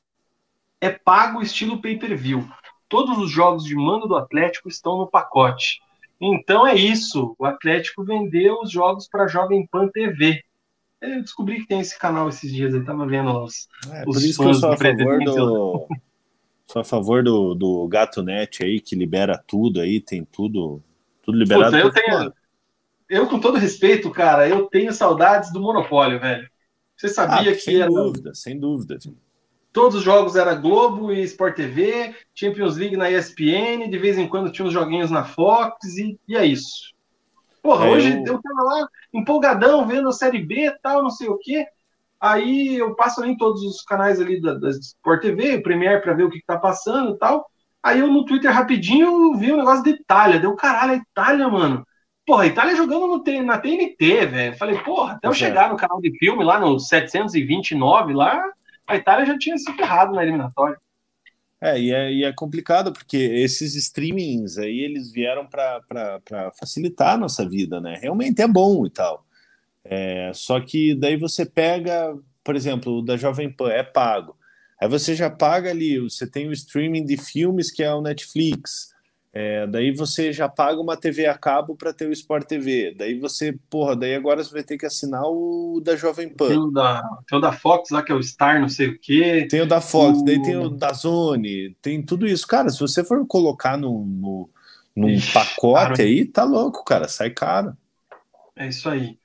É 0.79 0.89
pago 0.89 1.41
estilo 1.41 1.81
pay-per-view. 1.81 2.49
Todos 2.87 3.17
os 3.17 3.29
jogos 3.29 3.65
de 3.65 3.75
mando 3.75 4.07
do 4.07 4.15
Atlético 4.15 4.69
estão 4.69 4.97
no 4.97 5.07
pacote. 5.07 5.81
Então 6.21 6.65
é 6.65 6.75
isso. 6.75 7.35
O 7.37 7.45
Atlético 7.45 8.05
vendeu 8.05 8.61
os 8.61 8.71
jogos 8.71 9.05
para 9.09 9.25
a 9.25 9.27
Jovem 9.27 9.67
Pan 9.67 9.89
TV. 9.89 10.41
Eu 11.01 11.21
descobri 11.21 11.61
que 11.61 11.67
tem 11.67 11.79
esse 11.79 11.97
canal 11.97 12.27
esses 12.27 12.51
dias, 12.51 12.73
eu 12.73 12.83
tava 12.83 13.07
vendo 13.07 13.31
os. 13.43 13.67
É, 13.91 14.03
os 14.07 14.17
por 14.17 14.17
isso 14.17 14.41
que 14.41 14.49
eu 14.49 14.53
sou 14.53 14.71
a 14.71 14.77
favor 14.77 15.19
do. 15.23 15.87
Sou 16.71 16.83
a 16.83 16.85
favor 16.85 17.23
do, 17.23 17.55
do 17.55 17.87
Gato 17.87 18.21
Net 18.21 18.63
aí, 18.63 18.79
que 18.79 18.95
libera 18.95 19.43
tudo 19.47 19.81
aí, 19.81 19.99
tem 19.99 20.23
tudo, 20.23 20.83
tudo 21.23 21.35
liberado. 21.35 21.75
Puta, 21.75 21.79
eu, 21.79 21.91
tenho, 21.91 22.33
eu, 23.09 23.27
com 23.27 23.39
todo 23.39 23.57
respeito, 23.57 24.11
cara, 24.11 24.47
eu 24.47 24.67
tenho 24.67 24.93
saudades 24.93 25.51
do 25.51 25.59
Monopólio, 25.59 26.19
velho. 26.19 26.47
Você 26.95 27.07
sabia 27.07 27.51
ah, 27.51 27.55
que. 27.55 27.61
Sem 27.61 27.81
era... 27.81 27.89
dúvida, 27.89 28.35
sem 28.35 28.59
dúvida. 28.59 28.99
Todos 29.73 29.97
os 29.97 30.03
jogos 30.03 30.35
era 30.35 30.53
Globo 30.53 31.11
e 31.11 31.23
Sport 31.23 31.55
TV, 31.55 32.13
Champions 32.35 32.77
League 32.77 32.97
na 32.97 33.09
ESPN, 33.09 33.89
de 33.89 33.97
vez 33.97 34.19
em 34.19 34.27
quando 34.27 34.51
tinha 34.51 34.67
uns 34.67 34.73
joguinhos 34.73 35.09
na 35.09 35.23
Fox, 35.23 35.97
e, 35.97 36.19
e 36.27 36.35
é 36.37 36.45
isso. 36.45 36.93
Porra, 37.69 37.85
é, 37.85 37.89
hoje 37.91 38.11
eu... 38.25 38.33
eu 38.33 38.41
tava 38.41 38.63
lá 38.63 38.87
empolgadão 39.13 39.85
vendo 39.85 40.09
a 40.09 40.11
Série 40.11 40.41
B 40.41 40.75
tal, 40.81 41.03
não 41.03 41.11
sei 41.11 41.27
o 41.27 41.37
quê. 41.37 41.67
Aí 42.19 42.75
eu 42.75 42.95
passo 42.95 43.21
ali 43.21 43.31
em 43.31 43.37
todos 43.37 43.61
os 43.61 43.83
canais 43.83 44.19
ali 44.19 44.41
da, 44.41 44.55
da 44.55 44.71
Sport 44.71 45.21
TV, 45.21 45.57
o 45.57 45.61
Premier 45.61 46.01
para 46.01 46.13
ver 46.13 46.23
o 46.23 46.31
que, 46.31 46.39
que 46.39 46.45
tá 46.47 46.57
passando 46.57 47.11
e 47.11 47.19
tal. 47.19 47.45
Aí 47.83 47.99
eu 47.99 48.07
no 48.07 48.25
Twitter 48.25 48.51
rapidinho 48.51 49.35
vi 49.35 49.53
um 49.53 49.57
negócio 49.57 49.83
de 49.83 49.91
Itália. 49.91 50.39
Deu 50.39 50.55
caralho, 50.55 50.93
a 50.93 50.95
Itália, 50.95 51.47
mano. 51.47 51.85
Porra, 52.25 52.43
a 52.43 52.47
Itália 52.47 52.75
jogando 52.75 53.05
no, 53.05 53.43
na 53.43 53.59
TNT, 53.59 54.25
velho. 54.25 54.57
Falei, 54.57 54.79
porra, 54.79 55.13
até 55.13 55.27
eu 55.27 55.33
chegar 55.33 55.69
no 55.69 55.77
canal 55.77 56.01
de 56.01 56.11
filme 56.17 56.43
lá 56.43 56.59
no 56.59 56.79
729, 56.79 58.13
lá, 58.13 58.43
a 58.87 58.95
Itália 58.95 59.27
já 59.27 59.37
tinha 59.37 59.57
se 59.59 59.71
ferrado 59.73 60.13
na 60.13 60.23
eliminatória. 60.23 60.77
É 61.61 61.79
e, 61.79 61.91
é, 61.91 62.11
e 62.11 62.23
é 62.23 62.31
complicado 62.31 62.93
porque 62.93 63.17
esses 63.17 63.75
streamings 63.75 64.57
aí 64.57 64.79
eles 64.79 65.11
vieram 65.11 65.45
para 65.45 66.51
facilitar 66.57 67.15
a 67.15 67.17
nossa 67.17 67.47
vida, 67.47 67.81
né? 67.81 67.97
Realmente 68.01 68.41
é 68.41 68.47
bom 68.47 68.85
e 68.85 68.89
tal. 68.89 69.25
É, 69.83 70.31
só 70.33 70.59
que 70.59 70.95
daí 70.95 71.17
você 71.17 71.45
pega, 71.45 72.17
por 72.43 72.55
exemplo, 72.55 72.99
o 72.99 73.01
da 73.01 73.17
Jovem 73.17 73.51
Pan 73.51 73.71
é 73.71 73.83
pago. 73.83 74.37
Aí 74.81 74.87
você 74.87 75.13
já 75.13 75.29
paga 75.29 75.69
ali, 75.69 75.99
você 75.99 76.25
tem 76.25 76.47
o 76.47 76.53
streaming 76.53 77.05
de 77.05 77.17
filmes 77.17 77.69
que 77.69 77.83
é 77.83 77.93
o 77.93 78.01
Netflix. 78.01 78.93
É, 79.31 79.67
daí 79.67 79.91
você 79.91 80.33
já 80.33 80.49
paga 80.49 80.81
uma 80.81 80.97
TV 80.97 81.27
a 81.27 81.37
cabo 81.37 81.75
para 81.75 81.93
ter 81.93 82.07
o 82.07 82.11
Sport 82.11 82.47
TV. 82.47 82.95
Daí 82.97 83.19
você, 83.19 83.55
porra, 83.69 83.95
daí 83.95 84.15
agora 84.15 84.43
você 84.43 84.51
vai 84.51 84.63
ter 84.63 84.77
que 84.77 84.87
assinar 84.87 85.21
o 85.25 85.79
da 85.83 85.95
Jovem 85.95 86.27
Pan. 86.27 86.47
Tem 86.47 86.57
o 86.57 86.71
da, 86.71 87.03
tem 87.27 87.37
o 87.37 87.41
da 87.41 87.51
Fox 87.51 87.91
lá, 87.91 88.01
que 88.01 88.11
é 88.11 88.15
o 88.15 88.23
Star, 88.23 88.59
não 88.59 88.69
sei 88.69 88.87
o 88.87 88.99
quê. 88.99 89.47
Tem 89.49 89.61
o 89.61 89.67
da 89.67 89.79
Fox, 89.79 90.19
o... 90.19 90.25
daí 90.25 90.41
tem 90.41 90.57
o 90.57 90.69
da 90.69 90.91
Zone, 90.93 91.75
tem 91.81 92.01
tudo 92.01 92.25
isso. 92.25 92.47
Cara, 92.47 92.69
se 92.69 92.79
você 92.79 93.03
for 93.03 93.23
colocar 93.27 93.77
no, 93.77 94.03
no, 94.03 94.49
num 94.95 95.09
Ixi, 95.09 95.31
pacote 95.31 95.89
caro. 95.89 96.01
aí, 96.01 96.25
tá 96.25 96.43
louco, 96.43 96.83
cara, 96.83 97.07
sai 97.07 97.29
caro. 97.29 97.77
É 98.55 98.67
isso 98.67 98.89
aí. 98.89 99.19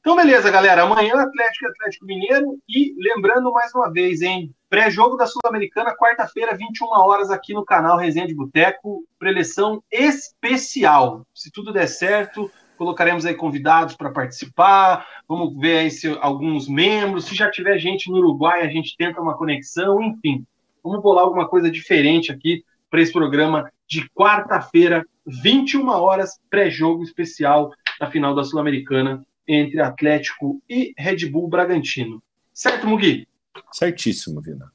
Então, 0.00 0.14
beleza, 0.14 0.50
galera. 0.50 0.82
Amanhã 0.82 1.14
Atlético 1.14 1.66
Atlético 1.66 2.04
Mineiro. 2.04 2.58
E 2.68 2.94
lembrando 2.98 3.50
mais 3.50 3.74
uma 3.74 3.90
vez, 3.90 4.20
hein? 4.20 4.54
Pré-jogo 4.74 5.16
da 5.16 5.24
Sul-Americana, 5.24 5.94
quarta-feira, 5.96 6.56
21 6.56 6.88
horas, 6.88 7.30
aqui 7.30 7.54
no 7.54 7.64
canal 7.64 7.96
Resenha 7.96 8.26
de 8.26 8.34
Boteco. 8.34 9.04
Preleção 9.20 9.80
especial. 9.88 11.24
Se 11.32 11.48
tudo 11.48 11.72
der 11.72 11.86
certo, 11.86 12.50
colocaremos 12.76 13.24
aí 13.24 13.34
convidados 13.34 13.94
para 13.94 14.10
participar. 14.10 15.06
Vamos 15.28 15.56
ver 15.60 15.78
aí 15.78 15.92
se 15.92 16.08
alguns 16.20 16.68
membros. 16.68 17.26
Se 17.26 17.36
já 17.36 17.48
tiver 17.48 17.78
gente 17.78 18.10
no 18.10 18.16
Uruguai, 18.16 18.62
a 18.62 18.68
gente 18.68 18.96
tenta 18.96 19.20
uma 19.20 19.38
conexão. 19.38 20.02
Enfim, 20.02 20.44
vamos 20.82 21.00
bolar 21.00 21.22
alguma 21.22 21.46
coisa 21.46 21.70
diferente 21.70 22.32
aqui 22.32 22.64
para 22.90 23.00
esse 23.00 23.12
programa 23.12 23.70
de 23.86 24.10
quarta-feira, 24.10 25.06
21 25.24 25.88
horas, 25.88 26.40
pré-jogo 26.50 27.04
especial 27.04 27.70
da 28.00 28.10
final 28.10 28.34
da 28.34 28.42
Sul-Americana 28.42 29.24
entre 29.46 29.80
Atlético 29.80 30.60
e 30.68 30.92
Red 30.98 31.26
Bull 31.30 31.46
Bragantino. 31.46 32.20
Certo, 32.52 32.88
Mugi? 32.88 33.28
Certíssimo, 33.72 34.40
Vina. 34.40 34.72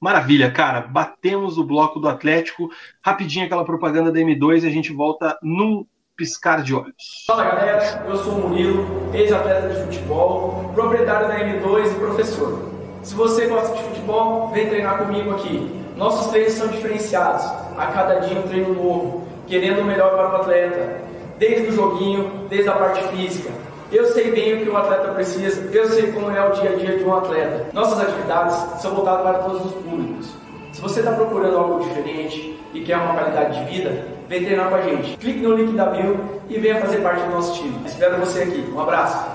Maravilha, 0.00 0.50
cara. 0.50 0.80
Batemos 0.80 1.58
o 1.58 1.64
bloco 1.64 2.00
do 2.00 2.08
Atlético. 2.08 2.70
Rapidinho 3.04 3.44
aquela 3.44 3.64
propaganda 3.64 4.10
da 4.10 4.18
M2 4.18 4.62
e 4.62 4.66
a 4.66 4.70
gente 4.70 4.92
volta 4.92 5.38
num 5.42 5.86
piscar 6.16 6.62
de 6.62 6.74
olhos. 6.74 7.24
Fala 7.26 7.44
galera, 7.44 8.06
eu 8.06 8.16
sou 8.16 8.34
o 8.34 8.48
Murilo, 8.48 9.10
ex-atleta 9.14 9.68
de 9.68 9.84
futebol, 9.84 10.70
proprietário 10.74 11.28
da 11.28 11.38
M2 11.38 11.92
e 11.92 11.94
professor. 11.94 12.70
Se 13.02 13.14
você 13.14 13.46
gosta 13.46 13.76
de 13.76 13.82
futebol, 13.84 14.50
vem 14.50 14.68
treinar 14.68 14.98
comigo 14.98 15.30
aqui. 15.30 15.70
Nossos 15.96 16.30
treinos 16.30 16.52
são 16.52 16.68
diferenciados, 16.68 17.44
a 17.76 17.86
cada 17.92 18.20
dia 18.20 18.38
um 18.38 18.42
treino 18.42 18.74
novo, 18.74 19.26
querendo 19.46 19.80
o 19.80 19.84
melhor 19.84 20.10
para 20.10 20.32
o 20.32 20.36
atleta, 20.36 21.02
desde 21.38 21.68
o 21.68 21.72
joguinho, 21.72 22.46
desde 22.48 22.68
a 22.68 22.72
parte 22.74 23.02
física 23.08 23.50
eu 23.92 24.06
sei 24.06 24.30
bem 24.30 24.54
o 24.54 24.62
que 24.62 24.68
o 24.68 24.76
atleta 24.76 25.12
precisa, 25.12 25.68
eu 25.72 25.86
sei 25.86 26.12
como 26.12 26.30
é 26.30 26.46
o 26.46 26.52
dia 26.52 26.70
a 26.70 26.76
dia 26.76 26.96
de 26.98 27.04
um 27.04 27.12
atleta. 27.14 27.68
Nossas 27.72 27.98
atividades 28.00 28.54
são 28.80 28.94
voltadas 28.94 29.22
para 29.22 29.38
todos 29.40 29.66
os 29.66 29.72
públicos. 29.82 30.32
Se 30.72 30.80
você 30.80 31.00
está 31.00 31.10
procurando 31.12 31.58
algo 31.58 31.82
diferente 31.82 32.56
e 32.72 32.82
quer 32.82 32.96
uma 32.96 33.14
qualidade 33.14 33.58
de 33.58 33.64
vida, 33.72 34.06
vem 34.28 34.44
treinar 34.44 34.68
com 34.68 34.76
a 34.76 34.82
gente. 34.82 35.16
Clique 35.16 35.40
no 35.40 35.56
link 35.56 35.74
da 35.74 35.86
bio 35.86 36.20
e 36.48 36.56
venha 36.58 36.80
fazer 36.80 36.98
parte 36.98 37.24
do 37.24 37.30
nosso 37.30 37.60
time. 37.60 37.76
Espero 37.84 38.18
você 38.18 38.44
aqui. 38.44 38.60
Um 38.72 38.78
abraço. 38.80 39.34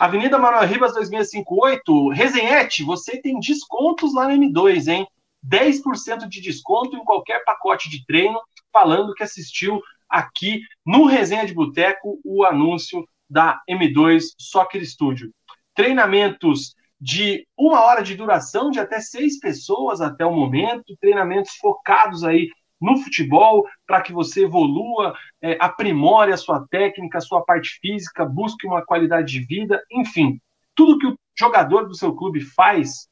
Avenida 0.00 0.36
Manuel 0.36 0.66
Ribas 0.66 0.94
2658, 0.94 2.08
Resenhete, 2.08 2.82
você 2.82 3.20
tem 3.20 3.38
descontos 3.38 4.12
lá 4.12 4.26
no 4.26 4.34
M2, 4.34 4.88
hein? 4.88 5.06
10% 5.46 6.28
de 6.28 6.40
desconto 6.40 6.96
em 6.96 7.04
qualquer 7.04 7.44
pacote 7.44 7.88
de 7.88 8.04
treino, 8.04 8.40
falando 8.72 9.14
que 9.14 9.22
assistiu 9.22 9.80
aqui 10.08 10.60
no 10.84 11.06
Resenha 11.06 11.46
de 11.46 11.54
Boteco 11.54 12.18
o 12.24 12.44
anúncio 12.44 13.06
da 13.30 13.60
M2 13.70 14.24
Soccer 14.36 14.84
Studio. 14.84 15.32
Treinamentos 15.72 16.74
de 17.02 17.46
uma 17.58 17.84
hora 17.84 18.00
de 18.00 18.14
duração, 18.14 18.70
de 18.70 18.78
até 18.78 19.00
seis 19.00 19.40
pessoas 19.40 20.00
até 20.00 20.24
o 20.24 20.32
momento, 20.32 20.96
treinamentos 21.00 21.56
focados 21.56 22.22
aí 22.22 22.48
no 22.80 22.96
futebol, 22.98 23.66
para 23.84 24.00
que 24.00 24.12
você 24.12 24.44
evolua, 24.44 25.12
é, 25.40 25.58
aprimore 25.60 26.32
a 26.32 26.36
sua 26.36 26.64
técnica, 26.70 27.18
a 27.18 27.20
sua 27.20 27.44
parte 27.44 27.80
física, 27.80 28.24
busque 28.24 28.68
uma 28.68 28.86
qualidade 28.86 29.32
de 29.32 29.40
vida, 29.44 29.82
enfim, 29.90 30.40
tudo 30.76 30.96
que 30.96 31.08
o 31.08 31.18
jogador 31.36 31.88
do 31.88 31.96
seu 31.96 32.14
clube 32.14 32.40
faz 32.40 33.08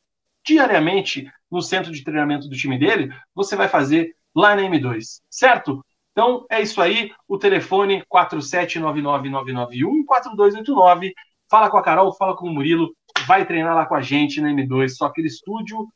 diariamente 0.46 1.28
no 1.50 1.60
centro 1.60 1.90
de 1.90 2.04
treinamento 2.04 2.48
do 2.48 2.56
time 2.56 2.78
dele, 2.78 3.12
você 3.34 3.56
vai 3.56 3.66
fazer 3.66 4.14
lá 4.32 4.54
na 4.54 4.62
M2, 4.62 5.20
certo? 5.28 5.84
Então 6.12 6.46
é 6.48 6.60
isso 6.60 6.80
aí, 6.80 7.10
o 7.26 7.36
telefone 7.36 8.04
47999914289. 8.12 11.12
Fala 11.50 11.68
com 11.68 11.76
a 11.76 11.82
Carol, 11.82 12.14
fala 12.14 12.36
com 12.36 12.46
o 12.46 12.54
Murilo, 12.54 12.94
vai 13.26 13.44
treinar 13.44 13.74
lá 13.74 13.84
com 13.84 13.94
a 13.96 14.00
gente 14.00 14.40
na 14.40 14.50
M2, 14.50 14.90
só 14.90 15.06
aquele 15.06 15.26
estúdio. 15.26 15.88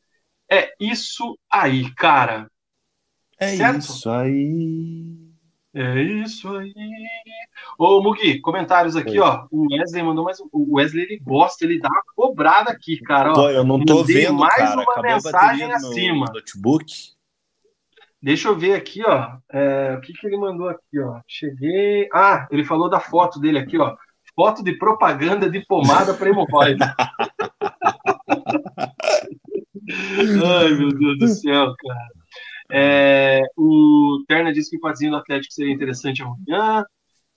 É 0.51 0.75
isso 0.81 1.39
aí, 1.51 1.95
cara. 1.95 2.51
É 3.39 3.57
certo? 3.57 3.79
isso 3.81 4.11
aí. 4.11 5.25
É 5.73 6.03
isso 6.03 6.57
aí. 6.57 6.73
Ô, 7.79 8.01
Mugi, 8.01 8.41
comentários 8.41 8.97
aqui, 8.97 9.19
Oi. 9.19 9.21
ó. 9.21 9.47
O 9.51 9.67
Wesley 9.73 10.03
mandou 10.03 10.25
mais. 10.25 10.39
O 10.53 10.77
Wesley 10.77 11.05
ele 11.05 11.19
gosta, 11.19 11.65
ele 11.65 11.81
dá 11.81 11.89
uma 11.89 12.03
cobrada 12.15 12.71
aqui, 12.71 12.99
cara. 13.01 13.33
Ó. 13.33 13.51
Eu 13.51 13.65
não 13.65 13.85
tô 13.85 14.05
vendo. 14.05 14.35
Mais 14.35 14.55
cara. 14.55 14.75
uma 14.75 14.83
Acabou 14.83 15.03
mensagem 15.03 15.73
acima. 15.73 16.27
notebook. 16.33 17.15
Deixa 18.23 18.49
eu 18.49 18.57
ver 18.57 18.75
aqui, 18.75 19.03
ó. 19.05 19.37
É, 19.53 19.95
o 19.99 20.01
que, 20.01 20.13
que 20.13 20.27
ele 20.27 20.37
mandou 20.37 20.69
aqui, 20.69 20.99
ó? 20.99 21.21
Cheguei. 21.27 22.09
Ah, 22.13 22.47
ele 22.51 22.65
falou 22.65 22.89
da 22.89 23.01
foto 23.01 23.41
dele 23.41 23.59
aqui, 23.59 23.77
ó. 23.77 23.97
Foto 24.35 24.62
de 24.62 24.77
propaganda 24.77 25.48
de 25.48 25.65
pomada 25.65 26.12
para 26.15 26.28
hemorroida. 26.28 26.94
Ai, 30.44 30.74
meu 30.74 30.89
Deus 30.89 31.19
do 31.19 31.28
céu, 31.28 31.73
cara. 31.78 32.09
É, 32.70 33.43
o 33.56 34.24
Terna 34.27 34.52
disse 34.52 34.70
que 34.70 34.77
o 34.77 34.81
pazinho 34.81 35.12
do 35.12 35.19
Atlético 35.19 35.52
seria 35.52 35.73
interessante 35.73 36.23
amanhã. 36.23 36.85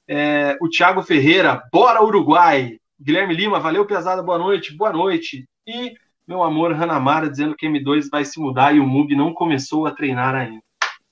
É, 0.08 0.58
o 0.62 0.70
Thiago 0.70 1.04
Ferreira, 1.04 1.62
bora 1.72 2.04
Uruguai. 2.04 2.80
Guilherme 3.00 3.36
Lima, 3.36 3.60
valeu 3.60 3.86
pesada, 3.86 4.24
boa 4.24 4.40
noite, 4.40 4.76
boa 4.76 4.92
noite. 4.92 5.46
E 5.68 5.94
meu 6.28 6.42
amor 6.42 6.74
Ranamara 6.74 7.30
dizendo 7.30 7.56
que 7.56 7.68
M2 7.68 8.08
vai 8.12 8.26
se 8.26 8.40
mudar 8.40 8.76
e 8.76 8.80
o 8.80 8.88
Mug 8.88 9.16
não 9.16 9.34
começou 9.34 9.86
a 9.86 9.92
treinar 9.92 10.34
ainda. 10.34 10.62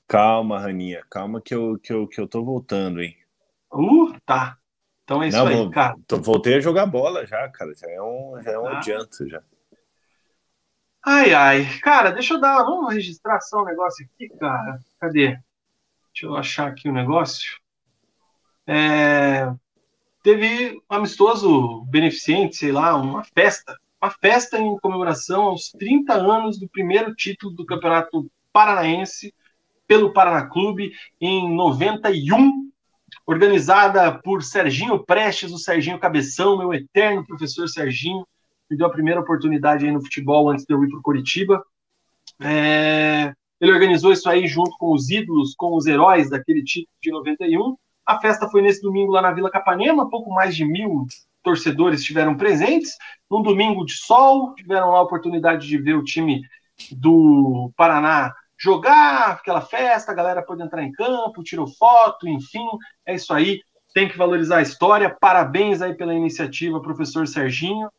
Calma, 0.08 0.60
Raninha, 0.60 1.04
calma 1.10 1.42
que 1.42 1.54
eu, 1.54 1.78
que 1.82 1.94
eu, 1.94 2.08
que 2.08 2.20
eu 2.20 2.28
tô 2.28 2.44
voltando, 2.44 3.02
hein? 3.02 3.16
Uh, 3.74 4.16
tá. 4.26 4.58
Então 5.06 5.22
é 5.22 5.28
isso 5.28 5.38
não, 5.38 5.48
aí, 5.48 5.56
vou, 5.56 5.70
cara. 5.70 5.96
Tô, 6.08 6.18
voltei 6.18 6.56
a 6.56 6.60
jogar 6.60 6.88
bola 6.88 7.26
já, 7.28 7.48
cara. 7.50 7.74
Já 7.76 7.90
é 7.90 8.02
um, 8.02 8.42
já 8.42 8.52
é 8.52 8.60
um 8.60 8.68
ah. 8.68 8.78
adianto 8.78 9.30
já. 9.30 9.42
Ai, 11.06 11.32
ai. 11.32 11.80
Cara, 11.84 12.10
deixa 12.10 12.34
eu 12.34 12.42
dar. 12.42 12.64
Vamos 12.64 12.92
registrar 12.92 13.40
só 13.40 13.62
um 13.62 13.66
negócio 13.66 14.04
aqui, 14.04 14.28
cara. 14.30 14.80
Cadê? 15.00 15.38
Deixa 16.12 16.26
eu 16.26 16.36
achar 16.36 16.68
aqui 16.68 16.90
o 16.90 16.92
um 16.92 16.96
negócio. 16.96 17.60
É... 18.66 19.54
Teve 20.24 20.82
um 20.90 20.96
amistoso 20.96 21.86
beneficente, 21.86 22.56
sei 22.56 22.72
lá, 22.72 22.96
uma 22.96 23.24
festa. 23.24 23.78
Uma 24.02 24.10
festa 24.10 24.58
em 24.58 24.78
comemoração 24.80 25.44
aos 25.44 25.70
30 25.70 26.14
anos 26.14 26.60
do 26.60 26.68
primeiro 26.68 27.14
título 27.14 27.54
do 27.54 27.66
Campeonato 27.66 28.30
Paranaense 28.52 29.34
pelo 29.88 30.14
Paraná 30.14 30.48
Clube 30.48 30.94
em 31.22 31.54
91, 31.56 32.72
organizada 33.26 34.20
por 34.20 34.44
Serginho 34.44 35.04
Prestes, 35.04 35.52
o 35.52 35.58
Serginho 35.58 36.00
Cabeção, 36.00 36.58
meu 36.58 36.74
eterno 36.74 37.26
professor 37.26 37.68
Serginho 37.68 38.26
me 38.70 38.78
deu 38.78 38.88
a 38.88 38.92
primeira 38.92 39.20
oportunidade 39.20 39.86
aí 39.86 39.92
no 39.92 40.02
futebol 40.02 40.50
antes 40.50 40.66
de 40.66 40.74
eu 40.74 40.84
ir 40.84 40.90
para 40.90 41.00
o 41.00 41.04
Curitiba. 41.04 41.64
É, 42.42 43.34
ele 43.62 43.72
organizou 43.72 44.12
isso 44.12 44.30
aí 44.30 44.48
junto 44.48 44.76
com 44.78 44.92
os 44.92 45.10
ídolos, 45.10 45.54
com 45.56 45.76
os 45.76 45.86
heróis 45.86 46.30
daquele 46.30 46.64
título 46.64 46.96
de 47.02 47.12
91. 47.12 47.76
A 48.06 48.20
festa 48.20 48.48
foi 48.50 48.62
nesse 48.62 48.82
domingo 48.82 49.12
lá 49.12 49.22
na 49.22 49.32
Vila 49.32 49.50
Capanema, 49.50 50.10
pouco 50.10 50.32
mais 50.32 50.56
de 50.56 50.66
mil 50.66 51.06
torcedores 51.44 52.00
estiveram 52.00 52.36
presentes. 52.36 52.98
Num 53.30 53.42
domingo 53.42 53.86
de 53.86 53.94
sol, 53.94 54.54
tiveram 54.56 54.92
lá 54.92 55.00
a 55.00 55.04
oportunidade 55.04 55.68
de 55.68 55.78
ver 55.78 55.96
o 55.96 56.04
time 56.04 56.42
do 56.92 57.72
Paraná 57.78 58.34
jogar, 58.58 59.32
aquela 59.32 59.62
festa, 59.62 60.12
a 60.12 60.16
galera 60.16 60.42
pode 60.42 60.62
entrar 60.62 60.84
em 60.84 60.92
campo, 60.92 61.44
tirou 61.44 61.68
foto, 61.68 62.28
enfim, 62.28 62.66
é 63.06 63.16
isso 63.16 63.34
aí. 63.34 63.62
Tem 63.94 64.10
que 64.10 64.18
valorizar 64.18 64.58
a 64.58 64.62
história. 64.62 65.16
Parabéns 65.20 65.82
aí 65.82 65.94
pela 65.94 66.14
iniciativa, 66.14 66.82
professor 66.82 67.28
Serginho. 67.28 67.90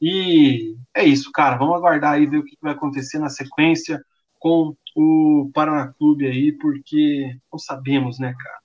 E 0.00 0.76
é 0.94 1.02
isso, 1.04 1.32
cara. 1.32 1.56
Vamos 1.56 1.76
aguardar 1.76 2.12
aí 2.12 2.26
ver 2.26 2.38
o 2.38 2.44
que 2.44 2.56
vai 2.60 2.72
acontecer 2.72 3.18
na 3.18 3.30
sequência 3.30 4.02
com 4.38 4.76
o 4.94 5.50
Paraná 5.54 5.92
Clube 5.98 6.26
aí, 6.26 6.52
porque 6.52 7.36
não 7.50 7.58
sabemos, 7.58 8.18
né, 8.18 8.34
cara, 8.38 8.58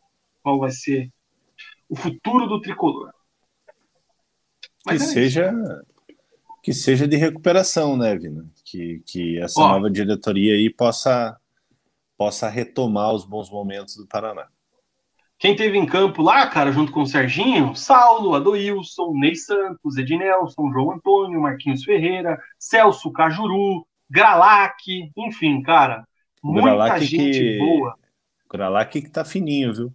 qual 0.43 0.59
vai 0.59 0.71
ser 0.71 1.09
o 1.89 1.95
futuro 1.95 2.47
do 2.47 2.61
tricolor. 2.61 3.11
Mas 4.85 5.01
que 5.01 5.09
é 5.09 5.13
seja 5.13 5.53
que 6.63 6.73
seja 6.73 7.07
de 7.07 7.17
recuperação, 7.17 7.97
né, 7.97 8.15
Vina? 8.15 8.45
Que, 8.63 9.01
que 9.05 9.39
essa 9.39 9.59
Ó, 9.59 9.67
nova 9.69 9.89
diretoria 9.89 10.53
aí 10.53 10.69
possa 10.69 11.35
possa 12.21 12.47
retomar 12.47 13.11
os 13.11 13.25
bons 13.25 13.49
momentos 13.49 13.95
do 13.95 14.05
Paraná. 14.05 14.47
Quem 15.39 15.55
teve 15.55 15.75
em 15.75 15.87
campo 15.87 16.21
lá, 16.21 16.45
cara, 16.45 16.71
junto 16.71 16.91
com 16.91 17.01
o 17.01 17.07
Serginho, 17.07 17.75
Saulo, 17.75 18.35
Adoilson, 18.35 19.13
Ney 19.15 19.35
Santos, 19.35 19.97
Ednelson, 19.97 20.71
João 20.71 20.91
Antônio, 20.91 21.41
Marquinhos 21.41 21.83
Ferreira, 21.83 22.39
Celso 22.59 23.11
Cajuru, 23.11 23.87
Gralac, 24.07 24.83
enfim, 25.17 25.63
cara, 25.63 26.07
muita 26.43 26.67
Gralac 26.67 27.03
gente 27.03 27.39
que... 27.39 27.57
boa. 27.57 27.95
Gralac 28.53 29.01
que 29.01 29.09
tá 29.09 29.25
fininho, 29.25 29.73
viu? 29.73 29.93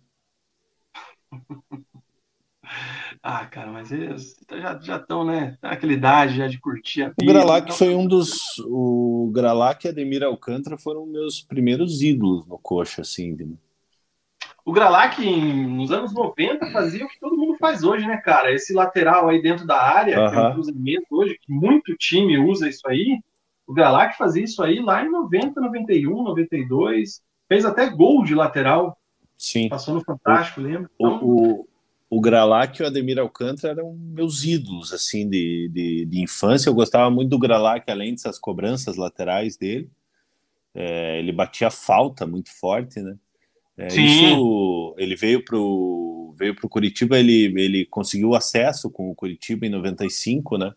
ah, 3.28 3.44
cara, 3.44 3.72
mas 3.72 3.90
eles 3.90 4.36
já 4.82 4.96
estão, 4.96 5.24
né? 5.24 5.58
Naquela 5.60 5.92
idade 5.92 6.36
já 6.36 6.46
de 6.46 6.60
curtir 6.60 7.02
a 7.02 7.08
vida. 7.08 7.16
O 7.20 7.26
Gralac 7.26 7.64
então... 7.64 7.76
foi 7.76 7.92
um 7.92 8.06
dos. 8.06 8.38
O 8.68 9.32
Gralac 9.34 9.84
e 9.84 9.90
Ademir 9.90 10.22
Alcântara 10.22 10.78
foram 10.78 11.04
meus 11.04 11.40
primeiros 11.40 12.00
ídolos 12.02 12.46
no 12.46 12.56
coxa, 12.56 13.02
assim? 13.02 13.36
O 14.64 14.72
Gralac, 14.72 15.20
nos 15.20 15.90
anos 15.90 16.14
90, 16.14 16.70
fazia 16.70 17.04
o 17.04 17.08
que 17.08 17.18
todo 17.18 17.36
mundo 17.36 17.58
faz 17.58 17.82
hoje, 17.82 18.06
né, 18.06 18.16
cara? 18.18 18.54
Esse 18.54 18.72
lateral 18.72 19.28
aí 19.28 19.42
dentro 19.42 19.66
da 19.66 19.82
área, 19.82 20.20
uhum. 20.20 20.30
que 20.30 20.36
é 20.36 20.40
um 20.40 20.52
cruzamento 20.52 21.06
hoje, 21.10 21.38
que 21.42 21.52
muito 21.52 21.96
time 21.96 22.38
usa 22.38 22.68
isso 22.68 22.86
aí. 22.86 23.18
O 23.66 23.74
Gralac 23.74 24.16
fazia 24.16 24.44
isso 24.44 24.62
aí 24.62 24.78
lá 24.78 25.04
em 25.04 25.10
90, 25.10 25.60
91, 25.60 26.22
92. 26.22 27.20
Fez 27.48 27.64
até 27.64 27.90
gol 27.90 28.22
de 28.22 28.36
lateral. 28.36 28.96
Sim. 29.36 29.68
Passou 29.68 29.94
no 29.94 30.04
Fantástico, 30.04 30.60
lembra? 30.60 30.88
Então... 30.94 31.18
O, 31.24 31.60
o, 31.62 31.68
o 32.08 32.20
Gralac 32.20 32.78
e 32.78 32.84
o 32.84 32.86
Ademir 32.86 33.18
Alcântara 33.18 33.74
eram 33.74 33.94
meus 33.94 34.44
ídolos, 34.44 34.92
assim, 34.92 35.28
de, 35.28 35.68
de, 35.72 36.04
de 36.06 36.20
infância. 36.20 36.68
Eu 36.68 36.74
gostava 36.74 37.10
muito 37.10 37.30
do 37.30 37.38
Gralac, 37.38 37.90
além 37.90 38.12
dessas 38.12 38.38
cobranças 38.38 38.96
laterais 38.96 39.56
dele. 39.56 39.90
É, 40.74 41.18
ele 41.18 41.32
batia 41.32 41.70
falta 41.70 42.26
muito 42.26 42.50
forte, 42.52 43.00
né? 43.00 43.16
É, 43.78 43.88
isso, 43.88 44.94
ele 44.98 45.16
veio 45.16 45.44
para 45.44 45.58
o 45.58 46.34
veio 46.38 46.54
pro 46.54 46.68
Curitiba, 46.68 47.18
ele, 47.18 47.52
ele 47.60 47.86
conseguiu 47.86 48.34
acesso 48.34 48.90
com 48.90 49.10
o 49.10 49.14
Curitiba 49.14 49.66
em 49.66 49.70
95, 49.70 50.58
né? 50.58 50.74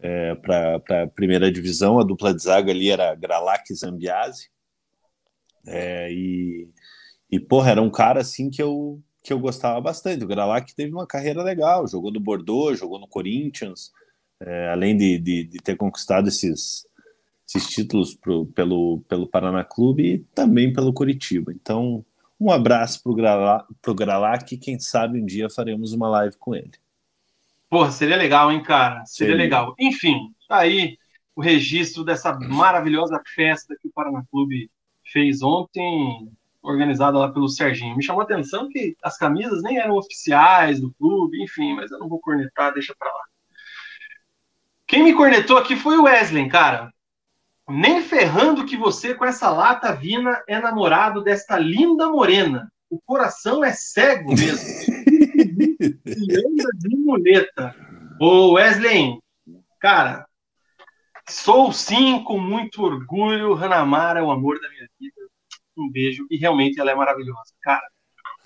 É, 0.00 0.34
para 0.34 1.02
a 1.02 1.06
primeira 1.06 1.50
divisão, 1.50 1.98
a 1.98 2.04
dupla 2.04 2.34
de 2.34 2.42
zaga 2.42 2.70
ali 2.72 2.90
era 2.90 3.14
Gralac 3.14 3.72
e 3.72 3.76
Zambiase. 3.76 4.50
É, 5.66 6.12
e, 6.12 6.68
e, 7.30 7.40
porra, 7.40 7.70
era 7.70 7.80
um 7.80 7.90
cara 7.90 8.20
assim 8.20 8.50
que 8.50 8.60
eu, 8.60 9.00
que 9.24 9.32
eu 9.32 9.38
gostava 9.38 9.80
bastante. 9.80 10.22
O 10.22 10.28
Gralac 10.28 10.74
teve 10.74 10.92
uma 10.92 11.06
carreira 11.06 11.42
legal, 11.42 11.88
jogou 11.88 12.12
no 12.12 12.20
Bordeaux, 12.20 12.78
jogou 12.78 13.00
no 13.00 13.08
Corinthians, 13.08 13.90
é, 14.38 14.68
além 14.68 14.94
de, 14.94 15.18
de, 15.18 15.44
de, 15.44 15.58
ter 15.58 15.76
conquistado 15.76 16.28
esses, 16.28 16.86
esses 17.48 17.66
títulos 17.70 18.14
pro, 18.14 18.44
pelo, 18.46 19.02
pelo 19.08 19.26
Paraná 19.26 19.64
Clube 19.64 20.04
e 20.04 20.18
também 20.34 20.74
pelo 20.74 20.92
Curitiba. 20.92 21.50
Então, 21.52 22.04
um 22.38 22.50
abraço 22.50 23.02
para 23.02 23.12
o 23.12 23.14
Gralac, 23.14 23.66
Gralac, 23.96 24.56
quem 24.58 24.78
sabe 24.78 25.18
um 25.18 25.24
dia 25.24 25.48
faremos 25.48 25.94
uma 25.94 26.08
live 26.10 26.36
com 26.36 26.54
ele. 26.54 26.72
Porra, 27.70 27.90
seria 27.90 28.16
legal, 28.16 28.52
hein, 28.52 28.62
cara? 28.62 29.06
Seria, 29.06 29.32
seria. 29.32 29.36
legal. 29.42 29.74
Enfim, 29.80 30.34
tá 30.46 30.58
aí 30.58 30.98
o 31.34 31.40
registro 31.40 32.04
dessa 32.04 32.38
maravilhosa 32.38 33.20
festa 33.34 33.74
que 33.80 33.88
o 33.88 33.90
Paraná 33.90 34.22
Clube 34.30 34.70
fez 35.02 35.42
ontem, 35.42 36.30
organizada 36.64 37.18
lá 37.18 37.30
pelo 37.30 37.48
Serginho. 37.48 37.96
Me 37.96 38.02
chamou 38.02 38.22
a 38.22 38.24
atenção 38.24 38.68
que 38.68 38.96
as 39.02 39.18
camisas 39.18 39.62
nem 39.62 39.78
eram 39.78 39.96
oficiais 39.96 40.80
do 40.80 40.92
clube, 40.94 41.42
enfim, 41.42 41.74
mas 41.74 41.90
eu 41.90 41.98
não 41.98 42.08
vou 42.08 42.18
cornetar, 42.18 42.72
deixa 42.72 42.94
para 42.98 43.08
lá. 43.08 43.22
Quem 44.86 45.04
me 45.04 45.14
cornetou 45.14 45.58
aqui 45.58 45.76
foi 45.76 45.98
o 45.98 46.04
Wesley, 46.04 46.48
cara. 46.48 46.92
Nem 47.68 48.02
ferrando 48.02 48.64
que 48.64 48.76
você 48.76 49.14
com 49.14 49.24
essa 49.24 49.50
lata 49.50 49.94
vina 49.94 50.42
é 50.48 50.58
namorado 50.58 51.22
desta 51.22 51.58
linda 51.58 52.08
morena. 52.08 52.70
O 52.90 52.98
coração 53.00 53.64
é 53.64 53.72
cego 53.72 54.30
mesmo. 54.30 54.94
anda 56.06 56.68
de 56.78 56.96
muleta. 56.96 57.74
Ô 58.20 58.52
Wesley, 58.52 59.18
cara, 59.80 60.26
sou 61.28 61.72
sim 61.72 62.22
com 62.22 62.38
muito 62.38 62.82
orgulho. 62.82 63.54
Hanamara 63.54 64.20
é 64.20 64.22
o 64.22 64.30
amor 64.30 64.60
da 64.60 64.68
minha 64.68 64.88
vida. 65.00 65.13
Um 65.76 65.90
beijo. 65.90 66.26
E 66.30 66.36
realmente 66.36 66.80
ela 66.80 66.90
é 66.90 66.94
maravilhosa. 66.94 67.52
Cara, 67.62 67.86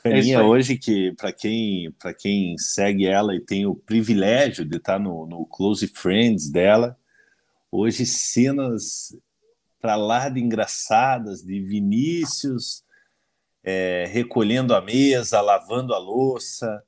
Raninha, 0.04 0.38
é 0.38 0.42
hoje 0.42 0.76
que, 0.78 1.12
para 1.12 1.32
quem, 1.32 1.94
quem 2.18 2.56
segue 2.56 3.06
ela 3.06 3.34
e 3.34 3.40
tem 3.40 3.66
o 3.66 3.74
privilégio 3.74 4.64
de 4.64 4.76
estar 4.76 4.98
no, 4.98 5.26
no 5.26 5.44
Close 5.46 5.86
Friends 5.88 6.50
dela, 6.50 6.96
hoje 7.70 8.06
cenas 8.06 9.16
para 9.80 9.96
lá 9.96 10.28
de 10.28 10.40
engraçadas 10.40 11.42
de 11.42 11.60
Vinícius 11.60 12.82
é, 13.62 14.06
recolhendo 14.08 14.74
a 14.74 14.80
mesa, 14.80 15.40
lavando 15.40 15.94
a 15.94 15.98
louça. 15.98 16.82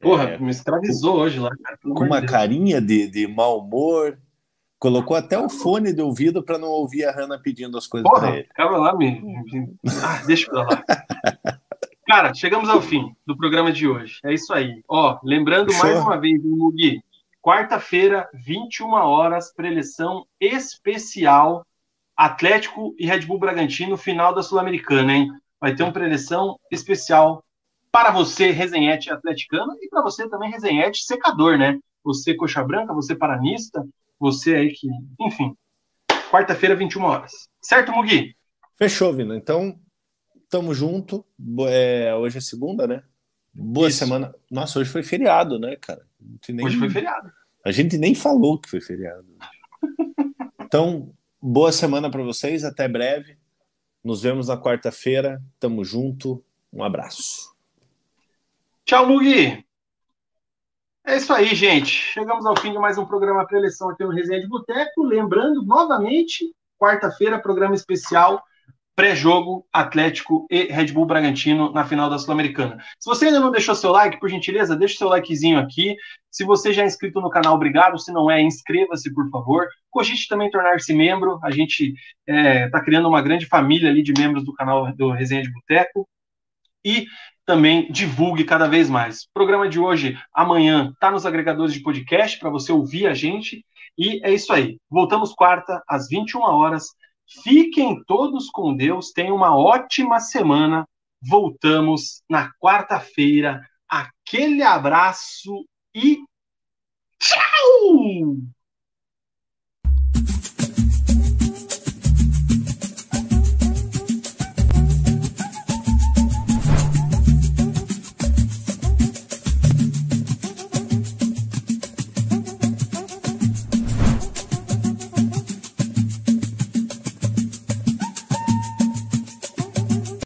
Porra, 0.00 0.24
é, 0.30 0.38
me 0.38 0.50
escravizou 0.50 1.16
hoje 1.16 1.38
lá, 1.38 1.50
cara. 1.62 1.78
Com 1.82 2.04
uma 2.04 2.20
Deus. 2.20 2.30
carinha 2.30 2.80
de, 2.80 3.08
de 3.08 3.26
mau 3.26 3.60
humor. 3.60 4.18
Colocou 4.82 5.16
até 5.16 5.38
o 5.38 5.48
fone 5.48 5.92
de 5.92 6.02
ouvido 6.02 6.42
para 6.42 6.58
não 6.58 6.66
ouvir 6.66 7.04
a 7.04 7.12
Hannah 7.12 7.38
pedindo 7.38 7.78
as 7.78 7.86
coisas 7.86 8.10
para 8.10 8.34
ele. 8.34 8.48
Ficava 8.48 8.76
lá, 8.78 8.92
me... 8.96 9.22
Ah, 10.02 10.26
deixa 10.26 10.50
pra 10.50 10.62
lá. 10.64 10.84
Cara, 12.04 12.34
chegamos 12.34 12.68
ao 12.68 12.82
fim 12.82 13.14
do 13.24 13.36
programa 13.36 13.70
de 13.70 13.86
hoje. 13.86 14.18
É 14.24 14.34
isso 14.34 14.52
aí. 14.52 14.82
Ó, 14.88 15.20
lembrando 15.22 15.72
mais 15.72 16.00
uma 16.00 16.18
vez, 16.18 16.42
Mugi, 16.42 17.00
quarta-feira, 17.40 18.28
21 18.34 18.90
horas, 18.90 19.54
preleção 19.54 20.26
especial 20.40 21.64
Atlético 22.16 22.92
e 22.98 23.06
Red 23.06 23.20
Bull 23.20 23.38
Bragantino, 23.38 23.96
final 23.96 24.34
da 24.34 24.42
Sul-Americana, 24.42 25.14
hein? 25.14 25.30
Vai 25.60 25.76
ter 25.76 25.84
uma 25.84 25.92
preleção 25.92 26.58
especial 26.72 27.44
para 27.92 28.10
você, 28.10 28.50
resenhete 28.50 29.12
atleticano, 29.12 29.76
e 29.80 29.88
para 29.88 30.02
você 30.02 30.28
também, 30.28 30.50
resenhete 30.50 31.04
secador, 31.04 31.56
né? 31.56 31.78
Você, 32.02 32.34
coxa 32.34 32.64
branca, 32.64 32.92
você, 32.92 33.14
paranista, 33.14 33.86
você 34.22 34.54
aí 34.54 34.72
que. 34.72 34.88
Enfim. 35.20 35.54
Quarta-feira, 36.30 36.74
21 36.74 37.02
horas. 37.02 37.32
Certo, 37.60 37.92
Mugi? 37.92 38.34
Fechou, 38.78 39.12
Vina. 39.12 39.36
Então, 39.36 39.78
Tamo 40.52 40.74
junto. 40.74 41.24
É, 41.66 42.14
hoje 42.14 42.36
é 42.36 42.40
segunda, 42.42 42.86
né? 42.86 43.02
Boa 43.54 43.88
Isso. 43.88 44.00
semana. 44.00 44.34
Nossa, 44.50 44.78
hoje 44.78 44.90
foi 44.90 45.02
feriado, 45.02 45.58
né, 45.58 45.76
cara? 45.76 46.06
Nem... 46.46 46.66
Hoje 46.66 46.78
foi 46.78 46.90
feriado. 46.90 47.32
A 47.64 47.72
gente 47.72 47.96
nem 47.96 48.14
falou 48.14 48.60
que 48.60 48.68
foi 48.68 48.82
feriado. 48.82 49.26
então, 50.60 51.10
boa 51.40 51.72
semana 51.72 52.10
para 52.10 52.22
vocês. 52.22 52.64
Até 52.64 52.86
breve. 52.86 53.38
Nos 54.04 54.20
vemos 54.20 54.48
na 54.48 54.58
quarta-feira. 54.58 55.42
Tamo 55.58 55.82
junto. 55.86 56.44
Um 56.70 56.84
abraço. 56.84 57.56
Tchau, 58.84 59.08
Mugi. 59.08 59.64
É 61.04 61.16
isso 61.16 61.32
aí, 61.32 61.54
gente. 61.54 61.90
Chegamos 61.90 62.46
ao 62.46 62.56
fim 62.56 62.72
de 62.72 62.78
mais 62.78 62.96
um 62.96 63.04
programa 63.04 63.44
pré-eleição 63.46 63.90
aqui 63.90 64.04
no 64.04 64.10
Resenha 64.10 64.40
de 64.40 64.48
Boteco. 64.48 65.02
Lembrando, 65.02 65.64
novamente, 65.64 66.54
quarta-feira, 66.78 67.40
programa 67.40 67.74
especial 67.74 68.42
pré-jogo 68.94 69.66
Atlético 69.72 70.46
e 70.50 70.64
Red 70.64 70.92
Bull 70.92 71.06
Bragantino 71.06 71.72
na 71.72 71.84
final 71.84 72.10
da 72.10 72.18
Sul-Americana. 72.18 72.76
Se 72.98 73.08
você 73.08 73.26
ainda 73.26 73.40
não 73.40 73.50
deixou 73.50 73.74
seu 73.74 73.90
like, 73.90 74.20
por 74.20 74.28
gentileza, 74.28 74.76
deixe 74.76 74.96
seu 74.96 75.08
likezinho 75.08 75.58
aqui. 75.58 75.96
Se 76.30 76.44
você 76.44 76.72
já 76.72 76.82
é 76.82 76.86
inscrito 76.86 77.20
no 77.20 77.30
canal, 77.30 77.54
obrigado. 77.54 77.98
Se 77.98 78.12
não 78.12 78.30
é, 78.30 78.40
inscreva-se, 78.40 79.12
por 79.12 79.28
favor. 79.30 79.66
Cogite 79.90 80.28
também 80.28 80.50
tornar-se 80.50 80.92
membro. 80.92 81.38
A 81.42 81.50
gente 81.50 81.94
está 82.26 82.32
é, 82.32 82.68
tá 82.68 82.80
criando 82.80 83.08
uma 83.08 83.22
grande 83.22 83.46
família 83.46 83.90
ali 83.90 84.02
de 84.02 84.12
membros 84.16 84.44
do 84.44 84.52
canal 84.52 84.94
do 84.94 85.10
Resenha 85.10 85.42
de 85.42 85.52
Boteco. 85.52 86.08
E 86.84 87.06
também 87.44 87.90
divulgue 87.90 88.44
cada 88.44 88.68
vez 88.68 88.88
mais. 88.88 89.22
O 89.24 89.28
programa 89.34 89.68
de 89.68 89.78
hoje, 89.78 90.18
amanhã, 90.32 90.90
está 90.92 91.10
nos 91.10 91.26
agregadores 91.26 91.74
de 91.74 91.82
podcast 91.82 92.38
para 92.38 92.50
você 92.50 92.72
ouvir 92.72 93.06
a 93.06 93.14
gente. 93.14 93.64
E 93.98 94.24
é 94.24 94.32
isso 94.32 94.52
aí. 94.52 94.78
Voltamos 94.88 95.34
quarta, 95.34 95.82
às 95.88 96.08
21 96.08 96.40
horas 96.40 96.86
Fiquem 97.42 98.02
todos 98.04 98.50
com 98.50 98.76
Deus, 98.76 99.10
tenham 99.10 99.36
uma 99.36 99.56
ótima 99.56 100.20
semana. 100.20 100.86
Voltamos 101.20 102.22
na 102.28 102.52
quarta-feira. 102.60 103.66
Aquele 103.88 104.62
abraço 104.62 105.64
e 105.94 106.18
tchau! 107.18 108.61